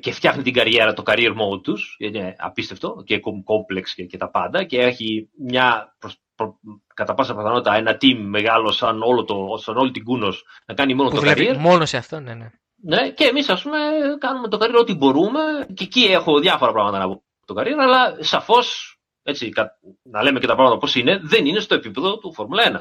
και 0.00 0.12
φτιάχνει 0.12 0.42
την 0.42 0.52
καριέρα, 0.52 0.92
το 0.92 1.02
career 1.06 1.30
mode 1.30 1.62
τους, 1.62 1.96
είναι 1.98 2.34
απίστευτο 2.38 3.02
και 3.04 3.20
complex 3.24 3.82
και, 3.94 4.04
και 4.04 4.16
τα 4.16 4.30
πάντα 4.30 4.64
και 4.64 4.78
έχει 4.78 5.30
μια 5.38 5.96
προς, 5.98 6.16
προ, 6.34 6.58
κατά 6.94 7.14
πάσα 7.14 7.34
πιθανότητα 7.34 7.74
ένα 7.74 7.96
team 8.00 8.16
μεγάλο 8.16 8.72
σαν, 8.72 9.02
όλο 9.02 9.24
το, 9.24 9.36
σαν 9.56 9.76
όλη 9.76 9.90
την 9.90 10.04
κούνος 10.04 10.44
να 10.66 10.74
κάνει 10.74 10.94
μόνο 10.94 11.08
που 11.08 11.16
το 11.16 11.22
career. 11.30 11.56
Μόνο 11.56 11.84
σε 11.84 11.96
αυτό, 11.96 12.20
ναι, 12.20 12.34
ναι. 12.34 12.50
Ναι, 12.82 13.10
και 13.10 13.24
εμείς 13.24 13.48
ας 13.48 13.62
πούμε 13.62 13.78
κάνουμε 14.18 14.48
το 14.48 14.58
career 14.60 14.78
ό,τι 14.80 14.94
μπορούμε 14.94 15.40
και 15.74 15.84
εκεί 15.84 16.02
έχω 16.04 16.40
διάφορα 16.40 16.72
πράγματα 16.72 16.98
να 16.98 17.08
πω 17.08 17.22
το 17.46 17.54
career, 17.58 17.76
αλλά 17.78 18.16
σαφώς, 18.18 18.98
έτσι, 19.22 19.52
να 20.02 20.22
λέμε 20.22 20.38
και 20.38 20.46
τα 20.46 20.54
πράγματα 20.54 20.78
πώς 20.78 20.94
είναι, 20.94 21.20
δεν 21.22 21.46
είναι 21.46 21.60
στο 21.60 21.74
επίπεδο 21.74 22.18
του 22.18 22.34
Formula 22.36 22.76
1. 22.76 22.80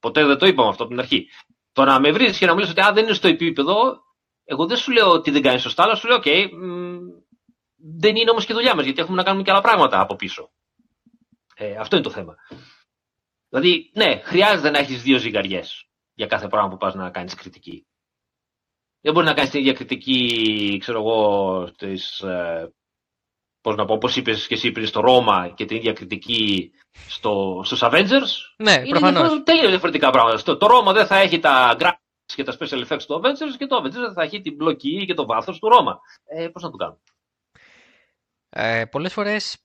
Ποτέ 0.00 0.24
δεν 0.24 0.38
το 0.38 0.46
είπαμε 0.46 0.68
αυτό 0.68 0.82
από 0.82 0.92
την 0.92 1.00
αρχή. 1.00 1.26
Το 1.72 1.84
να 1.84 2.00
με 2.00 2.10
βρει 2.10 2.36
και 2.36 2.46
να 2.46 2.52
μου 2.52 2.58
λες 2.58 2.70
ότι 2.70 2.80
α, 2.80 2.92
δεν 2.92 3.04
είναι 3.04 3.12
στο 3.12 3.28
επίπεδο, 3.28 3.74
εγώ 4.44 4.66
δεν 4.66 4.76
σου 4.76 4.92
λέω 4.92 5.08
ότι 5.08 5.30
δεν 5.30 5.42
κάνει 5.42 5.58
σωστά, 5.58 5.82
αλλά 5.82 5.94
σου 5.94 6.08
λέω, 6.08 6.16
OK, 6.16 6.48
δεν 7.76 8.16
είναι 8.16 8.30
όμως 8.30 8.46
και 8.46 8.52
δουλειά 8.52 8.74
μας, 8.74 8.84
γιατί 8.84 9.00
έχουμε 9.00 9.16
να 9.16 9.22
κάνουμε 9.22 9.42
και 9.42 9.50
άλλα 9.50 9.60
πράγματα 9.60 10.00
από 10.00 10.16
πίσω. 10.16 10.50
Ε, 11.54 11.76
αυτό 11.76 11.96
είναι 11.96 12.04
το 12.04 12.10
θέμα. 12.10 12.34
Δηλαδή, 13.48 13.90
ναι, 13.94 14.20
χρειάζεται 14.24 14.70
να 14.70 14.78
έχεις 14.78 15.02
δύο 15.02 15.18
ζυγαριές 15.18 15.88
για 16.14 16.26
κάθε 16.26 16.48
πράγμα 16.48 16.68
που 16.68 16.76
πας 16.76 16.94
να 16.94 17.10
κάνεις 17.10 17.34
κριτική. 17.34 17.86
Δεν 19.00 19.12
μπορεί 19.12 19.26
να 19.26 19.34
κάνεις 19.34 19.50
την 19.50 19.60
ίδια 19.60 19.72
κριτική, 19.72 20.76
ξέρω 20.80 20.98
εγώ, 20.98 21.66
στις, 21.66 22.20
ε, 22.20 22.72
πώς 23.60 23.76
να 23.76 23.84
πω, 23.84 23.94
όπως 23.94 24.16
είπες 24.16 24.46
και 24.46 24.54
εσύ 24.54 24.70
πριν 24.72 24.86
στο 24.86 25.00
Ρώμα 25.00 25.48
και 25.54 25.64
την 25.64 25.76
ίδια 25.76 25.92
κριτική 25.92 26.70
στο, 27.08 27.62
στους 27.64 27.80
Avengers. 27.82 28.54
Ναι, 28.56 28.72
είναι 28.72 28.88
προφανώς. 28.88 29.42
τελείως 29.42 29.68
διαφορετικά 29.68 30.10
πράγματα. 30.10 30.38
Στο, 30.38 30.56
το 30.56 30.66
Ρώμα 30.66 30.92
δεν 30.92 31.06
θα 31.06 31.16
έχει 31.16 31.38
τα 31.38 31.76
και 32.24 32.42
τα 32.42 32.56
special 32.58 32.86
effects 32.86 33.02
του 33.06 33.20
Avengers 33.22 33.56
και 33.58 33.66
το 33.66 33.82
Avengers 33.84 34.12
θα 34.14 34.22
έχει 34.22 34.40
την 34.40 34.54
μπλοκή 34.54 35.04
και 35.06 35.14
το 35.14 35.26
βάθος 35.26 35.58
του 35.58 35.68
Ρώμα. 35.68 36.00
Ε, 36.24 36.48
πώς 36.48 36.62
να 36.62 36.70
το 36.70 36.76
κάνουμε; 36.76 36.98
Ε, 38.48 38.84
πολλές 38.84 39.12
φορές, 39.12 39.56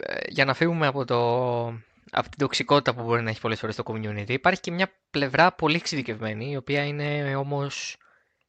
ε, 0.00 0.20
για 0.28 0.44
να 0.44 0.54
φύγουμε 0.54 0.86
από, 0.86 1.04
το, 1.04 1.66
από 2.10 2.28
την 2.28 2.38
τοξικότητα 2.38 2.94
που 2.94 3.02
μπορεί 3.02 3.22
να 3.22 3.30
έχει 3.30 3.40
πολλές 3.40 3.58
φορές 3.58 3.76
το 3.76 3.82
community, 3.86 4.28
υπάρχει 4.30 4.60
και 4.60 4.70
μια 4.70 4.90
πλευρά 5.10 5.52
πολύ 5.52 5.76
εξειδικευμένη, 5.76 6.50
η 6.50 6.56
οποία 6.56 6.84
είναι 6.84 7.36
όμως 7.36 7.96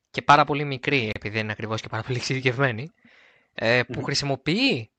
και 0.10 0.22
πάρα 0.22 0.46
πολύ 0.46 0.64
μικρή, 0.64 1.12
επειδή 1.14 1.40
είναι 1.40 1.52
ακριβώς 1.52 1.82
και 1.82 1.88
πάρα 1.88 2.04
πολύ 2.04 2.18
εξειδικευμένη, 2.18 2.92
ε, 3.54 3.84
που 3.84 4.00
mm. 4.00 4.04
χρησιμοποιεί 4.04 4.92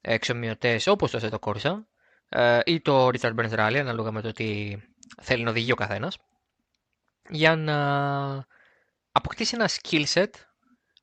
εξομοιωτές 0.00 0.86
όπως 0.86 1.10
το 1.10 1.18
Assetto 1.22 1.38
Corsa 1.48 1.82
ε, 2.28 2.60
ή 2.64 2.80
το 2.80 3.06
Richard 3.06 3.34
Burns 3.34 3.52
Rally, 3.58 3.76
ανάλογα 3.76 4.10
με 4.10 4.20
το 4.20 4.32
τι 4.32 4.76
θέλει 5.22 5.42
να 5.42 5.50
οδηγεί 5.50 5.72
ο 5.72 5.74
καθένας 5.74 6.18
για 7.28 7.56
να 7.56 8.46
αποκτήσει 9.12 9.54
ένα 9.54 9.68
skill 9.68 10.04
set 10.14 10.30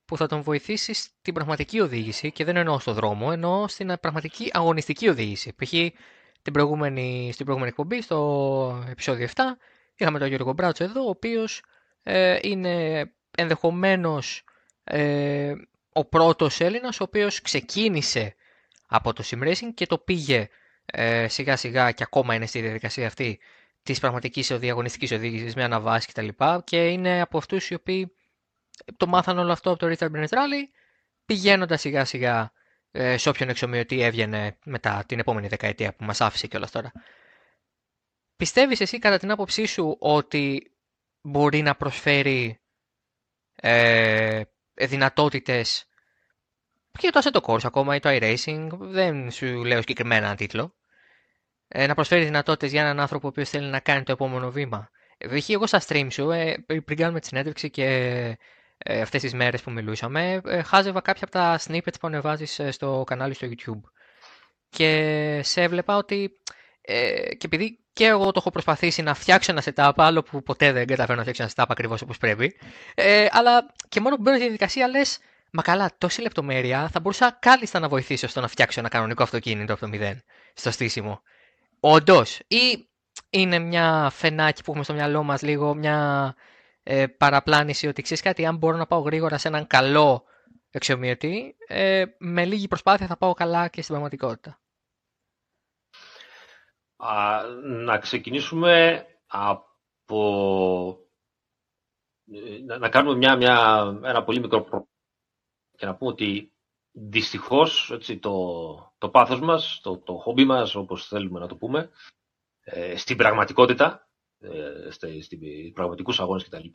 που 0.06 0.18
θα 0.18 0.28
τον 0.28 0.42
βοηθήσει 0.42 0.94
στην 0.94 1.34
πραγματική 1.34 1.80
οδήγηση 1.80 2.32
και 2.32 2.44
δεν 2.44 2.56
εννοώ 2.56 2.80
στο 2.80 2.94
δρόμο, 2.94 3.30
εννοώ 3.32 3.68
στην 3.68 3.94
πραγματική 4.02 4.50
αγωνιστική 4.54 5.08
οδήγηση. 5.08 5.54
Π.χ. 5.56 5.70
την 6.42 6.54
προηγούμενη, 6.54 7.30
στην 7.34 7.46
προηγούμενη 7.46 7.72
εκπομπή, 7.78 8.02
στο 8.02 8.86
επεισόδιο 8.90 9.28
7, 9.36 9.42
είχαμε 9.96 10.20
τον 10.20 10.28
Γιώργο 10.28 10.54
Μπράτσο 10.54 10.84
εδώ, 10.84 11.06
ο 11.06 11.10
οποίος 11.10 11.62
ε, 12.04 12.38
είναι 12.42 13.06
ενδεχομένως 13.38 14.44
ε, 14.84 15.54
ο 15.94 16.06
πρώτος 16.06 16.60
Έλληνας, 16.60 17.00
ο 17.00 17.04
οποίος 17.04 17.42
ξεκίνησε 17.42 18.36
από 18.88 19.14
το 19.14 19.24
sim 19.26 19.44
racing 19.44 19.72
και 19.74 19.86
το 19.86 19.98
πήγε 19.98 20.50
ε, 20.86 21.28
σιγά 21.28 21.56
σιγά 21.56 21.92
και 21.92 22.04
ακόμα 22.04 22.36
είναι 22.36 22.46
στη 22.46 22.62
διαδικασία 22.62 23.08
αυτή 23.08 23.40
της 23.86 24.00
πραγματικής 24.00 24.48
διαγωνιστική 24.58 25.14
οδήγησης 25.14 25.56
με 25.56 25.64
αναβάσεις 25.64 26.06
κτλ. 26.14 26.28
Και, 26.28 26.62
και 26.64 26.88
είναι 26.88 27.22
από 27.22 27.38
αυτούς 27.38 27.70
οι 27.70 27.74
οποίοι 27.74 28.16
το 28.98 29.08
μάθαν 29.08 29.38
όλο 29.38 29.52
αυτό 29.52 29.70
από 29.70 29.80
το 29.80 29.88
Richard 29.88 30.12
Bennett 30.12 30.28
Rally, 30.28 30.64
πηγαίνοντας 31.26 31.82
σιγά 31.82 32.06
σιγά 32.06 32.52
ε, 32.92 33.18
σε 33.18 33.30
όποιον 33.30 33.50
εξομοιωτή 33.50 34.02
έβγαινε 34.02 34.58
μετά 34.66 35.04
την 35.08 35.20
επόμενη 35.20 35.48
δεκαετία 35.48 35.94
που 35.96 36.04
μας 36.04 36.22
άφησε 36.22 36.48
κιόλας 36.48 36.72
τώρα. 36.72 36.92
Πιστεύεις 38.36 38.80
εσύ 38.82 39.00
κατά 39.00 39.18
την 39.18 39.32
άποψή 39.32 39.66
σου 39.66 39.98
ότι 40.00 40.72
μπορεί 41.22 41.62
να 41.62 41.76
προσφέρει 41.76 42.60
ε, 43.56 44.42
δυνατότητες 44.74 45.88
και 46.98 47.10
το 47.10 47.22
Assetto 47.24 47.42
Corsa 47.42 47.64
ακόμα 47.66 47.96
ή 47.96 48.00
το 48.00 48.10
iRacing, 48.12 48.68
δεν 48.80 49.32
σου 49.32 49.46
λέω 49.46 49.80
συγκεκριμένα 49.80 50.26
ένα 50.26 50.36
τίτλο, 50.36 50.64
ε, 50.64 50.85
να 51.68 51.94
προσφέρει 51.94 52.24
δυνατότητες 52.24 52.72
για 52.72 52.82
έναν 52.82 53.00
άνθρωπο 53.00 53.32
που 53.32 53.46
θέλει 53.46 53.68
να 53.70 53.80
κάνει 53.80 54.04
το 54.04 54.12
επόμενο 54.12 54.52
βήμα. 54.52 54.90
Β.χ. 55.26 55.50
εγώ 55.50 55.68
στα 55.68 55.82
stream 55.88 56.08
σου, 56.12 56.32
ε, 56.32 56.66
πριν 56.86 56.98
κάνουμε 56.98 57.20
τη 57.20 57.28
συνέντευξη 57.28 57.70
και 57.70 57.86
ε, 58.78 59.02
αυτές 59.02 59.22
τις 59.22 59.34
μέρες 59.34 59.62
που 59.62 59.72
μιλούσαμε, 59.72 60.42
ε, 60.46 60.62
χάζευα 60.62 61.02
κάποια 61.02 61.24
από 61.24 61.32
τα 61.32 61.60
snippets 61.68 62.00
που 62.00 62.08
ανεβάζεις 62.08 62.60
ε, 62.60 62.72
στο 62.72 63.04
κανάλι 63.06 63.34
στο 63.34 63.48
YouTube. 63.48 63.82
Και 64.70 65.40
σε 65.44 65.62
έβλεπα 65.62 65.98
ότι, 65.98 66.32
ε, 66.82 67.36
και 67.36 67.46
επειδή 67.46 67.80
και 67.94 68.06
εγώ 68.06 68.26
το 68.26 68.34
έχω 68.36 68.50
προσπαθήσει 68.50 69.02
να 69.02 69.14
φτιάξω 69.14 69.52
ένα 69.52 69.64
setup, 69.66 69.92
άλλο 69.96 70.24
που 70.24 70.44
ποτέ 70.44 70.72
δεν 70.72 70.88
καταφέρω 70.88 71.16
να 71.16 71.22
φτιάξω 71.22 71.44
ένα 71.44 71.52
setup 71.56 71.72
ακριβώς 71.72 72.02
όπως 72.02 72.18
πρέπει, 72.18 72.60
ε, 72.96 73.28
αλλά 73.32 73.66
και 73.90 74.00
μόνο 74.00 74.16
που 74.16 74.22
μπαίνω 74.22 74.36
στη 74.36 74.46
διαδικασία 74.46 74.88
λες, 74.88 75.20
Μα 75.58 75.62
καλά, 75.62 75.92
τόση 75.98 76.22
λεπτομέρεια 76.22 76.90
θα 76.92 77.00
μπορούσα 77.00 77.38
κάλλιστα 77.42 77.80
να 77.80 77.88
βοηθήσω 77.88 78.28
στο 78.28 78.42
να 78.42 78.48
φτιάξω 78.48 78.80
ένα 78.80 78.90
κανονικό 78.90 79.24
αυτοκίνητο 79.24 79.74
από 79.74 79.82
το 79.82 79.90
0 79.94 80.14
στο 80.54 80.72
στήσιμο. 80.72 81.22
Όντως. 81.80 82.40
Ή 82.48 82.90
είναι 83.30 83.60
μια 83.60 84.10
φενάκι 84.12 84.64
που 84.64 84.70
έχουμε 84.70 84.84
στο 84.84 84.94
μυαλό 84.94 85.24
μας, 85.24 85.42
λίγο 85.42 85.74
μια 85.74 86.36
ε, 86.84 87.08
παραπλάνηση 87.08 87.88
ότι 87.88 88.02
ξέρεις 88.02 88.24
κάτι, 88.24 88.46
αν 88.46 88.58
μπορώ 88.58 88.78
να 88.78 88.88
πάω 88.88 89.00
γρήγορα 89.00 89.38
σε 89.38 89.48
έναν 89.48 89.68
καλό 89.68 90.24
εξομοιωτή, 90.72 91.56
ε, 91.68 92.06
με 92.18 92.46
λίγη 92.46 92.68
προσπάθεια 92.68 93.08
θα 93.08 93.18
πάω 93.18 93.34
καλά 93.34 93.68
και 93.68 93.82
στην 93.82 93.94
πραγματικότητα. 93.94 94.60
Α, 96.96 97.42
να 97.62 97.98
ξεκινήσουμε 97.98 99.06
από... 99.26 101.00
Να, 102.66 102.78
να 102.78 102.90
κάνουμε 102.90 103.18
μια, 103.18 103.36
μια, 103.36 103.86
ένα 104.04 104.24
πολύ 104.24 104.40
μικρό 104.40 104.62
προ... 104.62 104.88
και 105.78 105.86
να 105.86 105.96
πούμε 105.96 106.12
ότι 106.12 106.55
δυστυχώς 106.96 107.92
έτσι, 107.94 108.18
το, 108.18 108.34
το 108.98 109.10
πάθος 109.10 109.40
μας, 109.40 109.80
το, 109.84 109.98
το 109.98 110.14
χόμπι 110.14 110.46
μας, 110.46 110.76
όπως 110.76 111.08
θέλουμε 111.08 111.40
να 111.40 111.48
το 111.48 111.56
πούμε, 111.56 111.90
ε, 112.64 112.98
στην 112.98 113.18
πραγματικότητα, 113.18 114.08
ε, 114.40 114.92
στην 115.22 115.74
πραγματικούς 115.74 116.20
αγώνες 116.20 116.44
κτλ. 116.44 116.68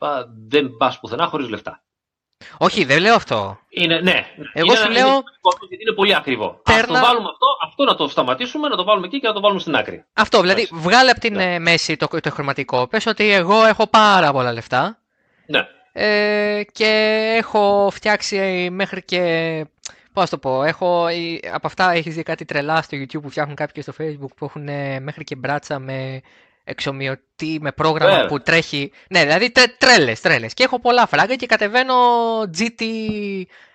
δεν 0.47 0.77
πας 0.77 0.99
πουθενά 0.99 1.27
χωρίς 1.27 1.49
λεφτά. 1.49 1.83
Όχι, 2.57 2.83
δεν 2.83 3.01
λέω 3.01 3.15
αυτό. 3.15 3.59
Είναι, 3.69 3.99
ναι. 3.99 4.25
Εγώ 4.53 4.65
είναι, 4.65 4.75
σου 4.75 4.89
λέω... 4.89 5.07
Είναι, 5.07 5.23
είναι 5.79 5.93
πολύ 5.95 6.15
ακριβό. 6.15 6.61
Πέρνα... 6.63 6.99
το 6.99 7.05
βάλουμε 7.05 7.29
αυτό, 7.29 7.47
αυτό 7.63 7.83
να 7.83 7.95
το 7.95 8.07
σταματήσουμε, 8.07 8.67
να 8.67 8.75
το 8.75 8.83
βάλουμε 8.83 9.07
εκεί 9.07 9.19
και 9.19 9.27
να 9.27 9.33
το 9.33 9.39
βάλουμε 9.39 9.59
στην 9.59 9.75
άκρη. 9.75 10.05
Αυτό, 10.13 10.41
δηλαδή 10.41 10.67
βγάλε 10.71 11.11
από 11.11 11.19
την 11.19 11.33
ναι. 11.33 11.53
Ε, 11.53 11.59
μέση 11.59 11.95
το, 11.95 12.07
το 12.21 12.31
χρηματικό. 12.31 12.87
Πες 12.87 13.05
ότι 13.05 13.31
εγώ 13.31 13.65
έχω 13.65 13.87
πάρα 13.87 14.31
πολλά 14.31 14.53
λεφτά. 14.53 14.97
Ναι. 15.45 15.67
Ε, 15.93 16.63
και 16.71 16.89
έχω 17.37 17.89
φτιάξει 17.91 18.69
μέχρι 18.71 19.03
και 19.03 19.65
Πώς 20.13 20.29
το 20.29 20.37
πω, 20.37 20.63
έχω, 20.63 21.07
από 21.51 21.67
αυτά 21.67 21.91
έχεις 21.91 22.15
δει 22.15 22.23
κάτι 22.23 22.45
τρελά 22.45 22.81
στο 22.81 22.97
YouTube 22.97 23.21
που 23.21 23.29
φτιάχνουν 23.29 23.55
κάποιοι 23.55 23.83
και 23.83 23.91
στο 23.91 23.93
Facebook 24.03 24.35
που 24.35 24.45
έχουν 24.45 24.67
ε, 24.67 24.99
μέχρι 24.99 25.23
και 25.23 25.35
μπράτσα 25.35 25.79
με 25.79 26.21
εξομοιωτή, 26.63 27.57
με 27.61 27.71
πρόγραμμα 27.71 28.25
που 28.25 28.41
τρέχει. 28.41 28.91
Ναι, 29.09 29.21
δηλαδή 29.21 29.51
τρε, 29.51 29.63
τρέλες, 29.77 30.21
τρέλες. 30.21 30.53
Και 30.53 30.63
έχω 30.63 30.79
πολλά 30.79 31.07
φράγκα 31.07 31.35
και 31.35 31.45
κατεβαίνω 31.45 31.95
GT 32.57 32.83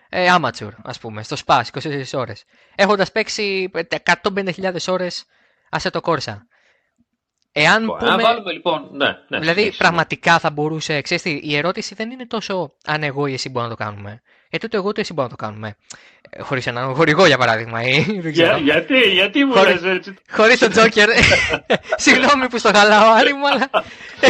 ε, 0.09 0.34
amateur, 0.39 0.70
ας 0.82 0.99
πούμε, 0.99 1.22
στο 1.22 1.37
SPAS, 1.47 1.62
24 1.82 2.03
ώρες. 2.12 2.45
Έχοντας 2.74 3.12
παίξει 3.12 3.70
150.000 4.22 4.76
ώρες 4.87 5.24
Assetto 5.70 6.01
Corsa. 6.01 6.37
Εάν 7.53 7.82
Λοιπόν, 7.82 7.99
πούμε... 7.99 8.11
Αν 8.11 8.20
βάλουμε 8.20 8.53
λοιπόν. 8.53 8.89
Ναι, 8.93 9.07
ναι, 9.07 9.39
δηλαδή, 9.39 9.59
συνέχισε. 9.59 9.78
πραγματικά 9.78 10.39
θα 10.39 10.51
μπορούσε. 10.51 11.01
Ξέρεις 11.01 11.22
τι, 11.22 11.41
η 11.43 11.57
ερώτηση 11.57 11.95
δεν 11.95 12.11
είναι 12.11 12.26
τόσο 12.26 12.74
αν 12.84 13.03
εγώ 13.03 13.26
ή 13.26 13.32
εσύ 13.32 13.49
μπορούμε 13.49 13.70
να 13.70 13.76
το 13.76 13.84
κάνουμε. 13.84 14.22
Γιατί 14.51 14.68
το 14.68 14.76
εγώ 14.76 14.92
το 14.92 15.01
εσύ 15.01 15.12
μπορούμε 15.12 15.34
να 15.38 15.38
το 15.38 15.44
κάνουμε. 15.47 15.76
Χωρίς 16.40 16.66
έναν 16.66 16.94
χορηγό, 16.94 17.26
για 17.26 17.38
παράδειγμα. 17.38 17.82
Ή, 17.82 18.01
δεν 18.03 18.18
Για, 18.30 18.30
ξέρω. 18.30 18.57
γιατί, 18.59 18.99
γιατί 18.99 19.44
μου 19.44 19.53
Χωρίς- 19.53 19.80
λες 19.82 19.97
έτσι; 19.97 20.14
Χωρίς 20.30 20.59
τον 20.59 20.70
Τζόκερ. 20.70 21.09
Συγγνώμη 22.05 22.49
που 22.51 22.59
στο 22.59 22.70
χαλάω, 22.74 23.12
Άρη 23.12 23.32
μου, 23.32 23.49
αλλά 23.49 23.70
ε, 24.20 24.28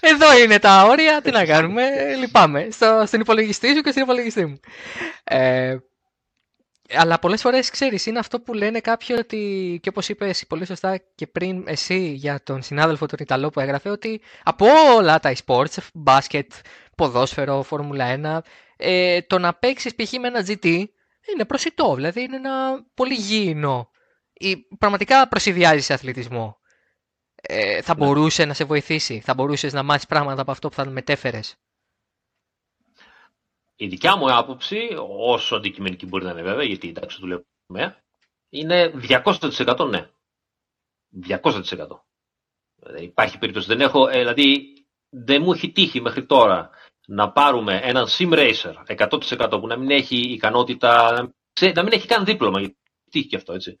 εδώ 0.00 0.38
είναι 0.38 0.58
τα 0.58 0.82
όρια. 0.84 1.20
Τι 1.22 1.30
να 1.30 1.44
κάνουμε. 1.44 1.82
ε, 1.86 2.14
Λυπάμαι. 2.14 2.68
Στο, 2.70 3.02
στον 3.06 3.20
υπολογιστή 3.20 3.74
σου 3.74 3.80
και 3.82 3.90
στον 3.90 4.02
υπολογιστή 4.02 4.46
μου. 4.46 4.60
Ε, 5.24 5.76
αλλά 6.96 7.18
πολλές 7.18 7.40
φορές 7.40 7.70
ξέρεις 7.70 8.06
είναι 8.06 8.18
αυτό 8.18 8.40
που 8.40 8.54
λένε 8.54 8.80
κάποιοι 8.80 9.16
ότι 9.18 9.78
και 9.82 9.88
όπως 9.88 10.08
είπες 10.08 10.44
πολύ 10.48 10.66
σωστά 10.66 11.00
και 11.14 11.26
πριν 11.26 11.64
εσύ 11.66 11.98
για 11.98 12.40
τον 12.44 12.62
συνάδελφο 12.62 13.06
τον 13.06 13.18
Ιταλό 13.20 13.50
που 13.50 13.60
έγραφε 13.60 13.88
ότι 13.90 14.20
από 14.42 14.66
όλα 14.96 15.20
τα 15.20 15.32
e-sports, 15.36 15.76
μπάσκετ, 15.94 16.52
ποδόσφαιρο, 16.96 17.62
φόρμουλα 17.62 18.06
1 18.06 18.38
ε, 18.76 19.22
το 19.22 19.38
να 19.38 19.54
παίξεις 19.54 19.94
π.χ. 19.94 20.12
με 20.12 20.26
ένα 20.28 20.44
GT 20.46 20.66
είναι 21.32 21.44
προσιτό, 21.46 21.94
δηλαδή 21.94 22.22
είναι 22.22 22.36
ένα 22.36 22.84
πολύ 22.94 23.14
γήινο 23.14 23.90
ή 24.32 24.56
πραγματικά 24.78 25.28
προσυδειάζει 25.28 25.80
σε 25.84 25.92
αθλητισμό. 25.92 26.58
Ε, 27.34 27.82
θα 27.82 27.94
Ναι. 27.96 28.04
μπορούσε 28.04 28.44
να 28.44 28.54
σε 28.54 28.64
βοηθήσει, 28.64 29.20
θα 29.20 29.34
μπορούσες 29.34 29.72
να 29.72 29.82
μάθεις 29.82 30.06
πράγματα 30.06 30.42
από 30.42 30.50
αυτό 30.50 30.68
που 30.68 30.74
θα 30.74 30.86
μετέφερες. 30.86 31.56
Η 33.76 33.86
δικιά 33.86 34.16
μου 34.16 34.32
άποψη, 34.34 34.88
όσο 35.18 35.56
αντικειμενική 35.56 36.06
μπορεί 36.06 36.24
να 36.24 36.30
είναι 36.30 36.42
βέβαια, 36.42 36.64
γιατί 36.64 36.88
εντάξει 36.88 37.20
το 37.20 37.26
λέμε, 37.26 38.02
είναι 38.48 38.92
200% 39.08 39.88
ναι. 39.90 40.10
200%. 41.28 41.62
Δεν 42.76 43.02
υπάρχει 43.02 43.38
περίπτωση. 43.38 43.66
Δεν 43.66 43.80
έχω, 43.80 44.08
ε, 44.08 44.18
δηλαδή, 44.18 44.72
δεν 45.08 45.42
μου 45.42 45.52
έχει 45.52 45.72
τύχει 45.72 46.00
μέχρι 46.00 46.26
τώρα 46.26 46.70
να 47.06 47.32
πάρουμε 47.32 47.80
έναν 47.82 48.06
sim 48.08 48.32
racer 48.32 48.72
100% 49.08 49.58
που 49.60 49.66
να 49.66 49.76
μην 49.76 49.90
έχει 49.90 50.16
ικανότητα, 50.16 51.14
ξέ- 51.52 51.74
να 51.76 51.82
μην 51.82 51.92
έχει 51.92 52.06
καν 52.06 52.24
δίπλωμα, 52.24 52.60
γιατί 52.60 52.76
τύχει 53.10 53.26
και 53.26 53.36
αυτό 53.36 53.52
έτσι. 53.52 53.76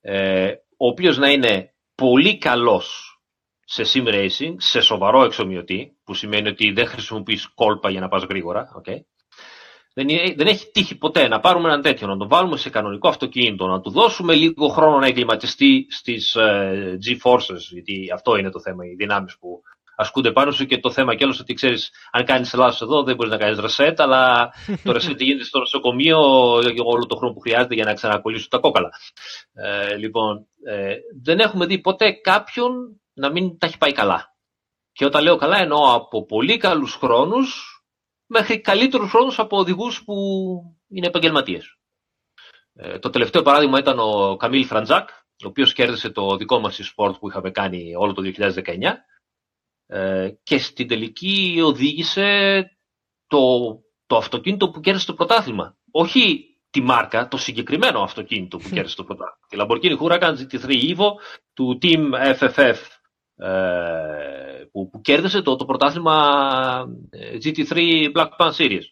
Ε, 0.00 0.52
ο 0.76 0.86
οποίος 0.88 1.18
να 1.18 1.30
είναι 1.30 1.74
πολύ 1.94 2.38
καλός 2.38 3.18
σε 3.64 3.82
sim 3.94 4.06
racing, 4.08 4.54
σε 4.56 4.80
σοβαρό 4.80 5.24
εξομοιωτή, 5.24 5.96
που 6.04 6.14
σημαίνει 6.14 6.48
ότι 6.48 6.70
δεν 6.72 6.86
χρησιμοποιείς 6.86 7.46
κόλπα 7.54 7.90
για 7.90 8.00
να 8.00 8.08
πας 8.08 8.22
γρήγορα, 8.22 8.68
okay. 8.82 8.96
δεν, 9.94 10.08
είναι- 10.08 10.34
δεν 10.36 10.46
έχει 10.46 10.70
τύχει 10.70 10.98
ποτέ 10.98 11.28
να 11.28 11.40
πάρουμε 11.40 11.68
έναν 11.68 11.82
τέτοιο, 11.82 12.06
να 12.06 12.16
τον 12.16 12.28
βάλουμε 12.28 12.56
σε 12.56 12.70
κανονικό 12.70 13.08
αυτοκίνητο, 13.08 13.66
να 13.66 13.80
του 13.80 13.90
δώσουμε 13.90 14.34
λίγο 14.34 14.68
χρόνο 14.68 14.98
να 14.98 15.06
εγκληματιστεί 15.06 15.86
στις 15.90 16.34
ε, 16.34 16.98
G-Forces, 17.06 17.58
γιατί 17.70 18.10
αυτό 18.14 18.36
είναι 18.36 18.50
το 18.50 18.60
θέμα, 18.60 18.84
οι 18.86 18.94
δυνάμεις 18.94 19.38
που 19.38 19.62
ασκούνται 19.96 20.32
πάνω 20.32 20.50
σου 20.50 20.66
και 20.66 20.78
το 20.78 20.90
θέμα 20.90 21.14
κιόλας 21.14 21.40
ότι 21.40 21.54
ξέρεις, 21.54 21.90
αν 22.10 22.24
κάνεις 22.24 22.54
λάθος 22.54 22.80
εδώ 22.80 23.02
δεν 23.02 23.14
μπορείς 23.16 23.32
να 23.32 23.38
κάνεις 23.38 23.58
reset, 23.60 23.94
αλλά 23.96 24.52
το 24.84 24.92
reset 24.92 25.18
γίνεται 25.18 25.44
στο 25.44 25.58
νοσοκομείο 25.58 26.18
για 26.60 26.84
όλο 26.84 27.06
το 27.06 27.16
χρόνο 27.16 27.34
που 27.34 27.40
χρειάζεται 27.40 27.74
για 27.74 27.84
να 27.84 27.94
ξανακολλήσουν 27.94 28.48
τα 28.48 28.58
κόκαλα. 28.58 28.90
Ε, 29.52 29.96
λοιπόν, 29.96 30.46
ε, 30.64 30.94
δεν 31.22 31.38
έχουμε 31.38 31.66
δει 31.66 31.78
ποτέ 31.78 32.10
κάποιον 32.12 33.00
να 33.12 33.30
μην 33.30 33.58
τα 33.58 33.66
έχει 33.66 33.78
πάει 33.78 33.92
καλά. 33.92 34.34
Και 34.92 35.04
όταν 35.04 35.22
λέω 35.22 35.36
καλά 35.36 35.58
εννοώ 35.58 35.94
από 35.94 36.24
πολύ 36.24 36.56
καλούς 36.56 36.94
χρόνους 36.94 37.76
μέχρι 38.26 38.60
καλύτερους 38.60 39.10
χρόνους 39.10 39.38
από 39.38 39.58
οδηγούς 39.58 40.04
που 40.04 40.14
είναι 40.88 41.06
επαγγελματίες. 41.06 41.76
Ε, 42.74 42.98
το 42.98 43.10
τελευταίο 43.10 43.42
παράδειγμα 43.42 43.78
ήταν 43.78 43.98
ο 43.98 44.36
Καμίλ 44.36 44.64
Φραντζάκ, 44.64 45.08
ο 45.44 45.46
οποίος 45.46 45.72
κέρδισε 45.72 46.10
το 46.10 46.36
δικό 46.36 46.58
μας 46.58 46.80
e-sport 46.82 47.18
που 47.20 47.28
είχαμε 47.28 47.50
κάνει 47.50 47.94
όλο 47.96 48.12
το 48.12 48.22
2019 48.22 48.82
ε, 48.82 48.92
και 50.42 50.58
στην 50.58 50.88
τελική 50.88 51.60
οδήγησε 51.64 52.62
το, 53.26 53.38
το 54.06 54.16
αυτοκίνητο 54.16 54.70
που 54.70 54.80
κέρδισε 54.80 55.06
το 55.06 55.14
πρωτάθλημα. 55.14 55.76
Όχι 55.90 56.50
τη 56.70 56.80
μάρκα, 56.80 57.28
το 57.28 57.36
συγκεκριμένο 57.36 58.00
αυτοκίνητο 58.00 58.56
που 58.56 58.68
κέρδισε 58.68 58.96
το 58.96 59.04
πρωτάθλημα. 59.04 59.46
Τη 59.48 59.56
Lamborghini 59.58 59.98
Huracan 59.98 60.34
GT3 60.36 60.94
Evo 60.94 61.10
του 61.54 61.78
Team 61.82 62.34
FFF 62.38 62.76
ε, 63.36 64.64
που, 64.72 64.90
που 64.90 65.00
κέρδισε 65.00 65.42
το, 65.42 65.56
το 65.56 65.64
πρωτάθλημα 65.64 66.18
ε, 67.10 67.36
GT3 67.44 67.74
Black 68.14 68.28
Pan 68.38 68.50
Series. 68.52 68.84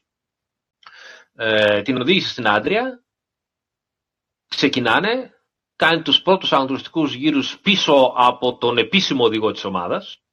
Ε, 1.34 1.82
την 1.82 2.00
οδήγησε 2.00 2.28
στην 2.28 2.48
Άντρια, 2.48 3.04
ξεκινάνε, 4.48 5.30
κάνει 5.76 6.02
τους 6.02 6.22
πρώτους 6.22 6.52
αγωνιστικούς 6.52 7.14
γύρους 7.14 7.60
πίσω 7.60 8.12
από 8.16 8.56
τον 8.56 8.78
επίσημο 8.78 9.24
οδηγό 9.24 9.52
της 9.52 9.64
ομάδας, 9.64 10.18
okay, 10.18 10.23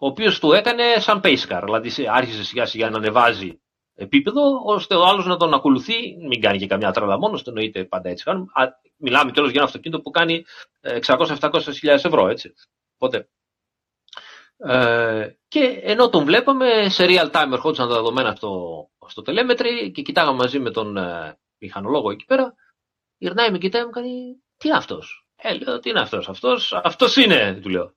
ο 0.00 0.06
οποίος 0.06 0.38
του 0.38 0.52
έκανε 0.52 0.82
σαν 0.98 1.20
pace 1.24 1.46
car, 1.48 1.62
δηλαδή 1.64 2.08
άρχισε 2.08 2.44
σιγά 2.44 2.66
σιγά 2.66 2.90
να 2.90 2.96
ανεβάζει 2.96 3.60
επίπεδο, 3.94 4.62
ώστε 4.64 4.94
ο 4.94 5.06
άλλος 5.06 5.26
να 5.26 5.36
τον 5.36 5.54
ακολουθεί, 5.54 6.16
μην 6.28 6.40
κάνει 6.40 6.58
και 6.58 6.66
καμιά 6.66 6.90
τρέλα 6.90 7.18
μόνος, 7.18 7.42
το 7.42 7.50
εννοείται 7.50 7.84
πάντα 7.84 8.08
έτσι 8.08 8.24
κάνουμε. 8.24 8.46
Α, 8.54 8.64
μιλάμε 8.96 9.30
κιόλας 9.30 9.50
για 9.50 9.60
ένα 9.60 9.68
αυτοκίνητο 9.68 10.02
που 10.02 10.10
κάνει 10.10 10.44
600-700 10.80 11.60
χιλιάδες 11.72 12.04
ευρώ, 12.04 12.28
έτσι. 12.28 12.54
Οπότε, 12.98 13.28
ε, 14.56 15.28
και 15.48 15.80
ενώ 15.82 16.08
τον 16.08 16.24
βλέπαμε 16.24 16.88
σε 16.88 17.06
real 17.08 17.30
time 17.30 17.52
ερχόντουσαν 17.52 17.88
τα 17.88 17.94
δεδομένα 17.94 18.34
στο, 18.34 18.88
στο 19.06 19.22
telemetry 19.26 19.90
και 19.92 20.02
κοιτάγαμε 20.02 20.36
μαζί 20.36 20.58
με 20.58 20.70
τον 20.70 20.96
ε, 20.96 21.38
μηχανολόγο 21.58 22.10
εκεί 22.10 22.24
πέρα, 22.24 22.54
γυρνάει 23.16 23.50
με 23.50 23.58
κοιτάει 23.58 23.84
μου 23.84 23.90
κάνει 23.90 24.42
τι 24.56 24.68
είναι 24.68 24.76
αυτός; 24.76 25.26
Ε, 25.36 25.58
λέω, 25.58 25.78
τι 25.78 25.90
είναι 25.90 26.00
αυτός, 26.00 26.28
αυτός, 26.28 26.72
αυτός 26.72 27.16
είναι, 27.16 27.58
του 27.62 27.68
λέω. 27.68 27.94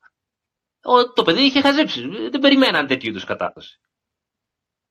Ο, 0.83 1.13
το 1.13 1.23
παιδί 1.23 1.41
είχε 1.41 1.61
χαζέψει, 1.61 2.07
δεν 2.07 2.39
περιμέναν 2.39 2.87
τέτοιου 2.87 3.09
είδους 3.09 3.23
κατάσταση. 3.23 3.79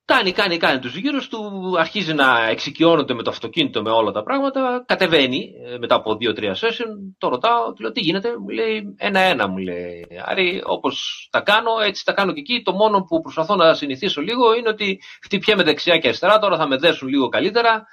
Κάνει, 0.05 0.33
κάνει, 0.33 0.57
κάνει 0.57 0.79
τους 0.79 0.97
γύρους 0.97 1.29
του, 1.29 1.73
αρχίζει 1.79 2.15
να 2.15 2.49
εξοικειώνεται 2.49 3.15
με 3.15 3.23
το 3.23 3.31
αυτοκίνητο, 3.31 3.83
με 3.83 3.91
όλα 3.91 4.11
τα 4.11 4.23
πράγματα, 4.23 4.85
κατεβαίνει 4.87 5.53
ε, 5.65 5.79
μετά 5.79 5.95
από 5.95 6.17
δύο-τρία 6.17 6.55
session, 6.55 7.15
το 7.19 7.29
ρωτάω, 7.29 7.73
του 7.73 7.83
λέω 7.83 7.93
τι 7.93 8.01
γίνεται, 8.01 8.39
μου 8.39 8.49
λέει 8.49 8.95
ένα-ένα 8.99 9.49
μου 9.49 9.57
λέει, 9.57 10.07
Άρη 10.25 10.63
όπως 10.65 11.29
τα 11.31 11.41
κάνω, 11.41 11.81
έτσι 11.81 12.05
τα 12.05 12.13
κάνω 12.13 12.33
και 12.33 12.41
εκεί, 12.41 12.63
το 12.63 12.73
μόνο 12.73 13.03
που 13.03 13.21
προσπαθώ 13.21 13.57
να 13.57 13.75
συνηθίσω 13.75 14.21
λίγο 14.21 14.55
είναι 14.55 14.69
ότι 14.69 15.01
χτυπιέμαι 15.23 15.63
δεξιά 15.63 15.99
και 15.99 16.09
αριστερά, 16.09 16.39
τώρα 16.39 16.57
θα 16.57 16.67
με 16.67 16.77
δέσουν 16.77 17.09
λίγο 17.09 17.29
καλύτερα, 17.29 17.87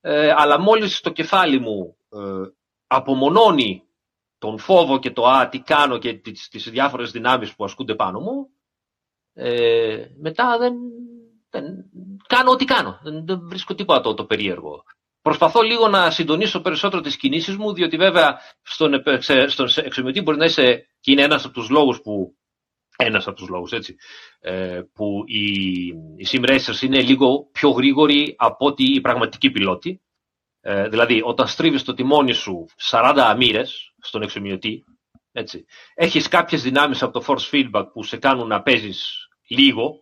ε, 0.00 0.32
αλλά 0.36 0.60
μόλις 0.60 1.00
το 1.00 1.10
κεφάλι 1.10 1.60
μου 1.60 1.96
ε, 2.08 2.50
απομονώνει 2.86 3.83
τον 4.44 4.58
φόβο 4.58 4.98
και 4.98 5.10
το 5.10 5.26
α, 5.26 5.48
τι 5.48 5.60
κάνω 5.60 5.98
και 5.98 6.12
τις, 6.14 6.48
τις 6.48 6.70
διάφορες 6.70 7.10
δυνάμεις 7.10 7.54
που 7.54 7.64
ασκούνται 7.64 7.94
πάνω 7.94 8.20
μου, 8.20 8.48
ε, 9.34 10.06
μετά 10.20 10.58
δεν, 10.58 10.74
δεν 11.50 11.64
κάνω 12.26 12.50
ό,τι 12.50 12.64
κάνω. 12.64 13.00
Δεν, 13.02 13.26
δεν 13.26 13.40
βρίσκω 13.48 13.74
τίποτα 13.74 14.00
το, 14.00 14.14
το 14.14 14.24
περίεργο. 14.24 14.82
Προσπαθώ 15.22 15.62
λίγο 15.62 15.88
να 15.88 16.10
συντονίσω 16.10 16.60
περισσότερο 16.60 17.02
τις 17.02 17.16
κινήσεις 17.16 17.56
μου, 17.56 17.72
διότι 17.72 17.96
βέβαια 17.96 18.38
στον, 18.62 18.94
επε- 18.94 19.22
στον 19.48 19.68
εξομοιωτή 19.74 20.20
μπορεί 20.20 20.38
να 20.38 20.44
είσαι 20.44 20.86
και 21.00 21.12
είναι 21.12 21.22
ένας 21.22 21.44
από 21.44 21.54
τους 21.54 21.70
λόγους 21.70 22.00
που 22.00 22.36
ένας 22.96 23.26
από 23.26 23.36
τους 23.36 23.48
λόγους, 23.48 23.72
έτσι, 23.72 23.96
ε, 24.40 24.80
που 24.92 25.22
οι, 25.26 25.86
οι 26.16 26.26
sim 26.30 26.48
racers 26.48 26.82
είναι 26.82 27.00
λίγο 27.00 27.48
πιο 27.52 27.70
γρήγοροι 27.70 28.34
από 28.38 28.66
ότι 28.66 28.84
οι 28.94 29.00
πραγματικοί 29.00 29.50
πιλότοι. 29.50 30.02
Ε, 30.60 30.88
δηλαδή, 30.88 31.20
όταν 31.24 31.46
στρίβεις 31.46 31.82
το 31.84 31.94
τιμόνι 31.94 32.32
σου 32.32 32.66
40 32.90 33.34
μοίρες 33.36 33.93
στον 34.04 34.22
εξομοιωτή, 34.22 34.84
έτσι, 35.32 35.64
έχεις 35.94 36.28
κάποιες 36.28 36.62
δυνάμεις 36.62 37.02
από 37.02 37.20
το 37.20 37.24
force 37.26 37.50
feedback 37.54 37.84
που 37.92 38.02
σε 38.02 38.16
κάνουν 38.16 38.46
να 38.46 38.62
παίζεις 38.62 39.28
λίγο, 39.48 40.00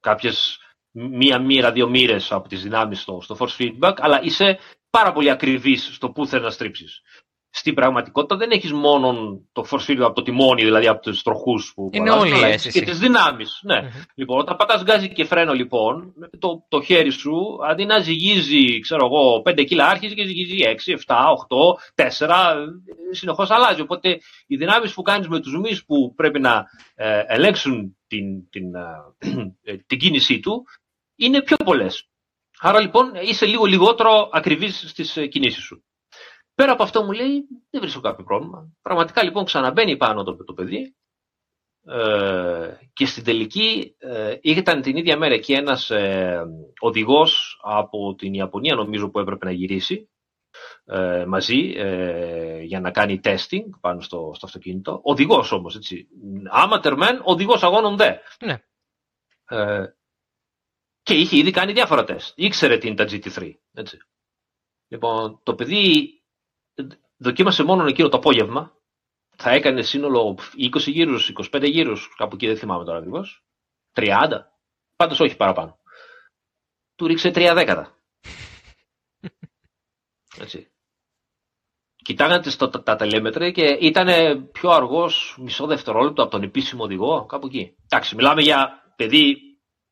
κάποιες 0.00 0.58
μία 0.90 1.38
μοίρα, 1.38 1.72
δύο 1.72 1.88
μοίρες 1.88 2.32
από 2.32 2.48
τις 2.48 2.62
δυνάμεις 2.62 3.00
στο, 3.00 3.20
στο 3.22 3.36
force 3.38 3.56
feedback, 3.58 3.94
αλλά 3.96 4.22
είσαι 4.22 4.58
πάρα 4.90 5.12
πολύ 5.12 5.30
ακριβής 5.30 5.94
στο 5.94 6.10
που 6.10 6.26
θέλεις 6.26 6.44
να 6.44 6.50
στρίψεις. 6.50 7.02
Στην 7.50 7.74
πραγματικότητα 7.74 8.36
δεν 8.36 8.50
έχεις 8.50 8.72
μόνο 8.72 9.40
το 9.52 9.66
force 9.70 9.90
feedback 9.90 10.00
από 10.00 10.12
το 10.14 10.22
τιμόνι, 10.22 10.64
δηλαδή 10.64 10.86
από 10.86 11.02
τους 11.02 11.22
τροχούς 11.22 11.72
που 11.74 11.90
Είναι 11.92 12.10
αλλάζουν, 12.10 12.26
όλη 12.32 12.34
η 12.34 12.36
αλλά 12.36 12.46
έχεις 12.46 12.66
αίσθηση. 12.66 12.84
και 12.84 12.90
τις 12.90 12.98
δυνάμεις. 12.98 13.60
Ναι. 13.62 13.80
Μμμ. 13.80 13.88
Λοιπόν, 14.14 14.38
όταν 14.38 14.56
πατάς 14.56 14.82
γκάζι 14.82 15.12
και 15.12 15.24
φρένο 15.24 15.52
λοιπόν, 15.52 16.14
το, 16.38 16.64
το 16.68 16.82
χέρι 16.82 17.10
σου 17.10 17.58
αντί 17.68 17.84
να 17.84 17.98
ζυγίζει, 17.98 18.80
ξέρω 18.80 19.06
εγώ, 19.06 19.42
5 19.44 19.64
κιλά 19.64 19.86
άρχιζε 19.86 20.14
και 20.14 20.26
ζυγίζει 20.26 20.56
6, 20.86 20.94
7, 21.06 21.16
8, 21.94 22.08
4, 22.18 22.54
συνεχώς 23.10 23.50
αλλάζει. 23.50 23.80
Οπότε 23.80 24.20
οι 24.46 24.56
δυνάμεις 24.56 24.92
που 24.94 25.02
κάνεις 25.02 25.28
με 25.28 25.40
τους 25.40 25.58
μυς 25.58 25.84
που 25.84 26.14
πρέπει 26.14 26.40
να 26.40 26.64
ε, 26.94 27.22
ελέγξουν 27.26 27.96
την, 28.06 28.48
την, 28.50 28.74
ε, 29.62 29.76
την 29.86 29.98
κίνησή 29.98 30.40
του 30.40 30.64
είναι 31.16 31.42
πιο 31.42 31.56
πολλές. 31.56 32.08
Άρα 32.60 32.80
λοιπόν 32.80 33.12
είσαι 33.22 33.46
λίγο 33.46 33.64
λιγότερο 33.64 34.28
ακριβής 34.32 34.84
στις 34.88 35.16
ε, 35.16 35.26
κινήσεις 35.26 35.62
σου. 35.64 35.82
Πέρα 36.58 36.72
από 36.72 36.82
αυτό 36.82 37.02
μου 37.04 37.12
λέει 37.12 37.46
δεν 37.70 37.80
βρίσκω 37.80 38.00
κάποιο 38.00 38.24
πρόβλημα. 38.24 38.72
Πραγματικά 38.82 39.22
λοιπόν 39.22 39.44
ξαναμπαίνει 39.44 39.96
πάνω 39.96 40.22
το, 40.24 40.44
το 40.44 40.52
παιδί 40.52 40.94
ε, 41.86 42.74
και 42.92 43.06
στην 43.06 43.24
τελική 43.24 43.94
ε, 43.98 44.36
ήταν 44.42 44.82
την 44.82 44.96
ίδια 44.96 45.16
μέρα 45.16 45.38
και 45.38 45.54
ένας 45.54 45.90
ε, 45.90 46.42
οδηγός 46.80 47.60
από 47.62 48.14
την 48.14 48.34
Ιαπωνία 48.34 48.74
νομίζω 48.74 49.10
που 49.10 49.18
έπρεπε 49.18 49.44
να 49.44 49.52
γυρίσει 49.52 50.10
ε, 50.84 51.24
μαζί 51.28 51.72
ε, 51.76 52.62
για 52.62 52.80
να 52.80 52.90
κάνει 52.90 53.20
testing 53.24 53.64
πάνω 53.80 54.00
στο, 54.00 54.32
στο 54.34 54.46
αυτοκίνητο. 54.46 55.00
Οδηγός 55.02 55.52
όμως, 55.52 55.76
έτσι. 55.76 56.08
Amateur 56.64 56.98
man, 57.02 57.20
οδηγός 57.22 57.62
αγώνων 57.62 57.96
δε. 57.96 58.12
Ναι. 58.44 58.62
Ε, 59.48 59.84
και 61.02 61.14
είχε 61.14 61.36
ήδη 61.36 61.50
κάνει 61.50 61.72
διάφορα 61.72 62.04
τεστ. 62.04 62.32
Ήξερε 62.36 62.78
τι 62.78 62.86
είναι 62.86 62.96
τα 62.96 63.06
GT3. 63.10 63.52
Έτσι. 63.72 63.98
Λοιπόν, 64.88 65.40
το 65.42 65.54
παιδί 65.54 66.12
δοκίμασε 67.16 67.62
μόνο 67.62 67.86
εκείνο 67.86 68.08
το 68.08 68.16
απόγευμα. 68.16 68.72
Θα 69.36 69.50
έκανε 69.50 69.82
σύνολο 69.82 70.38
20 70.76 70.78
γύρους, 70.78 71.32
25 71.52 71.70
γύρους, 71.70 72.14
κάπου 72.16 72.34
εκεί 72.34 72.46
δεν 72.46 72.56
θυμάμαι 72.56 72.84
τώρα 72.84 72.98
ακριβώς. 72.98 73.44
30. 73.94 74.28
Πάντως 74.96 75.20
όχι 75.20 75.36
παραπάνω. 75.36 75.78
Του 76.94 77.06
ρίξε 77.06 77.28
3 77.28 77.52
δέκατα. 77.54 77.98
Έτσι. 80.40 80.70
Κοιτάγανε 81.96 82.42
τα, 82.58 82.70
τα, 82.70 82.82
τα 82.82 82.96
τελέμετρα 82.96 83.50
και 83.50 83.64
ήταν 83.64 84.08
πιο 84.52 84.70
αργός 84.70 85.36
μισό 85.38 85.66
δευτερόλεπτο 85.66 86.22
από 86.22 86.30
τον 86.30 86.42
επίσημο 86.42 86.84
οδηγό, 86.84 87.26
κάπου 87.26 87.46
εκεί. 87.46 87.76
Εντάξει, 87.84 88.14
μιλάμε 88.14 88.42
για 88.42 88.82
παιδί, 88.96 89.36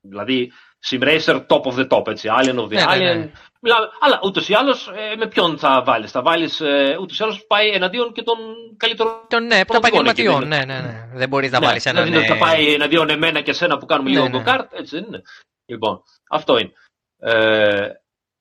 δηλαδή 0.01 0.53
Sim 0.91 1.03
Racer 1.03 1.47
top 1.47 1.63
of 1.63 1.75
the 1.79 1.87
top, 1.89 2.07
έτσι, 2.09 2.29
Alien 2.41 2.55
of 2.59 2.65
the 2.65 2.69
Ναι, 2.69 2.85
ναι, 2.85 2.93
Alien. 2.95 3.17
ναι. 3.19 3.31
Μιλάμε, 3.61 3.89
αλλά 4.01 4.21
ούτως 4.25 4.49
ή 4.49 4.55
άλλως 4.55 4.91
με 5.19 5.27
ποιον 5.29 5.59
θα 5.59 5.83
βάλεις. 5.87 6.11
Θα 6.11 6.23
βάλεις 6.23 6.61
ε, 6.61 6.97
ούτως 7.01 7.19
ή 7.19 7.23
άλλως 7.23 7.45
πάει 7.47 7.69
εναντίον 7.69 8.13
και 8.13 8.23
των 8.23 8.37
καλύτερων. 8.77 9.13
Των 9.29 9.47
ναι, 9.47 9.57
των 9.57 9.67
Πραγματικών 9.67 10.07
επαγγελματιών. 10.07 10.53
εκεί, 10.53 10.67
Ναι, 10.67 10.75
ναι, 10.75 10.81
ναι. 10.81 11.09
Δεν 11.15 11.29
μπορείς 11.29 11.51
να 11.51 11.59
Ναι, 11.59 11.67
βάλεις 11.67 11.87
έναν. 11.87 12.05
δηλαδή 12.05 12.25
ε, 12.25 12.29
θα 12.29 12.37
πάει 12.37 12.75
εναντίον 12.75 13.09
εμένα 13.11 13.41
και 13.41 13.51
εσένα 13.51 13.79
που 13.79 13.87
κάνουμε 13.87 14.11
Ναι, 14.11 14.17
λίγο 14.21 14.29
ναι. 14.29 14.43
go-kart, 14.47 14.67
έτσι 14.71 14.95
δεν 14.97 15.05
είναι. 15.05 15.23
Λοιπόν, 15.67 16.03
αυτό 16.31 16.59
είναι. 16.59 16.73
Ε, 17.19 17.89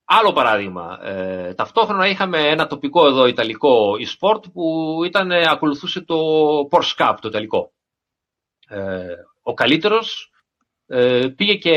άλλο 0.06 0.34
παράδειγμα. 0.34 1.00
Ε, 1.04 1.54
ταυτόχρονα 1.54 2.08
είχαμε 2.08 2.40
ένα 2.48 2.68
τοπικό 2.68 3.08
εδώ 3.08 3.26
ιταλικό 3.26 3.92
e-sport 4.00 4.42
που 4.54 4.98
ήταν, 5.06 5.32
ε, 5.32 5.50
ακολουθούσε 5.50 6.02
το 6.02 6.16
Porsche 6.72 6.96
Cup, 6.98 7.16
το 7.22 7.28
ιταλικό. 7.28 7.72
Ε, 8.68 9.06
ο 9.44 9.54
καλύτερος 9.54 10.30
ε, 10.88 11.28
πήγε 11.36 11.53
και 11.53 11.72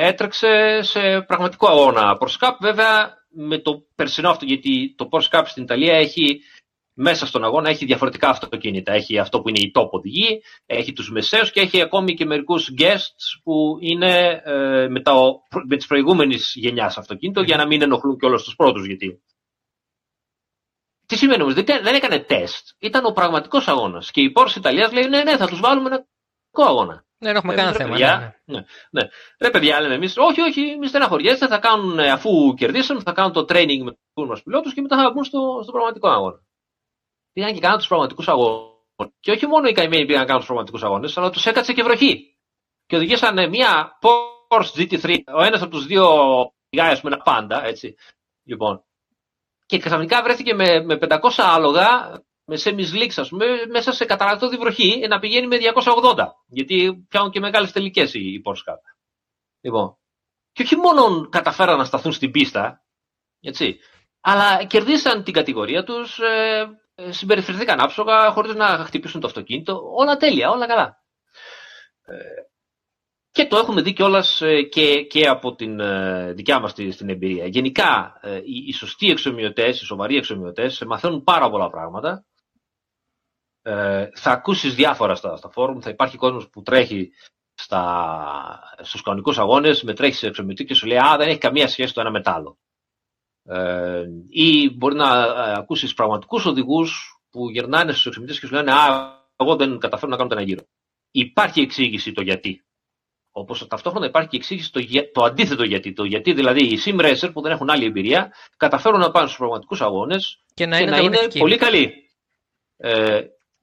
έτρεξε 0.00 0.80
σε 0.82 1.20
πραγματικό 1.26 1.68
αγώνα 1.68 2.18
Porsche 2.20 2.46
Cup, 2.46 2.56
βέβαια 2.60 3.20
με 3.28 3.58
το 3.58 3.86
περσινό 3.94 4.30
αυτό, 4.30 4.44
γιατί 4.44 4.94
το 4.96 5.08
Porsche 5.10 5.38
Cup 5.38 5.42
στην 5.46 5.62
Ιταλία 5.62 5.94
έχει 5.94 6.40
μέσα 6.94 7.26
στον 7.26 7.44
αγώνα 7.44 7.68
έχει 7.68 7.84
διαφορετικά 7.84 8.28
αυτοκίνητα. 8.28 8.92
Έχει 8.92 9.18
αυτό 9.18 9.40
που 9.40 9.48
είναι 9.48 9.58
οι 9.58 9.70
top 9.74 9.88
οδηγοί, 9.90 10.42
έχει 10.66 10.92
τους 10.92 11.10
μεσαίους 11.10 11.50
και 11.50 11.60
έχει 11.60 11.82
ακόμη 11.82 12.14
και 12.14 12.24
μερικούς 12.24 12.70
guests 12.78 13.40
που 13.42 13.76
είναι 13.80 14.42
ε, 14.44 14.88
με, 14.88 15.02
τα, 15.02 15.12
με 15.68 15.76
τις 15.76 15.86
προηγούμενες 15.86 16.52
γενιάς 16.54 16.98
αυτοκίνητο 16.98 17.40
για 17.40 17.56
να 17.56 17.66
μην 17.66 17.82
ενοχλούν 17.82 18.18
και 18.18 18.26
όλους 18.26 18.42
τους 18.44 18.54
πρώτους. 18.54 18.86
Γιατί. 18.86 19.22
Τι 21.06 21.16
σημαίνει 21.16 21.42
όμως, 21.42 21.54
δεν, 21.54 21.64
δεν 21.64 21.94
έκανε 21.94 22.18
τεστ. 22.18 22.68
Ήταν 22.78 23.04
ο 23.04 23.12
πραγματικός 23.12 23.68
αγώνας. 23.68 24.10
Και 24.10 24.20
η 24.20 24.32
Porsche 24.36 24.56
Ιταλίας 24.56 24.92
λέει 24.92 25.04
ναι, 25.04 25.22
ναι, 25.22 25.36
θα 25.36 25.46
τους 25.46 25.60
βάλουμε 25.60 25.88
ένα 25.88 26.06
πραγματικό 26.50 26.80
αγώνα. 26.80 27.04
Ναι, 27.22 27.28
δεν 27.28 27.36
έχουμε 27.36 27.52
Ε, 27.52 27.56
κανένα 27.56 27.76
ρε, 27.76 27.82
θέμα. 27.82 27.90
παιδιά, 27.90 28.16
ναι, 28.44 28.54
ναι. 28.54 28.64
ναι, 28.90 29.02
ναι. 29.02 29.08
Ρε 29.40 29.50
παιδιά, 29.50 29.80
λέμε 29.80 29.94
εμείς, 29.94 30.16
όχι, 30.16 30.40
όχι, 30.40 30.76
μη 30.78 30.86
στεναχωριέστε, 30.86 31.46
θα 31.46 31.58
κάνουν, 31.58 31.98
ε, 31.98 32.10
αφού 32.10 32.54
κερδίσουν, 32.54 33.02
θα 33.02 33.12
κάνουν 33.12 33.32
το 33.32 33.40
training 33.40 33.82
με 33.82 33.96
τους 34.14 34.28
μας 34.28 34.42
πιλότους 34.42 34.74
και 34.74 34.80
μετά 34.80 34.96
θα 34.96 35.10
βγουν 35.10 35.24
στο, 35.24 35.60
στο 35.62 35.72
πραγματικό 35.72 36.08
αγώνα. 36.08 36.40
Πήγαν 37.32 37.54
και 37.54 37.60
κάναν 37.60 37.78
τους 37.78 37.86
πραγματικούς 37.88 38.28
αγώνες. 38.28 38.70
Και 39.20 39.30
όχι 39.30 39.46
μόνο 39.46 39.68
οι 39.68 39.72
καημένοι 39.72 40.04
πήγαν 40.04 40.20
να 40.20 40.26
κάνουν 40.26 40.40
τους 40.40 40.48
πραγματικούς 40.48 40.82
αγώνες, 40.82 41.16
αλλά 41.16 41.30
τους 41.30 41.46
έκατσε 41.46 41.72
και 41.72 41.82
βροχή. 41.82 42.36
Και 42.86 42.96
οδηγήσαν 42.96 43.48
μια 43.48 43.98
Porsche 44.02 44.78
GT3, 44.80 45.16
ο 45.34 45.42
ένας 45.42 45.62
από 45.62 45.70
τους 45.70 45.86
δύο 45.86 46.04
οδηγάει, 46.74 46.94
με 47.02 47.10
ένα 47.12 47.16
πάντα, 47.22 47.64
έτσι. 47.64 47.94
Λοιπόν. 48.44 48.84
Και 49.66 49.78
ξαφνικά 49.78 50.22
βρέθηκε 50.22 50.54
με, 50.54 50.80
με 50.84 50.98
500 51.00 51.18
άλογα 51.36 52.20
με 52.44 52.56
semi-slicks, 52.64 53.14
ας 53.16 53.28
πούμε, 53.28 53.46
μέσα 53.70 53.92
σε 53.92 54.04
καταρακτώδη 54.04 54.56
βροχή 54.56 55.06
να 55.08 55.18
πηγαίνει 55.18 55.46
με 55.46 55.56
280. 55.56 56.26
Γιατί 56.46 57.06
πιάνουν 57.08 57.30
και 57.30 57.40
μεγάλες 57.40 57.72
τελικές 57.72 58.14
οι, 58.14 58.20
οι 58.20 58.42
Porsche 58.44 58.72
Cup. 58.72 58.78
Λοιπόν. 59.60 59.96
Και 60.52 60.62
όχι 60.62 60.76
μόνο 60.76 61.28
καταφέραν 61.28 61.78
να 61.78 61.84
σταθούν 61.84 62.12
στην 62.12 62.30
πίστα, 62.30 62.84
έτσι, 63.40 63.78
αλλά 64.20 64.64
κερδίσαν 64.64 65.22
την 65.22 65.32
κατηγορία 65.32 65.84
τους, 65.84 66.18
ε, 66.18 66.66
ε, 66.94 67.12
συμπεριφερθήκαν 67.12 67.80
άψογα 67.80 68.30
χωρίς 68.30 68.54
να 68.54 68.66
χτυπήσουν 68.66 69.20
το 69.20 69.26
αυτοκίνητο. 69.26 69.82
Όλα 69.96 70.16
τέλεια, 70.16 70.50
όλα 70.50 70.66
καλά. 70.66 70.96
Ε, 72.02 72.14
και 73.30 73.46
το 73.46 73.56
έχουμε 73.56 73.82
δει 73.82 73.92
κιόλας 73.92 74.42
και, 74.70 75.02
και 75.02 75.28
από 75.28 75.54
την 75.54 75.80
ε, 75.80 76.32
δικιά 76.32 76.60
μας 76.60 76.74
την 76.74 77.08
εμπειρία. 77.08 77.46
Γενικά, 77.46 78.18
ε, 78.20 78.36
οι, 78.36 78.64
οι 78.66 78.72
σωστοί 78.72 79.10
εξομοιωτές, 79.10 79.80
οι 79.80 79.84
σοβαροί 79.84 80.16
εξομοιωτές, 80.16 80.82
μαθαίνουν 80.86 81.22
πάρα 81.22 81.50
πολλά 81.50 81.70
πράγματα. 81.70 82.24
Ε, 83.62 84.08
θα 84.14 84.30
ακούσεις 84.30 84.74
διάφορα 84.74 85.14
στα, 85.14 85.36
στα 85.36 85.50
φόρουμ, 85.50 85.78
θα 85.80 85.90
υπάρχει 85.90 86.16
κόσμος 86.16 86.48
που 86.48 86.62
τρέχει 86.62 87.10
στα, 87.54 88.76
στους 88.82 89.02
κανονικούς 89.02 89.38
αγώνες, 89.38 89.82
με 89.82 89.94
τρέχει 89.94 90.14
σε 90.16 90.26
εξομοιωτή 90.26 90.64
και 90.64 90.74
σου 90.74 90.86
λέει 90.86 90.98
«Α, 90.98 91.16
δεν 91.18 91.28
έχει 91.28 91.38
καμία 91.38 91.68
σχέση 91.68 91.94
το 91.94 92.00
ένα 92.00 92.10
με 92.10 92.20
το 92.22 92.30
άλλο». 92.30 92.58
Ε, 93.44 94.04
ή 94.28 94.70
μπορεί 94.70 94.94
να 94.94 95.18
ε, 95.24 95.52
ακούσεις 95.56 95.94
πραγματικούς 95.94 96.44
οδηγούς 96.46 97.20
που 97.30 97.50
γυρνάνε 97.50 97.92
στους 97.92 98.06
εξομοιωτές 98.06 98.40
και 98.40 98.46
σου 98.46 98.54
λένε 98.54 98.72
«Α, 98.72 99.10
εγώ 99.36 99.56
δεν 99.56 99.78
καταφέρω 99.78 100.10
να 100.10 100.16
κάνω 100.16 100.28
το 100.28 100.34
ένα 100.34 100.44
γύρο». 100.44 100.62
Υπάρχει 101.10 101.60
εξήγηση 101.60 102.12
το 102.12 102.22
γιατί. 102.22 102.64
Όπως 103.34 103.66
ταυτόχρονα 103.68 104.06
υπάρχει 104.06 104.28
και 104.28 104.36
εξήγηση 104.36 104.72
το, 104.72 104.78
για- 104.78 105.10
το 105.10 105.24
αντίθετο 105.24 105.62
γιατί. 105.64 105.92
Το 105.92 106.04
γιατί 106.04 106.32
δηλαδή 106.32 106.64
οι 106.64 106.78
sim 106.84 107.00
racer 107.00 107.30
που 107.32 107.40
δεν 107.40 107.52
έχουν 107.52 107.70
άλλη 107.70 107.84
εμπειρία 107.84 108.32
καταφέρουν 108.56 109.00
να 109.00 109.10
πάνε 109.10 109.26
στους 109.26 109.38
πραγματικούς 109.38 109.80
αγώνες 109.80 110.42
Και 110.54 110.66
να 110.66 110.76
και 110.76 110.82
είναι, 110.82 110.90
να 110.90 110.96
είναι 110.96 111.06
ανταγωνιστική. 111.06 111.38
πολύ 111.38 111.56
καλή. 111.56 111.92
Ε, 112.76 113.20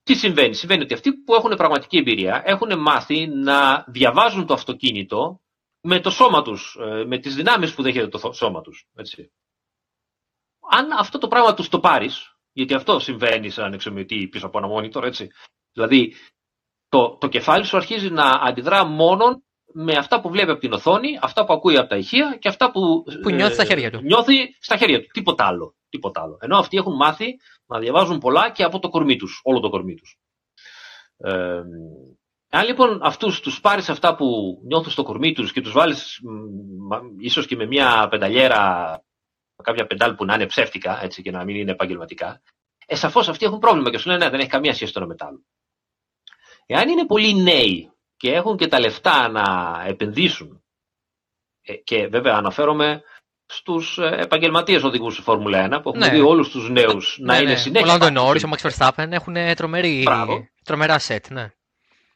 τι 0.10 0.16
συμβαίνει; 0.16 0.54
Συμβαίνει 0.54 0.82
ότι 0.82 0.94
αυτοί 0.94 1.14
που 1.14 1.36
έχουν 1.36 1.56
πραγματική 1.56 1.98
εμπειρία 1.98 2.42
έχουν 2.46 2.80
μάθει 2.80 3.28
να 3.28 3.84
διαβάζουν 3.88 4.46
το 4.46 4.54
αυτοκίνητο 4.54 5.42
με 5.82 6.00
το 6.00 6.10
σώμα 6.10 6.42
τους, 6.42 6.78
ε, 6.80 7.04
με 7.06 7.18
τις 7.18 7.36
δυνάμεις 7.36 7.74
που 7.74 7.82
δέχεται 7.82 8.08
το 8.08 8.18
θ- 8.18 8.34
σώμα 8.34 8.62
τους. 8.62 8.88
Έτσι. 8.96 9.32
Αν 10.72 10.92
αυτό 10.92 11.18
το 11.18 11.28
πράγμα 11.28 11.54
τους 11.54 11.70
το 11.70 11.80
πάρεις, 11.80 12.36
γιατί 12.52 12.74
αυτό 12.74 13.00
συμβαίνει 13.00 13.50
σε 13.50 13.60
έναν 13.62 13.74
εξομοιωτή 13.74 14.28
πίσω 14.28 14.46
από 14.46 14.58
ένα 14.58 14.68
monitor, 14.68 15.04
έτσι. 15.04 15.30
Δηλαδή, 15.74 16.14
το, 16.90 17.18
το 17.20 17.28
κεφάλι 17.28 17.66
σου 17.66 17.78
αρχίζει 17.78 18.10
να 18.10 18.26
αντιδρά 18.30 18.86
μόνο 18.86 19.44
με 19.74 19.94
αυτά 19.94 20.22
που 20.22 20.30
βλέπει 20.30 20.52
από 20.52 20.60
την 20.60 20.74
οθόνη, 20.74 21.20
αυτά 21.22 21.46
που 21.46 21.54
ακούει 21.54 21.78
από 21.78 21.90
τα 21.90 21.96
ηχεία 21.98 22.38
και 22.40 22.48
αυτά 22.48 22.72
που, 22.72 23.04
Που 23.22 23.30
νιώθει 23.30 23.54
στα 23.54 23.66
χέρια 23.66 23.92
του. 23.92 24.02
Νιώθει 24.02 24.56
στα 24.60 24.78
χέρια 24.78 25.02
του. 25.02 25.08
Τίποτα 25.14 25.46
άλλο. 25.46 25.76
Τίποτα 25.90 26.22
άλλο. 26.22 26.38
Ενώ 26.42 26.58
αυτοί 26.58 26.78
έχουν 26.78 26.96
μάθει 26.96 27.40
να 27.66 27.80
διαβάζουν 27.80 28.18
πολλά 28.18 28.52
και 28.52 28.64
από 28.64 28.80
το 28.80 28.90
κορμί 28.90 29.16
τους, 29.16 29.42
όλο 29.44 29.60
το 29.60 29.70
κορμί 29.70 29.96
τους. 29.96 30.18
Ε, 31.18 31.62
αν 32.52 32.66
λοιπόν 32.66 33.00
αυτούς 33.04 33.40
τους 33.40 33.62
πάρεις 33.62 33.90
αυτά 33.90 34.16
που 34.16 34.60
νιώθουν 34.66 34.92
στο 34.92 35.04
κορμί 35.04 35.34
τους 35.34 35.52
και 35.52 35.62
τους 35.62 35.72
βάλεις 35.72 36.20
μ, 36.24 36.30
μα- 36.88 37.02
ίσως 37.18 37.46
και 37.48 37.56
με 37.56 37.66
μια 37.66 38.08
πενταλιέρα, 38.10 38.92
με 39.56 39.64
κάποια 39.64 39.86
πεντάλ 39.88 40.16
που 40.16 40.26
να 40.26 40.34
είναι 40.34 40.46
ψεύτικα 40.46 41.04
έτσι, 41.04 41.22
και 41.22 41.32
να 41.32 41.44
μην 41.44 41.56
είναι 41.56 41.72
επαγγελματικά, 41.72 42.42
ε, 42.86 42.96
σαφώς 42.96 43.30
αυτοί 43.30 43.46
έχουν 43.46 43.60
πρόβλημα 43.60 43.90
και 43.90 43.98
σου 43.98 44.08
λένε 44.10 44.24
ναι, 44.24 44.30
δεν 44.30 44.40
έχει 44.40 44.50
καμία 44.50 44.74
σχέση 44.74 44.94
το 44.94 45.00
ένα 45.00 45.08
με 45.08 45.16
το 45.16 45.26
άλλο. 45.26 45.46
Εάν 46.66 46.90
είναι 46.90 47.06
πολύ 47.06 47.34
νέοι 47.34 47.92
και 48.18 48.32
έχουν 48.34 48.58
και 48.58 48.68
τα 48.68 48.80
λεφτά 48.80 49.28
να 49.28 49.44
επενδύσουν 49.88 50.64
ε, 51.62 51.76
και 51.76 52.08
βέβαια 52.08 52.36
αναφέρομαι 52.36 53.02
στους 53.52 53.98
ε, 53.98 54.16
επαγγελματίες 54.20 54.84
οδηγούς 54.84 55.14
στη 55.14 55.22
Φόρμουλα 55.22 55.66
1 55.68 55.70
που 55.82 55.90
έχουν 55.90 56.00
Ναι. 56.00 56.10
δει 56.10 56.20
όλους 56.20 56.50
τους 56.50 56.70
νέους 56.70 57.18
να 57.22 57.34
Ναι, 57.34 57.40
είναι 57.40 57.50
ναι. 57.50 57.56
συνέχεια 57.58 57.88
Ο 57.88 57.92
Λάντο 57.92 58.06
πάνω 58.06 58.22
Νόρι, 58.22 58.40
στο 58.40 58.48
ο 58.48 58.52
Max 58.56 58.70
Verstappen 58.70 59.12
έχουν 59.12 59.36
τρομερή, 59.56 60.02
Μπράβο. 60.06 60.48
τρομερά 60.64 61.00
σετ. 61.00 61.28
Ναι. 61.30 61.52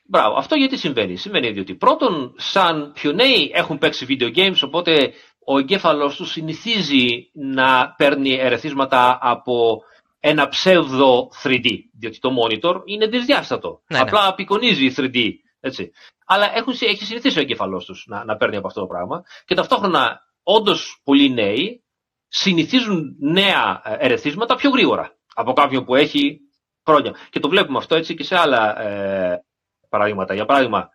Μπράβο. 0.05 0.35
Αυτό 0.37 0.55
γιατί 0.55 0.77
συμβαίνει; 0.77 1.15
Συμβαίνει 1.15 1.51
διότι 1.51 1.75
πρώτον, 1.75 2.33
σαν 2.37 2.91
πιο 2.93 3.11
νέοι 3.11 3.51
έχουν 3.53 3.77
παίξει 3.77 4.05
video 4.09 4.37
games, 4.37 4.59
οπότε 4.65 5.13
ο 5.45 5.57
εγκέφαλος 5.57 6.15
τους 6.15 6.31
συνηθίζει 6.31 7.29
να 7.33 7.93
παίρνει 7.97 8.33
ερεθίσματα 8.33 9.17
από 9.21 9.81
ένα 10.19 10.47
ψεύδο 10.47 11.29
3D. 11.43 11.67
Διότι 11.99 12.19
το 12.19 12.29
monitor 12.43 12.75
είναι 12.85 13.07
δυσδιάστατο. 13.07 13.81
Ναι, 13.87 13.97
ναι. 13.97 14.03
Απλά 14.03 14.27
απεικονίζει 14.27 14.93
3D. 14.97 15.17
Έτσι. 15.59 15.91
Αλλά 16.25 16.51
έχουν, 16.55 16.73
έχει 16.79 17.05
συνηθίσει 17.05 17.37
ο 17.37 17.41
εγκέφαλός 17.41 17.85
τους 17.85 18.05
να, 18.07 18.25
να 18.25 18.35
παίρνει 18.35 18.55
από 18.55 18.67
αυτό 18.67 18.79
το 18.79 18.85
πράγμα. 18.87 19.23
Και 19.45 19.55
ταυτόχρονα, 19.55 20.19
όντως 20.43 21.01
πολύ 21.03 21.29
νέοι, 21.29 21.83
συνηθίζουν 22.27 23.15
νέα 23.19 23.81
ε, 23.85 23.95
ερεθίσματα 23.99 24.55
πιο 24.55 24.69
γρήγορα 24.69 25.17
από 25.33 25.53
κάποιον 25.53 25.85
που 25.85 25.95
έχει 25.95 26.39
χρόνια. 26.85 27.15
Και 27.29 27.39
το 27.39 27.49
βλέπουμε 27.49 27.77
αυτό 27.77 27.95
έτσι 27.95 28.15
και 28.15 28.23
σε 28.23 28.37
άλλα 28.37 28.81
ε, 28.81 29.45
παραδείγματα. 29.89 30.33
Για 30.33 30.45
παράδειγμα, 30.45 30.89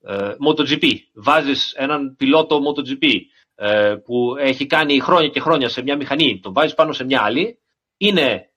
ε, 0.00 0.34
MotoGP. 0.48 0.84
Βάζεις 1.14 1.72
έναν 1.72 2.14
πιλότο 2.16 2.58
MotoGP 2.58 3.06
ε, 3.54 3.94
που 4.04 4.36
έχει 4.38 4.66
κάνει 4.66 5.00
χρόνια 5.00 5.28
και 5.28 5.40
χρόνια 5.40 5.68
σε 5.68 5.82
μια 5.82 5.96
μηχανή, 5.96 6.40
τον 6.40 6.52
βάζεις 6.52 6.74
πάνω 6.74 6.92
σε 6.92 7.04
μια 7.04 7.22
άλλη, 7.22 7.58
είναι 7.96 8.52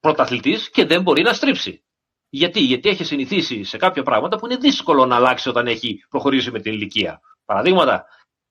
πρωταθλητής 0.00 0.70
και 0.70 0.84
δεν 0.84 1.02
μπορεί 1.02 1.22
να 1.22 1.32
στρίψει. 1.32 1.84
Γιατί, 2.28 2.60
γιατί 2.60 2.88
έχει 2.88 3.04
συνηθίσει 3.04 3.64
σε 3.64 3.76
κάποια 3.76 4.02
πράγματα 4.02 4.36
που 4.36 4.46
είναι 4.46 4.56
δύσκολο 4.56 5.06
να 5.06 5.16
αλλάξει 5.16 5.48
όταν 5.48 5.66
έχει 5.66 6.04
προχωρήσει 6.08 6.50
με 6.50 6.60
την 6.60 6.72
ηλικία. 6.72 7.20
Παραδείγματα, 7.44 8.04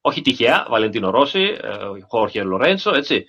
όχι 0.10 0.22
τυχαία, 0.22 0.66
Βαλεντίνο 0.70 1.10
Ρώση, 1.10 1.58
ε, 1.62 1.78
Χόρχε 2.08 2.44
Λορέντσο, 2.44 2.96
έτσι. 2.96 3.26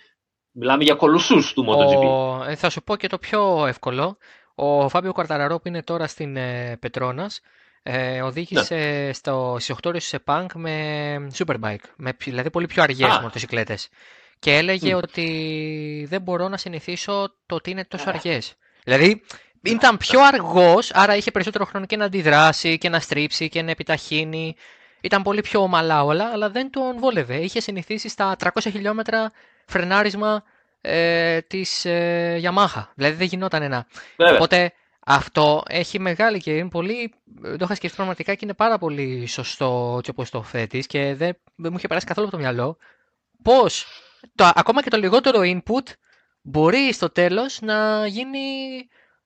Μιλάμε 0.52 0.84
για 0.84 0.94
κολοσσούς 0.94 1.52
του 1.52 1.64
MotoGP. 1.68 2.04
Ο, 2.04 2.44
ε, 2.44 2.54
θα 2.54 2.70
σου 2.70 2.82
πω 2.82 2.96
και 2.96 3.08
το 3.08 3.18
πιο 3.18 3.66
εύκολο. 3.66 4.16
Ο 4.54 4.88
Φάμπιο 4.88 5.12
Κουαρταραρό 5.12 5.60
που 5.60 5.68
είναι 5.68 5.82
τώρα 5.82 6.06
στην 6.06 6.36
ε, 6.36 6.76
Πετρόνας 6.80 7.40
ε, 7.82 8.22
οδήγησε 8.22 8.74
ναι. 8.74 9.12
στο, 9.12 9.56
στις 9.58 9.74
8 9.76 9.78
ώρες 9.84 10.04
σε 10.04 10.18
Πανκ 10.18 10.50
με 10.54 11.28
Superbike, 11.38 11.84
με, 11.96 12.12
δηλαδή 12.18 12.50
πολύ 12.50 12.66
πιο 12.66 12.82
αργές 12.82 13.16
ah. 13.18 13.20
μοτοσυκλέτες. 13.22 13.88
Και 14.38 14.56
έλεγε 14.56 14.94
ότι 14.94 16.06
δεν 16.08 16.22
μπορώ 16.22 16.48
να 16.48 16.56
συνηθίσω 16.56 17.34
το 17.46 17.54
ότι 17.54 17.70
είναι 17.70 17.84
τόσο 17.84 18.08
αργές. 18.08 18.54
Δηλαδή 18.84 19.22
ήταν 19.62 19.96
πιο 19.96 20.20
αργός, 20.22 20.90
άρα 20.94 21.16
είχε 21.16 21.30
περισσότερο 21.30 21.64
χρόνο 21.64 21.86
και 21.86 21.96
να 21.96 22.04
αντιδράσει 22.04 22.78
και 22.78 22.88
να 22.88 23.00
στρίψει 23.00 23.48
και 23.48 23.62
να 23.62 23.70
επιταχύνει. 23.70 24.56
Ήταν 25.00 25.22
πολύ 25.22 25.40
πιο 25.40 25.60
ομαλά 25.60 26.04
όλα, 26.04 26.30
αλλά 26.32 26.50
δεν 26.50 26.70
τον 26.70 26.98
βόλευε. 26.98 27.36
Είχε 27.36 27.60
συνηθίσει 27.60 28.08
στα 28.08 28.36
300 28.42 28.48
χιλιόμετρα 28.60 29.32
φρενάρισμα 29.66 30.42
ε, 30.80 31.40
της 31.40 31.84
ε, 31.84 32.40
Yamaha. 32.44 32.86
Δηλαδή 32.94 33.16
δεν 33.16 33.26
γινόταν 33.26 33.62
ένα. 33.62 33.86
Οπότε 34.16 34.72
αυτό 35.06 35.62
έχει 35.68 35.98
μεγάλη 36.00 36.40
και 36.40 36.56
είναι 36.56 36.68
πολύ. 36.68 37.12
Το 37.42 37.58
είχα 37.60 37.74
σκεφτεί 37.74 37.96
πραγματικά 37.96 38.32
και 38.34 38.40
είναι 38.42 38.54
πάρα 38.54 38.78
πολύ 38.78 39.26
σωστό 39.26 39.94
έτσι 39.98 40.10
όπως 40.10 40.30
το 40.30 40.42
θέτεις 40.42 40.86
και 40.86 41.14
δεν, 41.14 41.36
δεν 41.54 41.70
μου 41.70 41.76
είχε 41.76 41.86
περάσει 41.86 42.06
καθόλου 42.06 42.26
από 42.26 42.36
το 42.36 42.42
μυαλό. 42.42 42.76
Πώς 43.42 43.86
ακόμα 44.36 44.82
και 44.82 44.90
το 44.90 44.96
λιγότερο 44.96 45.40
input 45.42 45.92
μπορεί 46.42 46.92
στο 46.92 47.10
τέλος 47.10 47.60
να 47.60 48.06
γίνει 48.06 48.38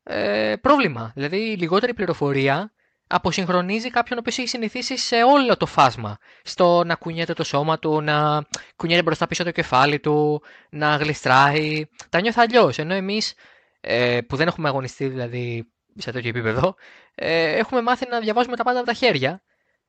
ε, 0.02 0.54
πρόβλημα. 0.60 1.12
Δηλαδή 1.14 1.36
η 1.36 1.56
λιγότερη 1.56 1.94
πληροφορία 1.94 2.72
αποσυγχρονίζει 3.06 3.90
κάποιον 3.90 4.18
ο 4.18 4.20
οποίος 4.20 4.38
έχει 4.38 4.48
συνηθίσει 4.48 4.96
σε 4.96 5.22
όλο 5.22 5.56
το 5.56 5.66
φάσμα. 5.66 6.16
Στο 6.42 6.84
να 6.84 6.94
κουνιέται 6.94 7.32
το 7.32 7.44
σώμα 7.44 7.78
του, 7.78 8.00
να 8.00 8.44
κουνιέται 8.76 9.02
μπροστά 9.02 9.26
πίσω 9.26 9.44
το 9.44 9.50
κεφάλι 9.50 10.00
του, 10.00 10.42
να 10.70 10.96
γλιστράει. 10.96 11.84
Τα 12.08 12.20
νιώθει 12.20 12.40
αλλιώς. 12.40 12.78
Ενώ 12.78 12.94
εμείς 12.94 13.34
ε, 13.80 14.20
που 14.20 14.36
δεν 14.36 14.46
έχουμε 14.46 14.68
αγωνιστεί 14.68 15.08
δηλαδή 15.08 15.72
σε 15.96 16.12
τέτοιο 16.12 16.28
επίπεδο, 16.28 16.74
ε, 17.14 17.58
έχουμε 17.58 17.82
μάθει 17.82 18.06
να 18.08 18.20
διαβάζουμε 18.20 18.56
τα 18.56 18.64
πάντα 18.64 18.78
από 18.78 18.86
τα 18.86 18.94
χέρια. 18.94 19.42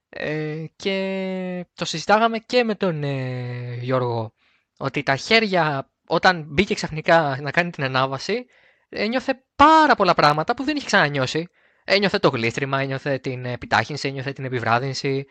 Ε, 0.09 0.65
και 0.75 1.65
το 1.73 1.85
συζητάγαμε 1.85 2.37
και 2.37 2.63
με 2.63 2.75
τον 2.75 3.03
ε, 3.03 3.77
Γιώργο 3.81 4.33
ότι 4.77 5.03
τα 5.03 5.15
χέρια 5.15 5.89
όταν 6.07 6.45
μπήκε 6.47 6.73
ξαφνικά 6.73 7.37
να 7.41 7.51
κάνει 7.51 7.69
την 7.69 7.83
ανάβαση 7.83 8.45
ένιωθε 8.89 9.43
πάρα 9.55 9.95
πολλά 9.95 10.13
πράγματα 10.13 10.53
που 10.53 10.63
δεν 10.63 10.75
είχε 10.75 10.85
ξανανιώσει. 10.85 11.47
Ένιωθε 11.87 12.19
το 12.19 12.29
γλίστριμα, 12.29 12.79
ένιωθε 12.79 13.17
την 13.17 13.45
επιτάχυνση, 13.45 14.07
ένιωθε 14.07 14.31
την 14.31 14.45
επιβράδυνση. 14.45 15.25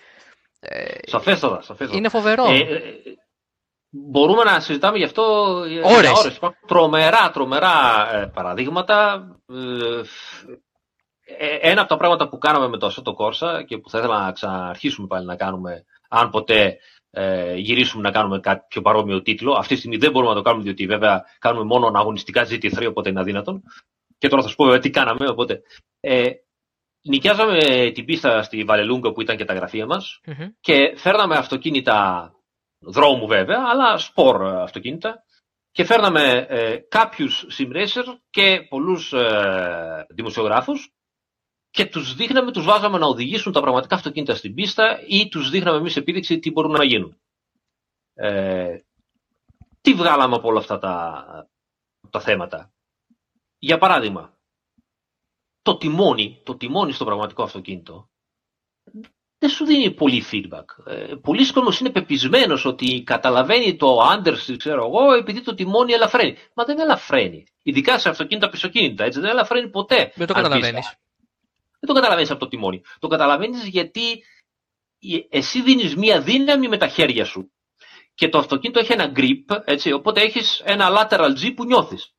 Σαφέστατα, 1.06 1.62
σαφέστατα. 1.62 1.98
Είναι 1.98 2.08
φοβερό. 2.08 2.44
Ε, 2.44 2.58
ε, 2.58 2.80
μπορούμε 3.90 4.42
να 4.42 4.60
συζητάμε 4.60 4.98
γι' 4.98 5.04
αυτό 5.04 5.22
ώρες. 5.82 6.12
ώρες. 6.18 6.38
Τρομερά, 6.66 7.30
τρομερά 7.30 8.08
ε, 8.14 8.26
παραδείγματα. 8.34 9.26
ένα 11.60 11.80
από 11.80 11.88
τα 11.88 11.96
πράγματα 11.96 12.28
που 12.28 12.38
κάναμε 12.38 12.68
με 12.68 12.78
το 12.78 12.86
Ασώτο 12.86 13.14
Κόρσα 13.14 13.62
και 13.62 13.78
που 13.78 13.90
θα 13.90 13.98
ήθελα 13.98 14.24
να 14.24 14.32
ξαναρχίσουμε 14.32 15.06
πάλι 15.06 15.26
να 15.26 15.36
κάνουμε, 15.36 15.84
αν 16.08 16.30
ποτέ 16.30 16.78
ε, 17.16 17.54
γυρίσουμε 17.54 18.02
να 18.02 18.10
κάνουμε 18.10 18.40
κάτι 18.40 18.64
πιο 18.68 18.82
παρόμοιο 18.82 19.22
τίτλο. 19.22 19.52
Αυτή 19.52 19.74
τη 19.74 19.78
στιγμή 19.78 19.96
δεν 19.96 20.10
μπορούμε 20.10 20.30
να 20.30 20.36
το 20.36 20.42
κάνουμε, 20.42 20.64
διότι 20.64 20.86
βέβαια 20.86 21.24
κάνουμε 21.38 21.64
μόνο 21.64 21.98
αγωνιστικά 21.98 22.46
GT3, 22.50 22.86
οπότε 22.88 23.08
είναι 23.08 23.20
αδύνατον. 23.20 23.62
Και 24.18 24.28
τώρα 24.28 24.42
θα 24.42 24.48
σου 24.48 24.54
πω 24.54 24.78
τι 24.78 24.90
κάναμε. 24.90 25.28
Οπότε, 25.28 25.62
ε, 26.00 26.30
νοικιάζαμε 27.04 27.90
την 27.94 28.04
πίστα 28.04 28.42
στη 28.42 28.64
Βαλελούγκο 28.64 29.12
που 29.12 29.20
ήταν 29.20 29.36
και 29.36 29.44
τα 29.44 29.54
γραφεία 29.54 29.86
μας 29.86 30.20
και 30.60 30.94
φέρναμε 30.96 31.36
αυτοκίνητα 31.36 32.28
δρόμου 32.78 33.26
βέβαια, 33.26 33.64
αλλά 33.70 33.98
σπορ 33.98 34.46
αυτοκίνητα 34.46 35.24
και 35.70 35.84
φέρναμε 35.84 36.46
ε, 36.48 36.76
κάποιους 36.88 37.46
simracer 37.58 38.04
και 38.30 38.66
πολλούς 38.68 39.12
ε, 39.12 40.06
δημοσιογράφους 40.08 40.92
και 41.70 41.86
τους 41.86 42.14
δείχναμε, 42.14 42.52
τους 42.52 42.64
βάζαμε 42.64 42.98
να 42.98 43.06
οδηγήσουν 43.06 43.52
τα 43.52 43.60
πραγματικά 43.60 43.94
αυτοκίνητα 43.94 44.34
στην 44.34 44.54
πίστα 44.54 45.00
ή 45.08 45.28
τους 45.28 45.50
δείχναμε 45.50 45.78
εμείς 45.78 45.96
επίδειξη 45.96 46.38
τι 46.38 46.50
μπορούν 46.50 46.70
να 46.72 46.84
γίνουν. 46.84 47.20
Ε, 48.14 48.78
τι 49.80 49.94
βγάλαμε 49.94 50.34
από 50.36 50.48
όλα 50.48 50.58
αυτά 50.58 50.78
τα, 50.78 51.24
τα 52.10 52.20
θέματα. 52.20 52.72
Για 53.58 53.78
παράδειγμα, 53.78 54.33
το 55.64 55.76
τιμόνι, 55.76 56.40
το 56.44 56.56
τιμόνι 56.56 56.92
στο 56.92 57.04
πραγματικό 57.04 57.42
αυτοκίνητο 57.42 58.08
δεν 59.44 59.52
σου 59.52 59.64
δίνει 59.64 59.90
πολύ 59.90 60.24
feedback. 60.32 60.64
Ε, 60.86 61.14
πολλοί 61.22 61.52
κόσμος 61.52 61.80
είναι 61.80 61.90
πεπισμένος 61.90 62.64
ότι 62.64 63.02
καταλαβαίνει 63.06 63.76
το 63.76 63.98
understeer, 64.12 64.56
ξέρω 64.56 64.84
εγώ, 64.84 65.12
επειδή 65.12 65.40
το 65.40 65.54
τιμόνι 65.54 65.92
ελαφραίνει. 65.92 66.36
Μα 66.54 66.64
δεν 66.64 66.78
ελαφραίνει. 66.78 67.46
Ειδικά 67.62 67.98
σε 67.98 68.08
αυτοκίνητα 68.08 68.48
πισωκίνητα, 68.48 69.04
έτσι 69.04 69.20
δεν 69.20 69.30
ελαφραίνει 69.30 69.70
ποτέ. 69.70 70.12
Δεν 70.14 70.26
το 70.26 70.32
καταλαβαίνεις. 70.32 70.94
Δεν 71.80 71.88
το 71.88 71.92
καταλαβαίνεις 71.92 72.30
από 72.30 72.40
το 72.40 72.48
τιμόνι. 72.48 72.82
Το 72.98 73.08
καταλαβαίνεις 73.08 73.66
γιατί 73.66 74.24
εσύ 75.28 75.62
δίνεις 75.62 75.96
μία 75.96 76.20
δύναμη 76.20 76.68
με 76.68 76.76
τα 76.76 76.88
χέρια 76.88 77.24
σου. 77.24 77.52
Και 78.14 78.28
το 78.28 78.38
αυτοκίνητο 78.38 78.80
έχει 78.80 78.92
ένα 78.92 79.12
grip, 79.16 79.62
έτσι, 79.64 79.92
οπότε 79.92 80.20
έχεις 80.20 80.62
ένα 80.64 80.88
lateral 80.90 81.30
G 81.42 81.52
που 81.54 81.64
νιώθεις. 81.64 82.13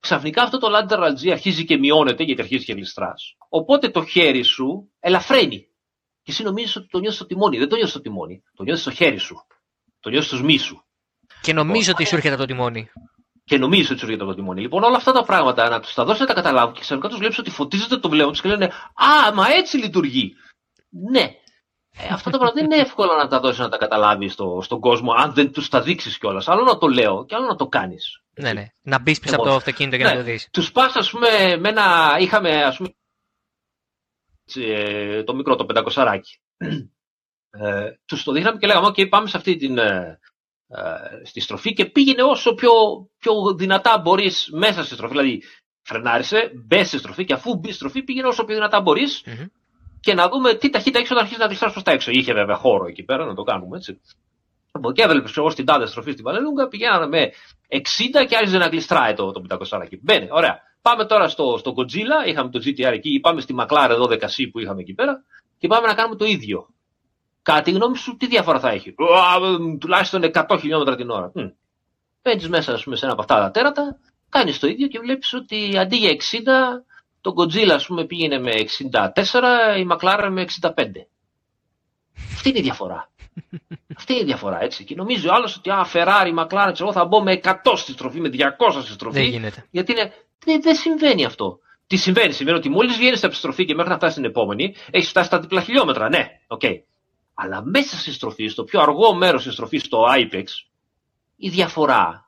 Ξαφνικά 0.00 0.42
αυτό 0.42 0.58
το 0.58 0.68
lateral 0.76 1.24
G 1.24 1.30
αρχίζει 1.30 1.64
και 1.64 1.78
μειώνεται 1.78 2.22
γιατί 2.22 2.40
αρχίζει 2.40 2.64
και 2.64 2.72
γλιστράς. 2.72 3.36
Οπότε 3.48 3.88
το 3.88 4.04
χέρι 4.04 4.42
σου 4.42 4.90
ελαφραίνει. 5.00 5.68
Και 6.22 6.30
εσύ 6.30 6.42
νομίζεις 6.42 6.76
ότι 6.76 6.88
το 6.88 6.98
νιώθεις 6.98 7.18
στο 7.18 7.26
τιμόνι. 7.26 7.58
Δεν 7.58 7.68
το 7.68 7.74
νιώθεις 7.74 7.92
στο 7.94 8.00
τιμόνι. 8.00 8.42
Το 8.54 8.62
νιώθεις 8.62 8.82
στο 8.82 8.90
χέρι 8.90 9.18
σου. 9.18 9.46
Το 10.00 10.10
νιώθεις 10.10 10.28
στου 10.28 10.44
μη 10.44 10.58
σου. 10.58 10.84
Και 11.42 11.52
νομίζω 11.52 11.92
ότι 11.92 12.06
σου 12.06 12.14
έρχεται 12.14 12.36
το 12.36 12.44
τιμόνι 12.44 12.90
και 13.48 13.58
νομίζει 13.58 13.90
ότι 13.92 13.98
σου 13.98 14.04
έρχεται 14.04 14.22
από 14.22 14.32
το 14.32 14.38
τιμόνι. 14.38 14.60
Λοιπόν, 14.60 14.82
όλα 14.82 14.96
αυτά 14.96 15.12
τα 15.12 15.24
πράγματα 15.24 15.68
να 15.68 15.80
τους 15.80 15.94
τα 15.94 16.04
δώσει 16.04 16.20
να 16.20 16.26
τα 16.26 16.34
καταλάβουν 16.34 16.74
και 16.74 16.80
ξαφνικά 16.80 17.08
τους 17.08 17.18
βλέπεις 17.18 17.38
ότι 17.38 17.50
φωτίζεται 17.50 17.96
το 17.96 18.08
βλέμμα 18.08 18.30
τους 18.30 18.40
και 18.40 18.48
λένε 18.48 18.64
Α, 18.94 19.34
μα 19.34 19.46
έτσι 19.48 19.76
λειτουργεί. 19.76 20.34
Ναι. 21.10 21.30
Ε, 22.00 22.12
αυτά 22.12 22.30
τα 22.30 22.38
πράγματα 22.38 22.60
δεν 22.60 22.64
είναι 22.64 22.82
εύκολο 22.82 23.14
να 23.14 23.28
τα 23.28 23.40
δώσεις 23.40 23.58
να 23.58 23.68
τα 23.68 23.76
καταλάβεις 23.76 24.32
στο, 24.32 24.60
στον 24.62 24.80
κόσμο, 24.80 25.12
αν 25.12 25.34
δεν 25.34 25.52
τους 25.52 25.68
τα 25.68 25.80
δείξεις 25.80 26.18
κιόλας. 26.18 26.48
Άλλο 26.48 26.62
να 26.62 26.78
το 26.78 26.86
λέω 26.86 27.24
και 27.24 27.34
άλλο 27.34 27.46
να 27.46 27.56
το 27.56 27.66
κάνεις. 27.66 28.22
Ναι, 28.34 28.52
ναι. 28.52 28.66
Να 28.82 28.98
μπεις 28.98 29.18
πίσω 29.18 29.34
από 29.34 29.44
το 29.44 29.54
αυτοκίνητο 29.54 29.96
και 29.96 30.02
ναι. 30.02 30.10
να 30.10 30.16
το 30.16 30.22
δεις. 30.22 30.48
Τους 30.52 30.72
πας, 30.72 30.94
ας 30.94 31.10
πούμε, 31.10 31.56
με 31.56 31.68
ένα. 31.68 32.16
Είχαμε, 32.20 32.64
ας 32.64 32.76
πούμε, 32.76 32.88
το 35.24 35.34
μικρό, 35.34 35.56
το 35.56 35.64
πεντακοσαράκι. 35.64 36.40
Ε, 37.50 37.92
τους 38.04 38.22
το 38.22 38.32
δείχναμε 38.32 38.58
και 38.58 38.66
λέγαμε: 38.66 38.86
OK, 38.86 39.08
πάμε 39.08 39.28
σε 39.28 39.36
αυτή 39.36 39.56
την, 39.56 39.78
ε, 39.78 40.18
ε, 40.66 41.24
στη 41.24 41.40
στροφή 41.40 41.72
και 41.72 41.86
πήγαινε 41.86 42.22
όσο 42.22 42.54
πιο, 42.54 42.70
πιο 43.18 43.54
δυνατά 43.54 43.98
μπορείς 43.98 44.48
μέσα 44.52 44.84
στη 44.84 44.94
στροφή. 44.94 45.12
Δηλαδή, 45.12 45.42
φρενάρισε, 45.82 46.50
μπες 46.54 46.86
στη 46.86 46.98
στροφή 46.98 47.24
και 47.24 47.32
αφού 47.32 47.54
μπεις 47.54 47.74
στη 47.74 47.74
στροφή 47.74 48.02
πήγαινε 48.02 48.26
όσο 48.26 48.44
πιο 48.44 48.54
δυνατά 48.54 48.80
και 50.00 50.14
να 50.14 50.28
δούμε 50.28 50.54
τι 50.54 50.70
ταχύτητα 50.70 50.98
έχει 50.98 51.12
όταν 51.12 51.22
αρχίσει 51.22 51.40
να 51.40 51.46
γλιστρά 51.46 51.70
προς 51.70 51.82
τα 51.82 51.90
έξω. 51.92 52.10
Είχε 52.10 52.32
βέβαια 52.32 52.56
χώρο 52.56 52.86
εκεί 52.86 53.02
πέρα 53.02 53.24
να 53.24 53.34
το 53.34 53.42
κάνουμε 53.42 53.76
έτσι. 53.76 54.00
Από 54.70 54.90
εκεί 54.90 55.00
έβλεπες 55.00 55.36
εγώ 55.36 55.50
στην 55.50 55.64
τάδε 55.64 55.86
στροφή 55.86 56.10
στην 56.10 56.24
Βαλελούγκα, 56.24 56.68
πηγαίναμε 56.68 57.06
με 57.06 57.32
60 57.68 58.26
και 58.28 58.36
άρχιζε 58.36 58.58
να 58.58 58.66
γλιστράει 58.66 59.14
το, 59.14 59.32
το 59.32 59.42
500 59.70 59.80
εκεί. 59.82 60.00
Μπαίνει, 60.02 60.28
ωραία. 60.30 60.60
Πάμε 60.82 61.04
τώρα 61.04 61.28
στο, 61.28 61.56
στο 61.58 61.74
Godzilla, 61.76 62.28
είχαμε 62.28 62.50
το 62.50 62.60
GTR 62.64 62.92
εκεί, 62.92 63.20
πάμε 63.20 63.40
στη 63.40 63.54
McLaren 63.58 63.98
12C 64.02 64.48
που 64.52 64.58
είχαμε 64.58 64.80
εκεί 64.80 64.94
πέρα 64.94 65.22
και 65.58 65.66
πάμε 65.66 65.86
να 65.86 65.94
κάνουμε 65.94 66.16
το 66.16 66.24
ίδιο. 66.24 66.68
Κατά 67.42 67.60
τη 67.60 67.70
γνώμη 67.70 67.96
σου, 67.96 68.16
τι 68.16 68.26
διαφορά 68.26 68.60
θα 68.60 68.68
έχει; 68.68 68.94
Τουλάχιστον 69.80 70.22
100 70.32 70.56
χιλιόμετρα 70.60 70.96
την 70.96 71.10
ώρα. 71.10 71.32
Μπαίνεις 72.22 72.48
μέσα 72.48 72.80
πούμε, 72.84 72.96
σε 72.96 73.04
ένα 73.04 73.12
από 73.12 73.22
αυτά 73.22 73.40
τα 73.40 73.50
τέρατα, 73.50 73.98
κάνεις 74.28 74.58
το 74.58 74.66
ίδιο 74.66 74.86
και 74.86 74.98
βλέπεις 74.98 75.34
ότι 75.34 75.78
αντί 75.78 75.96
για 75.96 76.10
60, 76.10 76.14
το 77.20 77.34
Godzilla 77.36 77.70
ας 77.70 77.86
πούμε, 77.86 78.04
πήγαινε 78.04 78.38
με 78.38 78.50
64, 78.50 79.78
η 79.78 79.86
McLaren 79.90 80.28
με 80.30 80.44
65. 80.60 80.70
Αυτή 82.34 82.48
είναι 82.48 82.58
η 82.58 82.62
διαφορά. 82.62 83.10
Αυτή 83.96 84.12
είναι 84.12 84.22
η 84.22 84.24
διαφορά, 84.24 84.62
έτσι. 84.62 84.84
Και 84.84 84.94
νομίζει 84.94 85.28
ο 85.28 85.34
άλλος 85.34 85.56
ότι 85.56 85.70
α, 85.70 85.86
Ferrari, 85.92 86.38
McLaren, 86.38 86.80
εγώ 86.80 86.92
θα 86.92 87.04
μπω 87.04 87.22
με 87.22 87.40
100 87.44 87.52
στη 87.76 87.92
στροφή, 87.92 88.20
με 88.20 88.30
200 88.32 88.80
στη 88.82 88.92
στροφή. 88.92 89.20
Δεν 89.20 89.28
γίνεται. 89.28 89.66
Γιατί 89.70 89.92
είναι... 89.92 90.12
δεν, 90.44 90.62
δεν 90.62 90.74
συμβαίνει 90.74 91.24
αυτό. 91.24 91.58
Τι 91.86 91.96
συμβαίνει, 91.96 92.32
συμβαίνει 92.32 92.58
ότι 92.58 92.68
μόλις 92.68 92.96
βγαίνεις 92.96 93.16
απ' 93.16 93.23
τη 93.23 93.28
στροφή 93.28 93.64
και 93.64 93.74
μέχρι 93.74 93.90
να 93.90 93.96
φτάσεις 93.96 94.16
στην 94.16 94.28
επόμενη, 94.28 94.74
έχεις 94.90 95.08
φτάσει 95.08 95.26
στα 95.26 95.40
διπλά 95.40 95.60
χιλιόμετρα. 95.60 96.08
Ναι, 96.08 96.26
OK. 96.46 96.60
Okay. 96.64 96.74
Αλλά 97.34 97.62
μέσα 97.64 97.96
στη 97.96 98.12
στροφή, 98.12 98.46
στο 98.46 98.64
πιο 98.64 98.80
αργό 98.80 99.14
μέρος 99.14 99.42
της 99.42 99.52
στροφής, 99.52 99.82
στο 99.82 100.04
IPEX, 100.18 100.44
η 101.36 101.48
διαφορά 101.48 102.27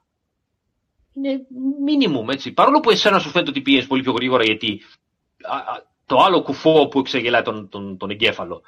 είναι 1.12 1.46
minimum, 1.86 2.32
έτσι. 2.32 2.52
Παρόλο 2.52 2.80
που 2.80 2.90
εσένα 2.90 3.18
σου 3.18 3.30
φαίνεται 3.30 3.50
ότι 3.50 3.60
πιέζει 3.60 3.86
πολύ 3.86 4.02
πιο 4.02 4.12
γρήγορα, 4.12 4.44
γιατί 4.44 4.82
το 6.06 6.16
άλλο 6.16 6.42
κουφό 6.42 6.88
που 6.88 6.98
εξεγελάει 6.98 7.42
τον, 7.42 7.68
τον, 7.68 7.96
τον 7.96 8.10
εγκέφαλο, 8.10 8.62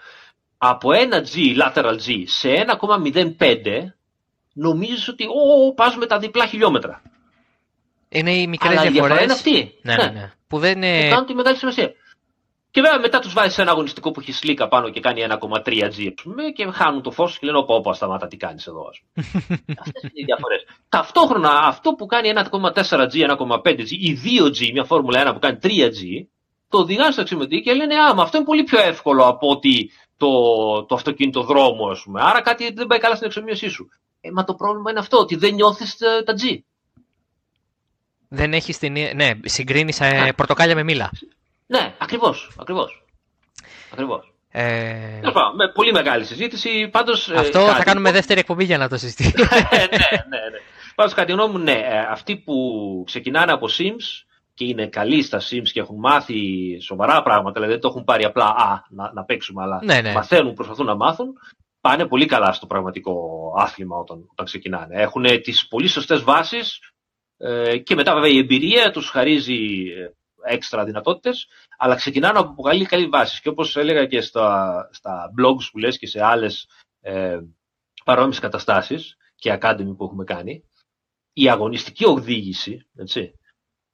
από 0.59 0.93
ένα 0.93 1.25
G, 1.35 1.63
lateral 1.63 1.97
G, 2.07 2.23
σε 2.25 2.49
1,05, 2.81 3.57
νομίζεις 4.53 5.09
ότι 5.09 5.25
ο, 5.25 5.75
πας 5.75 5.97
με 5.97 6.07
τα 6.07 6.19
διπλά 6.19 6.47
χιλιόμετρα. 6.47 7.03
Είναι 8.09 8.33
οι 8.33 8.47
μικρές 8.47 8.81
διαφορές. 8.81 9.23
είναι 9.23 9.33
αυτή. 9.33 9.79
Ναι, 9.83 9.95
ναι, 9.95 10.07
ναι. 10.07 10.33
Που 10.47 10.59
δεν 10.59 10.83
είναι... 10.83 11.03
Που 11.03 11.11
κάνουν 11.11 11.27
τη 11.27 11.35
μεγάλη 11.35 11.57
σημασία. 11.57 11.93
Και 12.73 12.81
βέβαια 12.81 13.01
μετά 13.01 13.19
τους 13.19 13.33
βάζεις 13.33 13.55
σε 13.55 13.63
ένα 13.63 13.71
αγωνιστικό 13.71 14.11
που 14.11 14.21
έχεις 14.21 14.37
σλίκα 14.39 14.69
πάνω 14.69 14.91
και 14.91 15.01
κάνει 15.01 15.27
1,3G 15.29 16.13
και 16.55 16.71
χάνουν 16.73 17.03
το 17.03 17.11
φως 17.11 17.39
και 17.39 17.47
λένε: 17.47 17.59
Όπα, 17.59 17.75
όπα, 17.75 17.95
σταμάτα, 17.95 18.27
τι 18.27 18.37
κάνεις 18.37 18.67
εδώ, 18.67 18.89
ας 18.89 19.01
πούμε. 19.01 19.27
Αυτές 19.85 20.03
είναι 20.03 20.13
οι 20.13 20.25
διαφορές. 20.25 20.65
Ταυτόχρονα 20.89 21.51
αυτό 21.51 21.93
που 21.93 22.07
κάνει 22.07 22.33
1,4G, 22.35 23.37
1,5G 23.37 23.89
ή 23.89 24.19
2G, 24.25 24.73
μια 24.73 24.85
Φόρμουλα 24.85 25.31
1 25.31 25.33
που 25.33 25.39
κάνει 25.39 25.59
3G, 25.63 26.27
το 26.69 26.79
οδηγάνε 26.79 27.13
στο 27.13 27.21
αξιωματί 27.21 27.61
και 27.61 27.73
λένε: 27.73 27.95
Α, 27.95 28.15
μα 28.15 28.23
αυτό 28.23 28.37
είναι 28.37 28.47
πολύ 28.47 28.65
πιο 28.65 28.81
εύκολο 28.81 29.25
από 29.25 29.49
ότι 29.49 29.91
το, 30.17 30.29
το 30.85 30.95
αυτοκίνητο 30.95 31.43
δρόμο, 31.43 31.87
ας 31.87 32.03
πούμε. 32.03 32.21
Άρα 32.23 32.43
κάτι 32.43 32.73
δεν 32.73 32.87
πάει 32.87 32.99
καλά 32.99 33.15
στην 33.15 33.27
εξομοίωσή 33.27 33.69
σου. 33.69 33.89
Ε, 34.21 34.31
μα 34.31 34.45
το 34.45 34.55
πρόβλημα 34.55 34.91
είναι 34.91 35.01
αυτό, 35.01 35.19
ότι 35.19 35.37
δεν 35.37 35.55
νιώθεις 35.55 36.01
ε, 36.01 36.23
τα 36.23 36.35
G. 36.43 36.59
Δεν 38.29 38.53
έχεις 38.53 38.79
την. 38.79 38.93
Ναι, 38.93 39.31
συγκρίνεις 39.45 40.01
ε, 40.01 40.33
πορτοκάλια 40.37 40.75
με 40.75 40.83
μήλα. 40.83 41.11
Ναι, 41.73 41.95
ακριβώς. 41.99 42.51
Ακριβώς. 42.61 43.05
Ακριβώς. 43.93 44.33
Ε... 44.51 45.21
με 45.57 45.73
πολύ 45.75 45.93
μεγάλη 45.93 46.25
συζήτηση. 46.25 46.89
Πάντως, 46.89 47.31
ε, 47.31 47.35
Αυτό 47.35 47.59
κάτι... 47.59 47.77
θα 47.77 47.85
κάνουμε 47.85 48.13
δεύτερη 48.13 48.41
εκπομπή 48.41 48.65
για 48.65 48.79
να 48.79 48.89
το 48.89 48.97
συζητήσουμε. 48.97 49.45
ναι, 49.71 49.79
ναι, 49.79 50.39
ναι. 50.51 50.59
Πάντως, 50.95 51.15
κατά 51.15 51.27
τη 51.27 51.33
γνώμη 51.33 51.53
μου, 51.53 51.59
ναι. 51.59 51.73
Ε, 51.73 51.99
αυτοί 52.11 52.37
που 52.37 52.55
ξεκινάνε 53.07 53.53
από 53.53 53.67
Sims 53.79 54.27
και 54.55 54.65
είναι 54.65 54.87
καλοί 54.87 55.23
στα 55.23 55.41
Sims 55.41 55.69
και 55.73 55.81
έχουν 55.81 55.99
μάθει 55.99 56.37
σοβαρά 56.81 57.23
πράγματα, 57.23 57.53
δηλαδή 57.53 57.73
δεν 57.73 57.81
το 57.81 57.89
έχουν 57.89 58.05
πάρει 58.05 58.25
απλά 58.25 58.45
α, 58.45 58.83
να, 58.89 59.13
να 59.13 59.25
παίξουμε, 59.25 59.63
αλλά 59.63 59.81
ναι, 59.85 60.01
ναι. 60.01 60.13
μαθαίνουν, 60.13 60.55
προσπαθούν 60.55 60.87
να 60.87 60.97
μάθουν, 60.97 61.33
πάνε 61.81 62.07
πολύ 62.07 62.27
καλά 62.27 62.53
στο 62.53 62.67
πραγματικό 62.67 63.15
άθλημα 63.59 63.97
όταν, 63.97 64.27
όταν 64.31 64.47
ξεκινάνε. 64.47 65.03
Έχουν 65.03 65.25
τις 65.43 65.67
πολύ 65.69 65.87
σωστές 65.87 66.23
βάσεις 66.23 66.79
ε, 67.39 67.79
και 67.79 67.95
μετά 67.95 68.15
βέβαια 68.15 68.31
η 68.31 68.39
εμπειρία 68.39 68.91
τους 68.91 69.09
χαρίζει 69.09 69.59
έξτρα 70.45 70.85
δυνατότητες, 70.85 71.47
αλλά 71.79 71.95
ξεκινάνε 71.95 72.39
από 72.39 72.55
πολύ 72.63 72.85
καλή 72.85 73.07
βάση. 73.07 73.41
Και 73.41 73.49
όπως 73.49 73.77
έλεγα 73.77 74.07
και 74.07 74.21
στα, 74.21 74.89
στα 74.93 75.33
blogs 75.41 75.69
που 75.71 75.79
λες 75.79 75.99
και 75.99 76.07
σε 76.07 76.25
άλλες 76.25 76.69
ε, 77.01 77.39
παρόμοιες 78.05 78.39
καταστάσεις 78.39 79.17
και 79.35 79.59
academy 79.61 79.95
που 79.97 80.05
έχουμε 80.05 80.25
κάνει, 80.25 80.65
η 81.33 81.49
αγωνιστική 81.49 82.07
οδήγηση, 82.07 82.87
έτσι, 82.97 83.35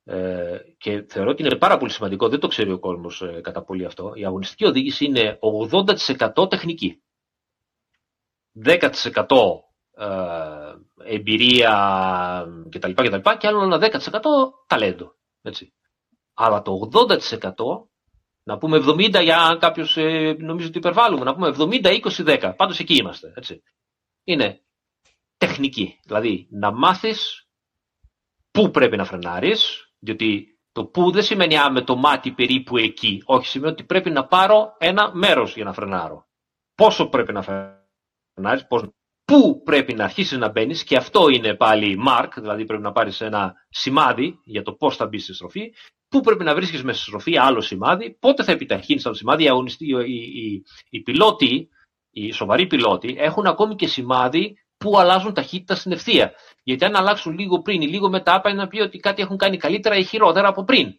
ε, 0.05 0.59
και 0.79 1.05
θεωρώ 1.09 1.31
ότι 1.31 1.43
είναι 1.43 1.57
πάρα 1.57 1.77
πολύ 1.77 1.91
σημαντικό, 1.91 2.29
δεν 2.29 2.41
το 2.41 2.47
ξέρει 2.49 2.73
ο 2.73 2.79
κόσμος 2.79 3.23
ε, 3.23 3.41
κατά 3.41 3.65
πολύ 3.65 3.85
αυτό, 3.85 4.13
η 4.15 4.25
αγωνιστική 4.25 4.65
οδήγηση 4.65 5.05
είναι 5.05 5.39
80% 6.37 6.51
τεχνική. 6.51 7.03
10% 8.65 8.91
ε, 9.97 11.15
εμπειρία 11.15 11.75
κτλ. 12.71 12.93
Και, 12.93 13.37
και 13.39 13.47
άλλο 13.47 13.63
ένα 13.63 13.79
10% 13.81 14.21
ταλέντο. 14.67 15.17
Έτσι. 15.43 15.73
Αλλά 16.41 16.63
το 16.63 16.91
80% 16.93 17.89
να 18.43 18.59
πούμε 18.59 18.79
70 18.87 19.23
για 19.23 19.57
κάποιος 19.61 19.97
ε, 19.97 20.37
νομίζω 20.39 20.69
ότι 20.69 20.79
υπερβάλλουμε, 20.79 21.25
να 21.25 21.35
πούμε 21.35 21.55
70-20-10. 21.59 22.53
Πάντως 22.57 22.79
εκεί 22.79 22.95
είμαστε. 22.95 23.33
Έτσι. 23.37 23.63
Είναι 24.25 24.63
τεχνική. 25.37 26.01
Δηλαδή 26.05 26.47
να 26.51 26.73
μάθεις 26.73 27.49
πού 28.51 28.71
πρέπει 28.71 28.97
να 28.97 29.05
φρενάρεις, 29.05 29.91
διότι 29.99 30.59
το 30.73 30.85
πού 30.85 31.11
δεν 31.11 31.23
σημαίνει 31.23 31.57
α, 31.57 31.71
με 31.71 31.81
το 31.81 31.97
μάτι 31.97 32.33
περίπου 32.33 32.77
εκεί. 32.77 33.23
Όχι, 33.25 33.47
σημαίνει 33.47 33.73
ότι 33.73 33.85
πρέπει 33.85 34.11
να 34.11 34.27
πάρω 34.27 34.77
ένα 34.79 35.15
μέρος 35.15 35.55
για 35.55 35.65
να 35.65 35.73
φρενάρω. 35.73 36.27
Πόσο 36.75 37.09
πρέπει 37.09 37.33
να 37.33 37.43
φρενάρεις, 37.43 38.67
πού 39.25 39.63
πρέπει 39.63 39.95
να 39.95 40.05
αρχίσεις 40.05 40.39
να 40.39 40.49
μπαίνεις, 40.49 40.85
και 40.85 40.97
αυτό 40.97 41.29
είναι 41.29 41.55
πάλι 41.55 42.03
mark, 42.09 42.29
δηλαδή 42.37 42.65
πρέπει 42.65 42.83
να 42.83 42.93
πάρεις 42.93 43.21
ένα 43.21 43.55
σημάδι 43.69 44.41
για 44.45 44.63
το 44.63 44.73
πώς 44.73 44.97
θα 44.97 45.07
μπεις 45.07 45.23
στη 45.23 45.35
στροφή, 45.35 45.73
πού 46.09 46.21
πρέπει 46.21 46.45
να 46.45 46.55
βρίσκεις 46.55 46.83
μέσα 46.83 46.99
στη 46.99 47.09
στροφή 47.09 47.39
άλλο 47.39 47.61
σημάδι, 47.61 48.17
πότε 48.21 48.43
θα 48.43 48.53
επιταχύνεις 48.53 49.03
το 49.03 49.15
σημάδι. 49.15 49.45
Οι, 49.45 49.49
αγωνιστοί, 49.49 49.87
οι, 49.87 50.15
οι, 50.15 50.63
οι 50.91 51.01
πιλότοι, 51.01 51.69
οι 52.11 52.33
σοβαροί 52.33 52.67
πιλότοι, 52.67 53.17
έχουν 53.19 53.47
ακόμη 53.47 53.75
και 53.75 53.87
σημάδι 53.87 54.57
που 54.77 54.99
αλλάζουν 54.99 55.35
ταχύτητα 55.35 55.75
στην 55.75 55.93
ευθεία. 55.93 56.33
Γιατί 56.63 56.85
αν 56.85 56.97
αλλάξουν 56.97 57.39
λίγο 57.39 57.63
πριν 57.63 57.81
ή 57.81 57.87
λίγο 57.87 58.09
μετά, 58.09 58.41
πάει 58.41 58.55
να 58.55 58.69
πει 58.69 58.81
ότι 58.81 58.99
κάτι 58.99 59.23
έχουν 59.23 59.37
κάνει 59.37 59.57
καλύτερα 59.57 59.97
ή 59.97 60.05
χειρότερα 60.05 60.49
από 60.49 60.65
πριν. 60.65 60.95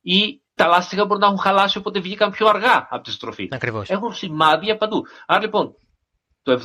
Ή 0.00 0.42
τα 0.54 0.66
λάστιχα 0.66 1.04
μπορεί 1.06 1.20
να 1.20 1.26
έχουν 1.26 1.38
χαλάσει 1.38 1.78
οπότε 1.78 2.00
βγήκαν 2.00 2.30
πιο 2.30 2.48
αργά 2.48 2.86
από 2.90 3.02
τη 3.02 3.10
στροφή. 3.10 3.48
Ακριβώς. 3.50 3.90
Έχουν 3.90 4.14
σημάδια 4.14 4.76
παντού. 4.76 5.06
Άρα 5.26 5.40
λοιπόν, 5.40 5.74
το 6.42 6.60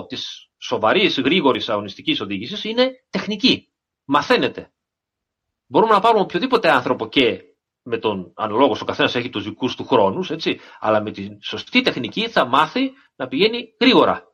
70-80% 0.00 0.08
της 0.08 0.50
σοβαρής, 0.58 1.18
γρήγορης 1.20 1.68
αγωνιστικής 1.68 2.20
οδήγησης 2.20 2.64
είναι 2.64 2.90
τεχνική. 3.10 3.68
Μαθαίνετε. 4.04 4.72
Μπορούμε 5.70 5.92
να 5.92 6.00
πάρουμε 6.00 6.20
οποιοδήποτε 6.20 6.70
άνθρωπο 6.70 7.08
και 7.08 7.42
με 7.82 7.98
τον 7.98 8.32
αναλόγω 8.34 8.76
ο 8.80 8.84
καθένας 8.84 9.14
έχει 9.14 9.30
τους 9.30 9.44
δικούς 9.44 9.76
του 9.76 9.84
χρόνους, 9.84 10.30
έτσι, 10.30 10.60
αλλά 10.80 11.02
με 11.02 11.10
τη 11.10 11.28
σωστή 11.40 11.80
τεχνική 11.80 12.28
θα 12.28 12.46
μάθει 12.46 12.92
να 13.16 13.28
πηγαίνει 13.28 13.74
γρήγορα. 13.80 14.32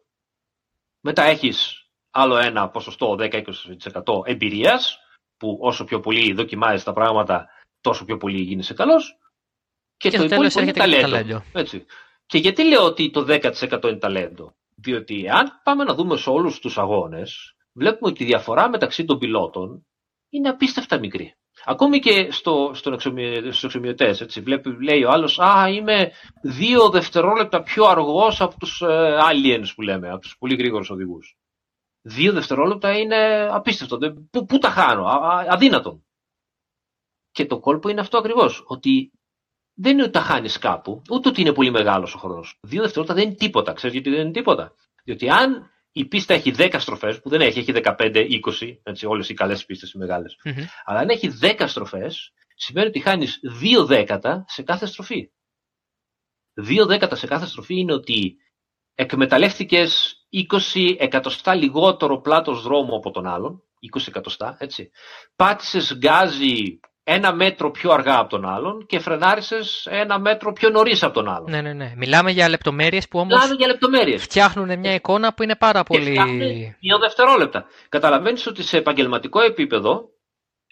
Μετά 1.00 1.22
έχεις 1.22 1.88
άλλο 2.10 2.36
ένα 2.36 2.68
ποσοστό 2.68 3.16
10-20% 3.18 3.42
εμπειρίας, 4.24 4.98
που 5.36 5.58
όσο 5.60 5.84
πιο 5.84 6.00
πολύ 6.00 6.32
δοκιμάζεις 6.32 6.84
τα 6.84 6.92
πράγματα, 6.92 7.46
τόσο 7.80 8.04
πιο 8.04 8.16
πολύ 8.16 8.40
γίνεσαι 8.40 8.74
καλός. 8.74 9.18
Και, 9.96 10.10
και 10.10 10.16
το 10.16 10.24
υπόλοιπο 10.24 10.60
είναι 10.60 10.72
ταλέντο. 10.72 11.42
Έτσι. 11.52 11.84
Και 12.26 12.38
γιατί 12.38 12.64
λέω 12.64 12.84
ότι 12.84 13.10
το 13.10 13.26
10% 13.28 13.84
είναι 13.84 13.98
ταλέντο; 13.98 14.54
Διότι 14.74 15.28
αν 15.28 15.60
πάμε 15.62 15.84
να 15.84 15.94
δούμε 15.94 16.16
σε 16.16 16.30
όλους 16.30 16.58
τους 16.58 16.78
αγώνες, 16.78 17.56
βλέπουμε 17.72 18.10
ότι 18.10 18.22
η 18.22 18.26
διαφορά 18.26 18.68
μεταξύ 18.68 19.04
των 19.04 19.18
πιλότων 19.18 19.86
είναι 20.34 20.48
απίστευτα 20.48 20.98
μικρή. 20.98 21.34
Ακόμη 21.64 21.98
και 21.98 22.30
στο, 22.30 22.70
στον 22.74 23.00
στους 23.00 23.64
εξομοιωτές, 23.64 24.20
έτσι, 24.20 24.40
βλέπει, 24.40 24.84
λέει 24.84 25.04
ο 25.04 25.10
άλλος, 25.10 25.38
α, 25.38 25.68
είμαι 25.68 26.10
δύο 26.42 26.88
δευτερόλεπτα 26.88 27.62
πιο 27.62 27.84
αργός 27.84 28.40
από 28.40 28.58
τους 28.58 28.80
ε, 28.80 29.18
aliens 29.30 29.66
που 29.74 29.82
λέμε, 29.82 30.10
από 30.10 30.20
τους 30.20 30.36
πολύ 30.38 30.56
γρήγορους 30.56 30.90
οδηγούς. 30.90 31.36
Δύο 32.02 32.32
δευτερόλεπτα 32.32 32.98
είναι 32.98 33.48
απίστευτο. 33.50 33.98
Πού, 34.30 34.44
πού 34.44 34.58
τα 34.58 34.70
χάνω, 34.70 35.04
α, 35.04 35.46
αδύνατον. 35.48 36.04
Και 37.30 37.46
το 37.46 37.60
κόλπο 37.60 37.88
είναι 37.88 38.00
αυτό 38.00 38.18
ακριβώς, 38.18 38.62
ότι 38.66 39.12
δεν 39.74 39.92
είναι 39.92 40.02
ότι 40.02 40.12
τα 40.12 40.20
χάνεις 40.20 40.58
κάπου, 40.58 41.02
ούτε 41.10 41.28
ότι 41.28 41.40
είναι 41.40 41.52
πολύ 41.52 41.70
μεγάλος 41.70 42.14
ο 42.14 42.18
χρόνος. 42.18 42.58
Δύο 42.62 42.82
δευτερόλεπτα 42.82 43.14
δεν 43.20 43.28
είναι 43.28 43.36
τίποτα. 43.36 43.72
Ξέρεις 43.72 43.94
γιατί 43.94 44.10
δεν 44.10 44.20
είναι 44.20 44.30
τίποτα; 44.30 44.74
Διότι 45.04 45.30
αν 45.30 45.70
η 45.96 46.04
πίστα 46.04 46.34
έχει 46.34 46.54
10 46.56 46.76
στροφές, 46.78 47.20
που 47.20 47.28
δεν 47.28 47.40
έχει, 47.40 47.58
έχει 47.58 47.72
15-20, 47.72 48.78
έτσι, 48.82 49.06
όλες 49.06 49.28
οι 49.28 49.34
καλές 49.34 49.64
πίστες 49.64 49.92
οι 49.92 49.98
μεγάλες. 49.98 50.36
Mm-hmm. 50.44 50.64
Αλλά 50.84 50.98
αν 50.98 51.08
έχει 51.08 51.38
10 51.40 51.64
στροφές, 51.66 52.32
σημαίνει 52.54 52.86
ότι 52.86 53.00
χάνεις 53.00 53.40
2 53.80 53.84
δέκατα 53.86 54.44
σε 54.48 54.62
κάθε 54.62 54.86
στροφή. 54.86 55.30
2 56.54 56.86
δέκατα 56.86 57.16
σε 57.16 57.26
κάθε 57.26 57.46
στροφή 57.46 57.78
είναι 57.78 57.92
ότι 57.92 58.36
εκμεταλλεύτηκες 58.94 60.16
20 60.74 60.94
εκατοστά 60.98 61.54
λιγότερο 61.54 62.20
πλάτος 62.20 62.62
δρόμου 62.62 62.96
από 62.96 63.10
τον 63.10 63.26
άλλον, 63.26 63.62
20 63.96 64.08
εκατοστά, 64.08 64.56
έτσι. 64.60 64.90
Πάτησες 65.36 65.96
γκάζι 65.96 66.80
ένα 67.04 67.34
μέτρο 67.34 67.70
πιο 67.70 67.92
αργά 67.92 68.18
από 68.18 68.28
τον 68.28 68.44
άλλον 68.44 68.86
και 68.86 68.98
φρενάρισες 68.98 69.86
ένα 69.90 70.18
μέτρο 70.18 70.52
πιο 70.52 70.70
νωρίς 70.70 71.02
από 71.02 71.14
τον 71.14 71.28
άλλον. 71.28 71.50
Ναι, 71.50 71.60
ναι, 71.60 71.72
ναι. 71.72 71.92
Μιλάμε 71.96 72.30
για 72.30 72.48
λεπτομέρειες 72.48 73.08
που 73.08 73.18
όμως. 73.18 73.40
Φτιάχνουν 74.18 74.78
μια 74.78 74.94
εικόνα 74.94 75.34
που 75.34 75.42
είναι 75.42 75.56
πάρα 75.56 75.82
πολύ. 75.82 76.76
Δύο 76.80 76.98
δευτερόλεπτα. 76.98 77.66
Καταλαβαίνεις 77.88 78.46
ότι 78.46 78.62
σε 78.62 78.76
επαγγελματικό 78.76 79.40
επίπεδο, 79.40 80.08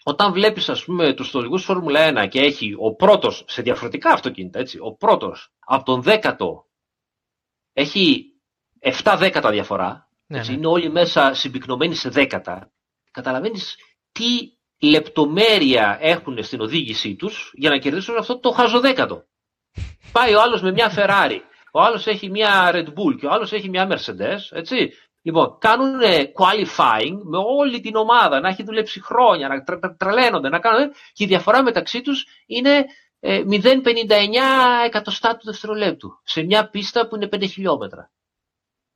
όταν 0.03 0.33
βλέπεις, 0.33 0.69
ας 0.69 0.83
πούμε, 0.83 1.13
τους 1.13 1.33
οδηγού 1.33 1.57
Φόρμουλα 1.57 2.25
1 2.25 2.27
και 2.27 2.39
έχει 2.39 2.75
ο 2.79 2.95
πρώτος 2.95 3.43
σε 3.47 3.61
διαφορετικά 3.61 4.11
αυτοκίνητα, 4.11 4.59
έτσι, 4.59 4.77
ο 4.81 4.95
πρώτος 4.95 5.53
από 5.65 5.83
τον 5.83 6.01
δέκατο 6.01 6.65
έχει 7.73 8.25
7 8.79 9.15
δέκατα 9.17 9.49
διαφορά. 9.49 10.09
Ναι, 10.27 10.37
έτσι, 10.37 10.51
ναι. 10.51 10.57
Είναι 10.57 10.67
όλοι 10.67 10.91
μέσα 10.91 11.33
συμπυκνωμένοι 11.33 11.95
σε 11.95 12.09
δέκατα. 12.09 12.71
Καταλαβαίνεις 13.11 13.75
τι 14.11 14.52
λεπτομέρεια 14.83 15.97
έχουν 16.01 16.43
στην 16.43 16.61
οδήγησή 16.61 17.15
τους 17.15 17.51
για 17.55 17.69
να 17.69 17.77
κερδίσουν 17.77 18.17
αυτό 18.17 18.39
το 18.39 18.51
χαζοδέκατο. 18.51 19.23
Πάει 20.11 20.33
ο 20.33 20.41
άλλος 20.41 20.61
με 20.61 20.71
μια 20.71 20.93
Ferrari, 20.95 21.39
ο 21.71 21.81
άλλος 21.81 22.07
έχει 22.07 22.29
μια 22.29 22.71
Red 22.73 22.87
Bull 22.87 23.17
και 23.19 23.25
ο 23.25 23.31
άλλος 23.31 23.51
έχει 23.51 23.69
μια 23.69 23.87
Mercedes, 23.91 24.39
έτσι. 24.49 24.93
Λοιπόν, 25.21 25.57
κάνουν 25.59 26.01
qualifying 26.37 27.17
με 27.23 27.37
όλη 27.37 27.79
την 27.81 27.95
ομάδα, 27.95 28.39
να 28.39 28.49
έχει 28.49 28.63
δουλέψει 28.63 29.03
χρόνια, 29.03 29.47
να 29.47 29.63
τρα, 29.63 29.95
τρελαίνονται, 29.97 30.49
να 30.49 30.59
κάνουν, 30.59 30.91
και 31.13 31.23
η 31.23 31.27
διαφορά 31.27 31.63
μεταξύ 31.63 32.01
τους 32.01 32.25
είναι 32.45 32.85
0,59 33.23 33.29
ε, 34.09 34.85
εκατοστά 34.85 35.35
του 35.35 35.45
δευτερολέπτου 35.45 36.19
σε 36.23 36.43
μια 36.43 36.69
πίστα 36.69 37.07
που 37.07 37.15
είναι 37.15 37.29
5 37.31 37.49
χιλιόμετρα. 37.49 38.11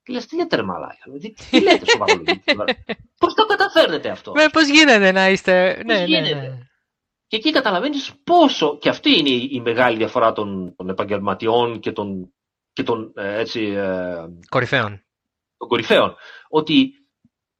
Και 0.07 0.13
λες, 0.13 0.25
τι 0.25 0.35
λέτε 0.35 0.55
ρε 0.55 0.61
μαλάκα, 0.61 1.03
τι, 1.19 1.33
τι 1.33 1.61
λέτε 1.61 1.85
Πώς 3.19 3.33
το 3.33 3.45
καταφέρνετε 3.45 4.09
αυτό; 4.09 4.31
Με, 4.31 4.47
πώς 4.51 4.67
γίνεται 4.67 5.11
να 5.11 5.29
είστε... 5.29 5.81
ναι, 5.85 6.05
ναι, 6.05 6.19
ναι. 6.19 6.57
Και 7.27 7.35
εκεί 7.35 7.51
καταλαβαίνεις 7.51 8.13
πόσο, 8.23 8.77
και 8.77 8.89
αυτή 8.89 9.17
είναι 9.17 9.29
η, 9.29 9.61
μεγάλη 9.61 9.97
διαφορά 9.97 10.31
των, 10.31 10.75
των 10.75 10.89
επαγγελματιών 10.89 11.79
και 11.79 11.91
των, 11.91 12.33
και 12.73 12.83
των 12.83 13.13
ε, 13.15 13.39
έτσι, 13.39 13.61
ε, 13.61 14.25
κορυφαίων. 14.49 15.05
Των 15.57 15.67
κορυφαίων. 15.67 16.15
Ότι 16.49 16.91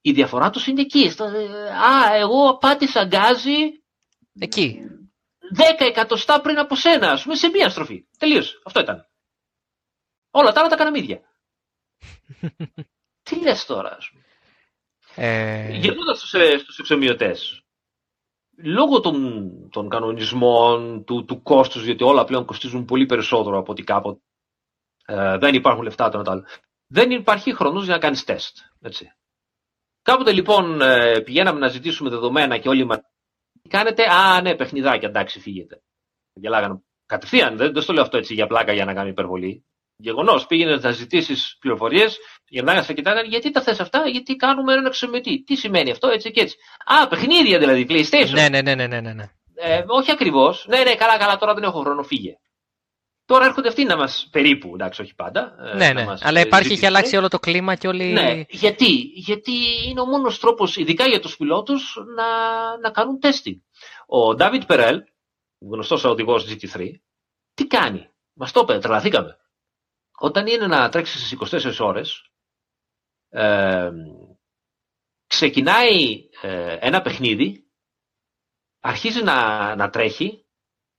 η 0.01 0.11
διαφορά 0.11 0.49
τους 0.49 0.67
είναι 0.67 0.81
εκεί. 0.81 1.09
Στο, 1.09 1.23
ε, 1.23 1.69
α, 1.69 2.15
εγώ 2.15 2.57
πάτησα 2.57 3.05
γκάζι. 3.05 3.83
Εκεί. 4.39 4.79
10 5.57 5.61
εκατοστά 5.77 6.41
πριν 6.41 6.57
από 6.57 6.75
σένα, 6.75 7.11
ας 7.11 7.23
πούμε, 7.23 7.35
σε 7.35 7.49
μία 7.49 7.69
στροφή. 7.69 8.07
Τελείωσε. 8.17 8.61
Αυτό 8.65 8.79
ήταν. 8.79 9.07
Όλα 10.31 10.51
τα 10.51 10.59
άλλα 10.59 10.69
τα 10.69 10.75
κάναμε 10.75 10.97
ίδια. 10.97 11.21
Τι 13.23 13.41
λες 13.41 13.65
τώρα, 13.65 13.95
ας 13.95 14.09
πούμε. 14.09 14.23
Ε... 15.15 15.77
Γυρνώντας 15.77 16.17
στους 16.17 16.33
ε, 16.33 16.63
εξομοιωτές, 16.79 17.63
λόγω 18.57 18.99
των, 18.99 19.69
των 19.71 19.89
κανονισμών, 19.89 21.03
του, 21.03 21.25
του 21.25 21.41
κόστους, 21.41 21.85
γιατί 21.85 22.03
όλα 22.03 22.23
πλέον 22.23 22.45
κοστίζουν 22.45 22.85
πολύ 22.85 23.05
περισσότερο 23.05 23.57
από 23.57 23.71
ό,τι 23.71 23.83
κάποτε, 23.83 24.21
ε, 25.05 25.37
δεν 25.37 25.53
υπάρχουν 25.53 25.83
λεφτά 25.83 26.09
το 26.09 26.31
άλλο. 26.31 26.45
Δεν 26.87 27.11
υπάρχει 27.11 27.55
χρόνος 27.55 27.83
για 27.83 27.93
να 27.93 27.99
κάνεις 27.99 28.23
τεστ. 28.23 28.57
Έτσι. 28.81 29.11
Κάποτε 30.01 30.31
λοιπόν 30.31 30.81
ε, 30.81 31.19
πηγαίναμε 31.19 31.59
να 31.59 31.67
ζητήσουμε 31.67 32.09
δεδομένα 32.09 32.57
και 32.57 32.69
όλοι 32.69 32.85
μας 32.85 32.99
κάνετε, 33.69 34.03
α 34.11 34.41
ναι 34.41 34.55
παιχνιδάκια, 34.55 35.07
εντάξει 35.09 35.39
φύγετε. 35.39 35.81
Γελάγανε 36.33 36.81
κατευθείαν, 37.05 37.57
δεν, 37.57 37.73
δεν 37.73 37.81
στο 37.81 37.93
λέω 37.93 38.03
αυτό 38.03 38.17
έτσι 38.17 38.33
για 38.33 38.47
πλάκα 38.47 38.73
για 38.73 38.85
να 38.85 38.93
κάνει 38.93 39.09
υπερβολή. 39.09 39.65
Γεγονός, 39.99 40.45
πήγαινε 40.47 40.75
να 40.75 40.91
ζητήσεις 40.91 41.57
πληροφορίες, 41.59 42.17
γυρνάγανε 42.47 42.85
σε 42.85 42.93
κοιτάγανε, 42.93 43.27
γιατί 43.27 43.51
τα 43.51 43.61
θες 43.61 43.79
αυτά, 43.79 44.07
γιατί 44.07 44.35
κάνουμε 44.35 44.73
έναν 44.73 44.85
εξομετή. 44.85 45.43
Τι 45.43 45.55
σημαίνει 45.55 45.91
αυτό, 45.91 46.07
έτσι 46.07 46.31
και 46.31 46.41
έτσι. 46.41 46.55
Α, 46.85 47.07
παιχνίδια 47.07 47.59
δηλαδή, 47.59 47.85
PlayStation. 47.89 48.33
Ναι, 48.33 48.49
ναι, 48.49 48.61
ναι, 48.61 48.75
ναι, 48.75 48.87
ναι. 48.87 49.13
ναι. 49.13 49.29
Ε, 49.55 49.83
όχι 49.87 50.11
ακριβώς. 50.11 50.65
Ναι, 50.67 50.83
ναι, 50.83 50.95
καλά, 50.95 51.17
καλά, 51.17 51.37
τώρα 51.37 51.53
δεν 51.53 51.63
έχω 51.63 51.79
χρόνο, 51.79 52.03
φύγε. 52.03 52.37
Τώρα 53.25 53.45
έρχονται 53.45 53.67
αυτοί 53.67 53.83
να 53.83 53.97
μας 53.97 54.27
περίπου, 54.31 54.71
εντάξει, 54.73 55.01
όχι 55.01 55.15
πάντα. 55.15 55.55
Ε, 55.73 55.75
ναι, 55.75 55.93
ναι. 55.93 56.05
Αλλά 56.21 56.39
υπάρχει, 56.39 56.73
έχει 56.73 56.85
αλλάξει 56.85 57.17
όλο 57.17 57.27
το 57.27 57.39
κλίμα 57.39 57.75
και 57.75 57.87
όλοι. 57.87 58.03
Ναι, 58.03 58.43
γιατί, 58.49 58.91
γιατί 59.13 59.51
είναι 59.87 60.01
ο 60.01 60.05
μόνος 60.05 60.39
τρόπος, 60.39 60.77
ειδικά 60.77 61.07
για 61.07 61.19
τους 61.19 61.37
πιλότους, 61.37 61.97
να, 62.15 62.25
να 62.77 62.89
κάνουν 62.89 63.19
testing. 63.21 63.57
Ο 64.07 64.35
David 64.39 64.61
Perel, 64.67 64.97
γνωστός 65.59 66.03
οδηγός 66.03 66.45
GT3, 66.49 66.89
τι 67.53 67.67
κάνει; 67.67 68.09
Μας 68.33 68.51
το 68.51 68.59
είπε, 68.59 68.79
τρελαθήκαμε 68.79 69.37
όταν 70.19 70.47
είναι 70.47 70.67
να 70.67 70.89
τρέξεις 70.89 71.25
στις 71.25 71.31
24 71.79 71.85
ώρες, 71.85 72.31
ε, 73.29 73.91
ξεκινάει 75.27 76.29
ε, 76.41 76.77
ένα 76.79 77.01
παιχνίδι, 77.01 77.67
αρχίζει 78.79 79.23
να, 79.23 79.75
να 79.75 79.89
τρέχει, 79.89 80.45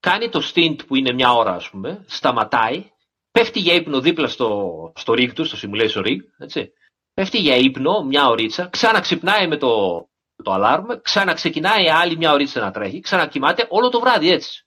κάνει 0.01 0.29
το 0.29 0.43
stint 0.55 0.87
που 0.87 0.97
είναι 0.97 1.13
μια 1.13 1.33
ώρα 1.33 1.55
ας 1.55 1.71
πούμε, 1.71 2.05
σταματάει, 2.09 2.91
πέφτει 3.31 3.61
για 3.61 3.75
ύπνο 3.75 4.01
δίπλα 4.01 4.29
στο, 4.29 4.93
στο 4.97 5.13
rig 5.13 5.33
του, 5.35 5.45
στο 5.45 5.59
simulation 5.63 6.07
rig, 6.07 6.19
έτσι. 6.39 6.73
Πέφτει 7.15 7.39
για 7.39 7.57
ύπνο 7.57 8.03
μια 8.03 8.29
ωρίτσα, 8.29 8.69
ξαναξυπνάει 8.69 9.47
με 9.47 9.57
το, 9.57 10.01
το 10.43 10.55
alarm, 10.55 11.03
ξαναξεκινάει 11.03 11.89
άλλη 11.91 12.17
μια 12.17 12.33
ωρίτσα 12.33 12.61
να 12.61 12.71
τρέχει, 12.71 13.01
ξανακοιμάται 13.01 13.67
όλο 13.71 13.89
το 13.89 14.01
βράδυ 14.01 14.31
έτσι. 14.31 14.67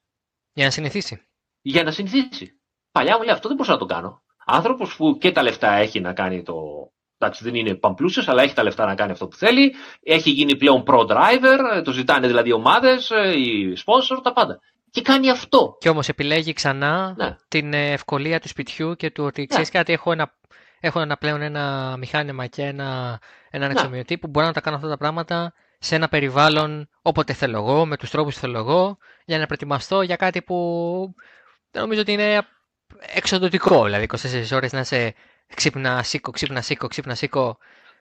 Για 0.53 0.65
να 0.65 0.72
συνηθίσει. 0.72 1.28
Για 1.61 1.84
να 1.84 1.91
συνηθίσει. 1.91 2.61
Παλιά 2.91 3.18
μου 3.18 3.23
λέει 3.23 3.34
αυτό 3.34 3.48
δεν 3.48 3.57
μπορούσα 3.57 3.73
να 3.73 3.80
το 3.80 3.86
κάνω 3.86 4.23
άνθρωπος 4.52 4.95
που 4.95 5.18
και 5.18 5.32
τα 5.32 5.44
λεφτά 5.44 5.73
έχει 5.73 5.99
να 5.99 6.14
κάνει 6.14 6.44
το. 6.44 6.53
Εντάξει, 7.18 7.44
δεν 7.44 7.56
είναι 7.56 7.76
παμπλούσιος, 7.76 8.28
αλλά 8.28 8.44
έχει 8.44 8.53
τα 8.53 8.64
λεφτά 8.64 8.86
να 8.86 8.95
κάνει 8.95 9.11
αυτό 9.11 9.28
που 9.28 9.36
θέλει. 9.36 9.73
Έχει 10.03 10.30
γίνει 10.30 10.57
πλέον 10.57 10.84
pro 10.88 10.99
driver, 11.07 11.82
το 11.84 11.91
ζητάνε 11.91 12.28
δηλαδή 12.28 12.52
ομάδες, 12.52 13.10
οι 13.10 13.73
sponsor, 13.86 14.19
τα 14.23 14.34
πάντα. 14.34 14.60
Και 14.91 15.02
κάνει 15.02 15.30
αυτό. 15.30 15.78
Και 15.80 15.90
όμως 15.90 16.07
επιλέγει 16.10 16.53
ξανά 16.53 17.14
ναι. 17.18 17.36
την 17.48 17.73
ευκολία 17.73 18.40
του 18.40 18.48
σπιτιού 18.48 18.95
και 18.95 19.11
του 19.11 19.23
ότι 19.23 19.45
ξέρεις 19.45 19.72
ναι. 19.72 19.80
κάτι, 19.80 19.94
έχω 19.94 20.11
ένα, 20.11 20.34
έχω 20.80 21.02
ένα 21.02 21.18
πλέον 21.18 21.41
ένα 21.41 21.95
μηχάνημα 21.98 22.48
και 22.48 22.64
ένα, 22.64 23.19
έναν 23.49 23.68
ναι. 23.68 23.73
εξομοιωτή 23.73 24.18
που 24.18 24.28
μπορώ 24.28 24.45
να 24.45 24.53
τα 24.53 24.61
κάνω 24.61 24.76
αυτά 24.76 24.90
τα 24.90 24.98
πράγματα 24.98 25.53
σε 25.80 25.95
ένα 25.95 26.07
περιβάλλον 26.07 26.90
όποτε 27.02 27.34
θέλω 27.34 27.57
εγώ, 27.57 27.86
με 27.86 27.98
τους 27.98 28.10
τρόπους 28.10 28.34
που 28.34 28.40
θέλω 28.40 28.57
εγώ, 28.57 28.98
για 29.26 29.38
να 29.38 29.45
προετοιμαστώ 29.45 30.02
για 30.02 30.15
κάτι 30.15 30.41
που 30.41 30.56
δεν 31.72 31.82
νομίζω 31.82 32.02
ότι 32.02 32.11
είναι 32.11 32.48
εξοδοτικό. 32.99 33.84
Δηλαδή 33.84 34.07
24 34.11 34.51
ώρες 34.51 34.72
να 34.72 34.80
είσαι 34.80 35.13
ξύπνα, 35.55 36.03
σήκω, 36.03 36.31
ξύπνα, 36.31 36.61
σήκω, 36.61 36.88
ξύπνα, 36.88 37.15
σήκω 37.15 37.57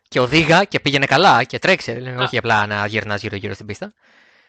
και 0.08 0.20
οδήγα 0.20 0.64
και 0.64 0.80
πήγαινε 0.80 1.06
καλά 1.06 1.44
και 1.44 1.58
τρέξε. 1.58 1.92
Δηλαδή, 1.92 2.22
όχι 2.22 2.36
απλά 2.36 2.66
να 2.66 2.86
γυρνάς 2.86 3.22
γύρω-γύρω 3.22 3.54
στην 3.54 3.66
πίστα. 3.66 3.92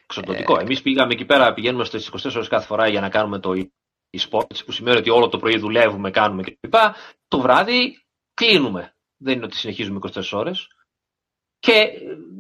Εξοδοτικό. 0.04 0.60
Ε... 0.60 0.62
Εμείς 0.62 0.82
πήγαμε 0.82 1.14
εκεί 1.14 1.26
πέρα, 1.26 1.54
πηγαίνουμε 1.54 1.84
στις 1.84 2.10
24 2.12 2.32
ώρες 2.36 2.48
κάθε 2.48 2.66
φορά 2.66 2.88
για 2.88 3.02
να 3.02 3.10
κάνουμε 3.10 3.40
το 3.40 3.52
e-sport, 4.18 4.66
που 4.66 4.72
σημαίνει 4.72 4.98
ότι 4.98 5.10
όλο 5.10 5.30
το 5.30 5.38
πρωί 5.38 5.58
δουλεύουμε, 5.58 6.12
κάνουμε 6.12 6.44
κλπ. 6.44 6.74
Το 7.28 7.40
βράδυ 7.40 8.06
κλείνουμε. 8.34 8.96
Δεν 9.18 9.36
είναι 9.36 9.46
ότι 9.46 9.56
συνεχίζουμε 9.56 10.00
24 10.14 10.22
ώρες. 10.32 10.68
Και 11.60 11.90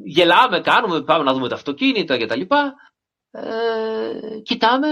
γελάμε, 0.03 0.61
κάνουμε, 0.61 1.02
πάμε 1.02 1.23
να 1.23 1.34
δούμε 1.34 1.49
τα 1.49 1.56
αυτοκίνητα 1.56 2.18
κτλ 2.18 2.41
ε, 3.32 4.40
κοιτάμε, 4.44 4.88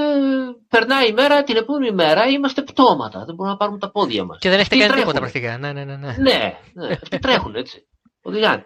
περνάει 0.67 1.09
η 1.09 1.13
μέρα, 1.13 1.43
την 1.43 1.55
επόμενη 1.55 1.91
μέρα 1.91 2.25
είμαστε 2.25 2.61
πτώματα. 2.61 3.25
Δεν 3.25 3.35
μπορούμε 3.35 3.49
να 3.49 3.57
πάρουμε 3.57 3.77
τα 3.79 3.91
πόδια 3.91 4.23
μας. 4.23 4.37
Και 4.39 4.49
δεν 4.49 4.59
έχετε 4.59 4.77
κάνει 4.77 4.99
τίποτα 4.99 5.19
πρακτικά. 5.19 5.57
Ναι, 5.57 5.73
ναι, 5.73 5.83
ναι. 5.83 5.95
Ναι, 5.95 6.13
ναι, 6.17 6.87
ναι 7.09 7.19
τρέχουν 7.19 7.55
έτσι. 7.55 7.87
Οδηγάνε. 8.21 8.65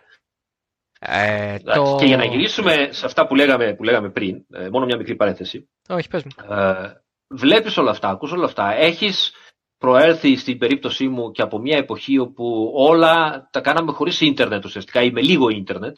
Ε, 1.00 1.58
το... 1.60 1.95
Και 2.00 2.06
για 2.06 2.18
να 2.18 2.26
γυρίσουμε 2.26 2.88
σε 2.91 3.06
αυτά 3.06 3.28
που 3.28 3.36
λέγαμε, 3.36 3.74
που 3.74 3.84
λέγαμε 3.84 4.10
πριν, 4.10 4.45
ε, 4.54 4.70
μόνο 4.70 4.86
μια 4.86 4.98
μικρή 4.98 5.16
παρένθεση. 5.16 5.70
Όχι, 5.90 6.08
πες 6.08 6.24
μου. 6.24 6.56
Ε, 6.56 6.94
βλέπεις 7.28 7.78
όλα 7.78 7.91
αυτά, 7.91 8.10
ακούς 8.10 8.32
όλα 8.32 8.45
αυτά. 8.45 8.74
Έχεις 8.74 9.34
προέλθει 9.78 10.36
στην 10.36 10.58
περίπτωσή 10.58 11.08
μου 11.08 11.32
και 11.32 11.41
από 11.41 11.60
μια 11.60 11.78
εποχή 11.78 12.18
όπου 12.18 12.72
όλα 12.76 13.48
τα 13.52 13.62
κάναμε 13.62 13.91
χωρίς 13.91 14.22
ίντερνετ 14.22 14.66
ουσιαστικά 14.66 15.02
ή 15.02 15.12
με 15.12 15.22
λίγο 15.22 15.50
ίντερνετ. 15.50 15.98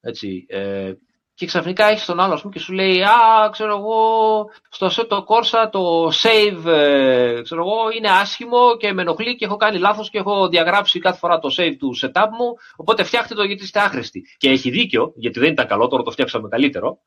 Έτσι, 0.00 0.46
ε, 0.48 0.92
και 1.38 1.46
ξαφνικά 1.46 1.84
έχεις 1.84 2.04
τον 2.04 2.20
άλλο 2.20 2.38
πούμε, 2.40 2.52
και 2.52 2.58
σου 2.58 2.72
λέει 2.72 3.02
Α, 3.02 3.48
ξέρω 3.50 3.76
εγώ, 3.76 4.00
στο 4.68 4.86
Assetto 4.86 5.16
Corsa 5.16 5.70
το 5.70 6.06
save 6.06 6.66
ε, 6.66 7.40
ξέρω 7.42 7.60
εγώ, 7.60 7.90
είναι 7.96 8.10
άσχημο 8.10 8.76
και 8.78 8.92
με 8.92 9.02
ενοχλεί 9.02 9.36
και 9.36 9.44
έχω 9.44 9.56
κάνει 9.56 9.78
λάθος 9.78 10.10
και 10.10 10.18
έχω 10.18 10.48
διαγράψει 10.48 10.98
κάθε 10.98 11.18
φορά 11.18 11.38
το 11.38 11.48
save 11.58 11.76
του 11.78 11.98
setup 12.02 12.28
μου. 12.38 12.54
Οπότε 12.76 13.04
φτιάχτε 13.04 13.34
το 13.34 13.42
γιατί 13.42 13.62
είστε 13.62 13.80
άχρηστοι. 13.80 14.22
Και 14.36 14.50
έχει 14.50 14.70
δίκιο, 14.70 15.12
γιατί 15.16 15.40
δεν 15.40 15.52
ήταν 15.52 15.66
καλό, 15.66 15.88
τώρα 15.88 16.02
το 16.02 16.10
φτιάξαμε 16.10 16.48
καλύτερο. 16.48 16.98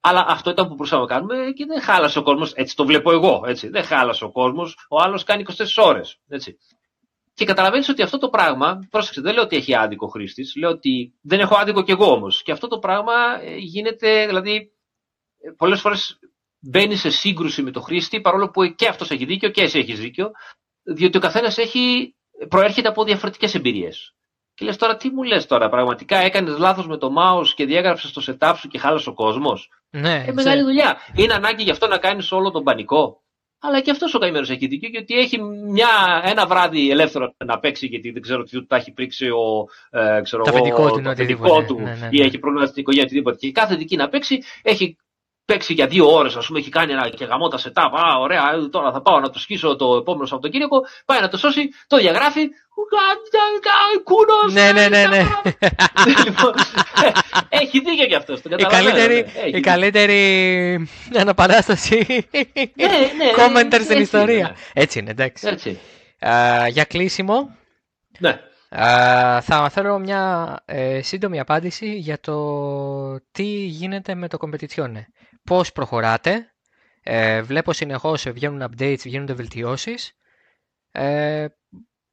Αλλά 0.00 0.24
αυτό 0.28 0.50
ήταν 0.50 0.68
που 0.68 0.74
μπορούσαμε 0.74 1.02
να 1.02 1.08
κάνουμε 1.08 1.34
και 1.54 1.64
δεν 1.66 1.80
χάλασε 1.80 2.18
ο 2.18 2.22
κόσμος. 2.22 2.52
Έτσι 2.52 2.76
το 2.76 2.84
βλέπω 2.84 3.12
εγώ. 3.12 3.44
Έτσι. 3.46 3.68
Δεν 3.68 3.84
χάλασε 3.84 4.24
ο 4.24 4.30
κόσμος. 4.30 4.86
Ο 4.88 5.02
άλλος 5.02 5.24
κάνει 5.24 5.44
24 5.56 5.84
ώρες. 5.84 6.18
Και 7.36 7.44
καταλαβαίνεις 7.44 7.88
ότι 7.88 8.02
αυτό 8.02 8.18
το 8.18 8.28
πράγμα, 8.28 8.86
πρόσεξε, 8.90 9.20
δεν 9.20 9.34
λέω 9.34 9.42
ότι 9.42 9.56
έχει 9.56 9.74
άδικο 9.74 10.06
χρήστης, 10.06 10.54
λέω 10.56 10.70
ότι 10.70 11.14
δεν 11.22 11.40
έχω 11.40 11.56
άδικο 11.56 11.82
κι 11.82 11.90
εγώ 11.90 12.12
όμως. 12.12 12.42
Και 12.42 12.52
αυτό 12.52 12.68
το 12.68 12.78
πράγμα 12.78 13.12
ε, 13.42 13.56
γίνεται, 13.56 14.26
δηλαδή, 14.26 14.72
ε, 15.40 15.50
πολλές 15.56 15.80
φορές 15.80 16.18
μπαίνεις 16.58 17.00
σε 17.00 17.10
σύγκρουση 17.10 17.62
με 17.62 17.70
το 17.70 17.80
χρήστη, 17.80 18.20
παρόλο 18.20 18.50
που 18.50 18.74
και 18.74 18.88
αυτός 18.88 19.10
έχει 19.10 19.24
δίκιο 19.24 19.48
και 19.48 19.62
εσύ 19.62 19.78
έχεις 19.78 20.00
δίκιο, 20.00 20.30
διότι 20.82 21.16
ο 21.16 21.20
καθένας 21.20 21.58
προέρχεται 22.48 22.88
από 22.88 23.04
διαφορετικές 23.04 23.54
εμπειρίες. 23.54 24.14
Και 24.54 24.64
λες 24.64 24.76
τώρα, 24.76 24.96
τι 24.96 25.10
μου 25.10 25.22
λες 25.22 25.46
τώρα, 25.46 25.68
πραγματικά 25.68 26.16
έκανες 26.18 26.58
λάθος 26.58 26.86
με 26.86 26.96
το 26.96 27.08
mouse 27.18 27.48
και 27.54 27.64
διέγραψες 27.64 28.12
το 28.12 28.22
setup 28.26 28.54
σου 28.56 28.68
και 28.68 28.78
χάλασε 28.78 29.08
ο 29.08 29.14
κόσμος; 29.14 29.70
Ναι, 29.90 30.24
ε, 30.26 30.32
μεγάλη 30.32 30.62
δουλειά. 30.62 30.96
Είναι 31.14 31.34
ανάγκη 31.34 31.62
γι' 31.62 31.70
αυτό 31.70 31.86
να 31.86 31.98
κάνεις 31.98 32.32
όλο 32.32 32.50
τον 32.50 32.62
πανικό. 32.62 33.22
Αλλά 33.60 33.80
και 33.80 33.90
αυτός 33.90 34.14
ο 34.14 34.18
καημένο 34.18 34.46
έχει 34.50 34.66
δίκιο, 34.66 34.88
γιατί 34.88 35.14
έχει 35.14 35.42
μια, 35.42 36.22
ένα 36.24 36.46
βράδυ 36.46 36.90
ελεύθερο 36.90 37.34
να 37.44 37.58
παίξει, 37.58 37.86
γιατί 37.86 38.10
δεν 38.10 38.22
ξέρω 38.22 38.42
τι 38.42 38.50
του 38.50 38.66
τα 38.66 38.76
έχει 38.76 38.92
πρίξει 38.92 39.28
ο 39.28 39.68
ε, 39.90 40.20
ξέρω 40.22 40.42
το 40.42 40.50
αφεντικό 40.50 40.90
του, 40.90 41.02
το 41.02 41.10
αφεντικό 41.10 41.64
του 41.64 41.78
ναι, 41.78 41.84
ναι, 41.84 41.96
ναι. 41.96 42.08
ή 42.10 42.22
έχει 42.22 42.38
πρόβλημα 42.38 42.66
στην 42.66 42.80
οικογένεια 42.80 43.06
οτιδήποτε. 43.06 43.36
Και 43.36 43.52
κάθε 43.52 43.74
δική 43.74 43.96
να 43.96 44.08
παίξει 44.08 44.42
έχει 44.62 44.96
παίξει 45.46 45.72
για 45.72 45.86
δύο 45.86 46.14
ώρες, 46.14 46.36
ας 46.36 46.46
πούμε, 46.46 46.58
έχει 46.58 46.68
κάνει 46.68 46.92
ένα 46.92 47.08
και 47.08 47.24
γαμώτα 47.24 47.58
setup. 47.58 47.90
Α, 47.92 48.18
ωραία, 48.18 48.68
τώρα 48.70 48.92
θα 48.92 49.02
πάω 49.02 49.20
να 49.20 49.30
το 49.30 49.38
σκίσω 49.38 49.76
το 49.76 49.96
επόμενο 49.96 50.26
Σαββατοκύριακο. 50.26 50.80
Πάει 51.04 51.20
να 51.20 51.28
το 51.28 51.36
σώσει, 51.36 51.68
το 51.86 51.96
διαγράφει. 51.96 52.48
Κούνο! 54.04 54.52
Ναι, 54.52 54.72
ναι, 54.72 54.88
ναι. 54.88 55.06
ναι. 55.06 55.26
Λοιπόν, 56.24 56.54
έχει 57.48 57.80
δίκιο 57.80 58.06
κι 58.06 58.14
αυτός. 58.14 58.40
Η 58.56 58.64
καλύτερη, 58.68 59.26
η 59.52 59.60
καλύτερη 59.60 60.88
αναπαράσταση 61.18 62.06
ναι, 62.74 62.86
ναι, 63.16 63.30
κόμμεντερ 63.42 63.82
στην 63.82 64.00
ιστορία. 64.00 64.56
Έτσι 64.72 64.98
είναι, 64.98 65.10
εντάξει. 65.10 65.46
Έτσι. 65.48 65.78
για 66.68 66.84
κλείσιμο. 66.84 67.56
Ναι. 68.18 68.40
θα 69.40 69.68
θέλω 69.72 69.98
μια 69.98 70.54
ε, 70.64 71.02
σύντομη 71.02 71.40
απάντηση 71.40 71.94
για 71.94 72.20
το 72.20 72.36
τι 73.32 73.44
γίνεται 73.66 74.14
με 74.14 74.28
το 74.28 74.38
competition. 74.40 74.92
Πώς 75.46 75.72
προχωράτε. 75.72 76.50
Ε, 77.02 77.42
βλέπω 77.42 77.72
συνεχώς 77.72 78.28
βγαίνουν 78.30 78.62
updates, 78.62 78.98
βγαίνουν 79.02 79.36
βελτιώσεις. 79.36 80.12
Ε, 80.92 81.46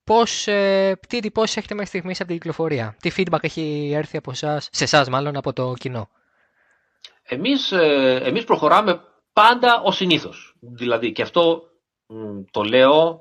πώς, 0.04 0.48
ε, 0.48 1.00
τι 1.08 1.18
εντυπώσεις 1.18 1.58
έχετε 1.58 1.74
μέχρι 1.74 1.90
στιγμής 1.90 2.20
από 2.20 2.30
την 2.30 2.38
κυκλοφορία. 2.38 2.96
Τι 3.02 3.12
feedback 3.18 3.44
έχει 3.44 3.92
έρθει 3.96 4.18
από 4.18 4.32
εσάς, 4.32 4.70
σε 4.72 4.84
εσάς 4.84 5.10
μάλλον 5.10 5.36
από 5.36 5.54
το 5.54 5.74
κοινό. 5.80 6.10
Εμείς, 7.24 7.72
ε, 7.72 8.22
εμείς 8.24 8.44
προχωράμε 8.44 9.02
πάντα 9.34 9.82
ως 9.82 9.96
συνήθως. 9.96 10.56
Δηλαδή 10.60 11.12
και 11.12 11.22
αυτό 11.22 11.64
το 12.52 12.64
λέω 12.64 13.20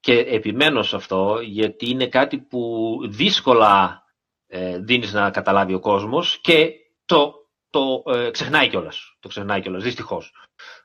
και 0.00 0.18
επιμένω 0.18 0.82
σε 0.82 0.96
αυτό 0.96 1.38
γιατί 1.42 1.88
είναι 1.90 2.06
κάτι 2.06 2.38
που 2.38 2.96
δύσκολα 3.08 4.02
ε, 4.46 4.78
δίνεις 4.78 5.12
να 5.12 5.30
καταλάβει 5.30 5.74
ο 5.74 5.80
κόσμος 5.80 6.38
και 6.40 6.72
το 7.04 7.34
το 7.72 8.02
ε, 8.14 8.30
ξεχνάει 8.30 8.68
κιόλας. 8.68 9.16
Το 9.20 9.28
ξεχνάει 9.28 9.60
κιόλας, 9.60 9.82
δυστυχώς. 9.82 10.32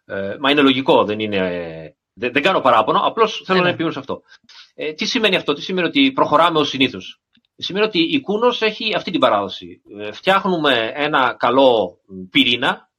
Ε, 0.05 0.35
μα 0.39 0.51
είναι 0.51 0.61
λογικό, 0.61 1.05
δεν 1.05 1.19
είναι. 1.19 1.39
Δεν, 2.13 2.31
δεν 2.31 2.41
κάνω 2.41 2.59
παράπονο, 2.59 2.99
απλώς 2.99 3.41
θέλω 3.45 3.57
Ναι, 3.57 3.63
να 3.63 3.69
ναι. 3.69 3.73
επιμείνω 3.73 3.93
σε 3.93 3.99
αυτό. 3.99 4.21
Ε, 4.75 4.93
τι 4.93 5.05
σημαίνει 5.05 5.35
αυτό, 5.35 5.53
τι 5.53 5.61
σημαίνει 5.61 5.87
ότι 5.87 6.11
προχωράμε 6.11 6.59
ως 6.59 6.69
συνήθως; 6.69 7.21
Σημαίνει 7.55 7.85
ότι 7.85 7.99
η 7.99 8.21
Κούνος 8.21 8.61
έχει 8.61 8.95
αυτή 8.95 9.11
την 9.11 9.19
παράδοση. 9.19 9.81
Ε, 9.99 10.11
φτιάχνουμε 10.11 10.91
ένα 10.95 11.35
καλό 11.39 11.99
μ, 12.07 12.23
πυρήνα, 12.29 12.89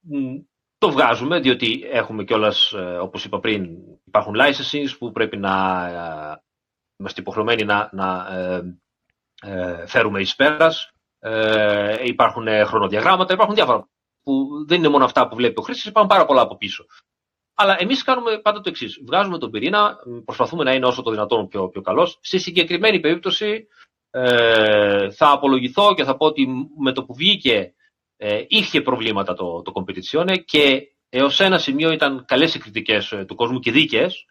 μ, 0.00 0.36
το 0.78 0.90
βγάζουμε, 0.90 1.40
διότι 1.40 1.82
έχουμε 1.90 2.24
κιόλας, 2.24 2.72
ε, 2.72 2.78
όπως 2.78 3.24
είπα 3.24 3.40
πριν, 3.40 3.68
υπάρχουν 4.04 4.34
licenses 4.36 4.96
που 4.98 5.12
πρέπει 5.12 5.36
να 5.36 5.86
ε, 5.86 6.42
είμαστε 6.96 7.20
υποχρεωμένοι 7.20 7.64
να, 7.64 7.88
να 7.92 8.38
ε, 8.38 8.78
ε, 9.42 9.86
φέρουμε 9.86 10.20
εις 10.20 10.34
πέρας. 10.34 10.92
Ε, 11.20 11.94
υπάρχουν 12.04 12.46
ε, 12.46 12.64
χρονοδιαγράμματα, 12.64 13.32
υπάρχουν 13.32 13.54
διάφορα 13.54 13.88
που 14.22 14.48
δεν 14.66 14.78
είναι 14.78 14.88
μόνο 14.88 15.04
αυτά 15.04 15.28
που 15.28 15.36
βλέπει 15.36 15.58
ο 15.58 15.62
χρήστης, 15.62 15.86
υπάρχουν 15.86 16.10
πάρα 16.10 16.26
πολλά 16.26 16.40
από 16.40 16.56
πίσω. 16.56 16.86
Αλλά 17.54 17.76
εμείς 17.78 18.02
κάνουμε 18.02 18.38
πάντα 18.38 18.60
το 18.60 18.68
εξής. 18.68 19.00
Βγάζουμε 19.06 19.38
τον 19.38 19.50
πυρήνα, 19.50 19.98
μ, 20.06 20.18
προσπαθούμε 20.24 20.64
να 20.64 20.72
είναι 20.74 20.86
όσο 20.86 21.02
το 21.02 21.10
δυνατόν 21.10 21.48
πιο, 21.48 21.68
πιο 21.68 21.80
καλός. 21.80 22.18
Στη 22.20 22.38
συγκεκριμένη 22.38 23.00
περίπτωση 23.00 23.66
ε, 24.10 25.10
θα 25.10 25.30
απολογηθώ 25.30 25.94
και 25.94 26.04
θα 26.04 26.16
πω 26.16 26.26
ότι 26.26 26.46
με 26.78 26.92
το 26.92 27.04
που 27.04 27.14
βγήκε 27.14 27.74
ε, 28.16 28.44
είχε 28.48 28.80
προβλήματα 28.80 29.34
το, 29.34 29.62
το 29.62 29.72
competizione 29.74 30.44
και 30.44 30.82
έως 31.08 31.40
ένα 31.40 31.58
σημείο 31.58 31.92
ήταν 31.92 32.24
καλές 32.26 32.54
οι 32.54 32.58
κριτικέ 32.58 32.98
του 33.26 33.34
κόσμου 33.34 33.58
και 33.58 33.70
δίκαιες. 33.70 34.24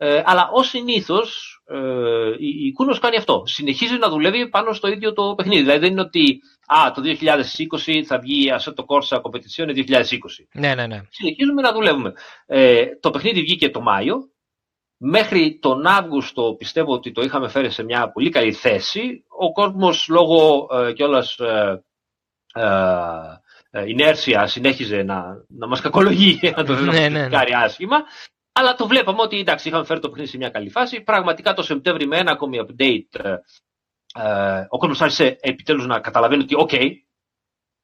Ε, 0.00 0.22
αλλά 0.24 0.48
ως 0.52 0.68
συνήθως 0.68 1.60
ε, 1.66 2.28
η, 2.38 2.66
η 2.66 2.72
Κούνος 2.72 2.98
κάνει 2.98 3.16
αυτό. 3.16 3.42
Συνεχίζει 3.46 3.96
να 3.96 4.08
δουλεύει 4.08 4.48
πάνω 4.48 4.72
στο 4.72 4.88
ίδιο 4.88 5.12
το 5.12 5.34
παιχνίδι. 5.34 5.62
Δηλαδή 5.62 5.78
δεν 5.80 5.90
είναι 5.90 6.00
ότι 6.00 6.40
α, 6.66 6.90
το 6.90 7.02
2020 7.84 8.02
θα 8.06 8.18
βγει 8.18 8.52
Assetto 8.58 8.84
Corsa 8.86 9.20
Competizione 9.20 9.86
2020 9.88 10.04
Ναι, 10.52 10.74
ναι, 10.74 10.86
ναι. 10.86 11.00
συνεχίζουμε 11.10 11.62
να 11.62 11.72
δουλεύουμε. 11.72 12.12
Ε, 12.46 12.86
το 13.00 13.10
παιχνίδι 13.10 13.40
βγήκε 13.40 13.70
το 13.70 13.80
Μάιο. 13.80 14.16
Μέχρι 15.00 15.58
τον 15.62 15.86
Αύγουστο 15.86 16.54
πιστεύω 16.58 16.92
ότι 16.92 17.12
το 17.12 17.22
είχαμε 17.22 17.48
φέρει 17.48 17.70
σε 17.70 17.82
μια 17.82 18.10
πολύ 18.10 18.30
καλή 18.30 18.52
θέση. 18.52 19.24
Ο 19.28 19.52
κόσμος 19.52 20.06
λόγω 20.08 20.68
ε, 20.72 20.92
κιόλας 20.92 21.38
ε, 21.38 21.84
ε, 22.54 22.66
ε, 23.70 23.88
ινέρσια 23.88 24.46
συνέχιζε 24.46 25.02
να, 25.02 25.44
να 25.48 25.66
μας 25.66 25.80
κακολογεί, 25.80 26.40
να 26.56 26.64
το 26.64 26.74
Ναι, 26.74 26.90
ναι, 26.90 27.08
ναι. 27.08 27.18
κριτικάρει 27.18 27.52
άσχημα. 27.52 27.96
Αλλά 28.58 28.74
το 28.74 28.86
βλέπαμε 28.86 29.22
ότι 29.22 29.38
εντάξει, 29.38 29.68
είχαμε 29.68 29.84
φέρει 29.84 30.00
το 30.00 30.08
παιχνίδι 30.08 30.30
σε 30.30 30.36
μια 30.36 30.48
καλή 30.48 30.70
φάση. 30.70 31.00
Πραγματικά 31.00 31.54
το 31.54 31.62
Σεπτέμβρη 31.62 32.06
με 32.06 32.18
ένα 32.18 32.30
ακόμη 32.30 32.58
update 32.66 33.20
ε, 33.24 33.34
ε, 34.14 34.66
ο 34.68 34.78
κόσμος 34.78 35.00
άρχισε 35.00 35.36
επιτέλους 35.40 35.86
να 35.86 36.00
καταλαβαίνει 36.00 36.42
ότι 36.42 36.54
οκ, 36.56 36.70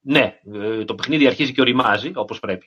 ναι, 0.00 0.38
ε, 0.54 0.84
το 0.84 0.94
παιχνίδι 0.94 1.26
αρχίζει 1.26 1.52
και 1.52 1.60
οριμάζει 1.60 2.10
όπως 2.14 2.40
πρέπει. 2.40 2.66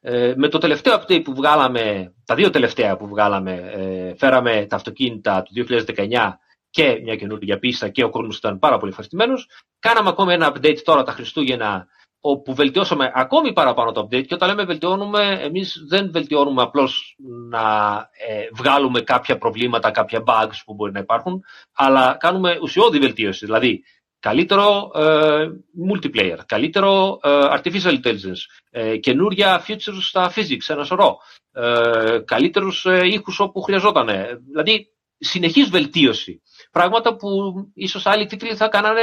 Ε, 0.00 0.32
με 0.36 0.48
το 0.48 0.58
τελευταίο 0.58 0.94
update 0.94 1.24
που 1.24 1.34
βγάλαμε, 1.34 2.14
τα 2.24 2.34
δύο 2.34 2.50
τελευταία 2.50 2.96
που 2.96 3.06
βγάλαμε, 3.08 3.52
ε, 3.52 4.14
φέραμε 4.16 4.66
τα 4.66 4.76
αυτοκίνητα 4.76 5.42
του 5.42 5.52
2019 5.52 6.38
και 6.70 7.00
μια 7.02 7.16
καινούργια 7.16 7.58
πίστα 7.58 7.88
και 7.88 8.04
ο 8.04 8.10
κόσμος 8.10 8.36
ήταν 8.36 8.58
πάρα 8.58 8.78
πολύ 8.78 8.90
ευχαριστημένος. 8.90 9.48
Κάναμε 9.78 10.08
ακόμη 10.08 10.32
ένα 10.32 10.52
update 10.54 10.80
τώρα 10.84 11.02
τα 11.02 11.12
Χριστούγεννα 11.12 11.86
όπου 12.20 12.54
βελτιώσαμε 12.54 13.12
ακόμη 13.14 13.52
παραπάνω 13.52 13.92
το 13.92 14.00
update 14.00 14.26
και 14.26 14.34
όταν 14.34 14.48
λέμε 14.48 14.64
βελτιώνουμε, 14.64 15.38
εμείς 15.42 15.84
δεν 15.88 16.10
βελτιώνουμε 16.12 16.62
απλώς 16.62 17.16
να 17.50 17.96
ε, 18.28 18.48
βγάλουμε 18.52 19.00
κάποια 19.00 19.38
προβλήματα, 19.38 19.90
κάποια 19.90 20.22
bugs 20.26 20.62
που 20.64 20.74
μπορεί 20.74 20.92
να 20.92 21.00
υπάρχουν, 21.00 21.44
αλλά 21.74 22.16
κάνουμε 22.18 22.58
ουσιώδη 22.62 22.98
βελτίωση. 22.98 23.44
Δηλαδή, 23.44 23.84
καλύτερο 24.20 24.90
ε, 24.94 25.46
multiplayer, 25.90 26.38
καλύτερο 26.46 27.18
ε, 27.22 27.30
artificial 27.30 28.00
intelligence, 28.02 28.42
ε, 28.70 28.96
καινούρια 28.96 29.64
features 29.68 30.00
στα 30.00 30.32
physics, 30.34 30.68
ένα 30.68 30.84
σωρό, 30.84 31.16
ε, 31.52 32.18
καλύτερους 32.24 32.84
ε, 32.86 33.00
ήχους 33.04 33.40
όπου 33.40 33.60
χρειαζόταν. 33.60 34.08
Δηλαδή, 34.46 34.90
συνεχής 35.18 35.68
βελτίωση. 35.68 36.42
Πράγματα 36.70 37.16
που 37.16 37.28
ίσως 37.74 38.06
άλλοι 38.06 38.26
τίτλοι 38.26 38.54
θα 38.56 38.68
κάνανε 38.68 39.02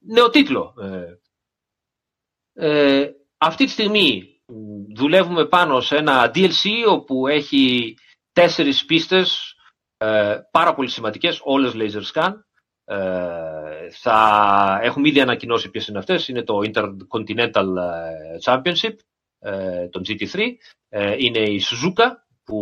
νέο 0.00 0.30
τίτλο. 0.30 0.74
Ε, 0.82 1.02
ε, 2.54 3.06
αυτή 3.38 3.64
τη 3.64 3.70
στιγμή 3.70 4.40
μ, 4.46 4.94
δουλεύουμε 4.94 5.46
πάνω 5.46 5.80
σε 5.80 5.96
ένα 5.96 6.30
DLC 6.34 6.70
όπου 6.88 7.26
έχει 7.26 7.94
τέσσερις 8.32 8.84
πίστες 8.84 9.54
ε, 9.96 10.38
πάρα 10.50 10.74
πολύ 10.74 10.88
σημαντικές, 10.88 11.40
όλες 11.42 11.72
laser 11.74 12.02
scan. 12.12 12.32
Ε, 12.84 13.90
θα 13.90 14.78
έχουμε 14.82 15.08
ήδη 15.08 15.20
ανακοινώσει 15.20 15.70
ποιες 15.70 15.86
είναι 15.88 15.98
αυτές. 15.98 16.28
Είναι 16.28 16.42
το 16.42 16.58
Intercontinental 16.64 17.76
ε, 17.76 18.36
Championship, 18.44 18.94
ε, 19.38 19.88
το 19.88 20.00
GT3. 20.06 20.40
Ε, 20.88 21.14
είναι 21.18 21.38
η 21.38 21.62
Suzuka, 21.64 22.10
που 22.44 22.58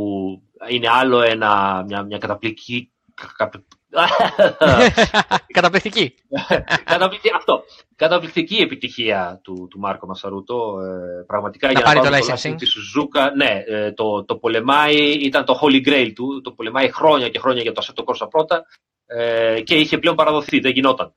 είναι 0.68 0.88
άλλο 0.88 1.20
ένα, 1.20 1.84
μια, 1.86 2.02
μια 2.02 2.18
καταπληκτική... 2.18 2.92
Καταπληκτική. 5.58 6.14
Καταπληκτική, 6.92 7.34
αυτό. 7.36 7.62
Καταπληκτική 7.96 8.56
επιτυχία 8.56 9.40
του, 9.42 9.66
του 9.70 9.78
Μάρκο 9.78 10.06
Μασαρούτο. 10.06 10.78
Ε, 10.80 11.24
πραγματικά 11.26 11.66
Να 11.66 11.72
για 11.72 11.82
πάρει 11.82 11.98
να 11.98 12.04
το 12.04 12.10
πάρει 12.10 12.24
licensing. 12.26 12.54
της 12.58 12.70
Σουζούκα. 12.70 13.32
Ναι, 13.36 13.62
ε, 13.66 13.92
το, 13.92 14.24
το 14.24 14.36
πολεμάει, 14.36 14.96
ήταν 15.12 15.44
το 15.44 15.58
Holy 15.62 15.88
Grail 15.88 16.12
του. 16.14 16.40
Το 16.40 16.52
πολεμάει 16.52 16.92
χρόνια 16.92 17.28
και 17.28 17.38
χρόνια 17.38 17.62
για 17.62 17.72
το 17.72 17.82
Assetto 17.84 18.04
Corsa 18.04 18.30
πρώτα 18.30 18.64
ε, 19.06 19.60
και 19.60 19.74
είχε 19.74 19.98
πλέον 19.98 20.16
παραδοθεί, 20.16 20.58
δεν 20.58 20.72
γινόταν. 20.72 21.14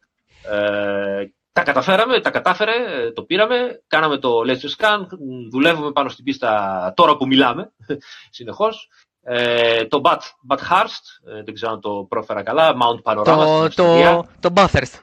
Ε, 0.52 1.26
τα 1.52 1.64
καταφέραμε, 1.64 2.22
τα 2.22 2.30
κατάφερε, 2.30 2.72
ε, 2.72 3.12
το 3.12 3.24
πήραμε, 3.24 3.84
κάναμε 3.88 4.18
το 4.18 4.40
Let's 4.48 4.84
Scan, 4.84 5.00
μ, 5.00 5.50
δουλεύουμε 5.52 5.92
πάνω 5.92 6.10
στην 6.10 6.24
πίστα 6.24 6.94
τώρα 6.96 7.18
που 7.18 7.28
μιλάμε, 7.28 7.72
συνεχώς. 8.38 8.90
Ε, 9.28 9.86
το 9.86 10.02
Bad, 10.04 10.18
Bad 10.50 10.58
Hearst, 10.58 11.34
ε, 11.38 11.44
δεν 11.44 11.54
ξέρω 11.54 11.72
αν 11.72 11.82
το 11.82 12.06
πρόφερα 12.10 12.44
καλά, 12.44 12.74
Mount 12.74 13.12
Panorama 13.12 13.24
στην 13.24 13.34
το, 13.36 13.64
Αυστραλία. 13.64 14.26
το, 14.40 14.50
το 14.50 14.54
Bathurst. 14.56 15.00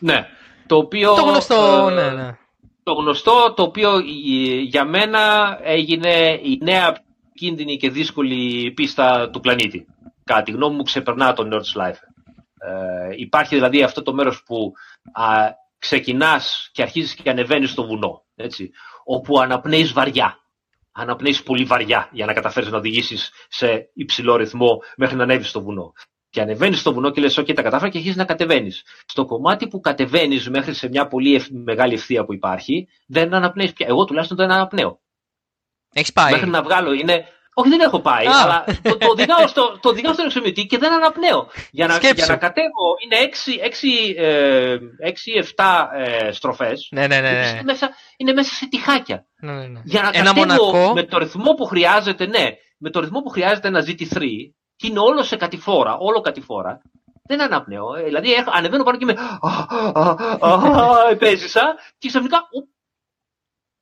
Ναι. 0.00 0.26
Το 0.66 0.76
οποίο. 0.76 1.14
Το 1.14 1.22
γνωστό, 1.22 1.88
ε, 1.90 1.94
ναι, 1.94 2.10
ναι. 2.10 2.36
Το 2.82 2.92
γνωστό, 2.92 3.52
το 3.56 3.62
οποίο 3.62 3.96
ε, 3.96 4.02
για 4.60 4.84
μένα 4.84 5.20
έγινε 5.62 6.40
η 6.42 6.58
νέα 6.62 6.96
κίνδυνη 7.34 7.76
και 7.76 7.90
δύσκολη 7.90 8.72
πίστα 8.72 9.30
του 9.30 9.40
πλανήτη. 9.40 9.86
Κατά 10.24 10.42
τη 10.42 10.50
γνώμη 10.50 10.76
μου 10.76 10.82
ξεπερνά 10.82 11.32
το 11.32 11.48
Nordschleife. 11.52 12.02
Ε, 12.58 13.14
υπάρχει 13.16 13.54
δηλαδή 13.54 13.82
αυτό 13.82 14.02
το 14.02 14.12
μέρος 14.12 14.42
που 14.42 14.72
α, 15.12 15.24
ξεκινάς 15.78 16.70
και 16.72 16.82
αρχίζεις 16.82 17.14
και 17.14 17.30
ανεβαίνεις 17.30 17.70
στο 17.70 17.86
βουνό. 17.86 18.22
Έτσι, 18.36 18.70
όπου 19.04 19.40
αναπνέεις 19.40 19.92
βαριά. 19.92 20.38
Αναπνέεις 20.96 21.42
πολύ 21.42 21.64
βαριά 21.64 22.08
για 22.12 22.26
να 22.26 22.32
καταφέρεις 22.32 22.70
να 22.70 22.76
οδηγήσεις 22.76 23.30
σε 23.48 23.90
υψηλό 23.94 24.36
ρυθμό 24.36 24.82
μέχρι 24.96 25.16
να 25.16 25.22
ανέβεις 25.22 25.48
στο 25.48 25.62
βουνό. 25.62 25.92
Και 26.30 26.40
ανεβαίνεις 26.40 26.80
στο 26.80 26.92
βουνό 26.92 27.10
και 27.10 27.20
λες: 27.20 27.38
OK, 27.38 27.54
τα 27.54 27.62
κατάφερα 27.62 27.90
και 27.90 27.96
αρχίζεις 27.98 28.16
να 28.18 28.24
κατεβαίνεις. 28.24 28.82
Στο 29.06 29.24
κομμάτι 29.24 29.68
που 29.68 29.80
κατεβαίνεις 29.80 30.50
μέχρι 30.50 30.74
σε 30.74 30.88
μια 30.88 31.06
πολύ 31.06 31.34
ευ- 31.34 31.50
μεγάλη 31.50 31.94
ευθεία 31.94 32.24
που 32.24 32.34
υπάρχει, 32.34 32.88
δεν 33.06 33.34
αναπνέεις 33.34 33.72
πια. 33.72 33.86
Εγώ 33.90 34.04
τουλάχιστον 34.04 34.36
δεν 34.36 34.50
αναπνέω. 34.50 35.00
Έχεις 35.92 36.12
πάει. 36.12 36.32
Μέχρι 36.32 36.50
να 36.50 36.62
βγάλω 36.62 36.92
είναι. 36.92 37.26
Όχι, 37.56 37.68
δεν 37.68 37.80
έχω 37.80 38.00
πάει, 38.00 38.26
Α. 38.26 38.40
αλλά 38.42 38.64
το, 38.82 38.96
το, 38.96 39.06
οδηγάω 39.10 39.46
στο, 39.46 39.78
το 39.82 39.88
οδηγάω 39.88 40.12
στον 40.12 40.24
εξομοιωτή 40.26 40.66
και 40.66 40.78
δεν 40.78 40.92
αναπνέω. 40.92 41.48
Για 41.70 41.86
να, 41.86 41.94
Σκέψου. 41.94 42.14
για 42.14 42.26
να 42.26 42.36
κατέβω 42.36 42.94
είναι 43.04 43.16
6-7 45.56 45.86
ε, 45.94 46.32
στροφές. 46.32 46.88
Ναι, 46.90 47.06
ναι, 47.06 47.20
ναι. 47.20 47.28
Είναι, 47.28 47.52
ναι. 47.52 47.62
μέσα, 47.62 47.90
είναι 48.16 48.32
μέσα 48.32 48.54
σε 48.54 48.66
τυχάκια. 48.68 49.26
ναι, 49.40 49.52
ναι, 49.52 49.66
ναι. 49.66 49.80
Για 49.84 50.02
να 50.02 50.10
Ένα 50.12 50.32
κατέβω 50.32 50.40
μονακό. 50.66 50.92
με 50.94 51.02
το 51.02 51.18
ρυθμό 51.18 51.54
που 51.54 51.64
χρειάζεται, 51.64 52.26
ναι, 52.26 52.48
με 52.78 52.90
το 52.90 53.00
ρυθμό 53.00 53.20
που 53.20 53.28
χρειάζεται 53.30 53.68
ένα 53.68 53.84
GT3 53.86 54.18
και 54.76 54.86
είναι 54.86 54.98
όλο 54.98 55.22
σε 55.22 55.36
κατηφόρα, 55.36 55.96
όλο 55.98 56.20
κατηφόρα, 56.20 56.80
δεν 57.22 57.40
αναπνέω. 57.42 57.94
Ε, 57.94 58.02
Δηλαδή 58.02 58.32
έχω- 58.32 58.50
ανεβαίνω 58.54 58.82
πάνω 58.84 58.98
και 58.98 59.04
με. 59.04 59.14
Επέζησα 61.10 61.74
και 61.98 62.08
ξαφνικά. 62.08 62.38
οπ, 62.50 62.68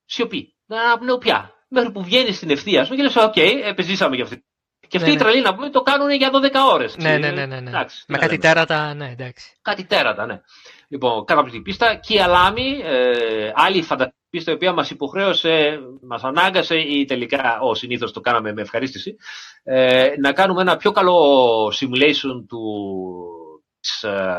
Σιωπή. 0.05 0.55
Δεν 0.67 0.79
αναπνέω 0.79 1.19
πια. 1.19 1.52
Μέχρι 1.75 1.93
που 1.93 2.03
βγαίνει 2.05 2.33
στην 2.33 2.51
ευθεία 2.51 2.85
σου 2.85 2.95
και 2.95 3.03
λες: 3.03 3.17
Οκ, 3.17 3.37
επεζήσαμε 3.65 4.15
για 4.15 4.25
αυτή. 4.25 4.45
Και 4.89 4.97
αυτή 4.97 5.09
Ναι, 5.11 5.17
η 5.17 5.19
ναι. 5.19 5.23
τρελή 5.25 5.43
να 5.43 5.55
πούμε 5.55 5.71
το 5.71 5.81
κάνουν 5.83 6.11
για 6.11 6.31
12 6.33 6.73
ώρες. 6.73 6.97
Ναι, 6.97 7.19
ναι, 7.19 7.31
ναι, 7.31 7.47
ναι, 7.47 7.61
ναι. 7.61 7.71
Εντάξει, 7.71 8.05
Με 8.07 8.19
τι 8.19 8.21
να 8.25 8.29
κάτι 8.29 8.31
λέμε. 8.31 8.55
τέρατα, 8.55 8.95
ναι, 8.95 9.11
εντάξει. 9.11 9.57
Κάτι 9.63 9.85
τέρατα, 9.87 10.27
ναι. 10.27 10.41
Λοιπόν, 10.89 11.25
καταπληκτική 11.25 11.65
πίστα. 11.65 11.95
Και 11.95 12.15
η 12.15 12.21
Κιαλάμι, 12.21 12.81
ε, 12.85 13.51
άλλη 13.55 13.83
φανταστική 13.83 14.17
πίστα, 14.31 14.51
η 14.51 14.55
οποία 14.55 14.73
μας 14.73 14.91
υποχρέωσε, 14.91 15.79
μας 16.03 16.23
ανάγκασε 16.23 16.77
ή 16.77 17.05
τελικά, 17.05 17.59
ως 17.61 17.75
συνήθως 17.75 18.13
το 18.13 18.21
κάναμε 18.21 18.53
με 18.53 18.63
ευχαρίστηση, 18.63 19.17
ε, 19.63 20.09
να 20.21 20.33
κάνουμε 20.33 20.61
ένα 20.61 20.77
πιο 20.77 20.91
καλό 20.93 21.67
simulation 21.81 22.45
του, 22.49 22.63
της, 23.81 24.03
ε, 24.03 24.35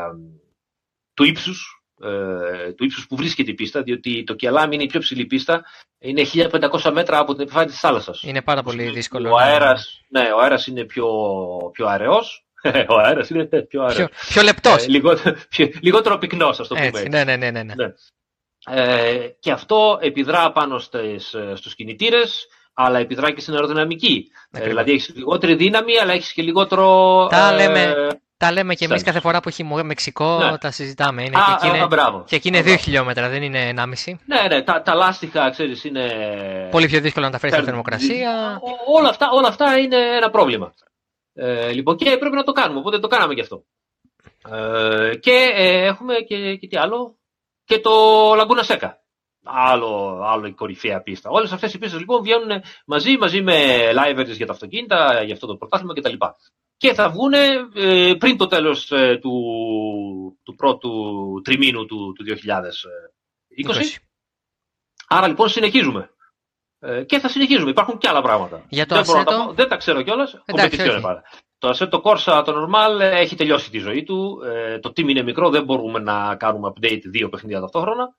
του 1.14 1.24
ύψους, 1.24 1.83
ε, 2.02 2.72
του 2.72 2.84
ύψους 2.84 3.06
που 3.06 3.16
βρίσκεται 3.16 3.50
η 3.50 3.54
πίστα, 3.54 3.82
διότι 3.82 4.24
το 4.24 4.34
Κιαλάμι 4.34 4.74
είναι 4.74 4.84
η 4.84 4.86
πιο 4.86 5.00
ψηλή 5.00 5.26
πίστα, 5.26 5.64
είναι 5.98 6.22
1500 6.82 6.90
μέτρα 6.92 7.18
από 7.18 7.32
την 7.32 7.42
επιφάνεια 7.42 7.68
της 7.68 7.80
θάλασσας. 7.80 8.22
Είναι 8.22 8.42
πάρα 8.42 8.62
πολύ 8.62 8.90
δύσκολο. 8.90 9.30
Ο 9.32 9.38
ναι. 9.38 9.44
αέρας, 9.44 10.04
ναι, 10.08 10.32
ο 10.36 10.40
αέρας 10.40 10.66
είναι 10.66 10.84
πιο, 10.84 11.08
πιο 11.72 11.86
αραιός. 11.86 12.46
ο 12.94 12.98
αέρας 12.98 13.30
είναι 13.30 13.44
πιο 13.44 13.82
αραιός. 13.82 13.94
Πιο, 13.94 14.08
πιο 14.28 14.42
λεπτός. 14.42 14.84
Ε, 14.84 14.88
λιγότερο, 14.88 15.36
πιο- 15.48 15.70
λιγότερο 15.80 16.18
πυκνός, 16.18 16.60
ας 16.60 16.68
το 16.68 16.74
πούμε. 16.74 16.86
Έτσι, 16.86 17.02
έτσι. 17.06 17.24
ναι, 17.24 17.24
ναι, 17.24 17.36
ναι, 17.36 17.50
ναι. 17.50 17.62
ναι. 17.62 17.74
Ναι. 17.74 17.92
Ε, 18.66 19.28
και 19.38 19.50
αυτό 19.52 19.98
επιδρά 20.00 20.52
πάνω 20.52 20.78
στις, 20.78 21.36
στους 21.54 21.74
κινητήρες, 21.74 22.46
αλλά 22.74 22.98
επιδρά 22.98 23.30
και 23.30 23.40
στην 23.40 23.54
αεροδυναμική. 23.54 24.30
Ε, 24.50 24.66
δηλαδή 24.68 24.92
έχεις 24.92 25.12
λιγότερη 25.14 25.54
δύναμη, 25.54 25.98
αλλά 25.98 26.12
έχεις 26.12 26.32
και 26.32 26.42
λιγότερο. 26.42 27.26
Τα 27.30 27.52
ε, 27.52 27.56
λέμε, 27.56 27.94
τα 28.36 28.52
λέμε 28.52 28.74
και 28.74 28.84
εμείς 28.84 29.02
κάθε 29.02 29.20
φορά 29.20 29.40
που 29.40 29.48
έχει 29.48 29.64
Μεξικό, 29.64 30.38
ναι. 30.38 30.58
τα 30.58 30.70
συζητάμε. 30.70 31.22
Είναι 31.22 31.38
α, 31.38 31.58
και, 31.60 31.66
εκεί 31.66 31.76
είναι, 31.76 31.88
και 32.26 32.36
εκεί 32.36 32.48
είναι 32.48 32.60
2 32.60 32.78
χιλιόμετρα, 32.78 33.28
δεν 33.28 33.42
είναι 33.42 33.72
1,5. 33.76 34.14
Ναι, 34.26 34.40
ναι, 34.48 34.62
τα, 34.62 34.82
τα 34.82 34.94
λάστιχα, 34.94 35.50
ξέρεις, 35.50 35.84
είναι. 35.84 36.08
Πολύ 36.70 36.86
πιο 36.86 37.00
δύσκολο 37.00 37.26
να 37.26 37.32
τα 37.32 37.38
φέρεις 37.38 37.56
στη 37.56 37.64
θερμοκρασία. 37.64 38.60
Όλα 38.94 39.08
αυτά, 39.08 39.28
όλα 39.32 39.48
αυτά 39.48 39.78
είναι 39.78 39.96
ένα 39.96 40.30
πρόβλημα. 40.30 40.74
Ε, 41.34 41.72
λοιπόν, 41.72 41.96
και 41.96 42.16
πρέπει 42.16 42.36
να 42.36 42.44
το 42.44 42.52
κάνουμε, 42.52 42.78
οπότε 42.78 42.98
το 42.98 43.08
κάναμε 43.08 43.34
και 43.34 43.40
αυτό. 43.40 43.64
Ε, 44.50 45.16
και 45.16 45.50
ε, 45.54 45.86
έχουμε 45.86 46.14
και, 46.14 46.56
και 46.56 46.66
τι 46.66 46.76
άλλο, 46.76 47.16
και 47.64 47.78
το 47.78 47.90
Λαγκούνα 48.36 48.62
Σέκα. 48.62 48.98
Άλλο, 49.44 50.20
άλλο 50.24 50.46
η 50.46 50.52
κορυφαία 50.52 51.02
πίστα. 51.02 51.30
Όλες 51.30 51.52
αυτές 51.52 51.74
οι 51.74 51.78
πίστες 51.78 51.98
λοιπόν 51.98 52.22
βγαίνουν 52.22 52.62
μαζί, 52.86 53.16
μαζί 53.16 53.42
με 53.42 53.54
live 53.92 54.26
για 54.26 54.46
τα 54.46 54.52
αυτοκίνητα, 54.52 55.22
για 55.24 55.34
αυτό 55.34 55.46
το 55.46 55.56
πρωτάθλημα 55.56 55.94
κτλ. 55.94 56.14
Και 56.84 56.94
θα 56.94 57.10
βγουν 57.10 57.32
ε, 57.32 58.14
πριν 58.18 58.36
το 58.36 58.46
τέλος 58.46 58.90
ε, 58.90 59.18
του, 59.20 59.32
του 60.42 60.54
πρώτου 60.54 60.90
τριμήνου 61.44 61.86
του, 61.86 62.12
του 62.12 62.24
2020. 62.24 62.34
Άρα 65.08 65.28
λοιπόν 65.28 65.48
συνεχίζουμε. 65.48 66.10
Ε, 66.78 67.04
και 67.04 67.18
θα 67.18 67.28
συνεχίζουμε. 67.28 67.70
Υπάρχουν 67.70 67.98
και 67.98 68.08
άλλα 68.08 68.22
πράγματα. 68.22 68.64
Για 68.68 68.86
το 68.86 68.94
δεν, 68.94 69.02
ασέτο... 69.02 69.24
τα, 69.24 69.52
δεν 69.54 69.68
τα 69.68 69.76
ξέρω 69.76 70.02
κιόλας. 70.02 70.42
Το 71.58 71.68
Assetto 71.68 72.02
Corsa 72.02 72.42
το 72.44 72.52
normal 72.62 73.00
έχει 73.00 73.36
τελειώσει 73.36 73.70
τη 73.70 73.78
ζωή 73.78 74.02
του. 74.02 74.42
Ε, 74.44 74.78
το 74.78 74.88
team 74.88 75.08
είναι 75.08 75.22
μικρό, 75.22 75.50
δεν 75.50 75.64
μπορούμε 75.64 75.98
να 75.98 76.36
κάνουμε 76.36 76.72
update 76.74 77.02
δύο 77.04 77.28
παιχνίδια 77.28 77.60
ταυτόχρονα. 77.60 78.14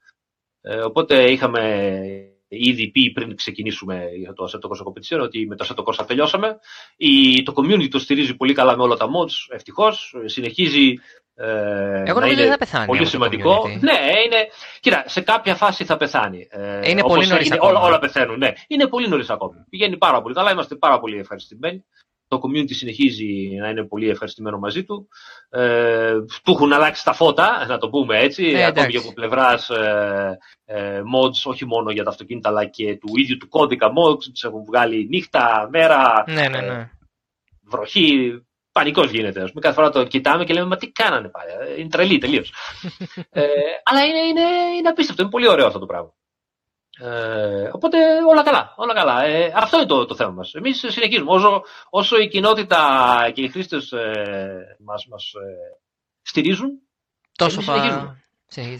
Ε, 0.61 0.81
οπότε 0.81 1.31
είχαμε 1.31 2.34
ήδη 2.55 2.87
πει 2.87 3.11
πριν 3.11 3.35
ξεκινήσουμε 3.35 4.09
για 4.17 4.33
το 4.33 4.45
Assetto 4.45 4.69
Corsa 4.69 4.87
Competition 4.87 5.21
ότι 5.21 5.47
με 5.47 5.55
το 5.55 5.65
Assetto 5.67 5.83
Corsa 5.83 6.07
τελειώσαμε. 6.07 6.59
Η, 6.97 7.43
το 7.43 7.53
community 7.55 7.87
το 7.89 7.99
στηρίζει 7.99 8.35
πολύ 8.35 8.53
καλά 8.53 8.77
με 8.77 8.83
όλα 8.83 8.95
τα 8.95 9.05
mods, 9.05 9.53
ευτυχώς. 9.55 10.15
Συνεχίζει 10.25 10.93
ε, 11.37 12.03
Εγώ 12.05 12.19
νομίζω 12.19 12.41
ότι 12.41 12.49
θα 12.49 12.57
πεθάνει. 12.57 12.85
Πολύ 12.85 13.05
σημαντικό. 13.05 13.67
Ναι, 13.67 13.99
είναι. 14.25 14.47
Κοίτα, 14.79 15.03
σε 15.07 15.21
κάποια 15.21 15.55
φάση 15.55 15.85
θα 15.85 15.97
πεθάνει. 15.97 16.47
Ε, 16.49 16.89
είναι 16.89 17.01
πολύ 17.01 17.27
νωρίς 17.27 17.51
Όλα, 17.59 17.79
όλα 17.79 17.99
πεθαίνουν. 17.99 18.37
Ναι, 18.37 18.53
είναι 18.67 18.87
πολύ 18.87 19.07
νωρίς 19.07 19.29
ακόμη. 19.29 19.65
Πηγαίνει 19.69 19.97
πάρα 19.97 20.21
πολύ 20.21 20.33
καλά. 20.33 20.51
Είμαστε 20.51 20.75
πάρα 20.75 20.99
πολύ 20.99 21.19
ευχαριστημένοι. 21.19 21.85
Το 22.27 22.39
community 22.43 22.73
συνεχίζει 22.73 23.55
να 23.59 23.69
είναι 23.69 23.83
πολύ 23.83 24.09
ευχαριστημένο 24.09 24.57
μαζί 24.57 24.83
του. 24.83 25.07
Ε, 25.49 26.13
του 26.43 26.51
έχουν 26.51 26.73
αλλάξει 26.73 27.03
τα 27.03 27.13
φώτα, 27.13 27.65
να 27.67 27.77
το 27.77 27.89
πούμε 27.89 28.19
έτσι, 28.19 28.45
ε, 28.45 28.65
ακόμη 28.65 28.87
και 28.87 28.97
από 28.97 29.13
πλευράς 29.13 29.69
ε, 29.69 30.37
ε, 30.65 31.01
mods, 31.15 31.43
όχι 31.43 31.65
μόνο 31.65 31.91
για 31.91 32.03
τα 32.03 32.09
αυτοκίνητα, 32.09 32.49
αλλά 32.49 32.65
και 32.65 32.97
του 32.97 33.17
ίδιου 33.17 33.37
του 33.37 33.47
κώδικα 33.47 33.87
mods. 33.87 34.23
Τους 34.33 34.43
έχουν 34.43 34.63
βγάλει 34.65 35.07
νύχτα, 35.09 35.67
μέρα, 35.71 36.23
ναι, 36.27 36.47
ναι, 36.47 36.61
ναι. 36.61 36.89
βροχή. 37.63 38.39
Πανικός 38.71 39.11
γίνεται. 39.11 39.41
Ας 39.41 39.49
πούμε. 39.49 39.61
Κάθε 39.61 39.75
φορά 39.75 39.89
το 39.89 40.03
κοιτάμε 40.03 40.43
και 40.43 40.53
λέμε 40.53 40.65
Μα 40.65 40.77
τι 40.77 40.91
κάνανε 40.91 41.29
πάλι. 41.29 41.79
Είναι 41.79 41.89
τρελή 41.89 42.17
τελείως. 42.17 42.53
ε, 43.29 43.43
αλλά 43.83 44.05
είναι, 44.05 44.19
είναι, 44.19 44.41
είναι 44.77 44.89
απίστευτο. 44.89 45.21
Είναι 45.21 45.31
πολύ 45.31 45.47
ωραίο 45.47 45.67
αυτό 45.67 45.79
το 45.79 45.85
πράγμα. 45.85 46.13
Ε, 46.99 47.69
οπότε 47.71 47.97
όλα 48.29 48.43
καλά. 48.43 48.73
Όλα 48.75 48.93
καλά. 48.93 49.23
Ε, 49.23 49.51
αυτό 49.55 49.77
είναι 49.77 49.85
το, 49.85 50.05
το 50.05 50.15
θέμα 50.15 50.31
μας. 50.31 50.53
Εμείς 50.53 50.83
συνεχίζουμε. 50.87 51.31
Όσο, 51.31 51.63
όσο 51.89 52.17
η 52.17 52.27
κοινότητα 52.27 53.31
και 53.33 53.41
οι 53.41 53.49
χρήστες 53.49 53.91
ε, 53.91 54.77
μας, 54.85 55.05
μας 55.09 55.31
ε, 55.33 55.79
στηρίζουν, 56.21 56.69
τόσο 57.37 57.61
συνεχίζουμε. 57.61 58.19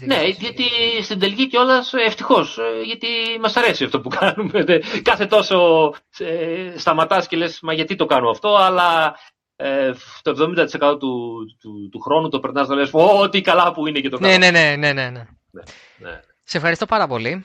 Ναι, 0.00 0.22
γιατί 0.24 0.64
στην 1.02 1.18
τελική 1.18 1.48
κιόλας 1.48 1.92
ευτυχώς. 1.92 2.58
Ε, 2.58 2.82
γιατί 2.84 3.06
μας 3.40 3.56
αρέσει 3.56 3.84
αυτό 3.84 4.00
που 4.00 4.08
κάνουμε. 4.20 4.64
Κάθε 5.02 5.26
τόσο 5.26 5.56
ε, 6.18 6.78
σταματάς 6.78 7.26
και 7.26 7.36
λες, 7.36 7.58
Μα 7.62 7.72
γιατί 7.72 7.94
το 7.94 8.06
κάνω 8.06 8.30
αυτό, 8.30 8.56
αλλά 8.56 9.18
ε, 9.56 9.92
το 10.22 10.52
70% 10.56 10.98
του, 10.98 11.44
του, 11.60 11.88
του, 11.92 12.00
χρόνου 12.00 12.28
το 12.28 12.40
περνάς 12.40 12.68
να 12.68 12.74
λες: 12.74 12.90
Ω, 12.92 13.28
τι 13.28 13.40
καλά 13.40 13.72
που 13.72 13.86
είναι 13.86 14.00
και 14.00 14.08
το 14.08 14.18
κάνω. 14.18 14.38
Ναι, 14.38 14.50
ναι, 14.50 14.50
ναι, 14.50 14.76
ναι, 14.76 14.92
ναι. 14.92 15.10
ναι. 15.10 15.24
ναι. 15.98 16.20
Σε 16.42 16.56
ευχαριστώ 16.56 16.86
πάρα 16.86 17.06
πολύ. 17.06 17.44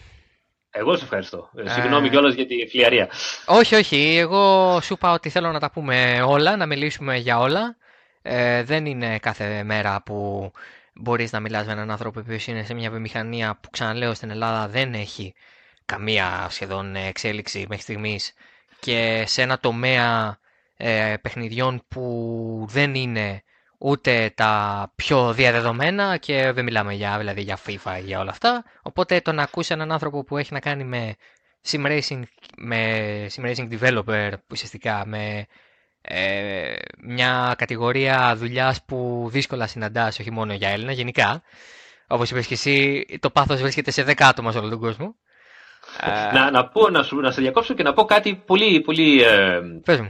Εγώ 0.71 0.95
σε 0.95 1.03
ευχαριστώ. 1.03 1.49
Ε, 1.55 1.69
συγγνώμη 1.69 2.09
κιόλας 2.09 2.33
για 2.33 2.45
τη 2.45 2.67
φλιαρία. 2.67 3.09
Όχι, 3.45 3.75
όχι. 3.75 4.17
Εγώ 4.17 4.79
σου 4.81 4.93
είπα 4.93 5.13
ότι 5.13 5.29
θέλω 5.29 5.51
να 5.51 5.59
τα 5.59 5.71
πούμε 5.71 6.21
όλα, 6.25 6.55
να 6.55 6.65
μιλήσουμε 6.65 7.17
για 7.17 7.39
όλα. 7.39 7.75
Ε, 8.21 8.63
δεν 8.63 8.85
είναι 8.85 9.19
κάθε 9.19 9.63
μέρα 9.63 10.01
που 10.05 10.51
μπορείς 10.93 11.31
να 11.31 11.39
μιλάς 11.39 11.65
με 11.65 11.71
έναν 11.71 11.91
άνθρωπο 11.91 12.21
που 12.21 12.37
είναι 12.45 12.63
σε 12.63 12.73
μια 12.73 12.89
βιομηχανία 12.89 13.57
που 13.61 13.69
ξαναλέω 13.69 14.13
στην 14.13 14.29
Ελλάδα 14.29 14.67
δεν 14.67 14.93
έχει 14.93 15.33
καμία 15.85 16.47
σχεδόν 16.49 16.95
εξέλιξη 16.95 17.65
μέχρι 17.69 17.83
στιγμής 17.83 18.33
και 18.79 19.23
σε 19.27 19.41
ένα 19.41 19.59
τομέα 19.59 20.39
ε, 20.77 21.15
παιχνιδιών 21.21 21.83
που 21.87 22.65
δεν 22.69 22.95
είναι 22.95 23.43
ούτε 23.81 24.31
τα 24.35 24.91
πιο 24.95 25.33
διαδεδομένα 25.33 26.17
και 26.17 26.51
δεν 26.51 26.63
μιλάμε 26.63 26.93
για, 26.93 27.17
δηλαδή, 27.17 27.41
για 27.41 27.57
FIFA 27.67 27.97
ή 27.99 28.05
για 28.05 28.19
όλα 28.19 28.29
αυτά. 28.29 28.63
Οπότε 28.81 29.21
το 29.21 29.31
να 29.31 29.43
ακούσει 29.43 29.73
έναν 29.73 29.91
άνθρωπο 29.91 30.23
που 30.23 30.37
έχει 30.37 30.53
να 30.53 30.59
κάνει 30.59 30.83
με 30.83 31.15
sim 31.67 31.85
racing, 31.85 32.21
με 32.57 33.27
sim 33.35 33.45
racing 33.45 33.79
developer, 33.79 34.31
ουσιαστικά 34.51 35.03
με 35.05 35.45
ε, 36.01 36.75
μια 37.01 37.55
κατηγορία 37.57 38.35
δουλειάς 38.35 38.83
που 38.85 39.27
δύσκολα 39.31 39.67
συναντάς, 39.67 40.19
όχι 40.19 40.31
μόνο 40.31 40.53
για 40.53 40.69
Έλληνα, 40.69 40.91
γενικά. 40.91 41.41
Όπως 42.07 42.31
είπες 42.31 42.47
και 42.47 42.53
εσύ, 42.53 43.05
το 43.19 43.29
πάθος 43.29 43.61
βρίσκεται 43.61 43.91
σε 43.91 44.03
10 44.07 44.13
άτομα 44.17 44.51
σε 44.51 44.57
όλο 44.57 44.69
τον 44.69 44.79
κόσμο. 44.79 45.15
να, 46.33 46.51
να, 46.51 46.67
πω, 46.67 46.89
να, 46.89 47.03
σου, 47.03 47.19
να 47.19 47.31
σε 47.31 47.41
διακόψω 47.41 47.73
και 47.73 47.83
να 47.83 47.93
πω 47.93 48.05
κάτι 48.05 48.35
πολύ, 48.35 48.81
πολύ 48.81 49.21
ε, 49.21 49.61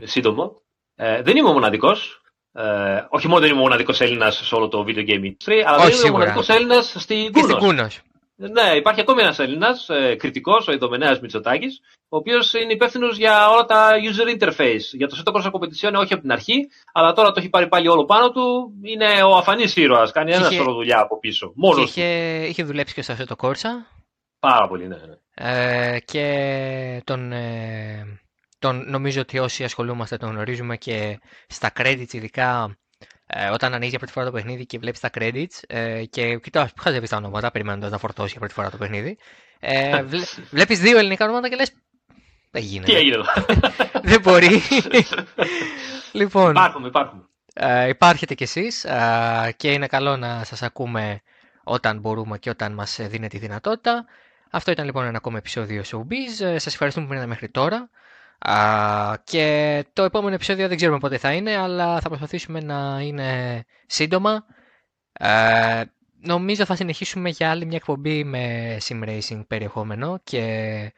σύντομο. 0.03 0.61
Ε, 0.95 1.22
δεν 1.22 1.38
είμαι 1.38 1.49
ο 1.49 1.53
μοναδικός 1.53 2.20
ε, 2.53 3.06
όχι 3.10 3.28
μόνο 3.28 3.40
δεν 3.40 3.49
είμαι 3.49 3.60
ο 3.60 3.64
μοναδικός 3.64 4.02
Έλληνας 4.02 4.41
σε 4.44 4.56
όλο 4.56 4.68
το 4.68 4.86
video 4.88 5.10
game 5.10 5.23
industry, 5.23 5.61
αλλά 5.65 5.84
δεν 5.86 5.95
είμαι 5.98 6.10
ο 6.10 6.11
μοναδικός 6.11 6.49
Έλληνας 6.49 6.95
στην 6.98 7.32
Κούνος. 7.57 8.02
Ναι, 8.36 8.76
υπάρχει 8.76 9.02
ακόμη 9.02 9.22
ένας 9.22 9.40
Έλληνας, 9.40 9.90
ε, 9.90 10.15
κριτικός, 10.15 10.68
ο 10.68 10.72
Ιδομενέας 10.72 11.19
Μητσοτάκης, 11.19 11.82
ο 12.10 12.18
οποίος 12.18 12.53
είναι 12.53 12.73
υπεύθυνος 12.73 13.18
για 13.18 13.49
όλα 13.49 13.65
τα 13.65 13.90
user 13.91 14.40
interface. 14.40 14.84
Για 14.91 15.07
το 15.07 15.23
Seto 15.23 15.32
Corsa 15.32 15.52
Competition 15.52 15.94
όχι 15.99 16.14
από 16.14 16.22
την 16.22 16.32
αρχή, 16.32 16.68
αλλά 16.94 17.14
τώρα 17.14 17.32
το 17.32 17.40
έχει 17.40 17.49
πάρει 17.49 17.68
πάλι 17.68 17.88
όλο 17.88 18.06
πάνω 18.06 18.32
του. 18.32 18.72
Είναι 18.84 19.23
ο 19.23 19.36
αφανής 19.36 19.76
ήρωας, 19.76 20.11
κάνει 20.11 20.34
ένα 20.34 20.49
σωρό 20.49 20.73
δουλειά 20.73 20.99
από 20.99 21.19
πίσω. 21.19 21.52
Μόνος 21.56 21.90
είχε, 21.90 22.06
είχε 22.45 22.64
δουλέψει 22.64 22.94
και 22.94 23.02
στο 23.02 23.15
Seto 23.18 23.48
Corsa. 23.48 23.69
Πάρα 24.40 24.68
πολύ, 24.68 24.88
ναι. 24.88 24.95
ναι. 24.95 25.15
Ε, 25.34 25.99
και 25.99 27.02
τον. 27.03 27.32
Ε, 27.32 28.22
τον, 28.62 28.90
νομίζω 28.90 29.22
ότι 29.22 29.40
όσοι 29.40 29.64
ασχολούμαστε 29.64 30.18
τον 30.18 30.30
γνωρίζουμε 30.30 30.78
και 30.78 31.20
στα 31.48 31.72
credits 31.76 32.14
ειδικά 32.14 32.78
ε, 33.28 33.50
όταν 33.50 33.74
ανοίγει 33.74 33.90
για 33.90 33.98
πρώτη 33.98 34.14
φορά 34.14 34.26
το 34.26 34.32
παιχνίδι 34.32 34.66
και 34.66 34.78
βλέπεις 34.80 35.00
τα 35.00 35.10
credits 35.14 35.60
ε, 35.68 36.04
και 36.06 36.38
κοιτά, 36.38 36.70
χαζεύεις 36.80 37.10
τα 37.10 37.18
ονόματα 37.18 37.52
περιμένοντας 37.52 37.92
να 37.92 37.98
φορτώσει 37.98 38.30
για 38.30 38.40
πρώτη 38.40 38.54
φορά 38.54 38.70
το 38.70 38.78
παιχνίδι. 38.78 39.18
Ε, 39.60 40.02
βλέ, 40.12 40.24
βλέπεις 40.50 40.80
δύο 40.80 40.98
ελληνικά 40.98 41.26
ονόματα 41.26 41.50
και 41.50 41.56
λες. 41.56 41.72
Δεν 42.52 42.64
γίνεται. 42.64 42.92
Τι 42.92 42.98
έγινε 42.98 43.16
εδώ; 43.16 43.26
Δεν 44.10 44.22
μπορεί. 44.22 44.62
λοιπόν. 46.22 46.50
Υπάρχουμε, 46.52 46.88
υπάρχουμε. 46.88 47.24
Ε, 47.54 47.88
υπάρχετε 47.88 48.34
κι 48.36 48.44
εσείς 48.44 48.84
ε, 48.84 49.54
και 49.58 49.72
είναι 49.72 49.88
καλό 49.88 50.18
να 50.18 50.44
σας 50.44 50.62
ακούμε 50.62 51.22
όταν 51.64 52.00
μπορούμε 52.00 52.38
και 52.38 52.50
όταν 52.50 52.74
μας 52.74 52.96
δίνετε 53.02 53.28
τη 53.28 53.38
δυνατότητα. 53.38 54.06
Αυτό 54.52 54.72
ήταν 54.72 54.86
λοιπόν 54.86 55.06
ένα 55.06 55.18
ακόμα 55.18 55.38
επεισόδιο 55.38 55.84
Showbiz. 55.92 56.46
Ε, 56.46 56.58
σας 56.60 56.74
ευχαριστούμε 56.74 57.06
που 57.06 57.12
ήρθατε 57.12 57.30
μέχρι 57.30 57.50
τώρα. 57.50 57.90
Α, 58.46 59.18
και 59.24 59.86
το 59.94 60.04
επόμενο 60.04 60.36
επεισόδιο 60.36 60.68
δεν 60.68 60.78
ξέρουμε 60.78 61.00
πότε 61.00 61.18
θα 61.18 61.34
είναι, 61.34 61.58
αλλά 61.58 62.00
θα 62.00 62.08
προσπαθήσουμε 62.08 62.60
να 62.60 63.00
είναι 63.02 63.64
σύντομα. 63.86 64.46
Ε, 65.14 65.84
νομίζω 66.22 66.66
θα 66.66 66.76
συνεχίσουμε 66.76 67.30
για 67.30 67.50
άλλη 67.50 67.66
μια 67.66 67.76
εκπομπή 67.76 68.24
με 68.24 68.78
sim 68.82 69.04
racing 69.04 69.48
περιεχόμενο 69.48 70.20
και 70.24 70.94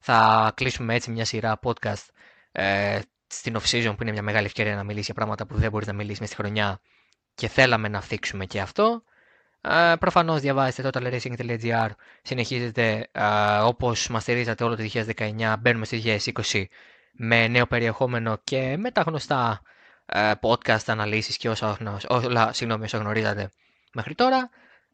θα 0.00 0.52
κλείσουμε 0.54 0.94
έτσι 0.94 1.10
μια 1.10 1.24
σειρά 1.24 1.58
podcast 1.62 2.06
ε, 2.52 3.00
στην 3.26 3.56
off-season 3.56 3.92
που 3.96 4.02
είναι 4.02 4.12
μια 4.12 4.22
μεγάλη 4.22 4.46
ευκαιρία 4.46 4.74
να 4.74 4.84
μιλήσει 4.84 5.04
για 5.04 5.14
πράγματα 5.14 5.46
που 5.46 5.56
δεν 5.56 5.70
μπορείς 5.70 5.86
να 5.86 5.92
μιλήσεις 5.92 6.20
μέσα 6.20 6.32
στη 6.32 6.42
χρονιά 6.42 6.80
και 7.34 7.48
θέλαμε 7.48 7.88
να 7.88 8.00
θίξουμε 8.00 8.44
και 8.44 8.60
αυτό. 8.60 9.02
Ε, 9.60 9.94
προφανώς 9.98 10.40
διαβάζετε 10.40 10.90
totalracing.gr 10.92 11.88
συνεχίζετε 12.22 13.08
ε, 13.12 13.22
όπως 13.62 14.08
μας 14.08 14.22
στηρίζατε 14.22 14.64
όλο 14.64 14.76
το 14.76 14.82
2019 15.16 15.54
μπαίνουμε 15.58 15.84
στο 15.84 15.96
2020 16.04 16.64
με 17.12 17.48
νέο 17.48 17.66
περιεχόμενο 17.66 18.40
και 18.44 18.76
με 18.76 18.90
τα 18.90 19.00
γνωστά 19.00 19.62
ε, 20.06 20.32
podcast, 20.40 20.84
αναλύσεις 20.86 21.36
και 21.36 21.48
όσα, 21.48 21.76
όλα, 22.08 22.52
συγγνώμη, 22.52 22.84
όσα 22.84 22.98
γνωρίζατε 22.98 23.50
μέχρι 23.92 24.14
τώρα. 24.14 24.50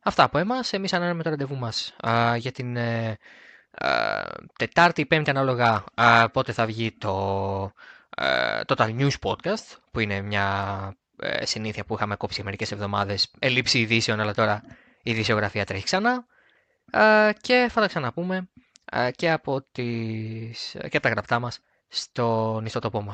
Αυτά 0.07 0.23
από 0.23 0.39
εμάς. 0.39 0.73
Εμείς 0.73 0.93
αναμένουμε 0.93 1.23
το 1.23 1.31
ραντεβού 1.31 1.57
μας 1.57 1.97
ε, 2.03 2.37
για 2.37 2.53
την 2.53 2.77
ε, 2.77 3.19
ε, 3.71 4.23
Τετάρτη 4.59 5.01
ή 5.01 5.07
Πέμπτη 5.07 5.31
ανάλογα 5.31 5.85
πότε 6.33 6.53
θα 6.53 6.67
βγει 6.67 6.93
το 6.93 7.73
Total 8.67 8.99
News 8.99 9.15
Podcast 9.23 9.77
που 9.91 10.01
είναι 10.01 10.21
μια 10.21 10.97
ε, 11.21 11.47
συνήθεια 11.47 11.85
που 11.85 11.95
είχαμε 11.95 12.17
κόψει 12.17 12.43
μερικές 12.43 12.73
εβδομάδες, 12.73 13.31
ελλείψη 13.39 13.79
ειδήσεων, 13.81 14.21
αλλά 14.21 14.35
τώρα 14.35 14.63
η 15.03 15.11
ειδησιογραφία 15.11 15.65
τρέχει 15.65 15.85
ξανά. 15.85 16.27
ε, 16.91 17.31
και 17.41 17.69
θα 17.71 17.81
τα 17.81 17.87
ξαναπούμε 17.87 18.49
ε, 18.93 19.11
και 19.11 19.31
από, 19.31 19.63
τις, 19.73 20.71
και 20.71 20.97
από 20.97 21.01
τα 21.01 21.09
γραπτά 21.09 21.39
μας 21.39 21.59
στον 21.89 22.65
ιστοτοπό 22.65 23.03
μας. 23.03 23.13